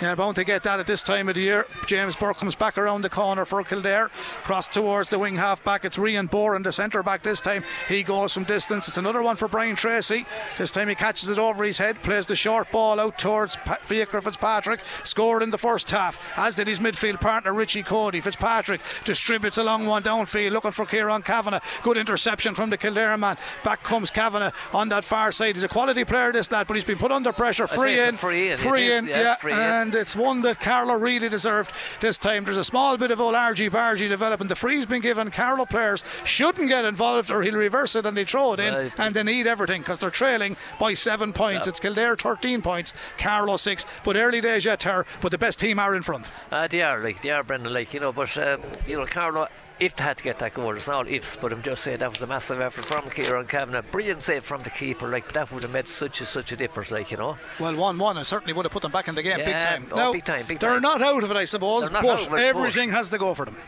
They're 0.00 0.16
bound 0.16 0.36
to 0.36 0.44
get 0.44 0.62
that 0.64 0.80
at 0.80 0.86
this 0.86 1.02
time 1.02 1.28
of 1.28 1.34
the 1.34 1.42
year. 1.42 1.66
James 1.86 2.16
Burke 2.16 2.36
comes 2.38 2.54
back 2.54 2.76
around 2.76 3.02
the 3.02 3.08
corner 3.08 3.44
for 3.44 3.62
Kildare. 3.64 4.08
Cross 4.44 4.68
towards 4.68 5.08
the 5.10 5.18
wing 5.18 5.36
half 5.36 5.62
back. 5.64 5.84
It's 5.84 5.96
Rian 5.96 6.28
Boran, 6.28 6.62
the 6.62 6.72
centre 6.72 7.02
back 7.02 7.22
this 7.22 7.40
time. 7.40 7.64
He 7.88 8.02
goes 8.02 8.34
from 8.34 8.44
distance. 8.44 8.88
It's 8.88 8.98
another 8.98 9.22
one 9.22 9.36
for 9.36 9.48
Brian 9.48 9.76
Tracy. 9.76 10.26
This 10.58 10.70
time 10.70 10.88
he 10.88 10.94
catches 10.94 11.28
it 11.28 11.38
over 11.38 11.64
his 11.64 11.78
head, 11.78 12.02
plays 12.02 12.26
the 12.26 12.36
short 12.36 12.70
ball 12.72 13.00
out 13.00 13.18
towards 13.18 13.56
pa- 13.56 13.78
Fiacre 13.82 14.20
Fitzpatrick. 14.20 14.80
Scored 15.04 15.42
in 15.42 15.50
the 15.50 15.58
first 15.58 15.90
half, 15.90 16.18
as 16.36 16.56
did 16.56 16.66
his 16.66 16.80
midfield 16.80 17.20
partner 17.20 17.54
Richie 17.54 17.82
Cody. 17.82 18.20
Fitzpatrick 18.20 18.80
distributes 19.04 19.45
a 19.54 19.62
long 19.62 19.86
one 19.86 20.02
downfield, 20.02 20.50
looking 20.52 20.72
for 20.72 20.84
Kieran 20.86 21.22
Kavanagh. 21.22 21.60
Good 21.82 21.96
interception 21.96 22.54
from 22.54 22.70
the 22.70 22.76
Kildare 22.76 23.16
man. 23.16 23.36
Back 23.62 23.82
comes 23.82 24.10
Kavanagh 24.10 24.50
on 24.72 24.88
that 24.90 25.04
far 25.04 25.30
side. 25.32 25.54
He's 25.54 25.62
a 25.64 25.68
quality 25.68 26.04
player, 26.04 26.32
this 26.32 26.50
lad, 26.50 26.66
but 26.66 26.74
he's 26.74 26.84
been 26.84 26.98
put 26.98 27.12
under 27.12 27.32
pressure. 27.32 27.66
Free 27.66 27.94
it's 27.94 28.08
in, 28.08 28.16
free 28.16 28.50
in, 28.50 28.58
free 28.58 28.86
is, 28.88 29.04
in, 29.04 29.08
yeah, 29.08 29.20
yeah, 29.20 29.34
free 29.36 29.52
in. 29.52 29.58
and 29.58 29.94
it's 29.94 30.16
one 30.16 30.42
that 30.42 30.58
Carlow 30.60 30.94
really 30.94 31.28
deserved 31.28 31.72
this 32.00 32.18
time. 32.18 32.44
There's 32.44 32.56
a 32.56 32.64
small 32.64 32.96
bit 32.96 33.10
of 33.10 33.20
old 33.20 33.34
argy 33.34 33.70
bargy 33.70 34.08
developing. 34.08 34.48
The 34.48 34.56
free's 34.56 34.86
been 34.86 35.02
given. 35.02 35.30
Carlow 35.30 35.66
players 35.66 36.02
shouldn't 36.24 36.68
get 36.68 36.84
involved, 36.84 37.30
or 37.30 37.42
he'll 37.42 37.54
reverse 37.56 37.94
it 37.96 38.06
and 38.06 38.16
they 38.16 38.24
throw 38.24 38.52
it 38.54 38.60
in, 38.60 38.74
Right. 38.74 38.92
and 38.98 39.14
they 39.14 39.22
need 39.22 39.46
everything 39.46 39.82
because 39.82 39.98
they're 39.98 40.10
trailing 40.10 40.56
by 40.80 40.94
seven 40.94 41.32
points. 41.32 41.66
Yeah. 41.66 41.70
It's 41.70 41.80
Kildare 41.80 42.16
13 42.16 42.62
points, 42.62 42.92
Carlow 43.18 43.56
six, 43.56 43.86
but 44.04 44.16
early 44.16 44.40
days 44.40 44.64
yet, 44.64 44.82
her. 44.84 45.04
But 45.20 45.30
the 45.32 45.38
best 45.38 45.58
team 45.60 45.78
are 45.78 45.94
in 45.94 46.02
front. 46.02 46.30
Uh, 46.50 46.66
they 46.68 46.82
are 46.82 47.02
like 47.02 47.22
they 47.22 47.30
are 47.30 47.42
Brendan 47.42 47.72
like 47.72 47.92
you 47.94 48.00
know, 48.00 48.12
but 48.12 48.36
um, 48.38 48.60
you 48.86 48.96
know 48.96 49.06
Carlow. 49.06 49.35
If 49.78 49.94
they 49.94 50.04
had 50.04 50.16
to 50.16 50.22
get 50.24 50.38
that 50.38 50.54
goal, 50.54 50.74
it's 50.74 50.86
not 50.86 51.06
all 51.06 51.06
ifs, 51.06 51.36
but 51.36 51.52
I'm 51.52 51.62
just 51.62 51.84
saying 51.84 51.98
that 51.98 52.10
was 52.10 52.22
a 52.22 52.26
massive 52.26 52.62
effort 52.62 52.86
from 52.86 53.10
Kieran 53.10 53.46
Kavanagh. 53.46 53.82
Brilliant 53.90 54.22
save 54.22 54.42
from 54.42 54.62
the 54.62 54.70
keeper, 54.70 55.06
like 55.06 55.34
that 55.34 55.52
would 55.52 55.64
have 55.64 55.72
made 55.72 55.86
such 55.86 56.22
a 56.22 56.26
such 56.26 56.50
a 56.50 56.56
difference, 56.56 56.90
like 56.90 57.10
you 57.10 57.18
know. 57.18 57.36
Well, 57.60 57.76
one-one, 57.76 58.16
and 58.16 58.26
certainly 58.26 58.54
would 58.54 58.64
have 58.64 58.72
put 58.72 58.80
them 58.80 58.92
back 58.92 59.06
in 59.06 59.14
the 59.14 59.22
game 59.22 59.36
big 59.36 59.60
time. 59.60 59.86
oh, 59.92 59.96
now, 59.96 60.12
big 60.12 60.24
time, 60.24 60.46
big 60.46 60.60
they're 60.60 60.80
not 60.80 61.02
out 61.02 61.22
of 61.22 61.30
it, 61.30 61.36
I 61.36 61.44
suppose, 61.44 61.90
but 61.90 62.02
it, 62.02 62.28
but- 62.30 62.38
everything 62.40 62.90
has 62.92 63.10
to 63.10 63.18
go 63.18 63.34
for 63.34 63.44
them. 63.44 63.58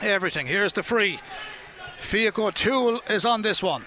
Everything. 0.00 0.46
Here's 0.48 0.72
the 0.72 0.82
free. 0.82 1.20
Fiach 1.98 2.36
O'Toole 2.38 3.00
is 3.08 3.24
on 3.24 3.42
this 3.42 3.62
one. 3.62 3.84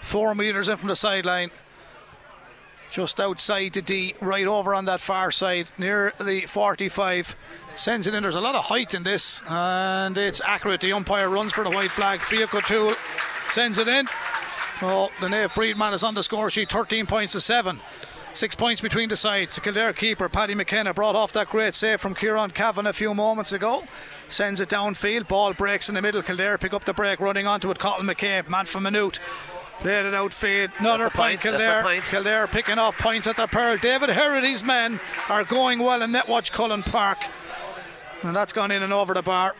Four 0.00 0.34
metres 0.34 0.68
in 0.68 0.76
from 0.78 0.88
the 0.88 0.96
sideline. 0.96 1.50
Just 2.90 3.20
outside 3.20 3.72
the 3.74 3.82
D, 3.82 4.14
right 4.20 4.46
over 4.46 4.74
on 4.74 4.84
that 4.86 5.00
far 5.00 5.30
side, 5.30 5.70
near 5.78 6.12
the 6.20 6.40
45. 6.42 7.36
Sends 7.76 8.08
it 8.08 8.14
in. 8.14 8.22
There's 8.22 8.34
a 8.34 8.40
lot 8.40 8.56
of 8.56 8.64
height 8.64 8.94
in 8.94 9.04
this, 9.04 9.42
and 9.48 10.18
it's 10.18 10.40
accurate. 10.44 10.80
The 10.80 10.92
umpire 10.92 11.28
runs 11.28 11.52
for 11.52 11.62
the 11.62 11.70
white 11.70 11.92
flag. 11.92 12.18
Fiach 12.18 12.52
O'Toole 12.52 12.96
sends 13.48 13.78
it 13.78 13.86
in. 13.86 14.08
So 14.80 15.10
the 15.20 15.28
Naomh 15.28 15.50
Bríd 15.50 15.76
man 15.76 15.94
is 15.94 16.02
on 16.02 16.14
the 16.14 16.22
score 16.22 16.50
sheet, 16.50 16.70
13 16.70 17.06
points 17.06 17.32
to 17.34 17.40
7. 17.40 17.78
Six 18.32 18.54
points 18.54 18.80
between 18.80 19.08
the 19.08 19.16
sides. 19.16 19.56
The 19.56 19.60
Kildare 19.60 19.92
keeper, 19.92 20.28
Paddy 20.28 20.54
McKenna, 20.54 20.94
brought 20.94 21.16
off 21.16 21.32
that 21.32 21.48
great 21.48 21.74
save 21.74 22.00
from 22.00 22.14
Kieran 22.14 22.50
Cavan 22.50 22.86
a 22.86 22.92
few 22.92 23.12
moments 23.12 23.52
ago. 23.52 23.84
Sends 24.28 24.60
it 24.60 24.68
downfield. 24.68 25.26
Ball 25.26 25.52
breaks 25.52 25.88
in 25.88 25.96
the 25.96 26.02
middle. 26.02 26.22
Kildare 26.22 26.56
pick 26.58 26.72
up 26.72 26.84
the 26.84 26.92
break, 26.92 27.18
running 27.20 27.46
onto 27.46 27.70
it. 27.70 27.78
Colin 27.78 28.06
McCabe, 28.06 28.48
man 28.48 28.66
from 28.66 28.84
Maynooth. 28.84 29.18
Played 29.80 30.06
it 30.06 30.14
outfield. 30.14 30.70
Another 30.78 31.06
a 31.06 31.10
point, 31.10 31.40
point, 31.40 31.44
a 31.44 31.48
Kildare. 31.48 31.82
point. 31.82 32.04
Kildare 32.04 32.46
picking 32.46 32.78
off 32.78 32.98
points 32.98 33.26
at 33.26 33.36
the 33.36 33.46
Pearl. 33.46 33.78
David 33.78 34.10
Herity's 34.10 34.62
men 34.62 35.00
are 35.28 35.42
going 35.44 35.78
well 35.78 36.02
in 36.02 36.12
Netwatch 36.12 36.52
Cullen 36.52 36.82
Park. 36.82 37.18
And 38.22 38.36
that's 38.36 38.52
gone 38.52 38.70
in 38.70 38.82
and 38.82 38.92
over 38.92 39.14
the 39.14 39.22
bar. 39.22 39.54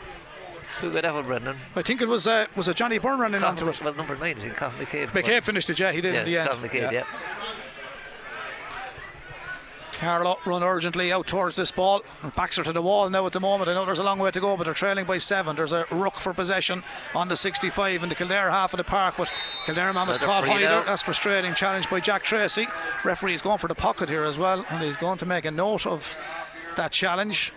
Who 0.81 0.93
got 0.93 1.03
that 1.03 1.15
one, 1.15 1.27
Brendan? 1.27 1.57
I 1.75 1.83
think 1.83 2.01
it 2.03 2.09
was 2.09 2.27
uh, 2.27 2.47
was 2.57 2.69
it 2.69 2.77
Johnny 2.77 2.99
Byrne 2.99 3.19
running 3.19 3.43
onto 3.43 3.69
it. 3.69 3.83
Well, 3.83 3.95
number 3.95 4.17
nine, 4.17 4.37
I 4.39 4.41
think, 4.41 4.57
Colin 4.57 4.75
McCabe. 4.77 5.09
McCabe 5.09 5.43
finished 5.43 5.69
it, 5.71 5.79
yeah, 5.79 5.93
he 5.93 6.01
did 6.01 6.15
yeah, 6.15 6.21
in 6.21 6.25
the 6.27 6.39
end. 6.39 6.49
Colin 6.51 6.69
McCabe, 6.69 6.93
yeah. 6.93 7.05
Carlo 10.01 10.39
run 10.47 10.63
urgently 10.63 11.13
out 11.13 11.27
towards 11.27 11.57
this 11.57 11.71
ball. 11.71 12.01
Backs 12.35 12.57
her 12.57 12.65
to 12.65 12.73
the 12.73 12.81
wall 12.81 13.11
now 13.11 13.27
at 13.27 13.33
the 13.33 13.41
moment. 13.41 13.69
I 13.69 13.75
know 13.75 13.85
there's 13.85 13.99
a 13.99 14.03
long 14.03 14.19
way 14.19 14.31
to 14.31 14.41
go, 14.41 14.57
but 14.57 14.65
they're 14.65 14.73
trailing 14.73 15.05
by 15.05 15.19
seven. 15.19 15.55
There's 15.55 15.73
a 15.73 15.85
ruck 15.91 16.17
for 16.17 16.33
possession 16.33 16.83
on 17.15 17.29
the 17.29 17.37
65 17.37 18.03
in 18.03 18.09
the 18.09 18.15
Kildare 18.15 18.51
half 18.51 18.73
of 18.73 18.79
the 18.79 18.85
park, 18.85 19.17
but 19.19 19.31
Kildare 19.67 19.93
man 19.93 20.09
was 20.09 20.17
caught 20.17 20.49
Hyder. 20.49 20.83
That's 20.87 21.03
frustrating. 21.03 21.53
Challenged 21.53 21.91
by 21.91 22.01
Jack 22.01 22.23
Tracy. 22.23 22.67
Referee 23.05 23.35
is 23.35 23.43
going 23.43 23.59
for 23.59 23.69
the 23.69 23.75
pocket 23.75 24.09
here 24.09 24.25
as 24.25 24.39
well, 24.39 24.65
and 24.71 24.83
he's 24.83 24.97
going 24.97 25.19
to 25.19 25.27
make 25.27 25.45
a 25.45 25.51
note 25.51 25.87
of 25.87 26.17
that 26.77 26.93
challenge. 26.93 27.53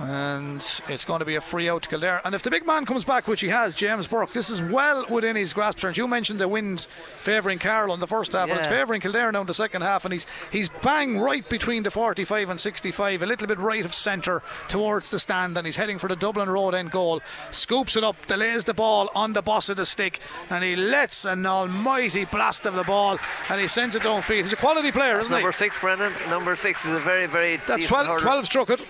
And 0.00 0.58
it's 0.88 1.04
going 1.04 1.18
to 1.18 1.24
be 1.24 1.34
a 1.34 1.40
free 1.40 1.68
out 1.68 1.82
to 1.82 1.88
Kildare. 1.88 2.20
And 2.24 2.34
if 2.34 2.42
the 2.42 2.50
big 2.50 2.66
man 2.66 2.86
comes 2.86 3.04
back, 3.04 3.28
which 3.28 3.40
he 3.40 3.48
has, 3.48 3.74
James 3.74 4.06
Burke, 4.06 4.32
this 4.32 4.48
is 4.48 4.62
well 4.62 5.04
within 5.08 5.36
his 5.36 5.52
grasp. 5.52 5.84
And 5.84 5.96
you 5.96 6.08
mentioned 6.08 6.40
the 6.40 6.48
wind 6.48 6.80
favouring 7.20 7.58
Carroll 7.58 7.94
in 7.94 8.00
the 8.00 8.06
first 8.06 8.32
half, 8.32 8.48
but 8.48 8.58
it's 8.58 8.66
favouring 8.66 9.00
Kildare 9.00 9.32
now 9.32 9.42
in 9.42 9.46
the 9.46 9.54
second 9.54 9.82
half. 9.82 10.04
And 10.04 10.12
he's 10.12 10.26
he's 10.50 10.68
bang 10.82 11.18
right 11.18 11.46
between 11.48 11.82
the 11.82 11.90
45 11.90 12.50
and 12.50 12.60
65, 12.60 13.22
a 13.22 13.26
little 13.26 13.46
bit 13.46 13.58
right 13.58 13.84
of 13.84 13.94
centre 13.94 14.42
towards 14.68 15.10
the 15.10 15.18
stand. 15.18 15.56
And 15.56 15.66
he's 15.66 15.76
heading 15.76 15.98
for 15.98 16.08
the 16.08 16.16
Dublin 16.16 16.48
Road 16.48 16.74
end 16.74 16.90
goal. 16.90 17.20
Scoops 17.50 17.96
it 17.96 18.04
up, 18.04 18.16
delays 18.26 18.64
the 18.64 18.74
ball 18.74 19.10
on 19.14 19.32
the 19.34 19.42
boss 19.42 19.68
of 19.68 19.76
the 19.76 19.86
stick, 19.86 20.20
and 20.48 20.64
he 20.64 20.76
lets 20.76 21.24
an 21.24 21.44
almighty 21.46 22.24
blast 22.24 22.66
of 22.66 22.74
the 22.74 22.84
ball 22.84 23.18
and 23.48 23.60
he 23.60 23.68
sends 23.68 23.94
it 23.96 24.02
downfield. 24.02 24.42
He's 24.42 24.52
a 24.52 24.56
quality 24.56 24.92
player, 24.92 25.14
That's 25.14 25.26
isn't 25.26 25.36
he? 25.36 25.42
number 25.42 25.52
six, 25.52 25.78
Brendan. 25.78 26.12
Number 26.28 26.56
six 26.56 26.84
is 26.84 26.92
a 26.92 27.00
very, 27.00 27.26
very. 27.26 27.60
That's 27.66 27.86
12, 27.86 28.06
hurler. 28.06 28.18
12 28.18 28.46
struck 28.46 28.70
it. 28.70 28.84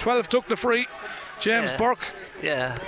12 0.00 0.28
took 0.28 0.46
the 0.48 0.56
free. 0.56 0.86
James 1.38 1.70
Yeah. 1.70 1.76
Burke. 1.76 2.12
Yeah. 2.42 2.78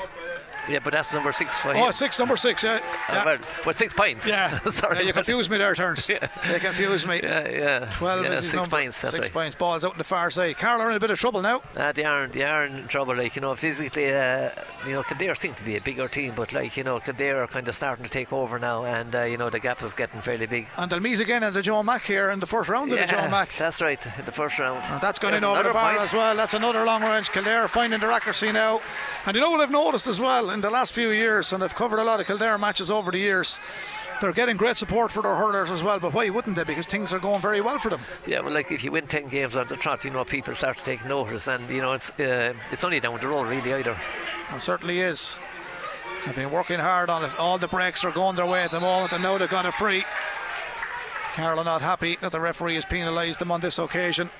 Yeah, 0.68 0.78
but 0.78 0.92
that's 0.92 1.12
number 1.12 1.32
six 1.32 1.58
for 1.58 1.70
Oh, 1.70 1.86
him. 1.86 1.92
six, 1.92 2.18
number 2.18 2.36
six, 2.36 2.62
yeah. 2.62 2.78
Uh, 3.08 3.14
Yeah, 3.26 3.38
well, 3.66 3.74
six 3.74 3.92
points. 3.92 4.28
yeah. 4.28 4.60
Sorry. 4.70 4.96
yeah 5.00 5.02
you 5.06 5.12
confused 5.12 5.50
me 5.50 5.58
there, 5.58 5.74
Turns. 5.74 6.08
Yeah. 6.08 6.28
You 6.52 6.60
confused 6.60 7.06
me. 7.08 7.20
Yeah, 7.22 7.48
yeah. 7.48 7.90
12 7.96 8.24
yeah, 8.24 8.30
is 8.30 8.40
his 8.40 8.44
six 8.50 8.54
number. 8.54 8.70
points. 8.76 9.00
That's 9.02 9.14
Six 9.14 9.26
right. 9.26 9.32
points. 9.32 9.56
Ball's 9.56 9.84
out 9.84 9.92
in 9.92 9.98
the 9.98 10.04
far 10.04 10.30
side. 10.30 10.56
Carl 10.58 10.80
are 10.80 10.90
in 10.90 10.96
a 10.96 11.00
bit 11.00 11.10
of 11.10 11.18
trouble 11.18 11.42
now. 11.42 11.62
Uh, 11.76 11.90
they 11.92 12.04
are 12.04 12.26
they 12.28 12.44
are 12.44 12.64
in 12.64 12.86
trouble. 12.86 13.16
Like 13.16 13.34
you 13.34 13.42
know, 13.42 13.54
physically, 13.56 14.14
uh, 14.14 14.50
you 14.86 14.92
know, 14.92 15.02
Kildare 15.02 15.34
seem 15.34 15.54
to 15.54 15.62
be 15.64 15.76
a 15.76 15.80
bigger 15.80 16.06
team, 16.08 16.34
but 16.36 16.52
like 16.52 16.76
you 16.76 16.84
know, 16.84 17.00
Kildare 17.00 17.42
are 17.42 17.46
kind 17.48 17.66
of 17.68 17.74
starting 17.74 18.04
to 18.04 18.10
take 18.10 18.32
over 18.32 18.58
now, 18.58 18.84
and 18.84 19.14
uh, 19.14 19.22
you 19.24 19.36
know, 19.36 19.50
the 19.50 19.58
gap 19.60 19.82
is 19.82 19.94
getting 19.94 20.20
fairly 20.20 20.46
big. 20.46 20.68
And 20.76 20.90
they'll 20.90 21.00
meet 21.00 21.18
again 21.20 21.42
in 21.42 21.52
the 21.52 21.62
Joe 21.62 21.82
Mack 21.82 22.04
here 22.04 22.30
in 22.30 22.38
the 22.40 22.46
first 22.46 22.68
round 22.68 22.92
of 22.92 22.98
the 22.98 23.06
Joe 23.06 23.28
Mack. 23.28 23.50
That's 23.58 23.82
right. 23.82 24.04
In 24.18 24.24
the 24.24 24.32
first 24.32 24.58
round. 24.60 24.84
And 24.90 25.00
that's 25.00 25.18
gone 25.18 25.34
in 25.34 25.42
over 25.44 25.62
the 25.64 25.70
bar 25.72 25.92
point. 25.94 26.04
as 26.04 26.12
well. 26.12 26.36
That's 26.36 26.54
another 26.54 26.84
long 26.84 27.02
range. 27.02 27.30
Kildare 27.32 27.66
finding 27.68 27.98
their 27.98 28.12
accuracy 28.12 28.52
now. 28.52 28.80
And 29.26 29.34
you 29.34 29.40
know 29.40 29.50
what 29.50 29.60
I've 29.60 29.70
noticed 29.70 30.06
as 30.06 30.20
well 30.20 30.50
in 30.52 30.60
the 30.60 30.70
last 30.70 30.94
few 30.94 31.10
years, 31.10 31.52
and 31.52 31.64
I've 31.64 31.74
covered 31.74 31.98
a 31.98 32.04
lot 32.04 32.20
of 32.20 32.26
Kildare 32.26 32.58
matches 32.58 32.90
over 32.90 33.10
the 33.10 33.18
years. 33.18 33.58
They're 34.20 34.32
getting 34.32 34.56
great 34.56 34.76
support 34.76 35.10
for 35.10 35.22
their 35.22 35.34
hurlers 35.34 35.70
as 35.70 35.82
well, 35.82 35.98
but 35.98 36.14
why 36.14 36.30
wouldn't 36.30 36.54
they? 36.54 36.64
Because 36.64 36.86
things 36.86 37.12
are 37.12 37.18
going 37.18 37.40
very 37.40 37.60
well 37.60 37.78
for 37.78 37.90
them. 37.90 38.00
Yeah, 38.26 38.40
well, 38.40 38.52
like 38.52 38.70
if 38.70 38.84
you 38.84 38.92
win 38.92 39.06
ten 39.08 39.26
games 39.26 39.56
on 39.56 39.66
the 39.66 39.76
trot, 39.76 40.04
you 40.04 40.10
know, 40.10 40.24
people 40.24 40.54
start 40.54 40.76
to 40.78 40.84
take 40.84 41.04
notice, 41.04 41.48
and 41.48 41.68
you 41.68 41.80
know, 41.80 41.92
it's 41.92 42.10
uh, 42.20 42.54
it's 42.70 42.84
only 42.84 43.00
down 43.00 43.18
the 43.20 43.26
road 43.26 43.48
really 43.48 43.72
either. 43.72 43.98
It 44.54 44.62
certainly 44.62 45.00
is. 45.00 45.40
They've 46.24 46.36
been 46.36 46.52
working 46.52 46.78
hard 46.78 47.10
on 47.10 47.24
it. 47.24 47.36
All 47.36 47.58
the 47.58 47.66
breaks 47.66 48.04
are 48.04 48.12
going 48.12 48.36
their 48.36 48.46
way 48.46 48.62
at 48.62 48.70
the 48.70 48.78
moment, 48.78 49.12
and 49.12 49.24
now 49.24 49.38
they've 49.38 49.50
got 49.50 49.66
a 49.66 49.72
free. 49.72 50.04
Carroll 51.34 51.60
are 51.60 51.64
not 51.64 51.82
happy 51.82 52.16
that 52.20 52.30
the 52.30 52.38
referee 52.38 52.76
has 52.76 52.84
penalised 52.84 53.40
them 53.40 53.50
on 53.50 53.60
this 53.60 53.78
occasion. 53.78 54.30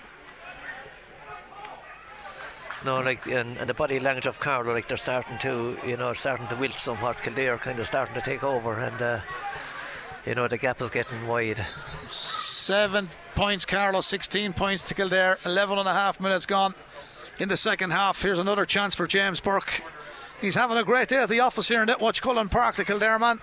No, 2.84 3.00
like 3.00 3.26
and, 3.26 3.56
and 3.58 3.68
the 3.68 3.74
body 3.74 4.00
language 4.00 4.26
of 4.26 4.40
Carlow, 4.40 4.72
like 4.72 4.88
they're 4.88 4.96
starting 4.96 5.38
to, 5.38 5.78
you 5.86 5.96
know, 5.96 6.12
starting 6.14 6.48
to 6.48 6.56
wilt 6.56 6.78
somewhat. 6.80 7.22
Kildare 7.22 7.56
kind 7.58 7.78
of 7.78 7.86
starting 7.86 8.14
to 8.14 8.20
take 8.20 8.42
over, 8.42 8.74
and 8.74 9.00
uh, 9.00 9.20
you 10.26 10.34
know, 10.34 10.48
the 10.48 10.58
gap 10.58 10.82
is 10.82 10.90
getting 10.90 11.26
wide. 11.26 11.64
Seven 12.10 13.08
points, 13.34 13.64
Carlow, 13.64 14.00
16 14.00 14.52
points 14.52 14.88
to 14.88 14.94
Kildare, 14.94 15.38
11 15.44 15.78
and 15.78 15.88
a 15.88 15.92
half 15.92 16.20
minutes 16.20 16.46
gone 16.46 16.74
in 17.38 17.48
the 17.48 17.56
second 17.56 17.90
half. 17.90 18.20
Here's 18.20 18.38
another 18.38 18.64
chance 18.64 18.94
for 18.94 19.06
James 19.06 19.40
Burke. 19.40 19.82
He's 20.40 20.56
having 20.56 20.76
a 20.76 20.84
great 20.84 21.08
day 21.08 21.22
at 21.22 21.28
the 21.28 21.40
office 21.40 21.68
here 21.68 21.82
in 21.82 21.88
Netwatch 21.88 22.20
Cullen 22.20 22.48
Park, 22.48 22.76
the 22.76 22.84
Kildare 22.84 23.18
man. 23.18 23.38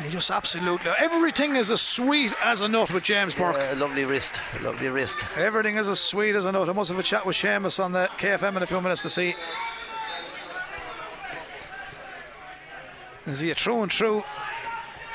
He 0.00 0.08
just 0.08 0.30
absolutely 0.30 0.90
everything 0.98 1.56
is 1.56 1.70
as 1.70 1.82
sweet 1.82 2.32
as 2.42 2.60
a 2.60 2.68
nut 2.68 2.92
with 2.92 3.04
James 3.04 3.34
Burke. 3.34 3.56
Uh, 3.56 3.74
lovely 3.76 4.04
wrist, 4.04 4.40
lovely 4.60 4.88
wrist. 4.88 5.24
Everything 5.36 5.76
is 5.76 5.88
as 5.88 6.00
sweet 6.00 6.34
as 6.34 6.46
a 6.46 6.52
nut. 6.52 6.68
I 6.68 6.72
must 6.72 6.90
have 6.90 6.98
a 6.98 7.02
chat 7.02 7.26
with 7.26 7.36
Seamus 7.36 7.82
on 7.82 7.92
the 7.92 8.08
KFM 8.18 8.56
in 8.56 8.62
a 8.62 8.66
few 8.66 8.80
minutes 8.80 9.02
to 9.02 9.10
see. 9.10 9.34
Is 13.26 13.40
he 13.40 13.50
a 13.50 13.54
true 13.54 13.82
and 13.82 13.90
true 13.90 14.24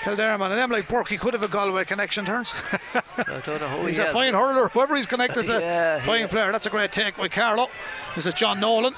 Kildare 0.03 0.38
man, 0.38 0.51
and 0.51 0.59
them 0.59 0.69
like 0.69 0.88
Burke, 0.88 1.09
he 1.09 1.17
could 1.17 1.34
have 1.34 1.43
a 1.43 1.47
Galway 1.47 1.84
connection 1.84 2.23
turns. 2.23 2.53
I 3.17 3.41
don't 3.43 3.59
know 3.59 3.67
who 3.67 3.88
he's 3.88 3.97
he 3.97 4.03
a 4.03 4.13
fine 4.13 4.34
hurler, 4.34 4.69
whoever 4.69 4.95
he's 4.95 5.07
connected 5.07 5.45
to. 5.45 5.59
Yeah, 5.67 5.99
fine 5.99 6.21
yeah. 6.21 6.28
player. 6.28 6.51
That's 6.51 6.67
a 6.67 6.69
great 6.69 6.91
take 6.91 7.17
by 7.17 7.28
Carlow. 7.28 7.67
This 8.15 8.25
is 8.25 8.34
John 8.34 8.59
Nolan. 8.59 8.93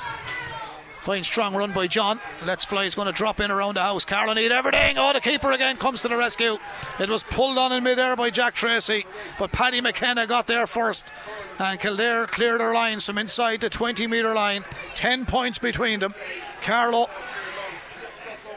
Fine 0.99 1.23
strong 1.23 1.55
run 1.55 1.71
by 1.71 1.87
John. 1.87 2.19
Let's 2.45 2.65
Fly 2.65 2.83
is 2.83 2.93
going 2.93 3.05
to 3.05 3.11
drop 3.13 3.39
in 3.39 3.51
around 3.51 3.75
the 3.77 3.81
house. 3.81 4.03
Carlow 4.03 4.33
need 4.33 4.51
everything. 4.51 4.97
Oh, 4.97 5.13
the 5.13 5.21
keeper 5.21 5.51
again 5.53 5.77
comes 5.77 6.01
to 6.01 6.09
the 6.09 6.17
rescue. 6.17 6.57
It 6.99 7.09
was 7.09 7.23
pulled 7.23 7.57
on 7.57 7.71
in 7.71 7.83
midair 7.83 8.17
by 8.17 8.29
Jack 8.29 8.53
Tracy, 8.53 9.05
but 9.39 9.51
Paddy 9.53 9.79
McKenna 9.79 10.27
got 10.27 10.45
there 10.47 10.67
first. 10.67 11.11
And 11.57 11.79
Kildare 11.79 12.27
cleared 12.27 12.59
their 12.59 12.73
lines 12.73 13.05
from 13.05 13.17
inside 13.17 13.61
the 13.61 13.69
20 13.69 14.07
metre 14.07 14.33
line. 14.35 14.65
10 14.95 15.25
points 15.25 15.57
between 15.57 16.01
them. 16.01 16.13
Carlow 16.61 17.09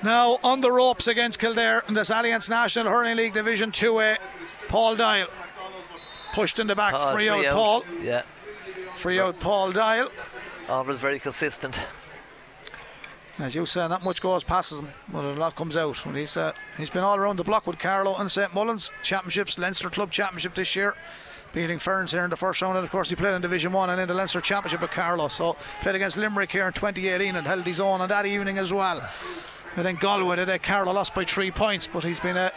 now 0.03 0.39
on 0.43 0.61
the 0.61 0.71
ropes 0.73 1.07
against 1.07 1.39
Kildare 1.39 1.85
in 1.87 1.95
this 1.95 2.11
Allianz 2.11 2.51
National 2.51 2.91
Hurling 2.93 3.17
League 3.17 3.35
Division 3.35 3.71
2A. 3.71 4.17
Paul 4.67 4.97
Doyle 4.97 5.29
pushed 6.33 6.59
in 6.59 6.67
the 6.67 6.75
back. 6.75 6.95
Paul, 6.95 7.15
free, 7.15 7.29
out, 7.29 7.45
Paul. 7.53 7.85
Yeah, 8.03 8.23
Free 8.97 9.21
out 9.21 9.39
Paul 9.39 9.71
Doyle. 9.71 10.11
always 10.69 10.99
very 10.99 11.21
consistent. 11.21 11.81
As 13.43 13.57
you 13.57 13.67
say, 13.67 13.89
not 13.89 14.05
much 14.05 14.23
goes 14.23 14.45
passes 14.45 14.79
him, 14.79 14.89
but 15.13 15.25
a 15.25 15.33
lot 15.33 15.57
comes 15.57 15.77
out. 15.77 15.97
He's 16.15 16.37
uh, 16.37 16.53
he's 16.79 16.91
been 16.91 17.03
all 17.03 17.17
around 17.17 17.41
the 17.41 17.43
block 17.43 17.67
with 17.67 17.77
Carlow 17.77 18.15
and 18.19 18.31
St 18.31 18.55
Mullins 18.55 18.93
championships, 19.03 19.59
Leinster 19.59 19.91
Club 19.91 20.13
Championship 20.13 20.55
this 20.55 20.77
year, 20.77 20.95
beating 21.53 21.81
Ferns 21.81 22.13
here 22.13 22.23
in 22.23 22.31
the 22.31 22.37
first 22.37 22.63
round. 22.63 22.77
And 22.77 22.85
of 22.85 22.93
course, 22.93 23.11
he 23.11 23.17
played 23.17 23.35
in 23.35 23.43
Division 23.43 23.73
One 23.73 23.91
and 23.91 24.01
in 24.01 24.07
the 24.07 24.15
Leinster 24.15 24.41
Championship 24.41 24.81
with 24.81 24.93
Carlow. 24.93 25.27
So 25.27 25.57
played 25.81 25.97
against 25.97 26.17
Limerick 26.19 26.53
here 26.53 26.69
in 26.69 26.73
2018 26.73 27.35
and 27.35 27.45
held 27.45 27.65
his 27.65 27.81
own 27.81 28.01
on 28.01 28.09
that 28.11 28.27
evening 28.27 28.59
as 28.59 28.73
well. 28.73 29.03
And 29.75 29.85
then 29.85 29.97
Galway 29.97 30.37
today, 30.37 30.61
Carlow 30.61 30.93
lost 30.93 31.13
by 31.13 31.25
three 31.25 31.51
points, 31.51 31.89
but 31.89 32.05
he's 32.05 32.21
been 32.21 32.37
a 32.37 32.53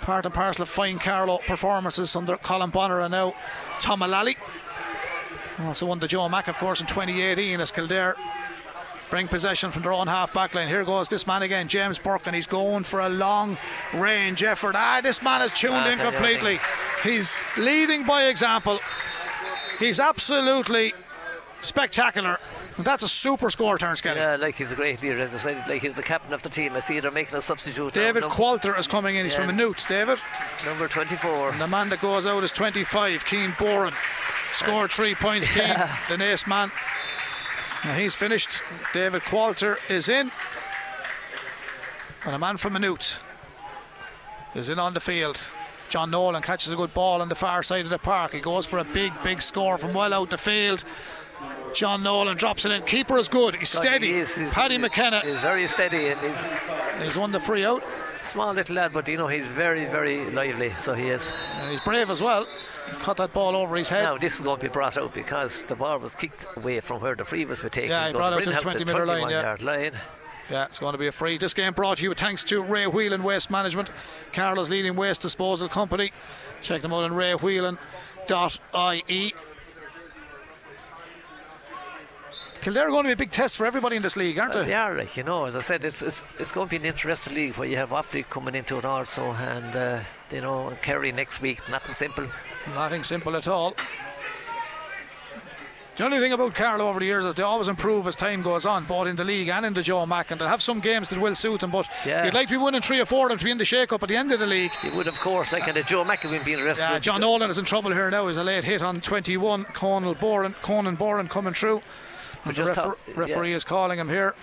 part 0.00 0.24
and 0.24 0.34
parcel 0.34 0.62
of 0.64 0.68
fine 0.68 0.98
Carlow 0.98 1.38
performances 1.46 2.16
under 2.16 2.36
Colin 2.36 2.70
Bonner 2.70 3.00
and 3.02 3.12
now 3.12 3.32
Tom 3.78 4.00
Mullally. 4.00 4.36
Also 5.60 5.86
won 5.86 6.00
the 6.00 6.08
Joe 6.08 6.28
Mack, 6.28 6.48
of 6.48 6.58
course, 6.58 6.80
in 6.80 6.88
2018 6.88 7.60
as 7.60 7.70
Kildare 7.70 8.16
bring 9.10 9.28
possession 9.28 9.70
from 9.70 9.82
their 9.82 9.92
own 9.92 10.06
half 10.06 10.32
back 10.32 10.54
line. 10.54 10.68
Here 10.68 10.84
goes 10.84 11.08
this 11.08 11.26
man 11.26 11.42
again, 11.42 11.68
James 11.68 11.98
Burke, 11.98 12.26
and 12.26 12.34
he's 12.34 12.46
going 12.46 12.84
for 12.84 13.00
a 13.00 13.08
long 13.08 13.56
range 13.94 14.42
effort. 14.42 14.74
Ah, 14.76 15.00
this 15.02 15.22
man 15.22 15.42
is 15.42 15.52
tuned 15.52 15.74
Ah, 15.74 15.88
in 15.90 15.98
tell 15.98 16.10
you, 16.12 16.16
I 16.18 16.20
completely. 16.20 16.60
He's 17.02 17.42
leading 17.56 18.04
by 18.04 18.24
example. 18.24 18.80
He's 19.78 20.00
absolutely 20.00 20.92
spectacular. 21.60 22.38
And 22.76 22.84
that's 22.84 23.04
a 23.04 23.08
super 23.08 23.50
score 23.50 23.78
turn, 23.78 23.94
Skelly. 23.96 24.18
Yeah, 24.18 24.34
like 24.36 24.56
he's 24.56 24.72
a 24.72 24.74
great 24.74 25.00
leader, 25.00 25.20
as 25.20 25.32
I 25.32 25.38
said, 25.38 25.68
like 25.68 25.80
he's 25.82 25.94
the 25.94 26.02
captain 26.02 26.32
of 26.32 26.42
the 26.42 26.48
team. 26.48 26.72
I 26.74 26.80
see 26.80 26.98
they're 26.98 27.10
making 27.12 27.36
a 27.36 27.40
substitute. 27.40 27.92
David 27.92 28.24
Qualter 28.24 28.76
is 28.76 28.88
coming 28.88 29.14
in. 29.14 29.24
He's 29.24 29.34
Yeah. 29.36 29.46
from 29.46 29.56
Newt. 29.56 29.84
David. 29.88 30.18
number 30.64 30.88
24. 30.88 31.50
And 31.50 31.60
the 31.60 31.68
man 31.68 31.88
that 31.90 32.00
goes 32.00 32.26
out 32.26 32.42
is 32.42 32.50
25, 32.50 33.24
Keane 33.26 33.52
Boran. 33.52 33.94
Scored 34.52 34.90
three 34.92 35.14
points, 35.14 35.46
Keen, 35.54 35.74
the 36.08 36.22
ace 36.22 36.46
man. 36.46 36.70
Now 37.84 37.92
he's 37.94 38.14
finished. 38.14 38.62
David 38.92 39.22
Qualter 39.24 39.78
is 39.88 40.08
in. 40.08 40.30
And 42.24 42.34
a 42.34 42.38
man 42.38 42.56
from 42.56 42.72
Maynooth 42.74 43.22
is 44.54 44.68
in 44.70 44.78
on 44.78 44.94
the 44.94 45.00
field. 45.00 45.38
John 45.90 46.10
Nolan 46.10 46.40
catches 46.42 46.72
a 46.72 46.76
good 46.76 46.94
ball 46.94 47.20
on 47.20 47.28
the 47.28 47.34
far 47.34 47.62
side 47.62 47.84
of 47.84 47.90
the 47.90 47.98
park. 47.98 48.32
He 48.32 48.40
goes 48.40 48.66
for 48.66 48.78
a 48.78 48.84
big, 48.84 49.12
big 49.22 49.42
score 49.42 49.76
from 49.76 49.92
well 49.92 50.14
out 50.14 50.30
the 50.30 50.38
field. 50.38 50.82
John 51.74 52.02
Nolan 52.02 52.36
drops 52.38 52.64
it 52.64 52.72
in. 52.72 52.82
Keeper 52.84 53.18
is 53.18 53.28
good. 53.28 53.56
He's 53.56 53.68
steady. 53.68 54.06
He 54.14 54.18
is, 54.20 54.34
he's- 54.34 54.54
Paddy 54.54 54.76
he- 54.76 54.80
McKenna 54.80 55.20
He's 55.20 55.40
very 55.40 55.66
steady 55.68 56.08
and 56.08 56.20
he's 56.20 56.46
he's 57.02 57.16
won 57.18 57.32
the 57.32 57.40
free 57.40 57.66
out. 57.66 57.82
small 58.22 58.54
little 58.54 58.76
lad, 58.76 58.92
but 58.94 59.06
you 59.08 59.18
know 59.18 59.26
he's 59.26 59.46
very, 59.46 59.84
very 59.84 60.30
lively. 60.30 60.72
So 60.80 60.94
he 60.94 61.08
is. 61.08 61.30
And 61.56 61.70
he's 61.70 61.80
brave 61.80 62.08
as 62.10 62.22
well. 62.22 62.46
Cut 63.00 63.16
that 63.16 63.32
ball 63.32 63.56
over 63.56 63.76
his 63.76 63.88
head. 63.88 64.04
Now 64.04 64.18
this 64.18 64.34
is 64.36 64.40
going 64.40 64.58
to 64.58 64.62
be 64.62 64.68
brought 64.68 64.96
out 64.96 65.14
because 65.14 65.62
the 65.62 65.76
ball 65.76 65.98
was 65.98 66.14
kicked 66.14 66.46
away 66.56 66.80
from 66.80 67.00
where 67.00 67.14
the 67.14 67.24
free 67.24 67.44
was 67.44 67.60
taken. 67.60 67.88
Yeah, 67.88 68.08
he 68.08 68.12
brought 68.12 68.32
out 68.32 68.42
to 68.44 68.50
the 68.50 68.56
20 68.60 68.84
metre 68.84 69.06
line, 69.06 69.30
yeah. 69.30 69.56
line. 69.60 69.92
Yeah, 70.50 70.66
it's 70.66 70.78
going 70.78 70.92
to 70.92 70.98
be 70.98 71.06
a 71.06 71.12
free. 71.12 71.38
This 71.38 71.54
game 71.54 71.72
brought 71.72 71.96
to 71.98 72.04
you 72.04 72.12
thanks 72.14 72.44
to 72.44 72.62
Ray 72.62 72.86
Whelan 72.86 73.22
Waste 73.22 73.50
Management, 73.50 73.90
Carlow's 74.32 74.68
leading 74.68 74.94
waste 74.94 75.22
disposal 75.22 75.68
company. 75.68 76.12
Check 76.60 76.82
them 76.82 76.92
out 76.92 77.04
on 77.04 77.12
raywhelan.ie. 77.12 77.78
Kildare 82.60 82.86
are 82.86 82.90
going 82.90 83.02
to 83.02 83.08
be 83.08 83.12
a 83.12 83.16
big 83.16 83.30
test 83.30 83.58
for 83.58 83.66
everybody 83.66 83.96
in 83.96 84.02
this 84.02 84.16
league, 84.16 84.38
aren't 84.38 84.54
Well, 84.54 84.62
they? 84.62 84.70
they 84.70 84.74
are, 84.74 84.96
like 84.96 85.18
you 85.18 85.22
know, 85.22 85.44
as 85.44 85.54
I 85.54 85.60
said, 85.60 85.84
it's 85.84 86.00
it's 86.00 86.22
it's 86.38 86.50
going 86.50 86.66
to 86.66 86.70
be 86.70 86.76
an 86.76 86.86
interesting 86.86 87.34
league 87.34 87.56
where 87.56 87.68
you 87.68 87.76
have 87.76 87.90
Offaly 87.90 88.26
coming 88.26 88.54
into 88.54 88.78
it 88.78 88.86
also, 88.86 89.32
and 89.32 89.76
uh, 89.76 90.00
you 90.34 90.40
know 90.42 90.72
Kerry 90.82 91.12
next 91.12 91.40
week. 91.40 91.60
Nothing 91.70 91.94
simple. 91.94 92.26
Nothing 92.74 93.02
simple 93.02 93.36
at 93.36 93.48
all. 93.48 93.74
The 95.96 96.04
only 96.04 96.18
thing 96.18 96.32
about 96.32 96.54
Carlow 96.54 96.88
over 96.88 96.98
the 96.98 97.06
years 97.06 97.24
is 97.24 97.34
they 97.36 97.44
always 97.44 97.68
improve 97.68 98.08
as 98.08 98.16
time 98.16 98.42
goes 98.42 98.66
on, 98.66 98.84
both 98.84 99.06
in 99.06 99.14
the 99.14 99.22
league 99.22 99.48
and 99.48 99.64
in 99.64 99.74
the 99.74 99.82
Joe 99.82 100.04
Mack, 100.06 100.32
and 100.32 100.40
they'll 100.40 100.48
have 100.48 100.60
some 100.60 100.80
games 100.80 101.08
that 101.10 101.20
will 101.20 101.36
suit 101.36 101.60
them. 101.60 101.70
But 101.70 101.86
Yeah. 102.04 102.24
you'd 102.24 102.34
like 102.34 102.48
to 102.48 102.54
be 102.54 102.56
winning 102.56 102.80
three 102.82 103.00
or 103.00 103.06
four 103.06 103.26
of 103.26 103.28
them 103.28 103.38
to 103.38 103.44
be 103.44 103.52
in 103.52 103.58
the 103.58 103.64
shake-up 103.64 104.02
at 104.02 104.08
the 104.08 104.16
end 104.16 104.32
of 104.32 104.40
the 104.40 104.46
league. 104.46 104.72
You 104.82 104.90
would, 104.90 105.06
of 105.06 105.20
course, 105.20 105.52
like 105.52 105.68
and 105.68 105.76
the 105.76 105.84
Joe 105.84 106.02
McAvin 106.04 106.44
being 106.44 106.58
arrested. 106.58 106.82
Yeah, 106.82 106.98
John 106.98 107.20
Nolan 107.20 107.48
is 107.48 107.58
in 107.58 107.64
trouble 107.64 107.92
here 107.92 108.10
now. 108.10 108.26
He's 108.26 108.36
a 108.36 108.42
late 108.42 108.64
hit 108.64 108.82
on 108.82 108.96
21. 108.96 109.66
Conan 109.66 110.16
Boran, 110.16 110.56
Conan 110.62 110.96
Boran 110.96 111.30
coming 111.30 111.54
through. 111.54 111.80
And 112.44 112.56
the 112.56 112.62
refer- 112.64 112.74
thought- 112.74 112.98
referee 113.14 113.50
yeah. 113.50 113.56
is 113.56 113.64
calling 113.64 114.00
him 114.00 114.08
here. 114.08 114.34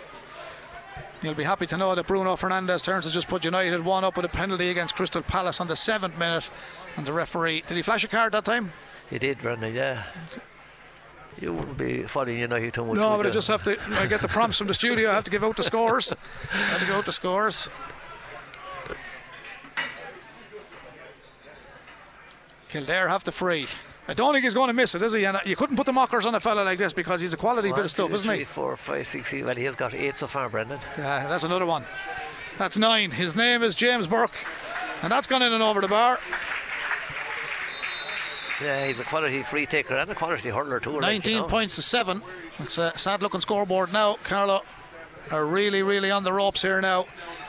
You'll 1.21 1.35
be 1.35 1.43
happy 1.43 1.67
to 1.67 1.77
know 1.77 1.93
that 1.93 2.07
Bruno 2.07 2.35
Fernandes 2.35 2.83
turns 2.83 3.05
to 3.05 3.11
just 3.11 3.27
put 3.27 3.45
United 3.45 3.85
one 3.85 4.03
up 4.03 4.15
with 4.15 4.25
a 4.25 4.29
penalty 4.29 4.71
against 4.71 4.95
Crystal 4.95 5.21
Palace 5.21 5.61
on 5.61 5.67
the 5.67 5.75
seventh 5.75 6.17
minute. 6.17 6.49
And 6.97 7.05
the 7.05 7.13
referee, 7.13 7.63
did 7.67 7.77
he 7.77 7.83
flash 7.83 8.03
a 8.03 8.07
card 8.07 8.31
that 8.31 8.43
time? 8.43 8.71
He 9.09 9.19
did, 9.19 9.37
Brendan. 9.37 9.73
Yeah. 9.75 10.03
You 11.39 11.53
wouldn't 11.53 11.77
be 11.77 12.03
following 12.03 12.39
United 12.39 12.73
too 12.73 12.85
much. 12.85 12.97
No, 12.97 13.17
but 13.17 13.27
I 13.27 13.29
just 13.29 13.47
have 13.49 13.61
to. 13.63 13.77
I 13.91 14.07
get 14.07 14.21
the 14.21 14.27
prompts 14.27 14.57
from 14.57 14.67
the 14.67 14.73
studio. 14.73 15.11
I 15.11 15.13
have 15.13 15.23
to 15.25 15.31
give 15.31 15.43
out 15.43 15.57
the 15.57 15.63
scores. 15.63 16.13
I 16.51 16.55
have 16.55 16.79
to 16.79 16.85
give 16.85 16.95
out 16.95 17.05
the 17.05 17.11
scores. 17.11 17.69
Kildare 22.69 23.09
have 23.09 23.23
the 23.23 23.31
free. 23.31 23.67
I 24.07 24.13
don't 24.13 24.33
think 24.33 24.43
he's 24.43 24.53
going 24.53 24.67
to 24.67 24.73
miss 24.73 24.95
it, 24.95 25.01
is 25.01 25.13
he? 25.13 25.25
And 25.25 25.37
uh, 25.37 25.41
you 25.45 25.55
couldn't 25.55 25.77
put 25.77 25.85
the 25.85 25.93
mockers 25.93 26.25
on 26.25 26.35
a 26.35 26.39
fella 26.39 26.61
like 26.63 26.77
this 26.77 26.91
because 26.93 27.21
he's 27.21 27.33
a 27.33 27.37
quality 27.37 27.69
bit 27.69 27.75
One, 27.77 27.85
of 27.85 27.91
stuff, 27.91 28.11
isn't 28.13 28.27
three, 28.27 28.39
he? 28.39 28.43
four, 28.45 28.75
five, 28.75 29.07
six. 29.07 29.31
Well, 29.31 29.55
he 29.55 29.63
has 29.65 29.75
got 29.75 29.93
eight 29.93 30.17
so 30.17 30.27
far, 30.27 30.49
Brendan. 30.49 30.79
Yeah, 30.97 31.27
that's 31.27 31.43
another 31.43 31.65
one. 31.65 31.85
That's 32.57 32.77
nine. 32.77 33.11
His 33.11 33.35
name 33.35 33.63
is 33.63 33.75
James 33.75 34.07
Burke, 34.07 34.35
and 35.01 35.11
that's 35.11 35.27
gone 35.27 35.41
in 35.41 35.53
and 35.53 35.63
over 35.63 35.81
the 35.81 35.87
bar. 35.87 36.19
Yeah, 38.61 38.85
he's 38.87 38.99
a 38.99 39.03
quality 39.03 39.41
free 39.41 39.65
taker 39.65 39.95
and 39.95 40.09
a 40.11 40.15
quality 40.15 40.49
hurler 40.49 40.79
too. 40.79 40.91
like, 40.91 41.01
19 41.01 41.33
you 41.33 41.39
know. 41.41 41.47
points 41.47 41.75
to 41.77 41.81
seven. 41.81 42.21
It's 42.59 42.77
a 42.77 42.95
sad 42.95 43.23
looking 43.23 43.41
scoreboard 43.41 43.91
now. 43.91 44.17
Carlow 44.23 44.61
are 45.31 45.45
really, 45.45 45.81
really 45.81 46.11
on 46.11 46.23
the 46.23 46.31
ropes 46.33 46.61
here 46.61 46.79
now, 46.81 47.07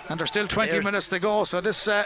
and 0.08 0.18
there's 0.18 0.30
still 0.30 0.48
20 0.48 0.70
There's- 0.70 0.84
minutes 0.84 1.08
to 1.08 1.18
go. 1.18 1.44
So 1.44 1.60
this, 1.60 1.86
uh, 1.86 2.04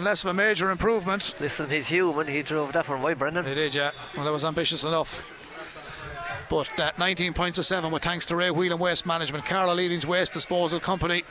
less 0.00 0.24
of 0.24 0.30
a 0.30 0.34
major 0.34 0.70
improvement. 0.70 1.34
Listen, 1.40 1.68
he's 1.68 1.88
human. 1.88 2.26
He 2.26 2.42
drove 2.42 2.72
that 2.72 2.88
one. 2.88 3.02
Why, 3.02 3.14
Brendan? 3.14 3.44
He 3.44 3.54
did, 3.54 3.74
yeah. 3.74 3.90
Well, 4.14 4.24
that 4.24 4.32
was 4.32 4.44
ambitious 4.44 4.84
enough. 4.84 5.22
But 6.48 6.78
uh, 6.78 6.92
19 6.98 7.32
points 7.32 7.56
to 7.56 7.62
seven 7.62 7.90
with 7.90 8.02
thanks 8.02 8.26
to 8.26 8.36
Ray 8.36 8.50
Whelan 8.50 8.78
Waste 8.78 9.06
Management, 9.06 9.44
Carlow 9.44 9.74
Leading's 9.74 10.06
Waste 10.06 10.32
Disposal 10.32 10.80
Company. 10.80 11.24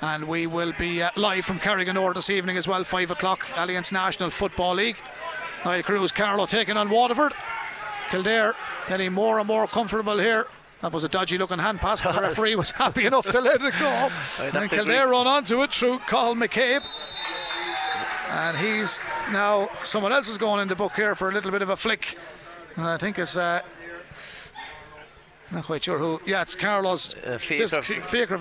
And 0.00 0.28
we 0.28 0.46
will 0.46 0.72
be 0.78 1.02
uh, 1.02 1.10
live 1.16 1.44
from 1.44 1.58
Carriganore 1.58 2.14
this 2.14 2.30
evening 2.30 2.56
as 2.56 2.68
well, 2.68 2.84
5 2.84 3.10
o'clock, 3.10 3.44
Allianz 3.54 3.92
National 3.92 4.30
Football 4.30 4.74
League. 4.74 4.96
Niall 5.64 5.82
Cruz, 5.82 6.12
Carlow 6.12 6.46
taking 6.46 6.76
on 6.76 6.88
Waterford. 6.88 7.32
Kildare 8.10 8.54
getting 8.88 9.12
more 9.12 9.38
and 9.38 9.48
more 9.48 9.66
comfortable 9.66 10.18
here. 10.18 10.46
That 10.82 10.92
was 10.92 11.02
a 11.02 11.08
dodgy 11.08 11.36
looking 11.38 11.58
hand 11.58 11.80
pass, 11.80 12.00
but 12.00 12.14
the 12.14 12.20
referee 12.28 12.54
was 12.54 12.70
happy 12.70 13.06
enough 13.06 13.28
to 13.30 13.40
let 13.40 13.60
it 13.60 13.74
go. 13.78 14.10
And 14.38 14.70
Kildare 14.70 15.08
run 15.08 15.26
onto 15.26 15.62
it 15.62 15.72
through 15.72 15.98
Carl 16.00 16.34
McCabe. 16.36 16.82
And 18.30 18.56
he's 18.56 19.00
now, 19.32 19.68
someone 19.82 20.12
else 20.12 20.28
is 20.28 20.38
going 20.38 20.60
in 20.60 20.68
the 20.68 20.76
book 20.76 20.94
here 20.94 21.14
for 21.14 21.30
a 21.30 21.32
little 21.32 21.50
bit 21.50 21.62
of 21.62 21.70
a 21.70 21.76
flick. 21.76 22.16
And 22.76 22.86
I 22.86 22.96
think 22.98 23.18
it's, 23.18 23.36
uh, 23.36 23.60
not 25.50 25.64
quite 25.64 25.82
sure 25.82 25.98
who. 25.98 26.20
Yeah, 26.26 26.42
it's 26.42 26.54
Carlos. 26.54 27.14
Uh, 27.14 27.38
Fiacre- 27.38 27.68
Fitzpatrick, 27.68 28.04
Fiacre 28.04 28.34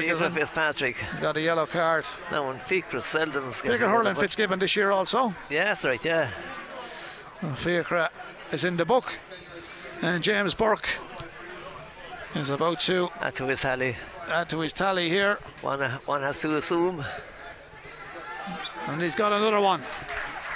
isn't 0.00 0.32
it? 0.32 0.32
Fitzpatrick. 0.40 0.96
He's 0.96 1.20
got 1.20 1.36
a 1.36 1.40
yellow 1.42 1.66
card. 1.66 2.06
No, 2.32 2.50
and 2.50 2.60
Fiacre 2.62 3.00
seldom. 3.02 3.44
gets 3.46 3.60
Fiacre 3.60 3.86
hurling 3.88 4.14
Fitzgibbon 4.14 4.58
this 4.58 4.74
year 4.74 4.90
also. 4.90 5.34
Yeah, 5.50 5.64
that's 5.64 5.84
right. 5.84 6.02
Yeah. 6.02 6.30
Fiacre 7.56 8.08
is 8.50 8.64
in 8.64 8.78
the 8.78 8.86
book. 8.86 9.12
And 10.00 10.22
James 10.22 10.54
Burke 10.54 10.88
is 12.34 12.48
about 12.48 12.80
to 12.80 13.10
Add 13.20 13.34
to 13.36 13.46
his 13.46 13.60
tally. 13.60 13.94
add 14.28 14.48
to 14.48 14.60
his 14.60 14.72
tally 14.72 15.10
here. 15.10 15.38
One, 15.60 15.80
one 16.06 16.22
has 16.22 16.40
to 16.40 16.56
assume. 16.56 17.04
And 18.86 19.00
he's 19.02 19.14
got 19.14 19.32
another 19.32 19.60
one. 19.60 19.82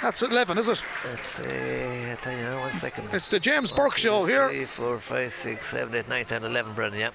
That's 0.01 0.21
11, 0.21 0.57
is 0.57 0.69
it? 0.69 0.81
Let's 1.05 1.27
see. 1.27 1.43
I'll 1.43 2.17
tell 2.17 2.33
you 2.33 2.43
now. 2.43 2.61
One 2.61 2.73
second. 2.73 3.09
It's 3.11 3.27
the 3.27 3.39
James 3.39 3.71
Burke 3.71 3.97
show 3.97 4.25
here. 4.25 4.47
Three, 4.47 4.65
four, 4.65 4.99
five, 4.99 5.33
six, 5.33 5.69
seven, 5.69 5.93
eight, 5.95 6.07
nine, 6.07 6.25
10, 6.25 6.45
11, 6.45 6.73
Brendan. 6.73 6.99
Yeah. 6.99 7.09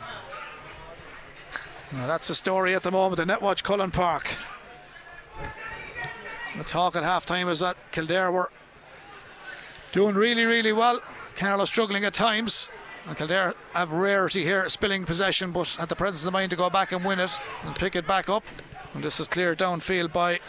Now, 1.93 2.07
that's 2.07 2.29
the 2.29 2.35
story 2.35 2.75
at 2.75 2.83
the 2.83 2.91
moment 2.91 3.21
in 3.21 3.29
Netwatch 3.29 3.63
Cullen 3.63 3.91
Park. 3.91 4.35
The 6.59 6.65
talk 6.65 6.95
at 6.95 7.05
half 7.05 7.25
time 7.25 7.49
is 7.49 7.61
that 7.61 7.77
Kildare 7.91 8.31
were 8.31 8.51
doing 9.93 10.15
really, 10.15 10.45
really 10.45 10.73
well. 10.73 11.01
Carlow 11.37 11.65
struggling 11.65 12.05
at 12.05 12.15
times. 12.15 12.71
And 13.07 13.17
Kildare 13.17 13.55
have 13.75 13.93
rarity 13.93 14.45
here, 14.45 14.69
spilling 14.69 15.05
possession, 15.05 15.53
but 15.53 15.69
had 15.79 15.89
the 15.89 15.97
presence 15.97 16.27
of 16.27 16.33
mind 16.33 16.51
to 16.51 16.57
go 16.57 16.69
back 16.69 16.93
and 16.93 17.05
win 17.05 17.21
it 17.21 17.31
and 17.65 17.75
pick 17.77 17.97
it 17.97 18.07
back 18.07 18.29
up. 18.29 18.45
And 18.95 19.03
this 19.03 19.21
is 19.21 19.27
cleared 19.27 19.59
downfield 19.59 20.13
by 20.13 20.41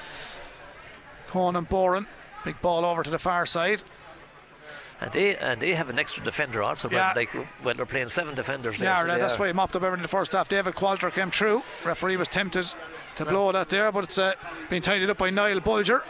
Conan 1.36 1.66
Boran. 1.66 2.06
Big 2.46 2.62
ball 2.62 2.86
over 2.86 3.04
to 3.04 3.10
the 3.10 3.20
far 3.20 3.46
side. 3.46 3.82
And 5.02 5.12
they 5.12 5.36
and 5.36 5.60
they 5.62 5.74
have 5.76 5.90
an 5.90 6.00
extra 6.00 6.24
defender 6.24 6.64
also. 6.64 6.90
Yeah. 6.90 7.12
Like 7.14 7.30
well, 7.64 7.74
they're 7.76 7.86
playing 7.86 8.08
seven 8.08 8.36
defenders. 8.36 8.78
there, 8.78 8.88
Yeah, 8.88 9.02
so 9.02 9.08
right, 9.10 9.20
that's 9.20 9.36
are- 9.36 9.40
why 9.40 9.48
he 9.48 9.54
mopped 9.54 9.76
up 9.76 9.84
everything 9.84 10.00
in 10.00 10.04
the 10.04 10.08
first 10.18 10.32
half. 10.32 10.48
David 10.48 10.76
Qualter 10.76 11.12
came 11.12 11.32
through. 11.32 11.62
Referee 11.84 12.16
was 12.16 12.30
tempted 12.30 12.66
to 13.18 13.26
blow 13.26 13.52
that 13.52 13.68
there, 13.70 13.92
but 13.92 14.06
it's 14.06 14.18
uh, 14.18 14.34
been 14.70 14.82
tidied 14.82 15.10
up 15.10 15.18
by 15.18 15.30
Niall 15.30 15.60
Bulger. 15.60 16.04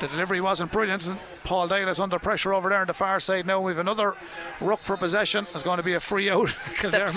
The 0.00 0.08
delivery 0.08 0.40
wasn't 0.40 0.72
brilliant. 0.72 1.06
And 1.06 1.18
Paul 1.44 1.72
is 1.72 2.00
under 2.00 2.18
pressure 2.18 2.52
over 2.52 2.68
there 2.68 2.80
on 2.80 2.86
the 2.86 2.94
far 2.94 3.20
side 3.20 3.46
now. 3.46 3.60
We've 3.60 3.78
another 3.78 4.14
ruck 4.60 4.80
for 4.80 4.96
possession. 4.96 5.46
There's 5.52 5.62
going 5.62 5.78
to 5.78 5.82
be 5.82 5.94
a 5.94 6.00
free 6.00 6.30
out. 6.30 6.48
Kildare 6.78 7.08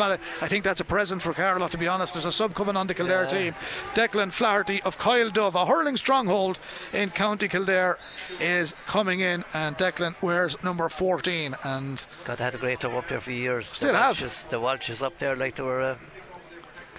I 0.41 0.47
think 0.47 0.63
that's 0.63 0.82
a 0.82 0.86
present 0.86 1.21
for 1.21 1.34
Carlow, 1.34 1.67
to 1.67 1.78
be 1.78 1.88
honest. 1.88 2.13
There's 2.13 2.26
a 2.26 2.32
sub 2.32 2.53
coming 2.55 2.76
on 2.78 2.88
the 2.88 2.93
Kildare 2.93 3.23
Yeah. 3.23 3.28
team. 3.28 3.55
Declan 3.93 4.32
Flaherty 4.32 4.82
of 4.84 4.97
Coill 4.97 5.30
Dubh, 5.32 5.55
a 5.55 5.65
hurling 5.65 5.97
stronghold 5.97 6.59
in 6.93 7.09
County 7.09 7.47
Kildare, 7.47 7.97
is 8.39 8.76
coming 8.88 9.19
in, 9.19 9.43
and 9.53 9.78
Declan 9.78 10.15
wears 10.21 10.61
number 10.63 10.89
14. 10.89 11.55
And 11.63 12.05
God, 12.23 12.38
they 12.38 12.43
had 12.43 12.55
a 12.55 12.57
great 12.57 12.80
club 12.80 12.93
up 12.95 13.07
there 13.07 13.19
for 13.19 13.32
years. 13.32 13.67
Still 13.67 13.93
the 13.93 13.99
have. 13.99 14.17
Walshes, 14.17 14.47
the 14.49 14.59
Walshes 14.59 15.01
up 15.03 15.17
there 15.17 15.36
like 15.36 15.55
they 15.55 15.63
were 15.63 15.82
a, 15.82 15.97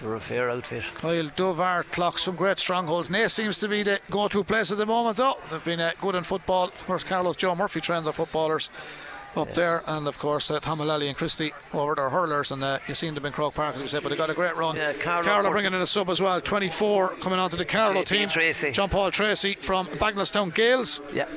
a 0.03 0.19
fair 0.19 0.49
outfit. 0.49 0.83
Kyle 0.95 1.29
Dovar 1.35 1.83
clocks 1.83 2.23
some 2.23 2.35
great 2.35 2.59
strongholds. 2.59 3.09
Naas 3.09 3.31
seems 3.31 3.57
to 3.59 3.67
be 3.67 3.83
the 3.83 3.99
go 4.09 4.27
to 4.27 4.43
place 4.43 4.71
at 4.71 4.77
the 4.77 4.85
moment, 4.85 5.17
though. 5.17 5.37
They've 5.49 5.63
been 5.63 5.79
uh, 5.79 5.91
good 6.01 6.15
in 6.15 6.23
football. 6.23 6.65
Of 6.65 6.85
course, 6.85 7.03
Carlos 7.03 7.35
Joe 7.35 7.55
Murphy 7.55 7.81
trained 7.81 8.05
their 8.05 8.13
footballers 8.13 8.69
up 9.35 9.53
there, 9.53 9.83
and 9.85 10.07
of 10.07 10.17
course, 10.17 10.49
uh, 10.49 10.59
Tom 10.59 10.79
Mullally 10.79 11.07
and 11.09 11.15
Christie 11.17 11.53
over 11.73 11.93
their 11.95 12.09
hurlers. 12.09 12.51
And 12.51 12.63
uh, 12.63 12.79
you 12.87 12.93
seen 12.95 13.13
them 13.13 13.25
in 13.25 13.33
Croke 13.33 13.53
Park, 13.53 13.75
as 13.75 13.81
we 13.81 13.87
said, 13.87 14.01
but 14.01 14.09
they 14.09 14.15
got 14.15 14.29
a 14.31 14.33
great 14.33 14.55
run. 14.55 14.75
Yeah, 14.75 14.93
Carlow- 14.93 15.51
bringing 15.51 15.73
in 15.73 15.81
a 15.81 15.85
sub 15.85 16.09
as 16.09 16.19
well. 16.21 16.41
24 16.41 17.09
coming 17.19 17.37
onto 17.39 17.55
the 17.57 17.65
Carlow 17.65 18.01
JP 18.01 18.05
team. 18.05 18.29
Tracy. 18.29 18.71
John 18.71 18.89
Paul 18.89 19.11
Tracy 19.11 19.53
from 19.59 19.87
Bagenalstown 19.87 20.53
Gaels 20.53 21.01
Yeah, 21.13 21.27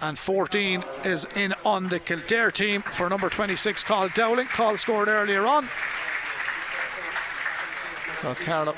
and 0.00 0.18
14 0.18 0.82
is 1.04 1.26
in 1.36 1.52
on 1.64 1.88
the 1.88 1.98
Kildare 2.00 2.50
team 2.50 2.82
for 2.82 3.08
number 3.10 3.28
26 3.28 3.84
Carl 3.84 4.08
Dowling. 4.14 4.46
Call 4.46 4.76
scored 4.78 5.08
earlier 5.08 5.46
on. 5.46 5.68
So 8.24 8.34
Carlow 8.34 8.74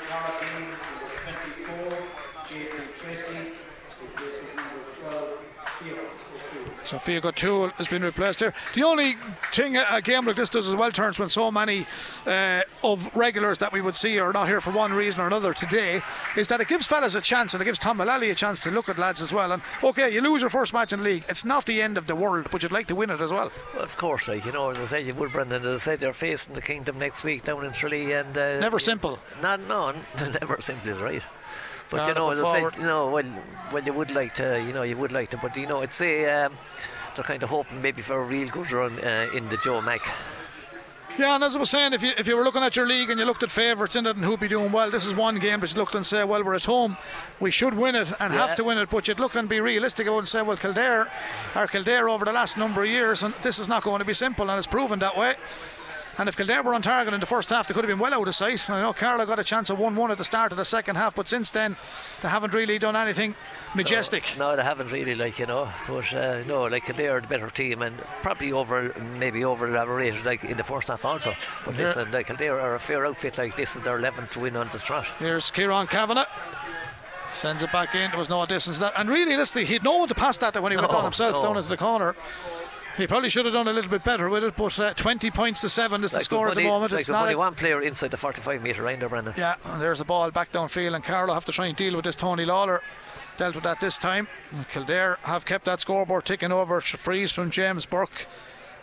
So 6.87 6.97
Fiach 6.97 7.25
O'Toole 7.25 7.69
has 7.71 7.87
been 7.89 8.01
replaced 8.01 8.39
here. 8.39 8.53
The 8.73 8.83
only 8.83 9.17
thing 9.51 9.75
a 9.75 10.01
game 10.01 10.25
like 10.25 10.37
this 10.37 10.49
does 10.49 10.69
as 10.69 10.75
well 10.75 10.89
turns 10.89 11.19
when 11.19 11.27
so 11.27 11.51
many 11.51 11.85
uh, 12.25 12.61
of 12.81 13.13
regulars 13.13 13.57
that 13.57 13.73
we 13.73 13.81
would 13.81 13.95
see 13.95 14.17
are 14.19 14.31
not 14.31 14.47
here 14.47 14.61
for 14.61 14.71
one 14.71 14.93
reason 14.93 15.21
or 15.21 15.27
another 15.27 15.53
today 15.53 16.01
is 16.37 16.47
that 16.47 16.61
it 16.61 16.69
gives 16.69 16.87
fellas 16.87 17.13
a 17.15 17.19
chance 17.19 17.53
and 17.53 17.61
it 17.61 17.65
gives 17.65 17.77
Tom 17.77 17.97
Mullally 17.97 18.29
a 18.29 18.35
chance 18.35 18.63
to 18.63 18.71
look 18.71 18.87
at 18.87 18.97
lads 18.97 19.21
as 19.21 19.33
well. 19.33 19.51
And 19.51 19.61
okay, 19.83 20.13
you 20.13 20.21
lose 20.21 20.39
your 20.39 20.49
first 20.49 20.71
match 20.71 20.93
in 20.93 20.99
the 20.99 21.05
league. 21.05 21.25
It's 21.27 21.43
not 21.43 21.65
the 21.65 21.81
end 21.81 21.97
of 21.97 22.07
the 22.07 22.15
world, 22.15 22.47
but 22.51 22.63
you'd 22.63 22.71
like 22.71 22.87
to 22.87 22.95
win 22.95 23.09
it 23.09 23.19
as 23.19 23.31
well. 23.33 23.51
well, 23.73 23.83
of 23.83 23.97
course, 23.97 24.29
like 24.29 24.45
you 24.45 24.53
know, 24.53 24.69
as 24.69 24.79
I 24.79 24.85
said, 24.85 25.05
you 25.05 25.13
would, 25.15 25.33
Brendan. 25.33 25.65
As 25.65 25.81
I 25.81 25.83
said, 25.83 25.99
they're 25.99 26.13
facing 26.13 26.53
the 26.53 26.61
Kingdom 26.61 26.99
next 26.99 27.25
week 27.25 27.43
down 27.43 27.65
in 27.65 27.73
Tralee, 27.73 28.13
and 28.13 28.37
uh, 28.37 28.59
Never 28.61 28.79
simple. 28.79 29.19
Not 29.41 29.59
no, 29.67 29.93
never 30.41 30.61
simple 30.61 30.89
is 30.89 30.99
right. 30.99 31.23
But 31.89 31.97
Yeah, 31.97 32.07
you 32.09 32.13
know, 32.15 32.25
look 32.27 32.33
as 32.33 32.39
I 32.39 32.43
forward. 32.53 32.73
said, 32.73 32.81
you 32.81 32.87
know, 32.87 33.07
well, 33.09 33.23
well, 33.71 33.83
you 33.83 33.93
would 33.93 34.11
like 34.11 34.35
to, 34.35 34.61
you 34.61 34.73
know, 34.73 34.83
you 34.83 34.97
would 34.97 35.11
like 35.11 35.29
to, 35.31 35.37
but 35.37 35.55
you 35.57 35.67
know, 35.67 35.81
I'd 35.81 35.93
say 35.93 36.29
um, 36.43 36.53
they're 37.15 37.23
kind 37.23 37.41
of 37.43 37.49
hoping 37.49 37.81
maybe 37.81 38.01
for 38.01 38.19
a 38.19 38.23
real 38.23 38.49
good 38.49 38.71
run 38.71 38.99
uh, 38.99 39.29
in 39.33 39.47
the 39.49 39.57
Joe 39.57 39.81
Mac. 39.81 40.01
Yeah, 41.17 41.33
and 41.33 41.43
as 41.43 41.55
I 41.55 41.59
was 41.59 41.71
saying, 41.71 41.93
if 41.93 42.03
you 42.03 42.11
if 42.15 42.27
you 42.27 42.35
were 42.37 42.43
looking 42.43 42.61
at 42.61 42.75
your 42.75 42.85
league 42.85 43.09
and 43.09 43.19
you 43.19 43.25
looked 43.25 43.41
at 43.41 43.49
favourites 43.49 43.95
in 43.95 44.05
it 44.05 44.15
and 44.17 44.23
who'd 44.23 44.39
be 44.39 44.47
doing 44.47 44.71
well, 44.71 44.91
this 44.91 45.03
is 45.03 45.15
one 45.15 45.39
game 45.39 45.61
that 45.61 45.73
you 45.73 45.79
looked 45.79 45.95
and 45.95 46.05
say, 46.05 46.23
well, 46.23 46.43
we're 46.43 46.53
at 46.53 46.65
home, 46.65 46.95
we 47.39 47.49
should 47.49 47.73
win 47.73 47.95
it 47.95 48.11
and 48.19 48.31
Yeah. 48.33 48.39
have 48.45 48.53
to 48.55 48.63
win 48.63 48.77
it. 48.77 48.89
But 48.91 49.07
you'd 49.07 49.19
look 49.19 49.33
and 49.33 49.49
be 49.49 49.59
realistic 49.59 50.05
about 50.05 50.17
it 50.17 50.19
and 50.19 50.27
say, 50.27 50.41
well, 50.43 50.57
Kildare 50.57 51.09
are 51.55 51.65
Kildare 51.67 52.07
over 52.07 52.23
the 52.23 52.33
last 52.33 52.55
number 52.55 52.83
of 52.83 52.89
years, 52.89 53.23
and 53.23 53.33
this 53.41 53.57
is 53.57 53.67
not 53.67 53.81
going 53.81 53.97
to 53.97 54.05
be 54.05 54.13
simple, 54.13 54.47
and 54.51 54.59
it's 54.59 54.67
proven 54.67 54.99
that 54.99 55.17
way. 55.17 55.33
And 56.19 56.27
if 56.27 56.35
Kildare 56.35 56.63
were 56.63 56.73
on 56.73 56.81
target 56.81 57.13
in 57.13 57.19
the 57.19 57.27
first 57.27 57.49
half, 57.51 57.67
they 57.67 57.75
could 57.75 57.83
have 57.83 57.89
been 57.89 57.99
well 57.99 58.13
out 58.19 58.27
of 58.27 58.33
sight. 58.33 58.69
I 58.71 58.81
know 58.81 58.91
Carlow 58.91 59.25
got 59.25 59.37
a 59.37 59.43
chance 59.43 59.69
of 59.69 59.77
1 59.77 59.95
1 59.95 60.11
at 60.11 60.17
the 60.17 60.23
start 60.23 60.51
of 60.51 60.57
the 60.57 60.65
second 60.65 60.95
half, 60.95 61.13
but 61.13 61.27
since 61.27 61.51
then, 61.51 61.75
they 62.21 62.29
haven't 62.29 62.55
really 62.55 62.79
done 62.79 62.95
anything 62.95 63.35
majestic. 63.75 64.23
No, 64.37 64.55
they 64.55 64.63
haven't 64.63 64.91
really, 64.91 65.13
like 65.13 65.37
you 65.37 65.45
know, 65.45 65.69
but 65.87 66.11
uh, 66.13 66.41
no, 66.47 66.63
like 66.63 66.87
they're 66.97 67.21
the 67.21 67.27
better 67.27 67.49
team 67.51 67.83
and 67.83 67.95
probably 68.23 68.51
over, 68.51 68.91
maybe 69.19 69.45
over 69.45 69.67
elaborated 69.67 70.25
like 70.25 70.43
in 70.43 70.57
the 70.57 70.63
first 70.63 70.87
half 70.87 71.05
also. 71.05 71.35
But 71.65 71.75
Yeah. 71.75 71.85
listen, 71.85 72.11
like 72.11 72.35
they 72.37 72.47
are 72.49 72.73
a 72.75 72.79
fair 72.79 73.05
outfit. 73.05 73.37
Like 73.37 73.55
this 73.55 73.75
is 73.75 73.83
their 73.83 73.99
11th 73.99 74.35
win 74.37 74.57
on 74.57 74.69
the 74.69 74.79
trot. 74.79 75.05
Here's 75.19 75.51
Kieran 75.51 75.85
Kavanagh. 75.85 76.25
Sends 77.33 77.61
it 77.61 77.71
back 77.71 77.93
in. 77.93 78.09
There 78.09 78.17
was 78.19 78.29
no 78.29 78.43
distance 78.47 78.79
that. 78.79 78.93
And 78.97 79.09
really, 79.09 79.33
honestly, 79.35 79.65
he'd 79.65 79.83
no 79.83 79.97
one 79.97 80.07
to 80.07 80.15
pass 80.15 80.37
that 80.37 80.59
when 80.59 80.71
he 80.71 80.77
went 80.77 80.89
No, 80.91 80.97
on 80.97 81.03
himself 81.03 81.33
no. 81.35 81.41
down 81.43 81.57
into 81.57 81.69
the 81.69 81.77
corner. 81.77 82.15
He 82.97 83.05
probably 83.05 83.29
should 83.29 83.45
have 83.45 83.53
done 83.53 83.67
a 83.67 83.73
little 83.73 83.91
bit 83.91 84.03
better 84.03 84.27
with 84.27 84.43
it, 84.43 84.55
but 84.55 84.79
uh, 84.79 84.93
20 84.93 85.29
points 85.31 85.61
to 85.61 85.69
7 85.69 86.03
is 86.03 86.11
the 86.11 86.21
score 86.21 86.49
at 86.49 86.55
the 86.55 86.63
moment. 86.63 86.91
Like 86.91 86.99
it's 87.01 87.07
there's 87.09 87.15
not 87.15 87.21
only 87.23 87.35
a- 87.35 87.37
one 87.37 87.53
player 87.53 87.81
inside 87.81 88.09
the 88.11 88.17
45 88.17 88.61
metre 88.63 88.83
line 88.83 88.99
there, 88.99 89.07
Brendan. 89.09 89.35
Yeah, 89.37 89.55
and 89.65 89.81
there's 89.81 89.99
a 90.01 90.05
ball 90.05 90.31
back 90.31 90.51
downfield, 90.51 90.95
and 90.95 91.03
Carlow 91.03 91.33
have 91.35 91.45
to 91.45 91.51
try 91.51 91.67
and 91.67 91.77
deal 91.77 91.95
with 91.95 92.05
this. 92.05 92.15
Tony 92.15 92.43
Lawler 92.43 92.81
dealt 93.37 93.53
with 93.53 93.63
that 93.65 93.79
this 93.79 93.99
time. 93.99 94.27
Kildare 94.71 95.17
have 95.23 95.45
kept 95.45 95.65
that 95.65 95.79
scoreboard 95.79 96.25
ticking 96.25 96.51
over. 96.51 96.81
Freeze 96.81 97.31
from 97.31 97.51
James 97.51 97.85
Burke. 97.85 98.25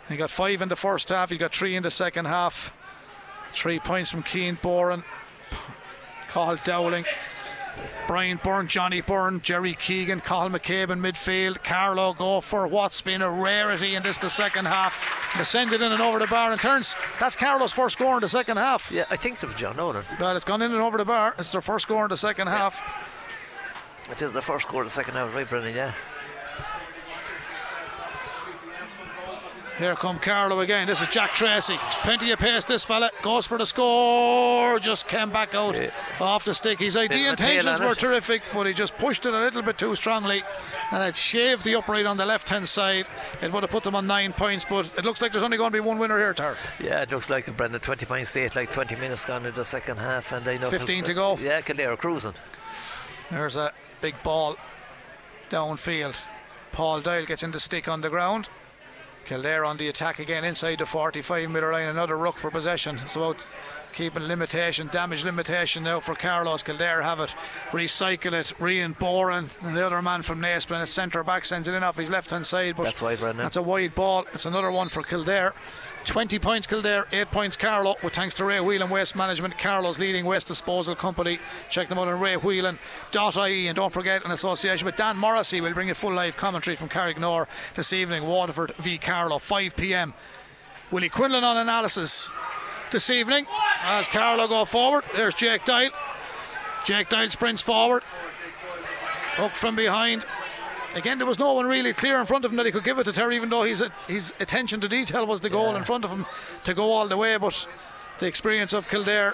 He 0.07 0.15
got 0.15 0.29
five 0.31 0.61
in 0.61 0.69
the 0.69 0.75
first 0.77 1.09
half, 1.09 1.29
he 1.29 1.37
got 1.37 1.53
three 1.53 1.75
in 1.75 1.83
the 1.83 1.91
second 1.91 2.25
half. 2.25 2.73
Three 3.51 3.79
points 3.79 4.11
from 4.11 4.23
Keane 4.23 4.57
Boran. 4.61 5.03
Carl 6.29 6.57
Dowling. 6.63 7.05
Brian 8.07 8.39
Byrne, 8.43 8.67
Johnny 8.67 9.01
Byrne, 9.01 9.41
Jerry 9.41 9.73
Keegan, 9.73 10.19
Carl 10.19 10.49
McCabe 10.49 10.91
in 10.91 11.01
midfield. 11.01 11.63
Carlow 11.63 12.13
go 12.13 12.41
for 12.41 12.67
what's 12.67 13.01
been 13.01 13.21
a 13.21 13.29
rarity 13.29 13.95
in 13.95 14.03
this 14.03 14.17
the 14.17 14.29
second 14.29 14.65
half. 14.65 14.99
They 15.37 15.43
send 15.43 15.73
it 15.73 15.81
in 15.81 15.91
and 15.91 16.01
over 16.01 16.19
the 16.19 16.27
bar 16.27 16.51
and 16.51 16.61
turns. 16.61 16.95
That's 17.19 17.35
Carlow's 17.35 17.73
first 17.73 17.93
score 17.93 18.15
in 18.15 18.21
the 18.21 18.27
second 18.27 18.57
half. 18.57 18.91
Yeah, 18.91 19.05
I 19.09 19.15
think 19.15 19.41
it 19.41 19.45
was 19.45 19.55
John 19.55 19.75
Nolan. 19.75 20.03
Well, 20.19 20.35
it's 20.35 20.45
gone 20.45 20.61
in 20.61 20.71
and 20.71 20.81
over 20.81 20.97
the 20.97 21.05
bar. 21.05 21.35
It's 21.39 21.51
their 21.51 21.61
first 21.61 21.83
score 21.83 22.05
in 22.05 22.09
the 22.09 22.17
second 22.17 22.47
half. 22.47 22.81
It 24.11 24.21
is 24.21 24.33
the 24.33 24.41
first 24.41 24.67
goal 24.67 24.81
of 24.81 24.85
the 24.85 24.91
second 24.91 25.15
half, 25.15 25.33
right, 25.33 25.49
Brendan? 25.49 25.75
Yeah. 25.75 25.93
Here 29.77 29.93
come 29.95 30.19
Carlow 30.19 30.61
again. 30.61 30.87
This 30.87 31.01
is 31.01 31.09
Jack 31.09 31.33
Tracy. 31.33 31.75
There's 31.75 31.97
plenty 31.97 32.31
of 32.31 32.39
pace. 32.39 32.63
This 32.63 32.85
fella 32.85 33.11
goes 33.21 33.45
for 33.45 33.57
the 33.57 33.65
score. 33.65 34.79
Just 34.79 35.05
came 35.09 35.31
back 35.31 35.53
out 35.53 35.75
Yeah. 35.75 35.89
off 36.21 36.45
the 36.45 36.53
stick. 36.53 36.79
His 36.79 36.95
idea 36.95 37.31
intentions 37.31 37.81
were 37.81 37.91
it. 37.91 37.99
terrific, 37.99 38.41
but 38.53 38.67
he 38.67 38.73
just 38.73 38.97
pushed 38.97 39.25
it 39.25 39.33
a 39.33 39.39
little 39.39 39.61
bit 39.61 39.77
too 39.77 39.93
strongly, 39.97 40.43
and 40.91 41.03
it 41.03 41.17
shaved 41.17 41.65
the 41.65 41.75
upright 41.75 42.05
on 42.05 42.15
the 42.15 42.25
left-hand 42.25 42.69
side. 42.69 43.09
It 43.41 43.51
would 43.51 43.63
have 43.63 43.69
put 43.69 43.83
them 43.83 43.95
on 43.95 44.07
nine 44.07 44.31
points, 44.31 44.63
but 44.63 44.89
it 44.97 45.03
looks 45.03 45.21
like 45.21 45.33
there's 45.33 45.43
only 45.43 45.57
going 45.57 45.71
to 45.71 45.75
be 45.75 45.81
one 45.81 45.97
winner 45.99 46.17
here, 46.19 46.33
Tar. 46.33 46.55
Yeah, 46.79 47.01
it 47.01 47.11
looks 47.11 47.29
like 47.29 47.45
it, 47.49 47.57
Brendan. 47.57 47.81
20 47.81 48.05
points 48.05 48.33
late, 48.33 48.55
like 48.55 48.71
20 48.71 48.95
minutes 48.95 49.25
gone 49.25 49.45
in 49.45 49.53
the 49.53 49.65
second 49.65 49.97
half, 49.97 50.31
and 50.31 50.45
they 50.45 50.57
know 50.57 50.69
15 50.69 51.03
to 51.03 51.13
go. 51.13 51.37
Yeah, 51.41 51.59
Kildare 51.59 51.91
are 51.91 51.97
cruising. 51.97 52.33
There's 53.29 53.57
a 53.57 53.73
big 53.99 54.15
ball 54.23 54.55
downfield. 55.49 56.29
Paul 56.71 57.01
Doyle 57.01 57.25
gets 57.25 57.43
in 57.43 57.51
the 57.51 57.59
stick 57.59 57.89
on 57.89 57.99
the 57.99 58.09
ground. 58.09 58.47
Kildare 59.25 59.65
on 59.65 59.77
the 59.77 59.87
attack 59.87 60.19
again 60.19 60.43
inside 60.43 60.79
the 60.79 60.85
45 60.85 61.49
metre 61.49 61.71
line. 61.71 61.87
Another 61.87 62.17
ruck 62.17 62.37
for 62.37 62.51
possession. 62.51 62.99
It's 63.03 63.15
about 63.15 63.45
keeping 63.93 64.23
limitation, 64.23 64.87
damage 64.91 65.25
limitation 65.25 65.83
now 65.83 65.99
for 65.99 66.15
Carlos. 66.15 66.61
Kildare 66.61 67.01
have 67.01 67.19
it. 67.19 67.33
Recycle 67.71 68.33
it. 68.33 68.53
Rian 68.59 68.95
Boran 68.97 69.49
and 69.61 69.75
the 69.75 69.85
other 69.85 70.01
man 70.01 70.21
from 70.21 70.39
Nasplen, 70.41 70.81
a 70.81 70.85
centre 70.87 71.23
back, 71.23 71.45
sends 71.45 71.67
it 71.67 71.73
in 71.73 71.83
off 71.83 71.97
his 71.97 72.09
left 72.09 72.29
hand 72.29 72.45
side. 72.45 72.75
But 72.75 72.83
That's 72.83 73.01
wide, 73.01 73.19
Brendan. 73.19 73.43
That's 73.43 73.57
a 73.57 73.61
wide 73.63 73.95
ball. 73.95 74.25
It's 74.33 74.45
another 74.45 74.69
one 74.69 74.89
for 74.89 75.01
Kildare. 75.01 75.53
20 76.05 76.39
points 76.39 76.67
Kildare, 76.67 77.05
8 77.11 77.31
points 77.31 77.57
Carlow, 77.57 77.95
with 78.03 78.13
thanks 78.13 78.33
to 78.35 78.45
Ray 78.45 78.59
Whelan 78.59 78.89
Waste 78.89 79.15
Management, 79.15 79.57
Carlow's 79.57 79.99
leading 79.99 80.25
waste 80.25 80.47
disposal 80.47 80.95
company. 80.95 81.39
Check 81.69 81.89
them 81.89 81.97
out 81.99 82.07
on 82.07 82.19
raywhelan.ie 82.19 83.67
and 83.67 83.75
don't 83.75 83.91
forget, 83.91 84.23
an 84.23 84.31
association 84.31 84.85
with 84.85 84.95
Dan 84.95 85.17
Morrissey, 85.17 85.61
we'll 85.61 85.73
bring 85.73 85.87
you 85.87 85.93
full 85.93 86.13
live 86.13 86.37
commentary 86.37 86.75
from 86.75 86.89
Carriganore 86.89 87.47
this 87.73 87.91
evening, 87.91 88.25
Waterford 88.25 88.73
v 88.75 88.97
Carlow, 88.97 89.39
5 89.39 89.75
pm. 89.75 90.13
Willie 90.91 91.09
Quinlan 91.09 91.43
on 91.43 91.57
analysis 91.57 92.29
this 92.91 93.09
evening 93.09 93.45
as 93.81 94.07
Carlow 94.07 94.47
go 94.47 94.65
forward. 94.65 95.03
There's 95.15 95.33
Jake 95.33 95.65
Doyle. 95.65 95.89
Jake 96.85 97.09
Doyle 97.09 97.29
sprints 97.29 97.61
forward. 97.61 98.03
Hooked 99.35 99.55
from 99.55 99.75
behind. 99.75 100.23
Again, 100.95 101.17
there 101.17 101.27
was 101.27 101.37
no 101.39 101.53
one 101.53 101.65
really 101.67 101.91
clear 101.93 102.19
in 102.19 102.25
front 102.25 102.45
of 102.45 102.51
him 102.51 102.57
that 102.57 102.65
he 102.65 102.71
could 102.71 102.83
give 102.85 102.97
it 102.99 103.03
to 103.03 103.11
Terry, 103.11 103.35
even 103.35 103.49
though 103.49 103.63
his 103.63 103.83
his 104.07 104.33
attention 104.39 104.79
to 104.79 104.87
detail 104.87 105.25
was 105.25 105.41
the 105.41 105.49
goal 105.49 105.71
Yeah. 105.71 105.77
in 105.79 105.83
front 105.83 106.05
of 106.05 106.11
him 106.11 106.25
to 106.63 106.73
go 106.73 106.91
all 106.91 107.07
the 107.07 107.17
way. 107.17 107.37
But 107.37 107.67
the 108.19 108.27
experience 108.27 108.71
of 108.73 108.87
Kildare 108.87 109.33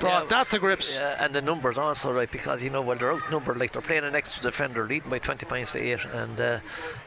brought 0.00 0.22
Yeah. 0.24 0.28
that 0.30 0.50
to 0.50 0.58
grips. 0.58 0.98
Yeah, 0.98 1.24
and 1.24 1.32
the 1.32 1.40
numbers 1.42 1.78
also, 1.78 2.12
right? 2.12 2.30
Because 2.30 2.60
you 2.62 2.70
know, 2.70 2.82
well, 2.82 2.96
they're 2.98 3.12
outnumbered. 3.12 3.56
Like 3.56 3.70
they're 3.70 3.82
playing 3.82 4.04
an 4.04 4.16
extra 4.16 4.42
defender, 4.42 4.84
leading 4.86 5.10
by 5.10 5.20
20 5.20 5.46
points 5.46 5.72
to 5.72 5.78
eight, 5.80 6.04
and 6.06 6.40
uh, 6.40 6.58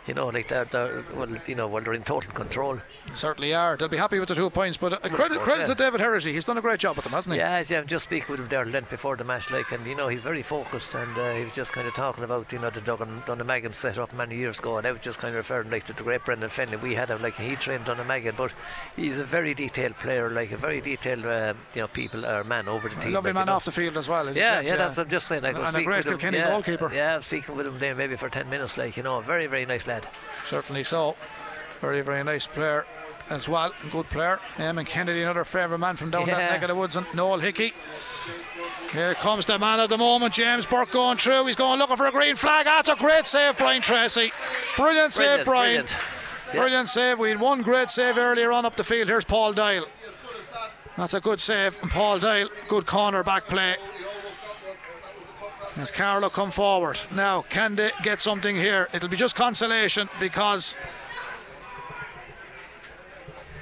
you 0.08 0.14
know, 0.14 0.28
like 0.28 0.48
they're, 0.48 0.66
they're 0.66 1.04
well, 1.16 1.28
you 1.48 1.56
know, 1.56 1.68
well, 1.68 1.84
they're 1.84 1.94
in 1.94 2.04
total 2.04 2.32
control. 2.32 2.80
Certainly 3.16 3.54
are. 3.54 3.76
They'll 3.76 3.88
be 3.88 3.98
happy 3.98 4.20
with 4.20 4.30
the 4.30 4.36
two 4.36 4.50
points, 4.50 4.78
but 4.78 4.94
uh, 4.94 5.10
credit, 5.10 5.40
credit 5.42 5.68
yeah. 5.68 5.74
to 5.74 5.76
David 5.76 6.02
Herity. 6.02 6.32
He's 6.32 6.46
done 6.46 6.58
a 6.58 6.62
great 6.62 6.80
job 6.80 6.96
with 6.96 7.04
them, 7.04 7.14
hasn't 7.14 7.34
he? 7.34 7.40
Yeah, 7.40 7.64
yeah. 7.68 7.80
I'm 7.80 7.88
just 7.88 8.06
speaking 8.06 8.32
with 8.32 8.40
him 8.40 8.48
there 8.48 8.66
length 8.66 8.90
before 8.90 9.16
the 9.16 9.24
match, 9.24 9.52
like, 9.52 9.72
and 9.72 9.86
you 9.86 9.96
know, 9.96 10.08
he's 10.08 10.22
very 10.22 10.42
focused, 10.42 10.96
and 10.96 11.18
uh, 11.18 11.34
he 11.34 11.44
was 11.44 11.54
just 11.54 11.74
kind 11.74 11.88
of 11.88 11.94
talking 11.94 12.24
about, 12.24 12.52
you 12.52 12.60
know, 12.60 12.70
the 12.70 12.82
Duggan 12.82 13.22
Dunnamaggin 13.26 13.74
set 13.76 13.98
up 14.00 14.14
many 14.14 14.38
years 14.38 14.60
ago, 14.60 14.78
and 14.78 14.88
I 14.88 14.92
was 14.92 15.02
just 15.02 15.20
kind 15.20 15.34
of 15.34 15.38
referring 15.38 15.70
like 15.70 15.84
to 15.86 15.94
the 15.94 16.04
great 16.04 16.24
Brendan 16.24 16.50
Fenley 16.50 16.82
we 16.82 16.96
had 16.96 17.10
him, 17.10 17.22
like 17.22 17.38
he 17.38 17.56
trained 17.56 17.86
Dunnamaggin, 17.86 18.38
but 18.38 18.54
he's 18.96 19.18
a 19.18 19.24
very 19.24 19.54
detailed 19.54 19.96
player, 19.98 20.30
like 20.30 20.52
a 20.52 20.58
very 20.58 20.80
detailed, 20.80 21.26
uh, 21.26 21.54
you 21.74 21.82
know, 21.82 21.88
people 21.88 22.26
or 22.26 22.44
man 22.44 22.68
over 22.68 22.88
the 22.90 22.98
A 22.98 23.02
team. 23.02 23.14
lovely 23.14 23.30
like, 23.30 23.36
man 23.36 23.42
you 23.42 23.46
know. 23.48 23.56
off 23.56 23.66
the 23.66 23.72
field 23.72 23.98
as 23.98 24.08
well. 24.08 24.26
Yeah, 24.28 24.58
James? 24.58 24.70
yeah, 24.70 24.76
that's 24.78 24.98
what 24.98 25.04
I'm 25.04 25.10
just 25.10 25.28
saying. 25.28 25.44
Like, 25.44 25.56
And 25.56 25.76
a 25.76 25.84
great 25.84 26.06
with 26.06 26.08
him, 26.08 26.20
Kilkenny 26.20 26.38
yeah, 26.38 26.50
goalkeeper. 26.50 26.92
Yeah, 26.94 27.14
I 27.14 27.16
was 27.18 27.26
speaking 27.26 27.56
with 27.56 27.68
him 27.68 27.80
there 27.80 27.96
maybe 27.96 28.16
for 28.16 28.30
10 28.30 28.50
minutes, 28.50 28.78
like, 28.78 28.96
you 28.98 29.04
know, 29.04 29.20
very, 29.22 29.48
very 29.48 29.66
nice 29.66 29.88
lad. 29.88 29.97
Certainly 30.44 30.84
so. 30.86 31.16
Very, 31.82 32.02
very 32.02 32.24
nice 32.24 32.48
player 32.48 32.86
as 33.30 33.48
well. 33.48 33.72
Good 33.92 34.10
player. 34.10 34.40
Eamon 34.58 34.86
Kennedy, 34.86 35.22
another 35.22 35.46
favourite 35.46 35.80
man 35.80 35.96
from 35.96 36.10
down 36.12 36.26
that 36.28 36.38
neck 36.52 36.62
of 36.64 36.70
the 36.70 36.76
woods, 36.76 36.96
and 36.96 37.06
Noel 37.14 37.40
Hickey. 37.40 37.74
Here 38.94 39.14
comes 39.16 39.46
the 39.46 39.60
man 39.60 39.80
of 39.82 39.90
the 39.90 39.98
moment, 39.98 40.34
James 40.34 40.66
Burke 40.66 40.92
going 40.92 41.18
through. 41.18 41.46
He's 41.46 41.58
going 41.58 41.78
looking 41.78 41.98
for 41.98 42.08
a 42.08 42.12
green 42.12 42.36
flag. 42.38 42.66
That's 42.66 42.90
a 42.90 42.96
great 42.96 43.28
save, 43.28 43.58
Brian 43.58 43.82
Tracy. 43.82 44.32
Brilliant 44.78 45.12
save, 45.12 45.44
Brilliant, 45.44 45.46
Brian. 45.46 45.72
brilliant. 45.86 45.96
Yeah. 46.48 46.54
Brilliant 46.62 46.90
save. 46.90 47.20
We 47.20 47.30
had 47.30 47.40
one 47.42 47.62
great 47.64 47.90
save 47.90 48.18
earlier 48.18 48.52
on 48.54 48.66
up 48.66 48.78
the 48.78 48.86
field. 48.86 49.10
Here's 49.10 49.26
Paul 49.26 49.52
Doyle. 49.54 49.86
That's 50.96 51.14
a 51.14 51.20
good 51.20 51.42
save. 51.42 51.78
And 51.82 51.92
Paul 51.92 52.20
Doyle, 52.20 52.48
good 52.70 52.86
corner 52.86 53.24
back 53.24 53.48
play. 53.48 53.76
As 55.78 55.92
Carlow 55.92 56.30
come 56.30 56.50
forward. 56.50 57.00
Now, 57.14 57.44
can 57.44 57.76
they 57.76 57.92
get 58.02 58.20
something 58.20 58.56
here? 58.56 58.88
It'll 58.94 59.10
be 59.10 59.18
just 59.18 59.36
consolation 59.36 60.10
because 60.20 60.76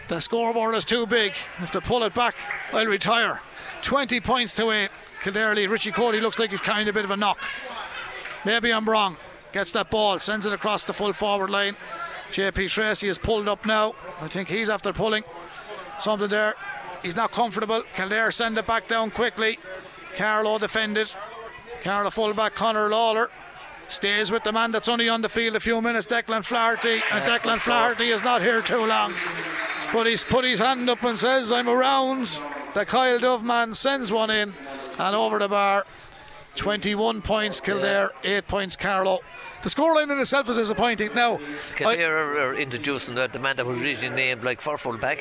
the 0.07 0.21
scoreboard 0.21 0.75
is 0.75 0.85
too 0.85 1.05
big. 1.05 1.33
If 1.59 1.73
they 1.73 1.81
pull 1.81 2.03
it 2.03 2.13
back, 2.13 2.35
I'll 2.71 2.85
retire. 2.85 3.41
20 3.81 4.21
points 4.21 4.53
to 4.55 4.71
8. 4.71 4.89
Kildare 5.23 5.55
lead. 5.55 5.69
Richie 5.69 5.91
Cody 5.91 6.21
looks 6.21 6.39
like 6.39 6.51
he's 6.51 6.61
carrying 6.61 6.87
a 6.87 6.93
bit 6.93 7.03
of 7.03 7.11
a 7.11 7.17
knock. 7.17 7.43
Maybe 8.45 8.71
I'm 8.71 8.87
wrong. 8.87 9.17
Gets 9.51 9.73
that 9.73 9.89
ball, 9.89 10.19
sends 10.19 10.45
it 10.45 10.53
across 10.53 10.85
the 10.85 10.93
full 10.93 11.11
forward 11.11 11.49
line. 11.49 11.75
JP 12.31 12.69
Tracy 12.69 13.09
is 13.09 13.17
pulled 13.17 13.49
up 13.49 13.65
now. 13.65 13.93
I 14.21 14.27
think 14.27 14.47
he's 14.47 14.69
after 14.69 14.93
pulling 14.93 15.23
something 15.99 16.29
there. 16.29 16.55
He's 17.03 17.15
not 17.15 17.31
comfortable. 17.31 17.83
Kildare 17.93 18.31
send 18.31 18.57
it 18.57 18.67
back 18.67 18.87
down 18.87 19.11
quickly. 19.11 19.59
Carlow 20.15 20.59
defended. 20.59 21.11
Carlow 21.85 22.09
fullback 22.09 22.55
Connor 22.55 22.89
Lawler 22.89 23.29
stays 23.87 24.31
with 24.31 24.43
the 24.43 24.51
man 24.51 24.71
that's 24.71 24.87
only 24.89 25.07
on 25.07 25.21
the 25.21 25.29
field 25.29 25.55
a 25.55 25.59
few 25.59 25.79
minutes, 25.83 26.07
Declan 26.07 26.43
Flaherty. 26.43 26.93
And 27.11 27.23
Yeah, 27.23 27.37
Declan 27.37 27.59
Flaherty 27.59 28.09
is 28.09 28.23
not 28.23 28.41
here 28.41 28.63
too 28.63 28.87
long. 28.87 29.13
But 29.93 30.07
he's 30.07 30.25
put 30.25 30.45
his 30.45 30.59
hand 30.59 30.89
up 30.89 31.03
and 31.03 31.17
says, 31.17 31.51
I'm 31.51 31.69
around. 31.69 32.41
The 32.73 32.87
Coill 32.87 33.19
Dubh 33.19 33.43
man 33.43 33.75
sends 33.75 34.11
one 34.11 34.31
in 34.31 34.51
and 34.99 35.15
over 35.15 35.37
the 35.37 35.47
bar. 35.47 35.85
21 36.55 37.21
points 37.21 37.61
Kildare, 37.61 38.09
8 38.23 38.47
points 38.47 38.75
Carlow. 38.75 39.19
The 39.61 39.69
scoreline 39.69 40.11
in 40.11 40.19
itself 40.19 40.49
is 40.49 40.57
disappointing. 40.57 41.11
Now, 41.13 41.35
I, 41.35 41.39
Kildare 41.75 42.17
are, 42.17 42.49
are 42.49 42.55
introducing 42.55 43.13
the, 43.13 43.27
the 43.27 43.37
man 43.37 43.57
that 43.57 43.65
was 43.67 43.79
originally 43.83 44.15
named 44.15 44.43
like 44.43 44.59
for 44.59 44.75
full 44.79 44.97
back. 44.97 45.19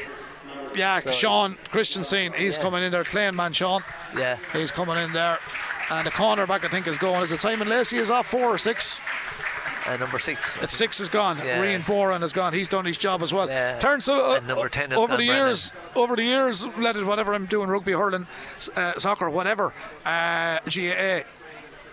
yeah, 0.75 1.01
So- 1.01 1.11
Sean 1.11 1.59
Christensen, 1.71 2.33
he's 2.33 2.57
Yeah. 2.57 2.63
coming 2.63 2.83
in 2.85 2.91
there. 2.91 3.05
Clean 3.05 3.37
man, 3.37 3.53
Sean. 3.53 3.85
Yeah. 4.17 4.39
He's 4.55 4.71
coming 4.73 4.97
in 4.97 5.13
there. 5.13 5.39
And 5.91 6.07
the 6.07 6.11
cornerback, 6.11 6.65
I 6.65 6.69
think, 6.69 6.87
is 6.87 6.99
going. 6.99 7.23
Is 7.23 7.33
it 7.33 7.41
Simon 7.41 7.69
Lacey 7.69 7.99
is 7.99 8.11
off 8.11 8.27
four 8.27 8.45
or 8.45 8.59
six? 8.59 9.01
Uh, 9.87 9.97
number 9.99 10.19
six. 10.19 10.57
At 10.63 10.71
six 10.71 10.99
is 10.99 11.11
gone. 11.11 11.37
Yeah. 11.39 11.63
Rian 11.63 11.83
Boran 11.83 12.23
has 12.23 12.33
gone. 12.33 12.55
He's 12.55 12.71
done 12.71 12.87
his 12.87 12.97
job 12.97 13.23
as 13.23 13.35
well. 13.35 13.49
Yeah. 13.49 13.79
Turns 13.79 14.09
uh, 14.09 14.41
number 14.41 14.69
10 14.69 14.91
has 14.91 14.99
over 14.99 15.13
the 15.13 15.27
Brennan. 15.27 15.37
years, 15.37 15.73
over 15.95 16.17
the 16.17 16.23
years, 16.25 16.67
let 16.79 16.97
it 16.97 17.05
whatever 17.05 17.35
I'm 17.35 17.45
doing, 17.47 17.69
rugby, 17.69 17.93
hurling, 17.93 18.27
uh, 18.77 18.93
soccer, 18.99 19.29
whatever, 19.29 19.75
uh, 20.07 20.59
GAA. 20.65 21.21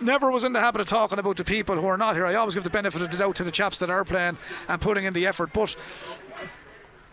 Never 0.00 0.30
was 0.30 0.42
in 0.42 0.52
the 0.54 0.60
habit 0.60 0.80
of 0.80 0.86
talking 0.86 1.18
about 1.18 1.36
the 1.36 1.44
people 1.44 1.76
who 1.76 1.86
are 1.86 1.98
not 1.98 2.16
here. 2.16 2.24
I 2.24 2.34
always 2.34 2.54
give 2.54 2.64
the 2.64 2.70
benefit 2.70 3.02
of 3.02 3.10
the 3.10 3.18
doubt 3.18 3.36
to 3.36 3.44
the 3.44 3.52
chaps 3.52 3.78
that 3.80 3.90
are 3.90 4.04
playing 4.04 4.38
and 4.68 4.80
putting 4.80 5.04
in 5.04 5.12
the 5.12 5.26
effort. 5.26 5.52
But 5.52 5.76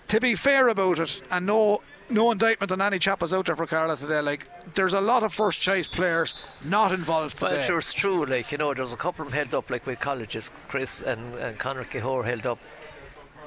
to 0.07 0.19
be 0.21 0.33
fair 0.33 0.69
about 0.69 0.97
it, 0.99 1.21
and 1.29 1.45
no 1.45 1.81
no 2.09 2.31
indictment 2.31 2.71
on 2.71 2.81
any 2.81 2.99
chap 2.99 3.21
out 3.23 3.45
there 3.45 3.55
for 3.55 3.67
Carlow 3.67 3.95
today. 3.95 4.21
Like 4.21 4.47
there's 4.75 4.93
a 4.93 5.01
lot 5.01 5.23
of 5.23 5.33
first 5.33 5.61
choice 5.61 5.87
players 5.87 6.33
not 6.63 6.91
involved 6.91 7.41
Well, 7.41 7.51
today. 7.51 7.65
sure, 7.65 7.79
it's 7.79 7.93
true. 7.93 8.25
Like 8.25 8.51
you 8.51 8.57
know, 8.57 8.73
there's 8.73 8.93
a 8.93 8.97
couple 8.97 9.25
of 9.25 9.31
them 9.31 9.37
held 9.37 9.53
up, 9.55 9.69
like 9.69 9.85
with 9.85 9.99
colleges, 9.99 10.51
Chris 10.67 11.01
and, 11.01 11.35
and 11.35 11.57
Conor 11.57 11.83
Cahor 11.85 12.23
held 12.23 12.45
up, 12.45 12.59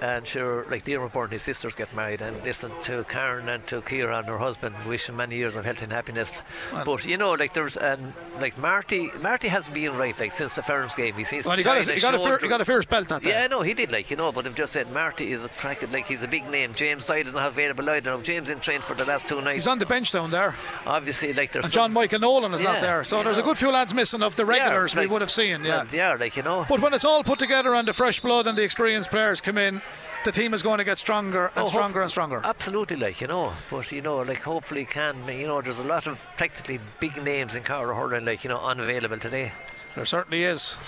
and 0.03 0.27
sure, 0.27 0.67
like 0.69 0.85
Diarmaid 0.85 1.13
Byrne, 1.13 1.31
his 1.31 1.45
sisters 1.45 1.77
get 1.77 1.95
married, 1.95 2.23
and 2.23 2.43
listen 2.43 2.73
to 2.83 3.05
Karen 3.05 3.49
and 3.49 3.65
to 3.69 3.81
Kira 3.81 4.19
and 4.19 4.27
her 4.27 4.37
husband, 4.37 4.75
wish 4.85 5.07
them 5.07 5.17
many 5.17 5.37
years 5.37 5.55
of 5.55 5.65
health 5.65 5.81
and 5.81 5.93
happiness. 5.93 6.41
but 6.85 7.05
you 7.05 7.17
know, 7.17 7.31
like 7.35 7.55
there's 7.55 7.77
um, 7.77 8.13
like 8.41 8.59
Marty, 8.59 9.13
Marty 9.21 9.47
hasn't 9.47 9.73
been 9.73 9.97
right 9.97 10.19
like 10.19 10.33
since 10.33 10.57
the 10.57 10.63
Ferns 10.63 10.97
game. 10.97 11.15
He 11.15 11.23
seems 11.23 11.47
well, 11.47 11.57
he 11.57 11.63
got, 11.63 11.87
a, 11.89 11.95
he, 11.95 12.01
got 12.01 12.17
a 12.17 12.19
fair, 12.19 12.39
he 12.39 12.49
got 12.49 12.61
a 12.61 12.65
fierce 12.65 12.85
belt 12.85 13.09
that. 13.11 13.25
Yeah, 13.25 13.47
no, 13.47 13.63
he 13.63 13.75
did 13.75 13.93
like 13.93 14.11
you 14.11 14.17
know, 14.17 14.33
but 14.33 14.45
I've 14.45 14.57
just 14.57 14.73
said 14.73 14.91
Marty 14.91 15.31
is 15.31 15.45
a 15.45 15.49
crack, 15.49 15.89
like 15.93 16.07
he's 16.07 16.23
a 16.25 16.29
big 16.29 16.51
name. 16.51 16.75
James 16.75 17.07
Doyle 17.07 17.25
is 17.25 17.35
not 17.35 17.47
available 17.47 17.89
either. 17.89 18.11
Now, 18.11 18.21
James 18.21 18.51
in 18.51 18.59
train 18.59 18.81
for 18.81 18.97
the 18.97 19.05
last 19.05 19.29
two 19.29 19.41
nights. 19.41 19.55
He's 19.55 19.67
on 19.69 19.79
the 19.79 19.87
bench 19.87 20.11
down 20.11 20.33
there. 20.33 20.57
Obviously, 20.85 21.33
like 21.33 21.53
there's 21.53 21.71
John 21.71 21.93
Michael 21.93 22.19
Nolan 22.19 22.53
is 22.55 22.65
not 22.65 22.81
there. 22.81 23.05
So 23.05 23.23
there's 23.23 23.39
a 23.39 23.43
good 23.43 23.57
few 23.57 23.71
lads 23.71 23.95
missing 23.95 24.23
of 24.23 24.35
the 24.35 24.45
Yeah, 24.45 24.65
regulars 24.65 24.97
we 24.97 25.07
would 25.07 25.21
have 25.21 25.31
seen. 25.31 25.63
Yeah. 25.63 25.85
well, 25.93 26.13
are 26.13 26.19
like 26.19 26.37
you 26.37 26.43
know. 26.43 26.67
But 26.69 26.81
when 26.81 26.93
it's 26.93 27.05
all 27.05 27.23
put 27.23 27.39
together 27.39 27.73
and 27.75 27.87
the 27.87 27.93
fresh 27.93 28.19
blood 28.19 28.49
and 28.49 28.59
the 28.59 28.65
experienced 28.65 29.11
players 29.11 29.41
come 29.41 29.59
in, 29.59 29.81
the 30.25 30.33
team 30.33 30.55
is 30.55 30.63
going 30.63 30.79
to 30.79 30.85
get 30.85 30.99
stronger 30.99 31.47
and 31.57 31.65
Oh, 31.65 31.67
stronger 31.67 32.03
and 32.03 32.11
stronger. 32.11 32.41
Absolutely, 32.45 32.97
like 32.97 33.21
you 33.21 33.27
know, 33.27 33.53
but 33.71 33.91
you 33.93 34.03
know, 34.03 34.19
like 34.19 34.43
hopefully 34.43 34.85
can 34.85 35.27
you 35.29 35.47
know, 35.47 35.61
there's 35.61 35.79
a 35.79 35.85
lot 35.85 36.07
of 36.07 36.25
practically 36.37 36.79
big 37.01 37.23
names 37.23 37.55
in 37.55 37.63
Carlow 37.63 37.95
hurling, 37.95 38.25
like 38.25 38.45
you 38.45 38.51
know, 38.51 38.61
unavailable 38.61 39.19
today. 39.19 39.53
There 39.95 40.05
certainly 40.05 40.45
is. 40.45 40.79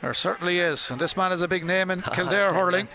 There 0.00 0.14
certainly 0.14 0.58
is. 0.58 0.90
And 0.90 1.00
this 1.00 1.16
man 1.16 1.32
is 1.32 1.40
a 1.42 1.48
big 1.48 1.64
name 1.64 1.90
in 1.90 2.02
ah, 2.06 2.10
Kildare 2.10 2.52
hurling. 2.52 2.88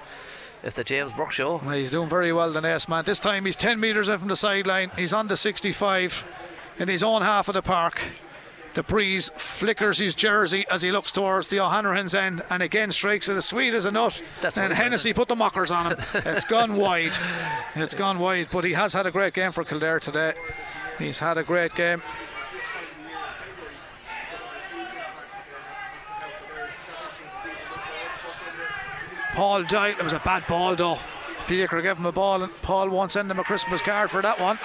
It's 0.63 0.76
the 0.76 0.84
James 0.84 1.13
Burke 1.13 1.32
show. 1.32 1.57
Well, 1.63 1.76
He's 1.76 1.91
doing 1.91 2.09
very 2.09 2.34
well, 2.34 2.51
the 2.51 2.61
Naas 2.61 2.89
man. 2.89 3.03
This 3.05 3.19
time 3.19 3.45
he's 3.45 3.55
10 3.55 3.80
metres 3.80 4.09
in 4.09 4.17
from 4.17 4.30
the 4.30 4.36
sideline. 4.36 4.89
He's 4.95 5.13
on 5.13 5.28
the 5.28 5.38
65 5.38 6.26
in 6.80 6.88
his 6.88 7.03
own 7.03 7.21
half 7.21 7.47
of 7.47 7.53
the 7.53 7.61
park. 7.61 8.01
The 8.76 8.84
breeze 8.84 9.32
flickers 9.38 9.97
his 9.99 10.13
jersey 10.13 10.65
as 10.69 10.82
he 10.82 10.91
looks 10.91 11.09
towards 11.13 11.47
the 11.47 11.61
O'Hanrahan's 11.61 12.13
end 12.13 12.43
and 12.49 12.61
again 12.61 12.91
strikes 12.91 13.30
it 13.30 13.38
as 13.38 13.45
sweet 13.45 13.73
as 13.73 13.86
a 13.86 13.91
nut. 13.91 14.21
That's 14.41 14.57
and 14.57 14.73
Hennessy 14.73 15.13
put 15.13 15.30
the 15.30 15.36
mockers 15.36 15.71
on 15.71 15.93
him. 15.93 15.99
it's 16.13 16.43
gone 16.43 16.76
wide. 16.76 17.13
It's 17.76 17.95
gone 17.95 18.19
wide. 18.19 18.49
But 18.51 18.65
he 18.65 18.73
has 18.73 18.91
had 18.91 19.05
a 19.05 19.11
great 19.11 19.34
game 19.34 19.53
for 19.53 19.63
Kildare 19.63 20.01
today. 20.01 20.34
He's 20.99 21.19
had 21.19 21.38
a 21.38 21.43
great 21.43 21.73
game. 21.73 22.01
Paul 29.36 29.63
died. 29.63 29.95
It 29.99 30.03
was 30.03 30.13
a 30.13 30.19
bad 30.19 30.45
ball 30.47 30.76
though. 30.76 30.99
Fiacre 31.39 31.82
gave 31.82 31.97
him 31.97 32.05
a 32.05 32.11
ball 32.11 32.43
and 32.43 32.53
Paul 32.61 32.89
won't 32.89 33.11
send 33.11 33.32
him 33.32 33.39
a 33.39 33.43
Christmas 33.43 33.82
card 33.82 34.11
for 34.11 34.21
that 34.21 34.38
one. 34.38 34.59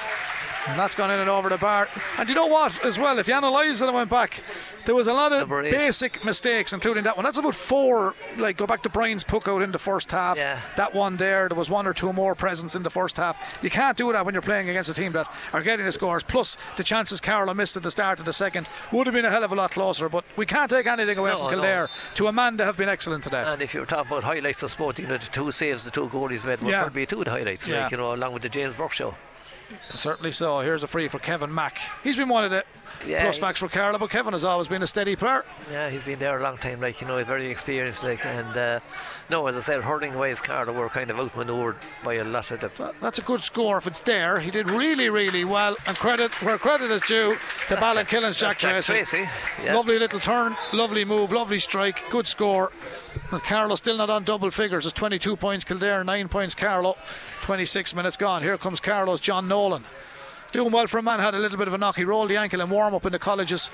And 0.69 0.79
that's 0.79 0.95
gone 0.95 1.11
in 1.11 1.19
and 1.19 1.31
over 1.31 1.49
the 1.49 1.59
bar. 1.59 1.89
And 2.19 2.29
you 2.29 2.35
know 2.35 2.47
what, 2.47 2.85
as 2.85 2.99
well, 2.99 3.19
if 3.19 3.27
you 3.29 3.35
analyse 3.37 3.81
it 3.81 3.87
and 3.87 3.95
went 3.95 4.11
back, 4.11 4.43
there 4.85 4.95
was 4.95 5.07
a 5.07 5.13
lot 5.13 5.33
of 5.33 5.49
basic 5.49 6.25
mistakes, 6.25 6.73
including 6.73 7.05
that 7.05 7.17
one. 7.17 7.25
That's 7.25 7.39
about 7.39 7.55
four, 7.55 8.15
like 8.39 8.57
go 8.57 8.67
back 8.67 8.83
to 8.83 8.89
Brian's 8.89 9.25
puck 9.25 9.49
out 9.49 9.63
in 9.63 9.73
the 9.73 9.79
first 9.79 10.11
half. 10.11 10.37
Yeah. 10.37 10.59
That 10.77 10.95
one 10.95 11.17
there, 11.17 11.49
there 11.49 11.57
was 11.57 11.71
one 11.71 11.87
or 11.87 11.93
two 11.95 12.13
more 12.13 12.35
presents 12.35 12.75
in 12.75 12.83
the 12.83 12.91
first 12.91 13.17
half. 13.17 13.59
You 13.63 13.71
can't 13.71 13.97
do 13.97 14.13
that 14.13 14.25
when 14.25 14.35
you're 14.35 14.43
playing 14.43 14.69
against 14.69 14.91
a 14.91 14.95
team 14.95 15.13
that 15.13 15.33
are 15.53 15.63
getting 15.63 15.87
the 15.87 15.93
scores. 15.93 16.23
Plus, 16.23 16.57
the 16.77 16.85
chances 16.85 17.21
Carlow 17.21 17.55
missed 17.55 17.77
at 17.77 17.83
the 17.83 17.91
start 17.91 18.21
of 18.21 18.27
the 18.27 18.33
second 18.33 18.69
would 18.93 19.07
have 19.07 19.15
been 19.15 19.25
a 19.25 19.31
hell 19.31 19.45
of 19.45 19.53
a 19.53 19.55
lot 19.55 19.71
closer. 19.71 20.09
But 20.09 20.25
we 20.37 20.47
can't 20.47 20.71
take 20.71 20.87
anything 20.87 21.19
away 21.19 21.31
No, 21.31 21.37
from 21.39 21.45
no. 21.47 21.51
Kildare. 21.53 21.89
To 22.15 22.27
Amanda 22.27 22.65
have 22.65 22.77
been 22.77 22.89
excellent 22.89 23.25
today. 23.25 23.45
And 23.47 23.63
if 23.63 23.73
you're 23.75 23.87
talking 23.87 24.09
about 24.11 24.25
highlights 24.25 24.63
of 24.63 24.71
sport, 24.71 24.99
you 24.99 25.07
know, 25.07 25.17
the 25.17 25.27
two 25.27 25.51
saves 25.53 25.85
the 25.85 25.91
two 25.91 26.09
goalies 26.09 26.45
made 26.45 26.61
would 26.61 26.71
Yeah. 26.71 26.83
probably 26.83 27.03
be 27.03 27.07
two 27.07 27.25
highlights, 27.25 27.67
Yeah. 27.67 27.83
like, 27.85 27.93
you 27.93 27.97
know, 27.97 28.13
along 28.15 28.33
with 28.35 28.43
the 28.43 28.49
James 28.49 28.75
Burke 28.75 28.93
show. 28.93 29.15
Certainly 29.95 30.33
so. 30.33 30.61
Here's 30.61 30.83
a 30.83 30.87
free 30.87 31.09
for 31.09 31.18
Kevin 31.18 31.55
Mack. 31.55 31.79
He's 32.03 32.16
been 32.16 32.29
of 32.45 32.51
the 32.51 32.64
Yeah, 33.07 33.22
plus 33.22 33.38
facts 33.38 33.61
for 33.61 33.68
Carlow, 33.68 33.99
but 33.99 34.11
Kevin 34.11 34.32
has 34.32 34.45
always 34.45 34.68
been 34.68 34.82
a 34.82 34.86
steady 34.86 35.16
player. 35.16 35.45
Yeah, 35.70 35.91
he's 35.91 36.03
been 36.05 36.18
there 36.18 36.38
a 36.38 36.43
long 36.43 36.57
time, 36.59 36.80
like, 36.80 37.01
you 37.01 37.07
know, 37.07 37.16
he's 37.16 37.26
very 37.26 37.51
experienced, 37.51 38.03
like, 38.03 38.24
and 38.26 38.57
uh, 38.57 38.80
no, 39.30 39.47
as 39.47 39.57
I 39.57 39.61
said, 39.61 39.82
hurling 39.82 40.14
wise, 40.14 40.41
Carlow 40.41 40.72
were 40.72 40.88
kind 40.88 41.11
of 41.11 41.18
outmaneuvered 41.18 41.76
by 42.03 42.14
a 42.14 42.24
lot 42.24 42.51
of 42.51 42.61
the. 42.61 42.70
Well, 42.78 42.95
That's 43.01 43.18
a 43.18 43.22
good 43.22 43.41
score 43.41 43.78
if 43.78 43.86
it's 43.86 44.01
there. 44.01 44.41
He 44.41 44.51
did 44.51 44.68
really, 44.68 45.09
really 45.09 45.45
well. 45.45 45.76
And 45.86 45.97
credit 45.97 46.32
where 46.43 46.59
credit 46.59 46.91
is 46.91 47.01
due 47.03 47.36
to 47.68 47.76
Ballinkillen's 47.76 48.36
Jack, 48.36 48.59
Jack 48.59 48.72
Tracy. 48.72 48.93
Tracy, 48.95 49.28
yeah. 49.62 49.74
Lovely 49.74 49.99
little 49.99 50.20
turn, 50.20 50.57
lovely 50.72 51.05
move, 51.05 51.32
lovely 51.32 51.59
strike, 51.61 52.03
good 52.11 52.26
score. 52.26 52.72
But 53.30 53.45
Carlow 53.45 53.76
still 53.76 53.97
not 53.97 54.11
on 54.11 54.24
double 54.24 54.51
figures. 54.51 54.84
It's 54.84 54.93
22 54.95 55.36
points 55.36 55.64
Kildare, 55.64 56.03
9 56.05 56.29
points 56.29 56.54
Carlow. 56.54 56.96
26 57.42 57.95
minutes 57.95 58.17
gone. 58.17 58.42
Here 58.42 58.58
comes 58.58 58.80
Carlow's 58.80 59.21
John 59.21 59.46
Nolan. 59.49 59.84
Doing 60.53 60.72
well 60.72 60.87
for 60.87 60.99
a 60.99 61.03
man. 61.03 61.21
Had 61.21 61.35
a 61.35 61.39
little 61.39 61.59
bit 61.59 61.68
of 61.68 61.75
a 61.75 61.79
knock. 61.79 61.97
He 61.97 62.05
rolled 62.05 62.31
the 62.31 62.37
ankle 62.37 62.61
in 62.61 62.71
warm 62.71 62.95
up 62.95 63.07
in 63.07 63.13
the 63.13 63.18
colleges 63.18 63.71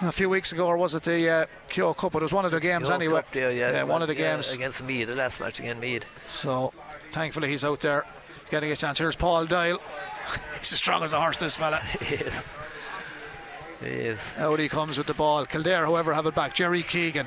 a 0.00 0.12
few 0.12 0.30
weeks 0.30 0.52
ago, 0.52 0.66
or 0.66 0.76
was 0.76 0.94
it 0.94 1.02
the 1.02 1.28
uh, 1.28 1.46
Kehoe 1.68 1.94
Cup? 1.94 2.14
It 2.14 2.22
was 2.22 2.32
one 2.32 2.44
of 2.44 2.52
the 2.52 2.60
games 2.60 2.88
anyway. 2.88 3.22
There, 3.32 3.52
yeah, 3.52 3.72
yeah, 3.72 3.82
one 3.82 4.00
of 4.00 4.08
the 4.08 4.16
yeah, 4.16 4.34
games. 4.34 4.54
against 4.54 4.82
Mead, 4.82 5.08
the 5.08 5.14
last 5.14 5.40
match 5.40 5.60
against 5.60 5.80
Mead. 5.80 6.06
So 6.28 6.72
thankfully 7.12 7.48
he's 7.48 7.64
out 7.64 7.80
there 7.80 8.06
getting 8.50 8.72
a 8.72 8.76
chance. 8.76 8.98
Here's 8.98 9.16
Paul 9.16 9.46
Doyle. 9.46 9.80
he's 10.58 10.72
as 10.72 10.78
strong 10.78 11.02
as 11.02 11.12
a 11.12 11.20
horse, 11.20 11.36
this 11.36 11.56
fella. 11.56 11.80
He 12.00 12.14
is. 12.14 12.42
He 13.80 13.86
is. 13.86 14.32
Out 14.38 14.58
he 14.58 14.68
comes 14.68 14.98
with 14.98 15.06
the 15.06 15.14
ball. 15.14 15.46
Kildare, 15.46 15.86
however, 15.86 16.12
have 16.12 16.26
it 16.26 16.34
back. 16.34 16.54
Jerry 16.54 16.82
Keegan. 16.82 17.26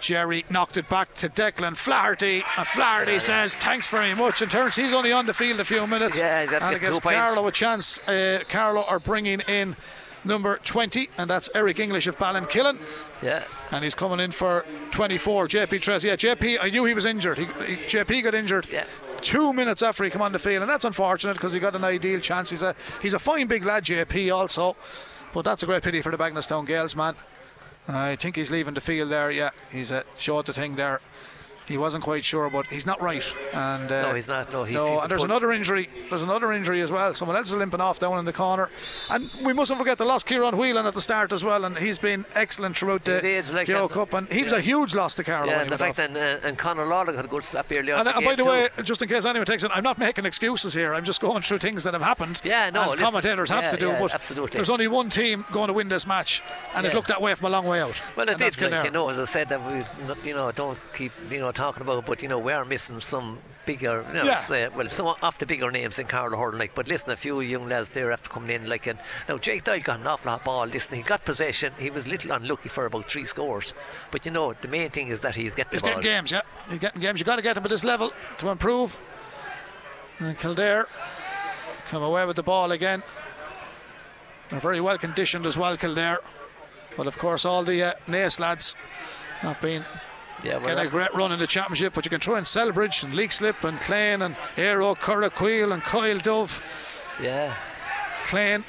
Jerry 0.00 0.44
knocked 0.50 0.76
it 0.76 0.88
back 0.88 1.14
to 1.16 1.28
Declan 1.28 1.76
Flaherty, 1.76 2.42
and 2.56 2.66
Flaherty 2.66 3.18
says 3.18 3.54
thanks 3.56 3.86
very 3.86 4.14
much. 4.14 4.42
And 4.42 4.50
turns 4.50 4.76
he's 4.76 4.92
only 4.92 5.12
on 5.12 5.26
the 5.26 5.34
field 5.34 5.60
a 5.60 5.64
few 5.64 5.86
minutes. 5.86 6.18
Yeah, 6.18 6.46
that's 6.46 6.64
and 6.64 6.74
it, 6.74 6.78
it 6.78 6.80
gives 6.80 6.98
two. 6.98 7.08
Carlow 7.08 7.46
a 7.46 7.52
chance. 7.52 7.98
Uh, 8.00 8.40
Carlow 8.48 8.84
are 8.84 8.98
bringing 8.98 9.40
in 9.40 9.76
number 10.24 10.58
20, 10.58 11.08
and 11.18 11.28
that's 11.28 11.48
Eric 11.54 11.80
English 11.80 12.06
of 12.06 12.16
Ballinkillen. 12.18 12.78
Yeah. 13.22 13.44
And 13.70 13.84
he's 13.84 13.94
coming 13.94 14.20
in 14.20 14.30
for 14.30 14.64
24. 14.90 15.48
JP 15.48 15.80
Tres. 15.80 16.04
Yeah, 16.04 16.16
JP. 16.16 16.58
I 16.60 16.70
knew 16.70 16.84
he 16.84 16.94
was 16.94 17.06
injured. 17.06 17.38
He, 17.38 17.44
he, 17.44 17.76
JP 17.76 18.24
got 18.24 18.34
injured. 18.34 18.66
Yeah. 18.70 18.84
Two 19.20 19.52
minutes 19.52 19.82
after 19.82 20.04
he 20.04 20.10
came 20.10 20.22
on 20.22 20.32
the 20.32 20.38
field, 20.38 20.62
and 20.62 20.70
that's 20.70 20.84
unfortunate 20.84 21.34
because 21.34 21.52
he 21.52 21.60
got 21.60 21.76
an 21.76 21.84
ideal 21.84 22.20
chance. 22.20 22.50
He's 22.50 22.62
a 22.62 22.74
he's 23.02 23.12
a 23.12 23.18
fine 23.18 23.46
big 23.48 23.64
lad, 23.64 23.84
JP 23.84 24.34
also, 24.34 24.76
but 25.34 25.42
that's 25.42 25.62
a 25.62 25.66
great 25.66 25.82
pity 25.82 26.00
for 26.00 26.10
the 26.10 26.16
Bagenalstown 26.16 26.66
Gaels 26.66 26.96
man. 26.96 27.14
I 27.96 28.16
think 28.16 28.36
he's 28.36 28.50
leaving 28.50 28.74
the 28.74 28.80
field 28.80 29.10
there. 29.10 29.30
Yeah, 29.30 29.50
he's 29.70 29.92
uh, 29.92 30.02
showed 30.16 30.46
the 30.46 30.52
thing 30.52 30.76
there. 30.76 31.00
He 31.70 31.78
wasn't 31.78 32.02
quite 32.02 32.24
sure, 32.24 32.50
but 32.50 32.66
he's 32.66 32.84
not 32.84 33.00
right. 33.00 33.24
And 33.52 33.90
uh, 33.92 34.08
No, 34.08 34.14
he's 34.14 34.26
not. 34.28 34.52
No, 34.52 34.64
he's- 34.64 34.74
no. 34.74 34.94
he's 34.94 35.02
and 35.02 35.10
there's 35.10 35.22
another 35.22 35.52
injury. 35.52 35.88
There's 36.08 36.24
another 36.24 36.52
injury 36.52 36.80
as 36.80 36.90
well. 36.90 37.14
Someone 37.14 37.36
else 37.36 37.50
is 37.50 37.56
limping 37.56 37.80
off 37.80 38.00
down 38.00 38.18
in 38.18 38.24
the 38.24 38.32
corner. 38.32 38.70
And 39.08 39.30
we 39.44 39.52
mustn't 39.52 39.78
forget 39.78 39.96
the 39.96 40.04
loss 40.04 40.24
Kieran 40.24 40.56
Whelan 40.56 40.84
at 40.84 40.94
the 40.94 41.00
start 41.00 41.32
as 41.32 41.44
well. 41.44 41.64
And 41.64 41.78
he's 41.78 41.98
been 41.98 42.26
excellent 42.34 42.76
throughout 42.76 43.04
the 43.04 43.20
like 43.52 43.68
that. 43.68 43.90
Cup. 43.90 44.14
And 44.14 44.30
he 44.32 44.42
was 44.42 44.52
Yeah. 44.52 44.58
a 44.58 44.62
huge 44.62 44.94
loss 44.96 45.14
to 45.14 45.22
Carlow. 45.24 45.52
Yeah, 45.52 45.60
and 45.60 45.70
he 45.70 45.70
the 45.70 45.78
fact 45.78 45.96
that 45.96 46.16
uh, 46.16 46.46
and 46.46 46.58
Conor 46.58 46.86
Lawler 46.86 47.14
had 47.14 47.24
a 47.24 47.28
good 47.28 47.44
slap 47.44 47.70
earlier. 47.70 47.94
And, 47.94 48.08
and 48.08 48.24
by 48.24 48.34
the 48.34 48.42
game 48.42 48.50
way, 48.50 48.68
just 48.82 49.00
in 49.02 49.08
case 49.08 49.24
anyone 49.24 49.46
takes 49.46 49.62
it, 49.62 49.70
I'm 49.72 49.84
not 49.84 49.96
making 49.98 50.26
excuses 50.26 50.74
here. 50.74 50.92
I'm 50.92 51.04
just 51.04 51.20
going 51.20 51.42
through 51.42 51.58
things 51.58 51.84
that 51.84 51.94
have 51.94 52.02
happened. 52.02 52.40
Yeah, 52.42 52.70
no, 52.70 52.82
as 52.82 52.90
listen, 52.90 53.04
commentators 53.04 53.48
have 53.50 53.64
yeah, 53.64 53.68
to 53.70 53.76
do. 53.76 53.86
yeah, 53.88 54.00
but 54.00 54.14
absolutely. 54.14 54.56
there's 54.56 54.70
only 54.70 54.88
one 54.88 55.08
team 55.10 55.44
going 55.52 55.68
to 55.68 55.72
win 55.72 55.88
this 55.88 56.06
match, 56.06 56.42
and 56.74 56.84
it 56.84 56.94
looked 56.94 57.08
that 57.08 57.22
way 57.22 57.32
from 57.34 57.46
a 57.46 57.50
long 57.50 57.64
way 57.66 57.80
out. 57.80 58.00
Well, 58.16 58.28
it 58.28 58.38
did, 58.38 58.60
like, 58.60 58.84
you 58.84 58.90
know, 58.90 59.08
as 59.08 59.18
I 59.18 59.24
said, 59.24 59.48
that 59.50 59.60
we, 59.64 60.28
you 60.28 60.34
know, 60.34 60.50
don't 60.50 60.78
keep, 60.94 61.12
you 61.30 61.38
know, 61.40 61.52
talking 61.60 61.82
about, 61.82 62.06
but 62.06 62.22
you 62.22 62.28
know, 62.28 62.38
we 62.38 62.52
are 62.52 62.64
missing 62.64 63.00
some 63.00 63.38
bigger, 63.66 64.04
you 64.08 64.14
know, 64.14 64.24
Yeah. 64.24 64.36
say, 64.38 64.68
well, 64.68 64.88
some 64.88 65.06
of 65.22 65.38
the 65.38 65.46
bigger 65.46 65.70
names 65.70 65.98
in 65.98 66.06
Carlow 66.06 66.38
Hurling, 66.38 66.58
like, 66.58 66.74
but 66.74 66.88
listen, 66.88 67.10
a 67.12 67.16
few 67.16 67.40
young 67.40 67.68
lads 67.68 67.90
there 67.90 68.10
after 68.12 68.28
coming 68.30 68.50
in, 68.50 68.68
like, 68.68 68.86
and 68.86 68.98
now 69.28 69.36
Jake 69.36 69.64
Doyle 69.64 69.80
got 69.80 70.00
an 70.00 70.06
awful 70.06 70.30
lot 70.32 70.40
of 70.40 70.44
ball. 70.44 70.66
Listen, 70.66 70.96
he 70.96 71.02
got 71.02 71.24
possession. 71.24 71.72
He 71.78 71.90
was 71.90 72.06
a 72.06 72.08
little 72.08 72.32
unlucky 72.32 72.68
for 72.70 72.86
about 72.86 73.10
three 73.10 73.24
scores, 73.26 73.74
but 74.10 74.24
you 74.24 74.32
know, 74.32 74.54
the 74.54 74.68
main 74.68 74.90
thing 74.90 75.08
is 75.08 75.20
that 75.20 75.34
he's 75.36 75.54
getting 75.54 75.72
He's 75.72 75.82
getting 75.82 76.00
games, 76.02 76.30
yeah. 76.30 76.40
He's 76.70 76.78
getting 76.78 77.00
games. 77.02 77.20
You've 77.20 77.26
got 77.26 77.36
to 77.36 77.42
get 77.42 77.56
him 77.56 77.64
at 77.64 77.70
this 77.70 77.84
level 77.84 78.10
to 78.38 78.48
improve. 78.48 78.98
And 80.18 80.36
Kildare 80.38 80.86
come 81.88 82.02
away 82.02 82.24
with 82.26 82.36
the 82.36 82.42
ball 82.42 82.72
again. 82.72 83.02
They're 84.50 84.60
very 84.60 84.80
well 84.80 84.98
conditioned 84.98 85.46
as 85.46 85.56
well, 85.56 85.76
Kildare. 85.76 86.18
But 86.96 87.06
of 87.06 87.16
course, 87.18 87.44
all 87.44 87.62
the 87.62 87.82
uh, 87.82 87.92
Naas 88.08 88.40
lads 88.40 88.74
have 89.40 89.60
been 89.60 89.84
yeah, 90.42 90.56
well, 90.56 90.68
getting 90.68 90.86
a 90.86 90.90
great 90.90 91.14
run 91.14 91.32
in 91.32 91.38
the 91.38 91.46
championship. 91.46 91.94
But 91.94 92.04
you 92.04 92.10
can 92.10 92.20
throw 92.20 92.36
in 92.36 92.44
Celbridge 92.44 93.04
and 93.04 93.12
Leixlip 93.12 93.62
and 93.64 93.80
Clane 93.80 94.22
and 94.22 94.36
Aero, 94.56 94.94
Corra 94.94 95.30
Choill 95.30 95.72
and 95.72 95.82
Coill 95.82 96.20
Dubh. 96.20 96.60
yeah, 97.22 97.54
Clane. 98.24 98.64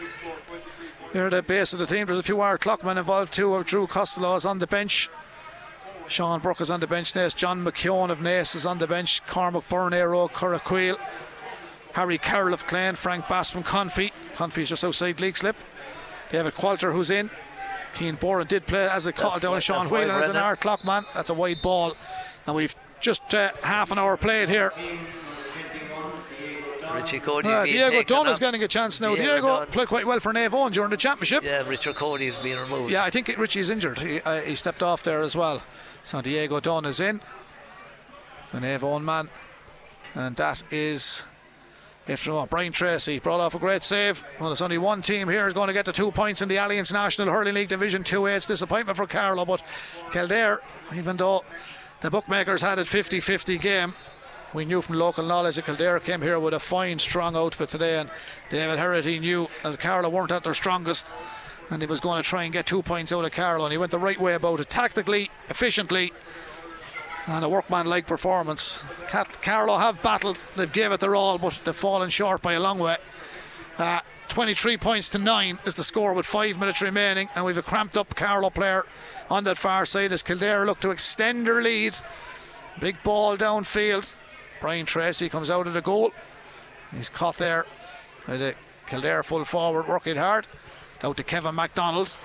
They're 1.14 1.30
the 1.30 1.43
base 1.43 1.73
of 1.73 1.80
the 1.80 1.85
team. 1.85 2.07
There's 2.07 2.19
a 2.19 2.23
few 2.23 2.41
hour 2.41 2.57
clockmen 2.57 2.98
involved 2.98 3.34
too. 3.34 3.61
Drew 3.64 3.85
Costello 3.85 4.35
is 4.35 4.45
on 4.45 4.60
the 4.60 4.68
bench. 4.68 5.10
Sean 6.07 6.39
Burke 6.39 6.61
is 6.61 6.72
on 6.72 6.80
the 6.80 6.88
bench. 6.88 7.14
Naas. 7.14 7.35
John 7.35 7.64
McKeown 7.64 8.10
of 8.10 8.19
Naas 8.19 8.56
is 8.56 8.65
on 8.65 8.80
the 8.80 8.88
bench. 8.88 9.22
Cormac 9.27 9.68
Byrne, 9.69 9.93
Aero, 9.93 10.27
Corra 10.27 10.60
Choill. 10.60 10.98
Harry 11.93 12.18
Carroll 12.18 12.53
of 12.53 12.65
Clane. 12.68 12.95
Frank 12.95 13.27
Bass 13.27 13.49
from 13.52 13.64
Confey. 13.64 14.11
Confey's 14.35 14.69
just 14.69 14.84
outside 14.84 15.18
Leixlip. 15.18 15.56
David 16.31 16.56
Qualter 16.56 16.91
who's 16.93 17.10
in. 17.10 17.30
Keane 17.93 18.18
Boran 18.18 18.47
did 18.47 18.65
play 18.65 18.88
as 18.88 19.05
a 19.05 19.13
call 19.13 19.39
down. 19.39 19.59
Sean 19.59 19.88
Whelan 19.88 20.22
is 20.22 20.27
an 20.27 20.35
hour 20.35 20.55
clock 20.55 20.84
man. 20.85 21.05
That's 21.13 21.30
a 21.30 21.34
wide 21.34 21.61
ball. 21.61 21.95
And 22.47 22.55
we've 22.55 22.76
just 22.99 23.34
uh, 23.34 23.51
half 23.63 23.91
an 23.91 23.99
hour 23.99 24.18
played 24.18 24.49
here. 24.49 24.72
Richie 26.93 27.19
Cody. 27.19 27.49
Uh, 27.49 27.63
Diego 27.63 28.03
Dunn 28.03 28.27
is 28.27 28.39
getting 28.39 28.63
a 28.63 28.68
chance 28.68 28.99
now. 28.99 29.15
Diego 29.15 29.31
Diego 29.31 29.65
played 29.65 29.88
quite 29.88 30.05
well 30.05 30.19
for 30.19 30.34
Navon 30.34 30.72
during 30.72 30.89
the 30.91 30.97
championship. 30.97 31.43
Yeah, 31.43 31.68
Richard 31.68 31.95
Cody's 31.95 32.38
being 32.39 32.59
removed. 32.59 32.91
Yeah, 32.91 33.03
I 33.03 33.09
think 33.09 33.27
Richie's 33.38 33.69
injured. 33.69 33.99
He, 33.99 34.19
uh, 34.22 34.41
he 34.41 34.55
stepped 34.55 34.84
off 34.84 35.03
there 35.03 35.22
as 35.22 35.35
well. 35.35 35.63
So 36.03 36.22
Diego 36.22 36.59
Dunn 36.59 36.85
is 36.85 36.99
in. 36.99 37.22
An 38.51 38.63
Avon 38.63 39.05
man. 39.05 39.30
And 40.13 40.35
that 40.35 40.63
is 40.72 41.23
it 42.11 42.19
from 42.19 42.35
uh, 42.35 42.45
Brian 42.45 42.71
Tracy. 42.71 43.19
Brought 43.19 43.39
off 43.39 43.55
a 43.55 43.59
great 43.59 43.83
save. 43.83 44.23
Well, 44.39 44.49
there's 44.49 44.61
only 44.61 44.77
one 44.77 45.01
team 45.01 45.27
here 45.27 45.47
is 45.47 45.53
going 45.53 45.67
to 45.67 45.73
get 45.73 45.85
the 45.85 45.91
two 45.91 46.11
points 46.11 46.41
in 46.41 46.47
the 46.47 46.57
Allianz 46.57 46.93
National 46.93 47.29
Hurling 47.29 47.55
League 47.55 47.69
Division 47.69 48.03
2A. 48.03 48.38
It's 48.38 48.47
disappointment 48.47 48.97
for 48.97 49.07
Carlow, 49.07 49.45
but 49.45 49.65
Kildare, 50.11 50.59
even 50.95 51.17
though 51.17 51.43
the 52.01 52.09
bookmakers 52.09 52.61
had 52.61 52.79
it 52.79 52.88
50 52.88 53.19
50 53.19 53.57
game, 53.57 53.93
we 54.53 54.65
knew 54.65 54.81
from 54.81 54.97
local 54.97 55.25
knowledge 55.25 55.55
that 55.55 55.65
Kildare 55.65 55.99
came 55.99 56.21
here 56.21 56.39
with 56.39 56.53
a 56.53 56.59
fine, 56.59 56.99
strong 56.99 57.35
outfit 57.35 57.69
today, 57.69 57.99
and 57.99 58.09
David 58.49 58.77
Herity 58.77 59.19
knew 59.19 59.47
that 59.63 59.79
Carlow 59.79 60.09
weren't 60.09 60.31
at 60.31 60.43
their 60.43 60.53
strongest 60.53 61.11
and 61.71 61.81
he 61.81 61.88
was 61.88 62.01
going 62.01 62.21
to 62.21 62.27
try 62.27 62.43
and 62.43 62.51
get 62.51 62.65
two 62.65 62.81
points 62.81 63.13
out 63.13 63.23
of 63.23 63.31
Carlow, 63.31 63.65
and 63.65 63.71
he 63.71 63.77
went 63.77 63.91
the 63.91 63.97
right 63.97 64.19
way 64.19 64.33
about 64.33 64.59
it, 64.59 64.69
tactically, 64.69 65.31
efficiently, 65.49 66.11
and 67.27 67.45
a 67.45 67.49
workman-like 67.49 68.07
performance. 68.07 68.84
Car- 69.07 69.27
Carlow 69.41 69.77
have 69.77 70.02
battled; 70.02 70.45
they've 70.56 70.72
gave 70.72 70.91
it 70.91 70.99
their 70.99 71.15
all, 71.15 71.38
but 71.38 71.60
they've 71.64 71.76
fallen 71.76 72.10
short 72.10 72.41
by 72.41 72.53
a 72.53 72.60
long 72.60 72.80
way. 72.80 72.98
Uh, 73.77 73.99
23 74.30 74.77
points 74.77 75.10
to 75.10 75.18
nine 75.18 75.60
is 75.65 75.76
the 75.76 75.84
score 75.84 76.14
with 76.14 76.26
five 76.26 76.57
minutes 76.60 76.81
remaining, 76.81 77.27
and 77.35 77.43
we've 77.43 77.57
a 77.57 77.61
cramped 77.61 77.98
up 77.98 78.15
Carlow 78.15 78.49
player 78.49 78.85
on 79.30 79.43
that 79.43 79.57
far 79.57 79.85
side 79.85 80.11
as 80.11 80.23
Kildare 80.23 80.65
look 80.65 80.80
to 80.80 80.91
extend 80.91 81.48
their 81.48 81.61
lead. 81.61 81.95
Big 82.80 83.02
ball 83.03 83.35
downfield. 83.38 84.14
Brian 84.61 84.85
Tracy 84.85 85.27
comes 85.27 85.49
out 85.49 85.68
of 85.68 85.73
the 85.73 85.81
goal. 85.81 86.11
He's 86.95 87.10
caught 87.10 87.38
there. 87.38 87.65
by 88.27 88.38
the 88.38 88.56
Kildare 88.88 89.23
full 89.23 89.43
forward 89.45 89.88
working 89.88 90.18
hard. 90.18 90.48
Out 91.03 91.18
to 91.18 91.23
Kevin 91.23 91.56
MacDonald. 91.56 92.15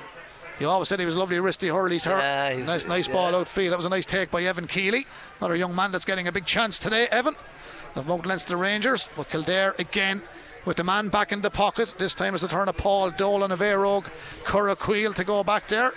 He 0.59 0.65
always 0.65 0.89
said 0.89 0.99
he 0.99 1.07
was 1.07 1.17
a 1.17 1.19
lovely 1.19 1.37
wristy 1.37 1.73
hurley 1.73 2.01
turn. 2.01 2.21
Yeah, 2.21 2.65
nice, 2.65 2.87
nice 2.87 3.09
yeah. 3.09 3.15
ball 3.15 3.35
outfield. 3.35 3.73
That 3.73 3.77
was 3.77 3.87
a 3.87 3.91
nice 3.91 4.07
take 4.07 4.31
by 4.31 4.43
Evan 4.43 4.67
Keeley. 4.67 5.07
Another 5.39 5.57
young 5.57 5.75
man 5.75 5.93
that's 5.93 6.07
getting 6.07 6.27
a 6.27 6.33
big 6.33 6.47
chance 6.47 6.79
today, 6.79 7.09
Evan, 7.09 7.37
of 7.95 8.07
Mount 8.07 8.25
Leinster 8.25 8.57
Rangers. 8.57 9.11
But 9.17 9.29
Kildare 9.29 9.75
again 9.79 10.23
with 10.65 10.79
the 10.79 10.85
man 10.85 11.09
back 11.09 11.31
in 11.31 11.43
the 11.43 11.51
pocket. 11.51 11.95
This 11.99 12.15
time 12.15 12.35
it's 12.35 12.43
the 12.43 12.49
turn 12.49 12.69
of 12.69 12.77
Paul 12.77 13.11
Dolan 13.11 13.53
of 13.53 13.61
Airog. 13.61 14.07
Corra 14.45 14.77
Choill 14.77 15.15
to 15.15 15.25
go 15.25 15.45
back 15.45 15.69
there. 15.69 15.93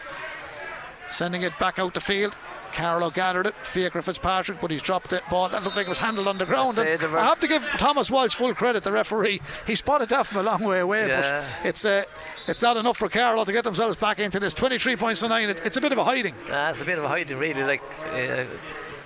Sending 1.08 1.42
it 1.44 1.58
back 1.58 1.80
out 1.80 1.94
the 1.94 2.02
field. 2.02 2.38
Carlow 2.74 3.10
gathered 3.10 3.46
it. 3.48 3.56
Fiacre 3.64 4.02
Fitzpatrick, 4.02 4.60
but 4.62 4.72
he's 4.72 4.82
dropped 4.82 5.14
it. 5.14 5.24
Ball 5.30 5.50
that 5.50 5.64
looked 5.64 5.76
like 5.76 5.86
it 5.86 5.90
was 5.90 5.98
handled 5.98 6.28
on 6.28 6.38
the 6.38 6.46
ground. 6.46 6.78
I 6.80 6.86
have 7.26 7.40
to 7.40 7.48
give 7.48 7.64
Thomas 7.78 8.10
Walsh 8.12 8.36
full 8.36 8.54
credit, 8.54 8.84
the 8.84 8.92
referee. 8.92 9.42
He 9.68 9.76
spotted 9.76 10.10
that 10.10 10.28
from 10.28 10.40
a 10.40 10.44
long 10.44 10.64
way 10.64 10.80
away, 10.80 11.08
Yeah. 11.08 11.44
but 11.62 11.68
it's 11.68 11.86
uh, 11.86 12.04
it's 12.48 12.62
not 12.62 12.78
enough 12.78 12.98
for 12.98 13.10
Carlow 13.10 13.44
to 13.46 13.52
get 13.52 13.64
themselves 13.64 13.96
back 13.96 14.20
into 14.20 14.40
this. 14.40 14.54
23 14.54 14.96
points 14.96 15.20
to 15.22 15.28
nine. 15.28 15.50
It, 15.50 15.62
it's 15.66 15.78
a 15.78 15.82
bit 15.82 15.92
of 15.92 15.98
a 15.98 16.04
hiding. 16.04 16.34
Uh, 16.50 16.70
it's 16.72 16.82
a 16.82 16.86
bit 16.86 16.98
of 16.98 17.04
a 17.04 17.08
hiding, 17.08 17.38
really. 17.38 17.64
Like 17.64 17.82
uh, 18.14 18.46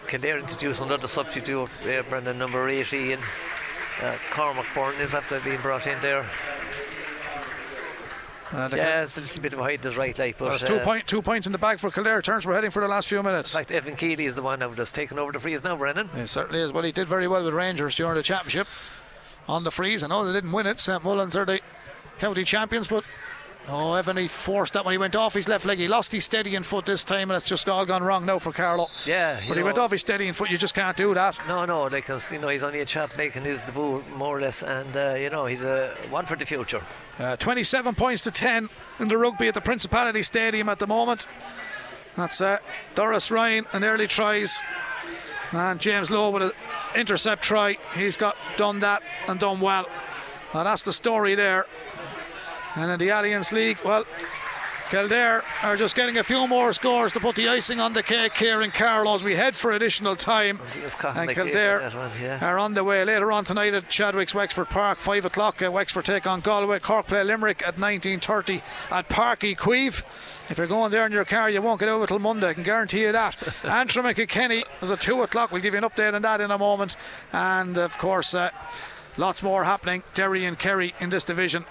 Kildare 0.08 0.38
introduced 0.40 0.82
another 0.82 1.08
substitute, 1.08 1.70
uh, 1.88 2.04
Brendan 2.10 2.38
number 2.38 2.68
80, 2.68 3.14
and 3.14 3.22
uh, 4.02 4.16
Cormac 4.32 4.66
Byrne 4.76 4.96
is 5.00 5.14
after 5.14 5.40
being 5.40 5.62
brought 5.62 5.88
in 5.88 6.00
there. 6.02 6.26
And 8.54 8.74
Yeah, 8.74 9.04
it's 9.04 9.18
a 9.18 9.22
little 9.22 9.42
bit 9.42 9.54
of 9.54 9.60
a 9.60 9.64
hiding, 9.64 9.86
is 9.86 9.98
right, 9.98 10.18
like. 10.18 10.38
But 10.38 10.50
there's 10.50 10.64
two, 10.64 10.76
uh, 10.76 10.84
point, 10.84 11.08
two 11.08 11.22
points 11.22 11.48
in 11.48 11.54
the 11.54 11.58
bag 11.58 11.80
for 11.80 11.90
Kildare. 11.90 12.22
Turns 12.22 12.46
we're 12.46 12.54
heading 12.54 12.72
for 12.72 12.82
the 12.82 12.88
last 12.88 13.08
few 13.08 13.22
minutes. 13.24 13.54
In 13.54 13.60
fact, 13.60 13.72
Evan 13.72 13.96
Keeley 13.96 14.26
is 14.26 14.36
the 14.36 14.44
one 14.44 14.60
now 14.60 14.70
that's 14.70 14.92
taken 14.92 15.18
over 15.18 15.32
the 15.32 15.40
freeze 15.40 15.64
now, 15.64 15.76
Brennan. 15.76 16.10
He 16.16 16.28
certainly 16.28 16.62
is. 16.62 16.72
Well, 16.72 16.84
he 16.84 16.92
did 16.92 17.08
very 17.08 17.28
well 17.28 17.44
with 17.44 17.54
Rangers 17.54 17.96
during 17.96 18.16
the 18.16 18.24
championship 18.24 18.68
on 19.48 19.64
the 19.64 19.72
freeze. 19.72 20.04
I 20.04 20.08
know 20.08 20.24
they 20.26 20.34
didn't 20.34 20.52
win 20.52 20.68
it. 20.68 20.80
St 20.80 21.04
Mullins 21.04 21.36
are 21.36 21.46
the 21.46 21.60
county 22.20 22.44
champions, 22.44 22.88
but 22.88 23.04
oh, 23.68 23.96
Evan, 23.96 24.18
he 24.18 24.28
forced 24.28 24.74
that 24.74 24.86
when 24.86 24.92
he 24.92 24.98
went 24.98 25.16
off 25.16 25.34
his 25.34 25.48
left 25.48 25.66
leg. 25.66 25.78
He 25.80 25.88
lost 25.88 26.12
his 26.12 26.26
steadying 26.26 26.64
foot 26.64 26.86
this 26.86 27.04
time, 27.04 27.30
and 27.32 27.36
it's 27.38 27.48
just 27.48 27.68
all 27.70 27.86
gone 27.86 28.04
wrong 28.04 28.26
now 28.26 28.40
for 28.40 28.52
Carlow. 28.52 28.90
Yeah, 29.06 29.40
But 29.48 29.58
he 29.58 29.64
went 29.64 29.78
off 29.78 29.92
his 29.92 30.02
steadying 30.02 30.34
foot. 30.34 30.50
You 30.50 30.58
just 30.58 30.76
can't 30.76 30.96
do 30.98 31.14
that. 31.14 31.38
No, 31.48 31.66
no, 31.66 31.84
like 31.84 32.06
'cause, 32.06 32.32
you 32.32 32.40
know 32.40 32.50
he's 32.50 32.64
only 32.64 32.80
a 32.80 32.86
chap 32.86 33.18
making 33.18 33.44
his 33.44 33.64
debut 33.64 34.04
more 34.16 34.38
or 34.38 34.42
less, 34.42 34.64
and 34.64 34.96
uh, 34.96 35.14
you 35.16 35.30
know 35.30 35.46
he's 35.46 35.64
a 35.64 35.96
one 36.10 36.26
for 36.26 36.36
the 36.36 36.46
future. 36.46 36.82
Uh, 37.20 37.36
27 37.38 37.96
points 37.96 38.22
to 38.24 38.32
10 38.32 38.70
in 39.00 39.08
the 39.08 39.18
rugby 39.18 39.48
at 39.48 39.54
the 39.54 39.62
Principality 39.62 40.24
Stadium 40.24 40.68
at 40.70 40.80
the 40.80 40.88
moment. 40.88 41.28
That's 42.16 42.42
uh, 42.42 42.58
Doris 42.96 43.32
Ryan 43.32 43.66
and 43.74 43.84
early 43.84 44.08
tries. 44.08 44.62
And 45.52 45.80
James 45.80 46.10
Lowe 46.10 46.32
with 46.32 46.42
an 46.44 46.52
intercept 46.96 47.44
try. 47.44 47.78
He's 47.96 48.18
got 48.18 48.36
done 48.58 48.80
that 48.80 49.04
and 49.28 49.40
done 49.40 49.60
well. 49.60 49.88
Well, 50.54 50.64
that's 50.64 50.82
the 50.82 50.94
story 50.94 51.36
there. 51.36 51.66
And 52.76 52.92
in 52.92 53.00
the 53.00 53.10
Allianz 53.10 53.52
League, 53.52 53.78
well, 53.86 54.06
Kildare 54.90 55.44
are 55.64 55.76
just 55.76 55.96
getting 55.96 56.20
a 56.20 56.24
few 56.24 56.46
more 56.46 56.72
scores 56.72 57.12
to 57.14 57.20
put 57.20 57.36
the 57.36 57.48
icing 57.50 57.80
on 57.80 57.94
the 57.94 58.04
cake 58.04 58.38
here 58.38 58.62
in 58.62 58.70
Carlow 58.70 59.16
as 59.16 59.24
we 59.24 59.36
head 59.36 59.56
for 59.56 59.72
additional 59.72 60.16
time. 60.16 60.60
And 61.16 61.32
Kildare 61.32 61.82
one, 61.82 62.12
yeah. 62.22 62.38
are 62.48 62.60
on 62.60 62.76
the 62.76 62.84
way 62.84 63.04
later 63.04 63.32
on 63.32 63.44
tonight 63.44 63.74
at 63.74 63.90
Chadwick's 63.90 64.36
Wexford 64.36 64.70
Park, 64.70 65.00
5 65.00 65.26
o'clock. 65.26 65.64
Uh, 65.64 65.72
Wexford 65.72 66.06
take 66.06 66.28
on 66.28 66.42
Galway. 66.42 66.78
Cork 66.78 67.08
play 67.08 67.24
Limerick 67.24 67.68
at 67.68 67.78
19.30 67.78 68.62
at 68.92 69.10
Páirc 69.10 69.40
Uí 69.40 69.58
Chaoimh. 69.58 70.04
If 70.52 70.60
you're 70.60 70.68
going 70.68 70.92
there 70.92 71.08
in 71.08 71.12
your 71.12 71.26
car, 71.26 71.50
you 71.50 71.62
won't 71.62 71.80
get 71.80 71.90
over 71.90 72.06
till 72.06 72.20
Monday. 72.20 72.50
I 72.50 72.54
can 72.54 72.62
guarantee 72.62 73.02
you 73.02 73.12
that. 73.14 73.36
Antrim 73.64 74.06
and 74.06 74.16
Kilkenny 74.16 74.64
is 74.82 74.92
at 74.92 75.02
2 75.02 75.24
o'clock. 75.24 75.52
We'll 75.52 75.62
give 75.62 75.74
you 75.74 75.80
an 75.80 75.90
update 75.90 76.14
on 76.14 76.22
that 76.22 76.40
in 76.40 76.52
a 76.52 76.58
moment. 76.60 76.98
And 77.32 77.80
of 77.80 77.98
course, 77.98 78.36
uh, 78.36 78.52
lots 79.18 79.42
more 79.42 79.64
happening. 79.64 80.04
Derry 80.14 80.46
and 80.46 80.60
Kerry 80.60 80.94
in 81.00 81.10
this 81.10 81.24
division 81.24 81.66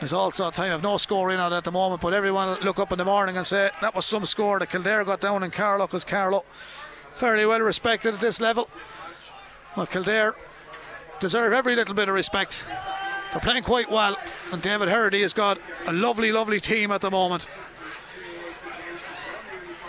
there's 0.00 0.14
also 0.14 0.48
a 0.48 0.50
time 0.50 0.72
of 0.72 0.82
no 0.82 0.96
score 0.96 1.30
in 1.30 1.38
on 1.38 1.52
at 1.52 1.62
the 1.62 1.70
moment, 1.70 2.00
but 2.00 2.14
everyone 2.14 2.48
will 2.48 2.64
look 2.64 2.78
up 2.78 2.90
in 2.90 2.98
the 2.98 3.04
morning 3.04 3.36
and 3.36 3.46
say 3.46 3.70
that 3.82 3.94
was 3.94 4.06
some 4.06 4.24
score 4.24 4.58
that 4.58 4.70
Kildare 4.70 5.04
got 5.04 5.20
down 5.20 5.42
in 5.42 5.50
Carlow 5.50 5.86
because 5.86 6.06
Carlow 6.06 6.42
fairly 7.16 7.44
well 7.44 7.60
respected 7.60 8.14
at 8.14 8.20
this 8.20 8.40
level. 8.40 8.70
Well, 9.76 9.86
Kildare 9.86 10.34
deserve 11.20 11.52
every 11.52 11.76
little 11.76 11.94
bit 11.94 12.08
of 12.08 12.14
respect. 12.14 12.64
They're 13.30 13.42
playing 13.42 13.62
quite 13.62 13.90
well, 13.90 14.16
and 14.52 14.62
David 14.62 14.88
Herity 14.88 15.20
has 15.20 15.34
got 15.34 15.58
a 15.86 15.92
lovely, 15.92 16.32
lovely 16.32 16.60
team 16.60 16.90
at 16.92 17.02
the 17.02 17.10
moment. 17.10 17.46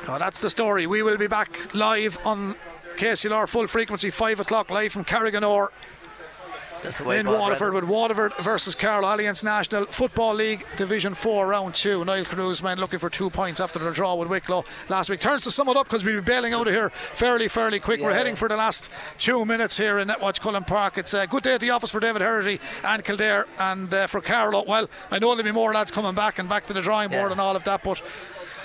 Oh, 0.10 0.20
that's 0.20 0.42
the 0.42 0.50
story. 0.50 0.88
We 0.88 1.04
will 1.04 1.18
be 1.18 1.28
back 1.28 1.74
live 1.74 2.20
on 2.26 2.56
KCLR 2.98 3.48
full 3.48 3.68
frequency, 3.68 4.10
5 4.10 4.42
o'clock, 4.42 4.70
live 4.70 4.92
from 4.92 5.06
Carriganore 5.06 5.70
in 6.84 7.28
Waterford 7.28 7.74
with 7.74 7.84
Waterford 7.84 8.34
versus 8.40 8.76
Carlow 8.76 9.08
Allianz 9.08 9.44
National 9.44 9.86
Football 9.86 10.36
League 10.36 10.66
Division 10.78 11.14
4 11.14 11.48
round 11.48 11.76
2 11.76 12.03
Niall 12.06 12.26
Carew's 12.26 12.64
men 12.64 12.80
looking 12.80 12.99
for 12.99 13.10
two 13.10 13.30
points 13.30 13.60
after 13.60 13.78
their 13.78 13.91
draw 13.91 14.16
with 14.16 14.28
Wicklow 14.28 14.66
last 14.90 15.10
week. 15.10 15.20
Turns 15.20 15.44
to 15.44 15.52
sum 15.52 15.70
it 15.70 15.78
up 15.78 15.86
because 15.86 16.03
we'll 16.03 16.16
be 16.16 16.22
bailing 16.22 16.53
out 16.53 16.68
of 16.68 16.74
here 16.74 16.90
fairly 16.90 17.48
fairly 17.48 17.80
quick. 17.80 17.99
Yeah. 17.99 18.08
we're 18.08 18.14
heading 18.14 18.36
for 18.36 18.48
the 18.48 18.56
last 18.58 18.90
two 19.18 19.45
minutes 19.45 19.78
here 19.78 19.99
in 19.99 20.08
Netwatch 20.08 20.41
Cullen 20.41 20.64
Park. 20.64 20.98
It's 20.98 21.14
a 21.14 21.28
good 21.28 21.44
day 21.44 21.53
at 21.56 21.62
the 21.62 21.70
office 21.70 21.91
for 21.91 21.99
David 21.99 22.22
Herity 22.22 22.60
and 22.84 23.03
Kildare 23.03 23.45
and 23.60 23.94
uh, 23.94 24.08
for 24.08 24.22
Carlow. 24.22 24.64
Well 24.68 24.90
I 25.12 25.20
know 25.20 25.30
there'll 25.30 25.44
be 25.44 25.52
more 25.52 25.74
lads 25.74 25.91
coming 25.91 26.16
back 26.16 26.40
and 26.40 26.49
back 26.49 26.66
to 26.68 26.74
the 26.74 26.82
drawing 26.82 27.10
board 27.10 27.28
yeah. 27.28 27.32
and 27.32 27.41
all 27.41 27.56
of 27.56 27.64
that 27.66 27.84
but 27.84 28.02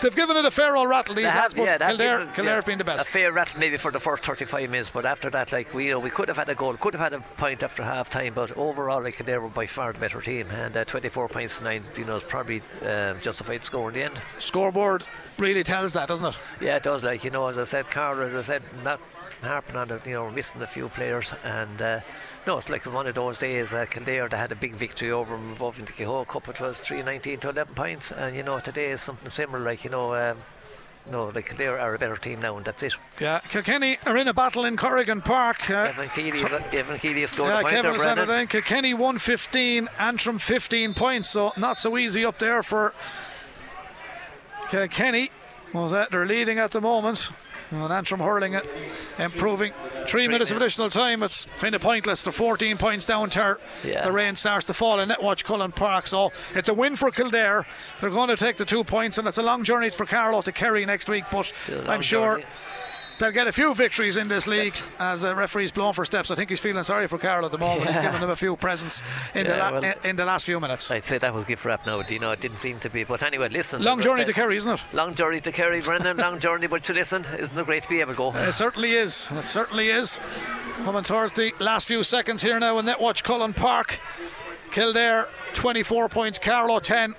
They've 0.03 0.15
given 0.15 0.37
it 0.37 0.45
a 0.45 0.51
fair 0.51 0.77
old 0.77 0.89
rattle, 0.89 1.15
these 1.15 1.25
lads, 1.25 1.55
but 1.55 1.65
yeah, 1.65 1.79
Kildare, 1.79 2.27
Kildare 2.35 2.57
yeah, 2.57 2.61
been 2.61 2.79
the 2.79 2.85
best. 2.85 3.07
A 3.07 3.11
fair 3.11 3.33
rattle 3.33 3.59
maybe 3.59 3.77
for 3.77 3.91
the 3.91 4.01
first 4.01 4.25
35 4.25 4.71
minutes, 4.71 4.91
but 4.91 5.07
after 5.07 5.31
that, 5.31 5.53
like 5.53 5.73
we, 5.73 5.87
you 5.87 5.93
know, 5.93 5.99
we 5.99 6.11
could 6.11 6.29
have 6.29 6.37
had 6.37 6.49
a 6.49 6.55
goal, 6.55 6.75
could 6.75 6.95
have 6.95 7.01
had 7.01 7.13
a 7.13 7.21
point 7.37 7.63
after 7.63 7.83
half 7.83 8.11
time, 8.11 8.35
but 8.35 8.57
overall, 8.57 9.03
like 9.03 9.17
Kildare 9.17 9.41
were 9.41 9.49
by 9.49 9.67
far 9.67 9.93
the 9.93 9.99
better 9.99 10.21
team, 10.21 10.49
and 10.51 10.77
uh, 10.77 10.85
24 10.85 11.29
points 11.29 11.59
to 11.59 11.65
nine, 11.65 11.83
you 11.97 12.05
know, 12.05 12.17
is 12.17 12.23
probably 12.23 12.63
um, 12.83 13.21
justified 13.21 13.65
score 13.65 13.89
in 13.89 13.95
the 13.95 14.05
end. 14.05 14.21
Scoreboard 14.39 15.05
really 15.39 15.65
tells 15.65 15.95
that, 15.95 16.09
doesn't 16.09 16.27
it? 16.27 16.39
Yeah, 16.61 16.77
it 16.77 16.83
does. 16.83 17.03
Like 17.03 17.25
you 17.25 17.31
know, 17.31 17.47
as 17.49 17.59
I 17.59 17.65
said, 17.65 17.89
Carl, 17.91 18.21
as 18.21 18.35
I 18.35 18.43
said, 18.43 18.63
not 18.85 19.01
harping 19.43 19.77
on 19.77 19.91
it, 19.91 20.07
you 20.07 20.15
know, 20.15 20.31
missing 20.31 20.63
a 20.63 20.67
few 20.67 20.89
players, 20.89 21.33
and 21.45 21.81
uh, 21.81 22.01
no, 22.47 22.59
it's 22.59 22.69
like 22.69 22.85
one 22.87 23.07
of 23.07 23.15
those 23.15 23.39
days. 23.39 23.75
Uh, 23.75 23.87
Kildare 23.87 24.29
they 24.29 24.37
had 24.37 24.53
a 24.53 24.57
big 24.57 24.75
victory 24.75 25.11
over 25.11 25.37
them 25.37 25.53
above 25.53 25.79
in 25.79 25.85
the 25.85 25.93
Kehoe 25.93 26.25
Cup. 26.25 26.49
It 26.49 26.61
was 26.61 26.81
319 26.81 27.41
to 27.41 27.51
11 27.51 27.75
points, 27.75 28.13
and 28.13 28.37
you 28.37 28.43
know 28.43 28.59
today 28.61 28.93
is 28.93 29.01
something 29.01 29.31
similar. 29.31 29.61
Like 29.61 29.85
you 29.85 29.91
know. 29.91 30.15
Um, 30.15 30.39
no, 31.09 31.27
like 31.27 31.57
they 31.57 31.69
are 31.69 31.95
a 31.95 31.99
better 31.99 32.17
team 32.17 32.41
now, 32.41 32.57
and 32.57 32.67
that's 32.67 32.83
it. 32.83 32.97
Yeah, 33.21 33.39
Kilkenny 33.39 33.97
are 34.07 34.17
in 34.17 34.27
a 34.27 34.35
battle 34.35 34.65
in 34.65 34.77
Corrigan 34.77 35.23
Park. 35.23 35.71
Uh, 35.71 35.93
Kevin 35.93 36.09
Keeley, 36.09 36.39
t- 36.39 36.71
Kevin 36.71 36.99
Keeley 36.99 37.21
has 37.21 37.31
scored 37.31 37.51
yeah, 37.51 37.61
a 37.61 37.63
point 37.63 37.75
Kevin 37.77 37.93
there, 37.93 38.01
Saturday. 38.01 38.47
Kilkenny 38.47 38.93
115, 38.93 39.89
Antrim 40.01 40.39
15 40.39 40.95
points, 40.95 41.31
so 41.31 41.53
not 41.57 41.79
so 41.79 41.97
easy 41.97 42.25
up 42.25 42.41
there 42.41 42.61
for 42.63 42.93
Kilkenny. 44.69 45.31
Was 45.73 45.93
that 45.93 46.11
they're 46.11 46.27
leading 46.27 46.59
at 46.59 46.73
the 46.73 46.81
moment. 46.81 47.31
And 47.71 47.93
Antrim 47.93 48.21
hurling 48.21 48.55
it, 48.55 48.67
improving. 49.19 49.73
Three, 49.73 50.05
Three 50.07 50.29
minutes, 50.29 50.29
minutes, 50.29 50.51
of 50.51 50.57
additional 50.59 50.91
time. 50.91 51.23
It's 51.23 51.47
kind 51.59 51.75
of 51.75 51.81
pointless. 51.81 52.23
They're 52.23 52.33
14 52.33 52.77
points 52.77 53.05
down 53.05 53.31
to 53.31 53.59
yeah. 53.85 54.05
the 54.05 54.13
rain 54.13 54.37
starts 54.37 54.67
to 54.67 54.75
fall 54.75 55.01
in 55.01 55.09
Netwatch 55.09 55.45
Cullen 55.45 55.73
Park. 55.73 56.07
So 56.07 56.33
it's 56.55 56.69
a 56.69 56.75
win 56.75 56.97
for 56.97 57.11
Kildare. 57.11 57.67
They're 58.01 58.11
going 58.11 58.29
to 58.29 58.37
take 58.37 58.57
the 58.57 58.65
two 58.65 58.85
points, 58.85 59.19
and 59.19 59.27
it's 59.27 59.39
a 59.39 59.43
long 59.43 59.65
journey 59.65 59.91
for 59.91 60.07
Carlow 60.07 60.43
to 60.43 60.53
Kerry 60.53 60.87
next 60.87 61.09
week. 61.09 61.25
But 61.31 61.53
I'm 61.89 62.03
sure. 62.03 62.37
Journey 62.37 62.47
they'll 63.19 63.33
get 63.33 63.47
a 63.47 63.53
few 63.53 63.75
victories 63.75 64.17
in 64.17 64.29
this 64.29 64.47
league 64.47 64.77
as 64.99 65.23
the 65.23 65.35
referee's 65.35 65.73
blown 65.73 65.93
for 65.93 66.05
steps. 66.05 66.31
I 66.31 66.35
think 66.35 66.51
he's 66.51 66.61
feeling 66.61 66.83
sorry 66.85 67.07
for 67.07 67.19
Carl 67.19 67.45
at 67.45 67.51
the 67.53 67.59
moment. 67.59 67.85
Yeah. 67.87 67.93
He's 67.93 68.01
given 68.01 68.21
them 68.21 68.31
a 68.31 68.37
few 68.37 68.57
presents 68.57 69.03
in, 69.35 69.47
yeah, 69.47 69.53
the 69.53 69.59
la- 69.59 69.81
well, 69.81 69.95
in 70.05 70.17
the 70.17 70.25
last 70.25 70.47
few 70.47 70.61
minutes. 70.61 70.91
I'd 70.91 71.05
say 71.05 71.19
that 71.19 71.33
was 71.35 71.45
gift 71.45 71.65
wrap 71.65 71.87
now. 71.87 72.03
You 72.09 72.19
know, 72.19 72.31
it 72.31 72.41
didn't 72.41 72.59
seem 72.59 72.79
to 72.81 72.91
be. 72.91 73.05
But 73.05 73.23
anyway, 73.23 73.49
listen. 73.49 73.83
Long 73.83 74.01
journey 74.01 74.25
to 74.25 74.33
Kerry, 74.33 74.57
isn't 74.57 74.73
it? 74.73 74.81
Long 74.93 75.15
journey 75.15 75.41
to 75.41 75.53
Kerry, 75.53 75.81
Brendan. 75.81 76.17
long 76.19 76.39
journey, 76.39 76.67
but 76.67 76.85
to 76.85 76.93
listen, 76.95 77.25
isn't 77.39 77.59
it 77.59 77.67
great 77.67 77.83
to 77.85 77.89
be 77.89 78.01
able 78.01 78.13
to 78.13 78.17
go? 78.19 78.33
It 78.35 78.53
certainly 78.55 78.93
is. 78.93 79.31
It 79.33 79.47
certainly 79.47 79.89
is. 79.89 80.21
Coming 80.85 81.03
towards 81.05 81.33
the 81.33 81.53
last 81.59 81.89
few 81.89 82.03
seconds 82.03 82.43
here 82.43 82.59
now 82.61 82.79
in 82.79 82.87
Netwatch 82.87 83.23
Cullen 83.25 83.55
Park. 83.55 83.99
Kildare 84.71 85.27
24 85.55 86.09
points, 86.09 86.39
Carlow 86.39 86.79
10. 86.81 87.15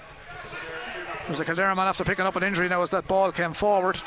There's 1.26 1.40
a 1.40 1.46
Kildare 1.46 1.74
man 1.76 1.88
after 1.88 2.04
picking 2.04 2.26
up 2.26 2.36
an 2.36 2.44
injury 2.44 2.70
now 2.70 2.84
as 2.84 2.90
that 2.92 3.08
ball 3.08 3.32
came 3.32 3.54
forward. 3.54 4.00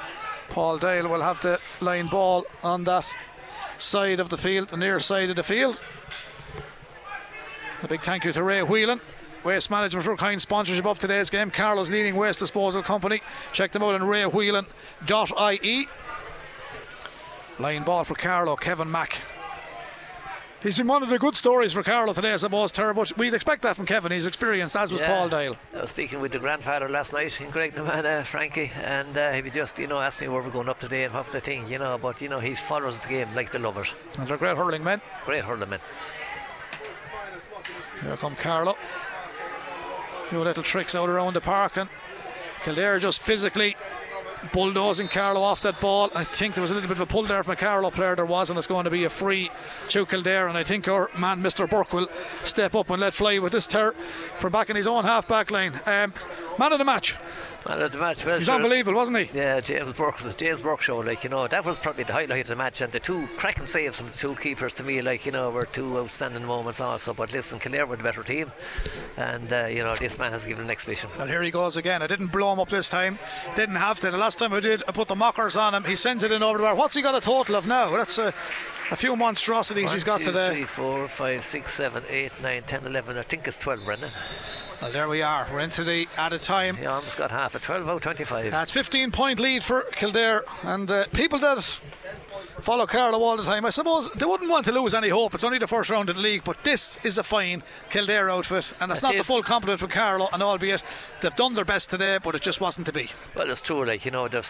Paul 0.51 0.79
Dale 0.79 1.09
will 1.09 1.23
have 1.23 1.41
the 1.41 1.61
line 1.81 2.09
ball 2.09 2.45
on 2.63 2.85
that 2.85 3.17
side 3.79 4.21
of 4.21 4.29
the 4.29 4.37
field, 4.37 4.69
the 4.69 4.77
near 4.77 5.01
side 5.01 5.31
of 5.31 5.37
the 5.37 5.43
field. 5.43 5.83
A 7.83 7.89
big 7.89 8.03
thank 8.03 8.25
you 8.25 8.33
to 8.33 8.43
Ray 8.43 8.63
Whelan. 8.63 9.01
Waste 9.43 9.71
Management 9.71 10.05
for 10.05 10.17
kind 10.17 10.43
sponsorship 10.43 10.85
of 10.85 10.99
today's 10.99 11.31
game. 11.31 11.51
Carlow's 11.51 11.91
leading 11.91 12.15
waste 12.15 12.41
disposal 12.41 12.83
company. 12.83 13.23
Check 13.53 13.73
them 13.73 13.83
out 13.83 13.95
on 13.95 14.03
raywhelan.ie. 14.03 15.89
Line 17.59 17.83
ball 17.83 18.05
for 18.05 18.15
Carlow, 18.15 18.57
Kevin 18.57 18.91
Mack 18.91 19.19
He's 20.63 20.77
been 20.77 20.89
one 20.89 21.03
of 21.03 21.09
the 21.09 21.19
good 21.19 21.37
stories 21.37 21.73
for 21.73 21.83
Carlow 21.83 22.13
today, 22.13 22.35
I 22.35 22.37
suppose, 22.37 22.71
Ter, 22.71 22.93
but 22.93 23.17
we'd 23.17 23.33
expect 23.33 23.63
that 23.63 23.77
from 23.77 23.87
Kevin. 23.87 24.13
He's 24.13 24.27
experienced, 24.27 24.77
as 24.77 24.93
was 24.93 25.01
yeah. 25.01 25.17
Paul 25.17 25.31
Dale. 25.31 25.57
I 25.75 25.81
was 25.81 25.91
speaking 25.91 26.21
with 26.21 26.33
the 26.33 26.39
grandfather 26.39 26.87
last 26.87 27.15
night 27.15 27.41
in 27.41 27.49
Greg 27.51 27.79
uh, 27.79 28.23
Frankie, 28.25 28.71
and 28.83 29.17
uh, 29.17 29.33
he 29.33 29.41
just, 29.49 29.79
you 29.79 29.87
know, 29.87 29.99
asked 29.99 30.21
me 30.21 30.29
where 30.29 30.43
we're 30.43 30.51
going 30.51 30.69
up 30.69 30.79
today 30.79 31.05
and 31.05 31.15
what 31.15 31.33
the 31.33 31.41
thing, 31.41 31.67
you 31.67 31.79
know, 31.79 31.97
but, 31.97 32.21
you 32.21 32.29
know, 32.29 32.41
he 32.41 32.55
follows 32.55 33.01
the 33.01 33.09
game 33.09 33.35
like 33.35 33.51
the 33.53 33.59
lovers. 33.59 33.95
And 34.19 34.29
they're 34.29 34.37
great 34.37 34.59
hurling 34.59 34.85
men. 34.85 35.01
Great 35.25 35.45
hurling 35.45 35.71
men. 35.71 35.81
Here 38.03 38.17
come 38.19 38.37
Carlow. 38.37 38.77
A 40.25 40.29
few 40.29 40.41
little 40.41 40.63
tricks 40.63 40.95
out 40.95 41.09
around 41.09 41.33
the 41.33 41.41
park, 41.41 41.79
and 41.79 41.89
Kildare 42.63 42.99
just 42.99 43.23
physically 43.23 43.77
bulldozing 44.53 45.09
Carlow 45.09 45.41
off 45.41 45.61
that 45.63 45.81
ball. 45.81 46.11
I 46.15 46.25
think 46.25 46.55
there 46.55 46.63
was 46.63 46.71
a 46.71 46.75
little 46.75 46.89
bit 46.89 46.99
of 46.99 47.03
a 47.03 47.07
pull 47.07 47.25
there 47.25 47.43
from 47.43 47.53
a 47.53 47.57
Carlow 47.57 47.91
player. 47.91 48.17
There 48.17 48.25
was, 48.25 48.51
and 48.51 48.59
it's 48.59 48.67
going 48.67 48.85
to 48.85 48.91
be 48.91 49.05
a 49.05 49.11
free 49.11 49.51
to 49.89 50.07
Kildare. 50.07 50.49
And 50.49 50.57
I 50.57 50.65
think 50.65 50.89
our 50.89 51.11
man, 51.17 51.43
Mr. 51.43 51.69
Burke, 51.69 51.93
will 51.93 52.09
step 52.45 52.75
up 52.75 52.91
and 52.91 53.01
let 53.01 53.15
fly 53.15 53.39
with 53.39 53.53
this 53.53 53.67
ter 53.67 53.93
from 53.93 54.53
back 54.53 54.71
in 54.71 54.77
his 54.77 54.87
own 54.87 55.05
half 55.05 55.29
back 55.29 55.51
line. 55.51 55.81
Um, 55.87 56.13
man 56.61 56.73
of 56.73 56.79
the 56.79 56.85
match. 56.85 57.17
Man 57.67 57.81
of 57.81 57.91
the 57.91 57.99
match. 57.99 58.25
Well, 58.25 58.37
He's 58.37 58.47
sure. 58.47 58.55
unbelievable, 58.57 58.95
wasn't 58.95 59.19
he? 59.19 59.31
Yeah, 59.37 59.61
James 59.61 59.93
Burke 59.95 60.23
was 60.23 60.35
James 60.35 60.61
Burke 60.61 60.83
show. 60.83 60.99
Like 60.99 61.25
you 61.25 61.31
know, 61.31 61.49
that 61.49 61.65
was 61.65 61.79
probably 61.79 62.05
the 62.05 62.13
highlight 62.13 62.43
of 62.43 62.49
the 62.49 62.57
match, 62.57 62.83
and 62.83 62.93
the 62.93 63.01
two 63.01 63.27
cracking 63.39 63.67
saves 63.67 63.97
from 63.99 64.09
the 64.09 64.17
two 64.17 64.35
keepers 64.35 64.75
to 64.75 64.85
me, 64.85 65.01
like 65.01 65.25
you 65.27 65.33
know, 65.33 65.51
were 65.51 65.65
two 65.65 65.99
outstanding 65.99 66.45
moments 66.45 66.81
also. 66.81 67.15
But 67.15 67.33
listen, 67.33 67.59
Kildare 67.59 67.87
were 67.87 67.97
the 67.97 68.03
better 68.03 68.23
team, 68.23 68.53
and 69.17 69.53
uh, 69.53 69.67
you 69.67 69.83
know, 69.83 69.97
this 69.97 70.19
man 70.19 70.33
has 70.33 70.45
given 70.45 70.65
an 70.65 70.71
exhibition. 70.71 71.11
And 71.19 71.31
here 71.31 71.43
he 71.43 71.51
goes 71.51 71.77
again. 71.77 72.03
I 72.03 72.07
didn't 72.07 72.29
blow 72.29 72.53
him 72.53 72.61
up 72.61 72.69
this 72.69 72.89
time. 72.89 73.19
Didn't 73.57 73.77
have 73.77 73.99
to. 74.01 74.11
The 74.11 74.19
last 74.19 74.39
time 74.39 74.53
I 74.53 74.61
did, 74.61 74.83
I 74.87 74.93
put 74.93 75.09
the 75.09 75.17
mockers 75.17 75.57
on 75.57 75.75
him. 75.75 75.85
He 75.85 75.97
sends 75.97 76.23
it 76.23 76.31
in 76.31 76.43
over 76.43 76.59
the 76.59 76.65
bar. 76.65 76.75
What's 76.75 76.95
he 76.95 77.03
got 77.03 77.15
a 77.15 77.21
total 77.21 77.57
of 77.57 77.67
now? 77.67 77.91
That's 77.97 78.19
a 78.19 78.35
a 78.91 78.97
few 78.97 79.17
monstrosities 79.17 79.87
One, 79.87 79.95
he's 79.95 80.05
got 80.05 80.19
two, 80.19 80.27
today. 80.27 80.51
Three, 80.51 80.65
four, 80.65 81.09
five, 81.09 81.45
six, 81.45 81.75
seven, 81.75 82.03
eight, 82.09 82.33
nine, 82.43 82.63
ten, 82.65 82.87
eleven. 82.87 83.17
I 83.17 83.23
think 83.23 83.47
it's 83.47 83.57
12, 83.57 83.85
Brendan. 83.85 84.11
Well, 84.81 84.93
there 84.93 85.09
we 85.09 85.21
are. 85.21 85.47
We're 85.53 85.61
into 85.61 85.85
the 85.85 86.09
added 86.17 86.41
time. 86.41 86.77
He 86.77 86.87
almost 86.87 87.19
got 87.19 87.31
half 87.31 87.55
a 87.55 87.59
12 87.59 87.87
out 87.87 88.01
25. 88.01 88.51
That's 88.51 88.73
15 88.73 89.11
point 89.11 89.39
lead 89.39 89.63
for 89.63 89.83
Kildare. 89.93 90.43
And 90.63 90.91
uh, 90.91 91.05
people 91.13 91.39
that 91.41 91.63
follow 92.63 92.87
Carlow 92.87 93.21
all 93.23 93.37
the 93.37 93.45
time, 93.45 93.67
I 93.67 93.71
suppose 93.71 94.11
they 94.13 94.25
wouldn't 94.25 94.49
want 94.49 94.65
to 94.67 94.73
lose 94.73 94.95
any 94.95 95.11
hope. 95.11 95.35
It's 95.35 95.45
only 95.45 95.59
the 95.59 95.67
first 95.67 95.91
round 95.91 96.09
of 96.09 96.17
the 96.17 96.23
league, 96.23 96.45
but 96.45 96.65
this 96.65 96.99
is 97.05 97.19
a 97.19 97.23
fine 97.23 97.63
Kildare 97.91 98.31
outfit, 98.31 98.73
and 98.81 98.91
it's 98.91 99.03
not 99.03 99.19
the 99.19 99.25
full 99.25 99.43
complement 99.43 99.81
for 99.81 99.87
Carlow. 99.87 100.31
And 100.33 100.43
albeit 100.43 100.83
they've 101.21 101.37
done 101.37 101.53
their 101.53 101.67
best 101.67 101.91
today, 101.91 102.19
but 102.23 102.35
it 102.35 102.41
just 102.41 102.63
wasn't 102.63 102.87
to 102.87 102.93
be. 102.93 103.11
Well, 103.37 103.51
it's 103.51 103.61
true. 103.61 103.85
Like 103.85 104.07
you 104.07 104.11
know, 104.11 104.25
uh, 104.25 104.43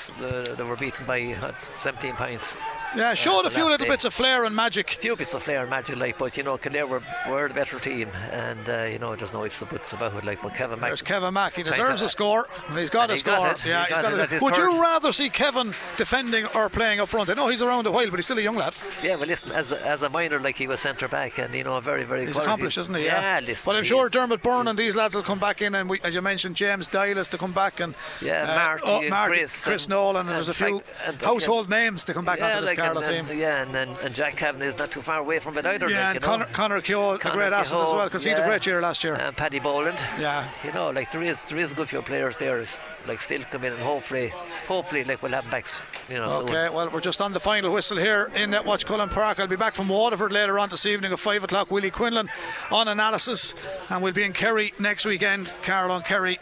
they 0.54 0.62
were 0.62 0.76
beaten 0.76 1.06
by 1.06 1.34
17 1.80 2.14
points 2.14 2.56
Yeah, 2.96 3.14
showed 3.14 3.44
uh, 3.44 3.48
a 3.48 3.50
few 3.50 3.64
little 3.64 3.78
day. 3.86 3.88
bits 3.88 4.04
of 4.04 4.12
flair 4.12 4.44
and 4.44 4.54
magic. 4.54 4.92
A 4.92 4.96
few 4.96 5.14
bits 5.16 5.32
of 5.34 5.42
flair 5.42 5.60
and 5.60 5.70
magic, 5.70 5.96
like, 5.96 6.18
but 6.18 6.36
you 6.36 6.42
know, 6.42 6.58
Kildare 6.58 6.86
were, 6.86 7.02
were 7.28 7.48
the 7.48 7.54
better 7.54 7.78
team, 7.78 8.08
and 8.32 8.68
uh, 8.68 8.82
you 8.84 8.98
know, 8.98 9.14
there's 9.14 9.32
no 9.32 9.44
ifs 9.44 9.62
or 9.62 9.66
buts 9.66 9.92
about 9.92 10.14
it. 10.14 10.24
Like, 10.24 10.42
but 10.42 10.54
Kevin 10.54 10.80
Mack, 10.80 10.90
There's 10.90 11.02
Kevin 11.02 11.32
Mack. 11.34 11.54
He 11.54 11.62
deserves 11.62 12.02
a 12.02 12.08
score. 12.08 12.46
He's 12.74 12.90
got 12.90 13.10
a 13.10 13.14
he 13.14 13.18
score. 13.18 13.36
got. 13.36 13.64
Yeah, 13.64 13.82
He 13.86 13.94
he's 13.94 14.02
got 14.02 14.10
got 14.10 14.20
it 14.20 14.32
it. 14.32 14.42
Would 14.42 14.54
third. 14.56 14.72
you 14.72 14.80
rather 14.82 15.12
see 15.12 15.28
Kevin 15.28 15.72
defending 15.96 16.46
or 16.54 16.68
playing 16.68 17.00
up 17.00 17.08
front? 17.08 17.30
I 17.30 17.34
know 17.34 17.48
he's 17.48 17.62
around 17.62 17.86
a 17.86 17.90
while, 17.92 18.10
but 18.10 18.16
he's 18.16 18.24
still 18.26 18.38
a 18.38 18.42
young 18.42 18.56
lad. 18.56 18.74
yeah, 19.02 19.14
well, 19.14 19.26
listen, 19.26 19.52
as 19.52 19.70
a, 19.72 19.86
as 19.86 20.02
a 20.02 20.08
minor, 20.08 20.40
like 20.40 20.56
he 20.56 20.66
was 20.66 20.80
centre 20.80 21.06
back, 21.08 21.38
and 21.38 21.54
you 21.54 21.62
know, 21.64 21.76
a 21.76 21.80
very, 21.80 22.02
very. 22.04 22.22
He's 22.26 22.32
quality. 22.32 22.48
accomplished, 22.48 22.78
isn't 22.78 22.94
he? 22.96 23.04
Yeah, 23.04 23.40
listen. 23.42 23.70
But 23.70 23.76
I'm 23.76 23.84
sure 23.84 24.06
is. 24.06 24.12
Dermot 24.12 24.42
Byrne 24.42 24.66
and 24.68 24.78
these 24.78 24.96
lads 24.96 25.14
will 25.14 25.22
come 25.22 25.38
back 25.38 25.62
in, 25.62 25.74
and 25.76 25.88
we, 25.88 26.00
as 26.02 26.12
you 26.14 26.22
mentioned, 26.22 26.56
James 26.56 26.86
Doyle 26.88 27.18
is 27.18 27.28
to 27.28 27.38
come 27.38 27.52
back, 27.52 27.78
and 27.80 27.94
Yeah, 28.20 28.42
uh, 28.50 28.56
Marty 28.56 28.82
oh, 28.86 29.00
and 29.00 29.10
Marty, 29.10 29.38
Chris 29.38 29.66
and- 29.84 29.88
Nolan, 29.90 30.16
and, 30.16 30.28
and 30.28 30.36
there's 30.36 30.48
a 30.48 30.54
few 30.54 30.82
household 31.22 31.68
names 31.68 32.04
to 32.04 32.14
come 32.14 32.24
back 32.24 32.38
yeah, 32.38 32.48
onto 32.56 32.60
this 32.62 32.70
like, 32.70 32.79
Carlow 32.80 33.00
and, 33.02 33.28
team. 33.28 33.38
yeah, 33.38 33.62
and, 33.62 33.74
and, 33.74 33.98
and 33.98 34.14
Jack 34.14 34.36
Cavan 34.36 34.62
is 34.62 34.78
not 34.78 34.90
too 34.90 35.02
far 35.02 35.18
away 35.18 35.38
from 35.38 35.56
it 35.58 35.66
either. 35.66 35.88
Yeah, 35.88 36.08
like, 36.08 36.16
and 36.16 36.22
know. 36.22 36.26
Connor, 36.26 36.44
Connor 36.46 36.80
Keogh, 36.80 37.14
a 37.14 37.18
Conor 37.18 37.34
great 37.34 37.52
asset 37.52 37.80
as 37.80 37.92
well, 37.92 38.04
because 38.04 38.24
he 38.24 38.30
had 38.30 38.38
a 38.38 38.46
great 38.46 38.66
year 38.66 38.80
last 38.80 39.04
year. 39.04 39.14
And 39.14 39.36
Paddy 39.36 39.58
Boland. 39.58 39.98
Yeah. 40.18 40.48
You 40.64 40.72
know, 40.72 40.90
like 40.90 41.12
there 41.12 41.22
is 41.22 41.44
there 41.44 41.58
is 41.58 41.72
a 41.72 41.74
good 41.74 41.88
few 41.88 42.02
players 42.02 42.38
there, 42.38 42.60
is, 42.60 42.80
like 43.06 43.20
still 43.20 43.42
come 43.42 43.64
in, 43.64 43.72
and 43.72 43.82
hopefully, 43.82 44.32
hopefully, 44.66 45.04
like 45.04 45.22
we'll 45.22 45.32
have 45.32 45.44
them 45.44 45.50
back. 45.50 45.66
You 46.08 46.16
know, 46.16 46.28
soon. 46.28 46.48
Okay, 46.48 46.68
well, 46.68 46.90
we're 46.90 47.00
just 47.00 47.20
on 47.20 47.32
the 47.32 47.40
final 47.40 47.72
whistle 47.72 47.96
here 47.96 48.30
in 48.34 48.52
uh, 48.52 48.62
Netwatch 48.62 48.84
Cullen 48.86 49.08
Park. 49.08 49.38
I'll 49.40 49.46
be 49.46 49.56
back 49.56 49.74
from 49.74 49.88
Waterford 49.88 50.32
later 50.32 50.58
on 50.58 50.68
this 50.68 50.86
evening 50.86 51.12
at 51.12 51.18
5 51.18 51.44
o'clock. 51.44 51.70
Willie 51.70 51.90
Quinlan 51.90 52.28
on 52.70 52.88
analysis, 52.88 53.54
and 53.90 54.02
we'll 54.02 54.12
be 54.12 54.24
in 54.24 54.32
Kerry 54.32 54.72
next 54.78 55.04
weekend. 55.04 55.52
Carol 55.62 55.92
on 55.92 56.02
Kerry 56.02 56.38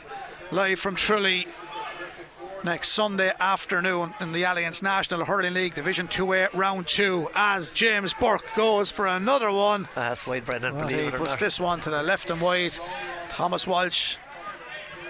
live 0.50 0.78
from 0.78 0.94
Tralee 0.94 1.46
next 2.64 2.88
Sunday 2.90 3.32
afternoon 3.40 4.14
in 4.20 4.32
the 4.32 4.42
Allianz 4.42 4.82
National 4.82 5.24
Hurling 5.24 5.54
League 5.54 5.74
Division 5.74 6.08
2A 6.08 6.52
Round 6.54 6.86
2 6.86 7.30
as 7.34 7.72
James 7.72 8.14
Burke 8.14 8.44
goes 8.56 8.90
for 8.90 9.06
another 9.06 9.50
one. 9.50 9.88
That's 9.94 10.26
why 10.26 10.40
Brendan, 10.40 10.76
Well, 10.76 10.88
he 10.88 11.10
puts 11.10 11.30
not. 11.30 11.40
this 11.40 11.60
one 11.60 11.80
to 11.82 11.90
the 11.90 12.02
left 12.02 12.30
and 12.30 12.40
wide. 12.40 12.74
Thomas 13.28 13.66
Walsh 13.66 14.16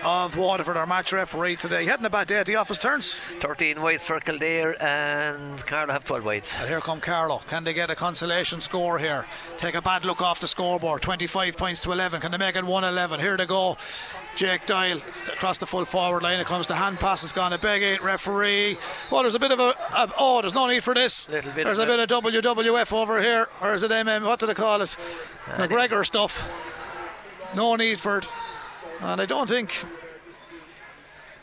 of 0.04 0.36
Waterford, 0.36 0.76
our 0.76 0.86
match 0.86 1.12
referee 1.12 1.56
today. 1.56 1.82
He 1.82 1.88
hadn't 1.88 2.06
a 2.06 2.10
bad 2.10 2.28
day 2.28 2.36
at 2.36 2.46
the 2.46 2.54
office 2.54 2.78
turns. 2.78 3.18
13 3.40 3.82
wides 3.82 4.06
for 4.06 4.20
Kildare, 4.20 4.80
and 4.80 5.64
Carlow 5.66 5.92
have 5.92 6.04
12 6.04 6.24
wides. 6.24 6.56
And 6.60 6.68
here 6.68 6.80
come 6.80 7.00
Carlow. 7.00 7.38
Can 7.48 7.64
they 7.64 7.74
get 7.74 7.90
a 7.90 7.96
consolation 7.96 8.60
score 8.60 8.98
here? 9.00 9.26
Take 9.56 9.74
a 9.74 9.82
bad 9.82 10.04
look 10.04 10.22
off 10.22 10.38
the 10.38 10.46
scoreboard. 10.46 11.02
25 11.02 11.56
points 11.56 11.80
to 11.82 11.90
11. 11.90 12.20
Can 12.20 12.30
they 12.30 12.38
make 12.38 12.54
it 12.54 12.64
111? 12.64 13.18
Here 13.18 13.36
they 13.36 13.46
go. 13.46 13.76
Jake 14.34 14.66
Doyle 14.66 14.98
across 15.32 15.58
the 15.58 15.66
full 15.66 15.84
forward 15.84 16.22
line. 16.22 16.38
It 16.38 16.46
comes 16.46 16.66
to 16.68 16.74
hand 16.74 17.00
pass. 17.00 17.22
It's 17.24 17.32
gone 17.32 17.52
a 17.52 17.58
big 17.58 17.82
eight 17.82 18.02
referee. 18.02 18.78
Oh, 19.10 19.22
there's 19.22 19.34
a 19.34 19.38
bit 19.38 19.50
of 19.50 19.58
a, 19.58 19.74
a 19.94 20.12
oh, 20.18 20.40
there's 20.40 20.54
no 20.54 20.66
need 20.66 20.84
for 20.84 20.94
this. 20.94 21.28
Little 21.28 21.52
bit 21.52 21.64
there's 21.64 21.78
a 21.78 21.86
bit 21.86 21.98
of 21.98 22.22
WWF 22.22 22.92
over 22.92 23.20
here, 23.20 23.48
or 23.60 23.74
is 23.74 23.82
it 23.82 23.90
MM? 23.90 24.24
What 24.24 24.40
do 24.40 24.46
they 24.46 24.54
call 24.54 24.80
it? 24.82 24.96
McGregor 25.56 26.04
stuff. 26.06 26.48
No 27.54 27.76
need 27.76 27.98
for 27.98 28.18
it. 28.18 28.30
And 29.00 29.20
I 29.20 29.26
don't 29.26 29.48
think. 29.48 29.84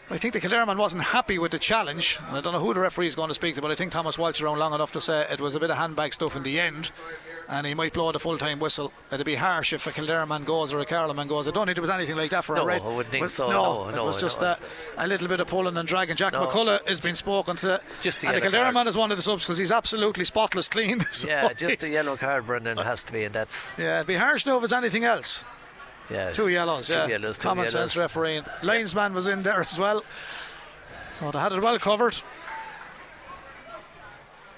I 0.07 0.18
think 0.18 0.34
the 0.34 0.40
Kildare 0.40 0.68
man 0.68 0.78
wasn't 0.78 1.02
happy 1.02 1.40
with 1.40 1.52
the 1.52 1.57
challenge, 1.57 2.20
and 2.28 2.38
I 2.38 2.41
don't 2.41 2.53
know 2.53 2.60
who 2.60 2.76
the 2.76 2.80
referee 2.80 3.07
is 3.07 3.16
going 3.16 3.30
to 3.30 3.34
speak 3.34 3.56
to, 3.56 3.62
but 3.62 3.72
I 3.72 3.76
think 3.76 3.91
Thomas 3.91 4.20
Walsh 4.20 4.40
around 4.40 4.60
long 4.60 4.74
enough 4.74 4.91
to 4.91 5.02
say 5.02 5.26
it 5.32 5.41
was 5.41 5.56
a 5.56 5.60
bit 5.60 5.72
of 5.72 5.78
handbag 5.78 6.14
stuff 6.14 6.36
in 6.36 6.44
the 6.44 6.60
end, 6.60 6.91
and 7.50 7.66
he 7.68 7.74
might 7.74 7.94
blow 7.94 8.12
the 8.12 8.20
full 8.20 8.38
time 8.38 8.60
whistle. 8.60 8.92
It'd 9.12 9.26
be 9.26 9.36
harsh 9.36 9.74
if 9.74 9.86
a 9.88 9.92
Kildare 9.92 10.26
man 10.26 10.44
goes 10.44 10.74
or 10.74 10.80
a 10.80 10.86
Carlow 10.86 11.14
man 11.14 11.28
goes. 11.28 11.48
I 11.48 11.52
don't 11.52 11.66
think 11.66 11.76
there 11.76 11.82
was 11.82 11.90
anything 11.90 12.16
like 12.16 12.32
that 12.32 12.44
for 12.44 12.56
No, 12.56 12.64
a 12.64 12.66
red. 12.66 12.82
I 12.82 12.88
wouldn't 12.88 13.08
think 13.12 13.30
so. 13.30 13.50
No, 13.50 13.84
No, 13.84 13.90
it 13.90 13.96
no, 13.96 14.06
was 14.06 14.20
just 14.20 14.42
no. 14.42 14.56
a, 14.98 15.06
a 15.06 15.08
little 15.08 15.28
bit 15.28 15.40
of 15.40 15.48
pulling 15.48 15.78
and 15.78 15.88
dragging. 15.88 16.16
Jack 16.16 16.34
No. 16.34 16.48
McCullough 16.48 16.88
has 16.88 17.00
been 17.02 17.16
spoken 17.16 17.56
to, 17.58 17.80
Just 18.02 18.20
to 18.22 18.28
and 18.28 18.36
the 18.38 18.42
get 18.42 18.48
a 18.48 18.52
Kildare 18.52 18.72
man 18.72 18.88
is 18.88 18.98
one 18.98 19.12
of 19.12 19.18
the 19.18 19.22
subs 19.24 19.44
because 19.46 19.58
he's 19.58 19.72
absolutely 19.72 20.26
spotless 20.26 20.68
clean. 20.70 21.02
So 21.12 21.28
Yeah, 21.28 21.54
just 21.54 21.84
a 21.90 21.92
yellow 21.94 22.18
card, 22.18 22.46
Brendan, 22.48 22.78
has 22.78 23.04
to 23.04 23.12
be, 23.14 23.24
and 23.26 23.34
that's 23.34 23.70
Yeah, 23.78 23.98
it'd 23.98 24.08
be 24.08 24.16
harsh 24.16 24.46
now 24.46 24.58
if 24.58 24.64
it's 24.64 24.74
anything 24.74 25.04
else. 25.04 25.44
yeah. 26.10 26.32
Two 26.32 26.48
yellows, 26.50 26.88
Two 26.88 26.94
yeah. 26.94 27.08
yellows, 27.08 27.38
two 27.38 27.44
Common 27.48 27.64
yellows. 27.66 27.72
sense 27.72 27.98
refereeing. 27.98 28.44
Linesman 28.64 29.14
was 29.14 29.28
in 29.28 29.44
there 29.44 29.62
as 29.62 29.78
well. 29.80 30.04
So 31.12 31.32
they 31.32 31.40
had 31.40 31.52
it 31.54 31.62
well 31.62 31.80
covered. 31.80 32.16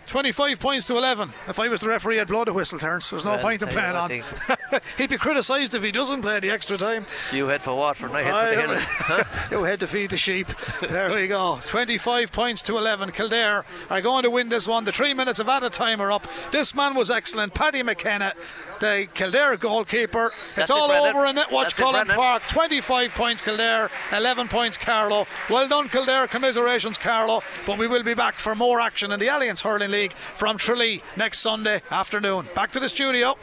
25 0.07 0.59
points 0.59 0.85
to 0.87 0.97
11. 0.97 1.33
If 1.47 1.59
I 1.59 1.67
was 1.67 1.81
the 1.81 1.89
referee, 1.89 2.19
I'd 2.19 2.27
blow 2.27 2.45
the 2.45 2.53
whistle 2.53 2.79
turns. 2.79 3.09
There's 3.09 3.25
no 3.25 3.31
Well, 3.31 3.39
point 3.39 3.61
in 3.61 3.67
playing 3.67 3.95
on. 3.95 4.09
He'd 4.97 5.09
be 5.09 5.17
criticised 5.17 5.75
if 5.75 5.83
he 5.83 5.91
doesn't 5.91 6.21
play 6.21 6.39
the 6.39 6.49
extra 6.49 6.77
time. 6.77 7.05
You 7.33 7.47
head 7.47 7.61
for 7.61 7.75
Watford, 7.75 8.11
and 8.11 8.17
I 8.19 8.23
head 8.23 8.33
for 8.49 8.55
the 8.55 8.61
Aye, 8.61 8.65
Hills. 8.67 8.83
Huh? 8.85 9.23
you 9.51 9.63
head 9.63 9.79
to 9.81 9.87
feed 9.87 10.09
the 10.09 10.17
sheep. 10.17 10.47
There 10.81 11.11
we 11.13 11.27
go. 11.27 11.59
25 11.65 12.31
points 12.31 12.61
to 12.63 12.77
11. 12.77 13.11
Kildare 13.11 13.65
are 13.89 14.01
going 14.01 14.23
to 14.23 14.29
win 14.31 14.47
this 14.49 14.67
one. 14.67 14.85
The 14.85 14.91
three 14.93 15.13
minutes 15.13 15.39
of 15.39 15.49
added 15.49 15.73
time 15.73 15.99
are 16.01 16.11
up. 16.11 16.25
This 16.51 16.73
man 16.73 16.95
was 16.95 17.11
excellent. 17.11 17.53
Paddy 17.53 17.83
McKenna, 17.83 18.33
the 18.79 19.07
Kildare 19.13 19.57
goalkeeper. 19.57 20.31
That's 20.55 20.69
it's 20.69 20.71
all 20.71 20.87
Brendan. 20.87 21.15
over 21.15 21.25
in 21.27 21.35
Netwatch 21.35 21.63
That's 21.63 21.79
it, 21.79 21.83
Cullen 21.83 22.07
Park. 22.07 22.43
25 22.47 23.11
points 23.11 23.41
Kildare, 23.41 23.89
11 24.11 24.47
points 24.47 24.77
Carlow. 24.77 25.25
Well 25.49 25.67
done, 25.67 25.89
Kildare. 25.89 26.27
Commiserations, 26.27 26.97
Carlow. 26.97 27.41
But 27.65 27.77
we 27.77 27.87
will 27.87 28.03
be 28.03 28.13
back 28.13 28.35
for 28.35 28.55
more 28.55 28.79
action 28.79 29.11
in 29.11 29.19
the 29.19 29.27
Allianz 29.27 29.61
Hurling 29.61 29.91
League 29.91 30.13
from 30.13 30.57
Tralee 30.57 31.01
next 31.15 31.39
Sunday 31.39 31.81
afternoon. 31.91 32.47
Back 32.55 32.71
to 32.71 32.79
the 32.79 32.89
studio. 32.89 33.35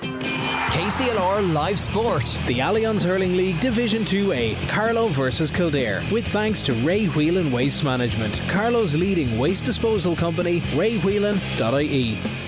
KCLR 0.00 1.52
Live 1.52 1.78
Sport. 1.78 2.24
The 2.46 2.60
Allianz 2.60 3.04
Hurling 3.04 3.36
League 3.36 3.60
Division 3.60 4.02
2A, 4.02 4.68
Carlow 4.68 5.08
versus 5.08 5.50
Kildare, 5.50 6.02
with 6.12 6.26
thanks 6.28 6.62
to 6.62 6.72
Ray 6.74 7.06
Whelan 7.06 7.50
Waste 7.50 7.82
Management, 7.82 8.40
Carlow's 8.48 8.94
leading 8.94 9.38
waste 9.38 9.64
disposal 9.64 10.14
company, 10.14 10.60
raywhelan.ie. 10.76 12.47